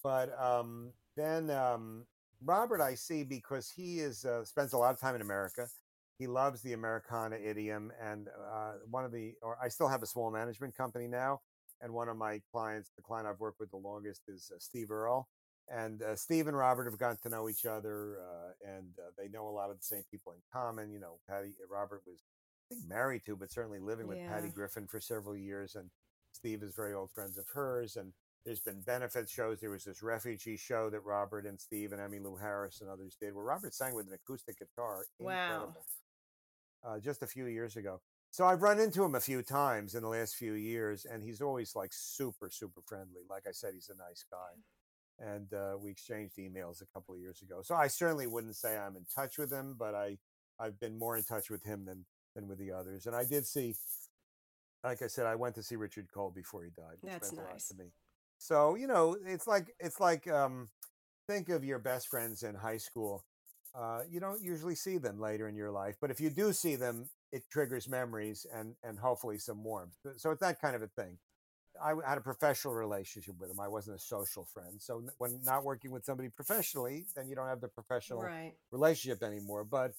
But 0.02 0.39
um, 0.40 0.93
then 1.16 1.51
um, 1.51 2.06
Robert, 2.43 2.81
I 2.81 2.94
see 2.94 3.23
because 3.24 3.70
he 3.70 4.01
is 4.01 4.24
uh, 4.24 4.44
spends 4.44 4.73
a 4.73 4.78
lot 4.78 4.93
of 4.94 5.01
time 5.01 5.15
in 5.15 5.20
America. 5.20 5.69
He 6.19 6.27
loves 6.27 6.62
the 6.62 6.73
Americana 6.73 7.36
idiom, 7.36 7.93
and 8.01 8.28
uh, 8.28 8.73
one 8.91 9.05
of 9.05 9.12
the, 9.12 9.35
or 9.43 9.59
I 9.62 9.69
still 9.69 9.89
have 9.89 10.03
a 10.03 10.07
small 10.07 10.31
management 10.31 10.77
company 10.77 11.09
now, 11.09 11.41
and 11.81 11.93
one 11.93 12.09
of 12.09 12.16
my 12.16 12.41
clients, 12.53 12.91
the 12.97 13.03
client 13.03 13.27
I've 13.27 13.41
worked 13.41 13.61
with 13.61 13.70
the 13.70 13.77
longest, 13.78 14.23
is 14.28 14.51
uh, 14.55 14.59
Steve 14.59 14.91
Earle, 14.91 15.28
and 15.69 16.03
uh, 16.03 16.15
Steve 16.15 16.47
and 16.47 16.57
Robert 16.57 16.85
have 16.85 16.99
gotten 16.99 17.19
to 17.23 17.28
know 17.28 17.49
each 17.49 17.66
other, 17.66 18.19
uh, 18.20 18.77
and 18.77 18.86
uh, 18.99 19.11
they 19.19 19.28
know 19.28 19.49
a 19.49 19.51
lot 19.51 19.70
of 19.70 19.78
the 19.78 19.85
same 19.85 20.03
people 20.11 20.32
in 20.32 20.39
common. 20.53 20.93
You 20.93 21.01
know, 21.01 21.19
Patty 21.28 21.53
Robert 21.70 22.03
was 22.07 22.19
I 22.70 22.74
think 22.74 22.89
married 22.89 23.23
to, 23.27 23.36
but 23.36 23.53
certainly 23.53 23.78
living 23.78 24.07
with 24.07 24.19
Patty 24.28 24.49
Griffin 24.49 24.86
for 24.86 25.01
several 25.01 25.36
years. 25.36 25.74
And 25.74 25.91
Steve 26.32 26.62
is 26.62 26.74
very 26.74 26.95
old 26.95 27.11
friends 27.11 27.39
of 27.39 27.45
hers. 27.53 27.97
And 27.97 28.12
there's 28.45 28.61
been 28.61 28.81
benefit 28.82 29.28
shows. 29.28 29.61
There 29.61 29.70
was 29.70 29.85
this 29.85 30.03
refugee 30.03 30.57
show 30.57 30.91
that 30.91 31.01
Robert 31.01 31.47
and 31.47 31.61
Steve 31.61 31.93
and 31.93 32.01
Emmylou 32.01 32.41
Harris 32.41 32.81
and 32.81 32.91
others 32.91 33.16
did, 33.20 33.35
where 33.35 33.45
Robert 33.45 33.74
sang 33.74 33.95
with 33.95 34.07
an 34.07 34.15
acoustic 34.15 34.59
guitar. 34.59 35.05
Wow. 35.19 35.32
Incredible. 35.32 35.85
Uh, 36.86 36.98
just 36.98 37.23
a 37.23 37.27
few 37.27 37.47
years 37.47 37.77
ago. 37.77 38.01
So 38.31 38.44
I've 38.44 38.62
run 38.62 38.78
into 38.78 39.02
him 39.02 39.15
a 39.15 39.20
few 39.20 39.43
times 39.43 39.94
in 39.94 40.02
the 40.02 40.09
last 40.09 40.35
few 40.35 40.55
years, 40.55 41.06
and 41.11 41.23
he's 41.23 41.40
always 41.40 41.74
like 41.74 41.93
super, 41.93 42.51
super 42.51 42.82
friendly. 42.85 43.23
Like 43.31 43.44
I 43.48 43.52
said, 43.52 43.70
he's 43.74 43.90
a 43.90 43.97
nice 43.97 44.24
guy. 44.31 45.27
And 45.35 45.55
uh, 45.55 45.78
we 45.81 45.90
exchanged 45.93 46.36
emails 46.36 46.82
a 46.82 46.86
couple 46.93 47.15
of 47.15 47.20
years 47.20 47.40
ago. 47.43 47.61
So 47.62 47.74
I 47.74 47.86
certainly 47.86 48.27
wouldn't 48.27 48.56
say 48.56 48.77
I'm 48.77 48.97
in 48.97 49.06
touch 49.15 49.39
with 49.39 49.52
him, 49.52 49.77
but 49.78 49.94
I, 49.94 50.19
I've 50.59 50.78
been 50.81 50.98
more 50.98 51.16
in 51.16 51.23
touch 51.23 51.48
with 51.48 51.65
him 51.65 51.85
than 51.85 52.05
than 52.35 52.48
with 52.48 52.59
the 52.59 52.73
others. 52.73 53.06
And 53.06 53.15
I 53.15 53.24
did 53.24 53.47
see, 53.47 53.77
like 54.82 55.02
I 55.02 55.06
said, 55.06 55.27
I 55.27 55.36
went 55.36 55.55
to 55.55 55.62
see 55.62 55.77
Richard 55.77 56.09
Cole 56.12 56.32
before 56.35 56.65
he 56.65 56.70
died. 56.70 56.97
That's 57.02 57.32
meant 57.32 57.39
a 57.39 57.47
lot 57.47 57.52
nice. 57.52 57.69
to 57.69 57.77
me. 57.77 57.93
So 58.39 58.74
you 58.74 58.86
know, 58.86 59.16
it's 59.24 59.47
like 59.47 59.74
it's 59.78 60.01
like 60.01 60.27
um, 60.28 60.69
think 61.28 61.48
of 61.48 61.65
your 61.65 61.78
best 61.78 62.09
friends 62.09 62.43
in 62.43 62.55
high 62.55 62.78
school. 62.78 63.24
Uh, 63.75 64.03
you 64.09 64.21
don't 64.21 64.43
usually 64.43 64.75
see 64.77 64.99
them 64.99 65.19
later 65.21 65.49
in 65.49 65.57
your 65.57 65.71
life, 65.71 65.97
but 66.01 66.11
if 66.11 66.21
you 66.21 66.31
do 66.31 66.53
see 66.53 66.77
them, 66.77 67.09
it 67.33 67.43
triggers 67.51 67.89
memories 67.89 68.47
and 68.55 68.75
and 68.85 68.99
hopefully 68.99 69.39
some 69.39 69.65
warmth. 69.65 69.95
So 70.17 70.31
it's 70.31 70.41
that 70.41 70.61
kind 70.61 70.77
of 70.77 70.83
a 70.83 70.89
thing. 70.89 71.19
I 71.83 71.93
had 72.07 72.19
a 72.19 72.21
professional 72.21 72.73
relationship 72.75 73.35
with 73.41 73.51
him. 73.51 73.59
I 73.59 73.67
wasn't 73.67 73.97
a 73.97 74.01
social 74.01 74.45
friend. 74.45 74.81
So 74.81 75.03
when 75.19 75.41
not 75.43 75.65
working 75.65 75.91
with 75.91 76.05
somebody 76.05 76.29
professionally, 76.29 77.07
then 77.17 77.29
you 77.29 77.35
don't 77.35 77.49
have 77.49 77.61
the 77.61 77.67
professional 77.67 78.23
Right. 78.23 78.55
relationship 78.71 79.25
anymore. 79.25 79.65
But 79.65 79.93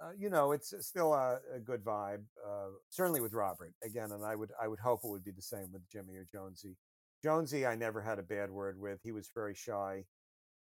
uh, 0.00 0.12
you 0.16 0.30
know, 0.30 0.52
it's 0.52 0.72
still 0.86 1.12
a, 1.12 1.40
a 1.54 1.58
good 1.58 1.84
vibe. 1.84 2.22
Uh, 2.46 2.68
certainly 2.90 3.20
with 3.20 3.32
Robert 3.32 3.72
again, 3.84 4.12
and 4.12 4.24
I 4.24 4.36
would 4.36 4.52
I 4.62 4.68
would 4.68 4.78
hope 4.78 5.00
it 5.02 5.08
would 5.08 5.24
be 5.24 5.32
the 5.32 5.42
same 5.42 5.72
with 5.72 5.82
Jimmy 5.90 6.14
or 6.16 6.26
Jonesy. 6.32 6.76
Jonesy, 7.22 7.66
I 7.66 7.74
never 7.74 8.00
had 8.00 8.18
a 8.20 8.22
bad 8.22 8.50
word 8.50 8.78
with. 8.80 9.00
He 9.02 9.12
was 9.12 9.28
very 9.34 9.54
shy, 9.54 10.04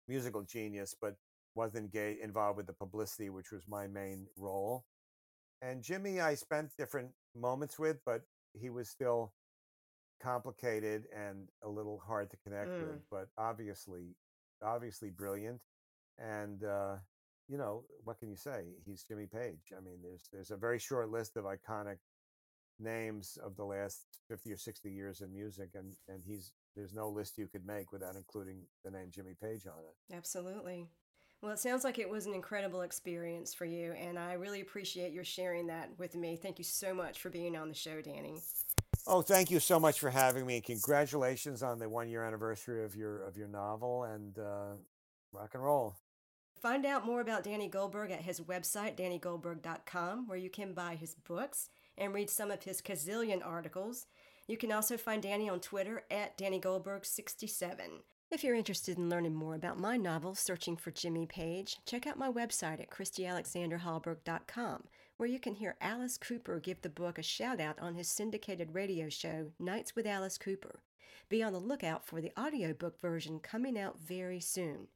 musical 0.08 0.44
genius, 0.44 0.94
but 1.02 1.16
wasn't 1.56 1.92
gay, 1.92 2.18
involved 2.22 2.58
with 2.58 2.68
the 2.68 2.74
publicity, 2.74 3.30
which 3.30 3.52
was 3.52 3.68
my 3.68 3.88
main 3.88 4.28
role. 4.38 4.86
And 5.62 5.82
Jimmy, 5.84 6.20
I 6.20 6.36
spent 6.36 6.72
different 6.78 7.12
moments 7.36 7.78
with, 7.80 7.98
but 8.06 8.22
he 8.54 8.70
was 8.70 8.90
still 8.90 9.34
complicated 10.22 11.06
and 11.16 11.48
a 11.64 11.70
little 11.70 12.00
hard 12.06 12.30
to 12.32 12.38
connect 12.38 12.70
Mm. 12.70 12.88
with. 12.88 13.10
But 13.10 13.30
obviously, 13.38 14.16
obviously 14.62 15.10
brilliant, 15.10 15.62
and 16.18 16.64
uh, 16.64 16.98
you 17.48 17.58
know 17.58 17.86
what 18.04 18.20
can 18.20 18.30
you 18.30 18.38
say? 18.38 18.76
He's 18.86 19.04
Jimmy 19.04 19.28
Page. 19.28 19.74
I 19.76 19.82
mean, 19.82 20.02
there's 20.02 20.28
there's 20.32 20.52
a 20.52 20.58
very 20.58 20.80
short 20.80 21.10
list 21.10 21.36
of 21.38 21.46
iconic 21.46 21.98
names 22.80 23.38
of 23.44 23.56
the 23.56 23.64
last 23.64 24.06
50 24.30 24.52
or 24.52 24.58
60 24.58 24.92
years 24.92 25.22
in 25.22 25.32
music 25.32 25.70
and 25.76 25.96
and 26.08 26.24
he's 26.26 26.52
there's 26.76 26.94
no 26.94 27.08
list 27.08 27.38
you 27.38 27.48
could 27.48 27.66
make 27.66 27.92
without 27.92 28.16
including 28.16 28.66
the 28.84 28.90
name 28.90 29.12
Jimmy 29.12 29.36
Page 29.40 29.68
on 29.68 29.78
it. 29.86 30.16
Absolutely. 30.16 30.88
Well, 31.44 31.52
it 31.52 31.60
sounds 31.60 31.84
like 31.84 32.00
it 32.00 32.10
was 32.10 32.26
an 32.26 32.34
incredible 32.34 32.84
experience 32.84 33.54
for 33.54 33.66
you, 33.66 33.92
and 33.92 34.18
I 34.18 34.34
really 34.34 34.62
appreciate 34.62 35.12
your 35.12 35.26
sharing 35.26 35.68
that 35.68 35.90
with 35.98 36.16
me. 36.16 36.38
Thank 36.38 36.58
you 36.58 36.64
so 36.64 36.94
much 36.94 37.20
for 37.20 37.30
being 37.30 37.58
on 37.58 37.68
the 37.68 37.76
show, 37.76 38.00
Danny. 38.02 38.40
Oh, 39.06 39.22
thank 39.22 39.52
you 39.52 39.60
so 39.60 39.78
much 39.78 40.00
for 40.00 40.10
having 40.10 40.46
me. 40.46 40.62
Congratulations 40.62 41.62
on 41.62 41.80
the 41.80 41.90
one 41.90 42.08
year 42.08 42.24
anniversary 42.24 42.86
of 42.86 42.96
your 42.96 43.24
of 43.24 43.36
your 43.36 43.50
novel 43.50 44.06
and 44.06 44.40
uh, 44.40 44.76
rock 45.34 45.50
and 45.54 45.62
roll. 45.62 45.98
Find 46.62 46.86
out 46.86 47.06
more 47.06 47.20
about 47.20 47.44
Danny 47.44 47.68
Goldberg 47.68 48.12
at 48.12 48.22
his 48.22 48.40
website, 48.40 48.96
dannygoldberg.com, 48.96 50.30
where 50.30 50.38
you 50.38 50.50
can 50.50 50.72
buy 50.72 50.96
his 50.96 51.14
books 51.14 51.68
and 51.98 52.14
read 52.14 52.30
some 52.30 52.52
of 52.52 52.64
his 52.64 52.82
gazillion 52.82 53.46
articles. 53.46 54.06
You 54.48 54.56
can 54.56 54.72
also 54.72 54.96
find 54.96 55.22
Danny 55.22 55.50
on 55.50 55.60
Twitter 55.60 56.04
at 56.10 56.38
DannyGoldberg67. 56.38 58.00
If 58.34 58.44
you're 58.44 58.56
interested 58.56 58.98
in 58.98 59.12
learning 59.12 59.36
more 59.36 59.54
about 59.54 59.80
my 59.80 59.96
novel, 59.96 60.34
Searching 60.34 60.76
for 60.76 60.90
Jimmy 60.90 61.28
Page, 61.28 61.78
check 61.86 62.08
out 62.08 62.18
my 62.18 62.32
website 62.32 62.82
at 62.82 62.90
ChristyAlexanderHallberg.com, 62.90 64.86
where 65.18 65.30
you 65.30 65.40
can 65.40 65.54
hear 65.54 65.76
Alice 65.80 66.18
Cooper 66.18 66.60
give 66.60 66.82
the 66.82 66.90
book 66.90 67.20
a 67.20 67.22
shout 67.22 67.60
out 67.62 67.78
on 67.80 67.94
his 67.94 68.08
syndicated 68.08 68.74
radio 68.74 69.08
show, 69.08 69.52
Nights 69.60 69.96
with 69.96 70.08
Alice 70.08 70.40
Cooper. 70.40 70.80
Be 71.30 71.44
on 71.44 71.54
the 71.54 71.60
lookout 71.60 72.08
for 72.08 72.22
the 72.22 72.32
audiobook 72.36 73.00
version 73.00 73.40
coming 73.40 73.78
out 73.78 74.00
very 74.00 74.40
soon. 74.40 74.88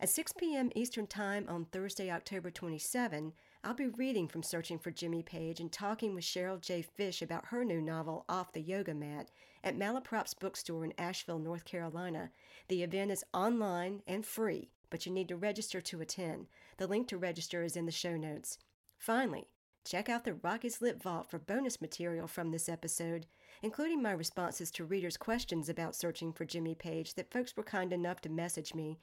At 0.00 0.08
6 0.08 0.32
p.m. 0.38 0.70
Eastern 0.74 1.06
Time 1.06 1.44
on 1.50 1.66
Thursday, 1.66 2.10
October 2.10 2.50
27, 2.50 3.34
I'll 3.64 3.74
be 3.74 3.86
reading 3.86 4.26
from 4.26 4.42
Searching 4.42 4.80
for 4.80 4.90
Jimmy 4.90 5.22
Page 5.22 5.60
and 5.60 5.70
talking 5.70 6.16
with 6.16 6.24
Cheryl 6.24 6.60
J. 6.60 6.82
Fish 6.82 7.22
about 7.22 7.46
her 7.46 7.64
new 7.64 7.80
novel, 7.80 8.24
Off 8.28 8.52
the 8.52 8.60
Yoga 8.60 8.92
Mat, 8.92 9.30
at 9.62 9.78
Malaprop's 9.78 10.34
bookstore 10.34 10.84
in 10.84 10.92
Asheville, 10.98 11.38
North 11.38 11.64
Carolina. 11.64 12.32
The 12.66 12.82
event 12.82 13.12
is 13.12 13.22
online 13.32 14.02
and 14.04 14.26
free, 14.26 14.72
but 14.90 15.06
you 15.06 15.12
need 15.12 15.28
to 15.28 15.36
register 15.36 15.80
to 15.80 16.00
attend. 16.00 16.48
The 16.78 16.88
link 16.88 17.06
to 17.08 17.16
register 17.16 17.62
is 17.62 17.76
in 17.76 17.86
the 17.86 17.92
show 17.92 18.16
notes. 18.16 18.58
Finally, 18.98 19.46
Check 19.84 20.08
out 20.08 20.24
the 20.24 20.34
Rock 20.34 20.64
is 20.64 20.80
Lit 20.80 21.02
Vault 21.02 21.28
for 21.28 21.40
bonus 21.40 21.80
material 21.80 22.28
from 22.28 22.52
this 22.52 22.68
episode, 22.68 23.26
including 23.62 24.00
my 24.00 24.12
responses 24.12 24.70
to 24.72 24.84
readers' 24.84 25.16
questions 25.16 25.68
about 25.68 25.96
searching 25.96 26.32
for 26.32 26.44
Jimmy 26.44 26.76
Page 26.76 27.14
that 27.14 27.32
folks 27.32 27.56
were 27.56 27.64
kind 27.64 27.92
enough 27.92 28.20
to 28.20 28.28
message 28.28 28.74
me, 28.74 29.00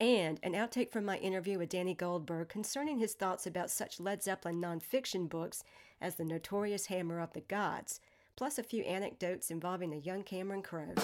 and 0.00 0.40
an 0.42 0.52
outtake 0.52 0.90
from 0.90 1.04
my 1.04 1.16
interview 1.18 1.58
with 1.58 1.68
Danny 1.68 1.94
Goldberg 1.94 2.48
concerning 2.48 2.98
his 2.98 3.14
thoughts 3.14 3.46
about 3.46 3.70
such 3.70 4.00
Led 4.00 4.22
Zeppelin 4.22 4.60
nonfiction 4.60 5.28
books 5.28 5.62
as 6.00 6.16
The 6.16 6.24
Notorious 6.24 6.86
Hammer 6.86 7.20
of 7.20 7.32
the 7.32 7.40
Gods, 7.42 8.00
plus 8.34 8.58
a 8.58 8.64
few 8.64 8.82
anecdotes 8.82 9.50
involving 9.50 9.90
the 9.90 9.98
young 9.98 10.24
Cameron 10.24 10.62
Crowe. 10.62 10.94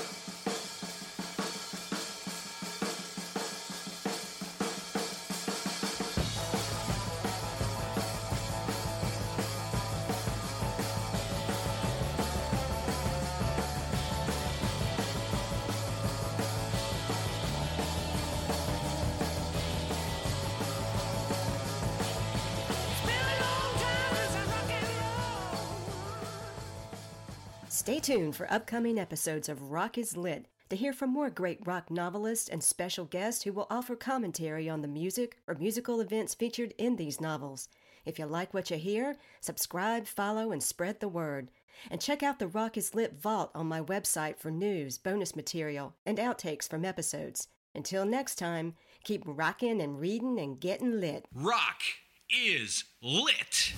Stay 27.89 28.01
tuned 28.01 28.37
for 28.37 28.53
upcoming 28.53 28.99
episodes 28.99 29.49
of 29.49 29.71
Rock 29.71 29.97
is 29.97 30.15
Lit 30.15 30.45
to 30.69 30.77
hear 30.77 30.93
from 30.93 31.09
more 31.09 31.31
great 31.31 31.67
rock 31.67 31.91
novelists 31.91 32.47
and 32.47 32.63
special 32.63 33.07
guests 33.07 33.45
who 33.45 33.53
will 33.55 33.67
offer 33.71 33.97
commentary 33.97 34.69
on 34.69 34.83
the 34.83 34.87
music 34.87 35.39
or 35.47 35.55
musical 35.55 35.99
events 36.03 36.35
featured 36.35 36.75
in 36.77 36.97
these 36.97 37.19
novels. 37.19 37.71
If 38.05 38.19
you 38.19 38.27
like 38.27 38.53
what 38.53 38.71
you 38.71 38.77
hear, 38.77 39.17
subscribe, 39.41 40.07
follow, 40.07 40.53
and 40.53 40.63
spread 40.63 41.01
the 41.01 41.09
word. 41.09 41.49
And 41.91 41.99
check 41.99 42.23
out 42.23 42.39
the 42.39 42.47
Rock 42.47 42.77
is 42.77 42.95
Lit 42.95 43.19
Vault 43.19 43.51
on 43.55 43.65
my 43.65 43.81
website 43.81 44.37
for 44.37 44.51
news, 44.51 44.99
bonus 44.99 45.35
material, 45.35 45.95
and 46.05 46.19
outtakes 46.19 46.69
from 46.69 46.85
episodes. 46.85 47.49
Until 47.75 48.05
next 48.05 48.35
time, 48.35 48.75
keep 49.03 49.23
rocking 49.25 49.81
and 49.81 49.99
reading 49.99 50.39
and 50.39 50.61
getting 50.61 51.01
lit. 51.01 51.25
Rock 51.33 51.81
is 52.29 52.85
lit. 53.03 53.73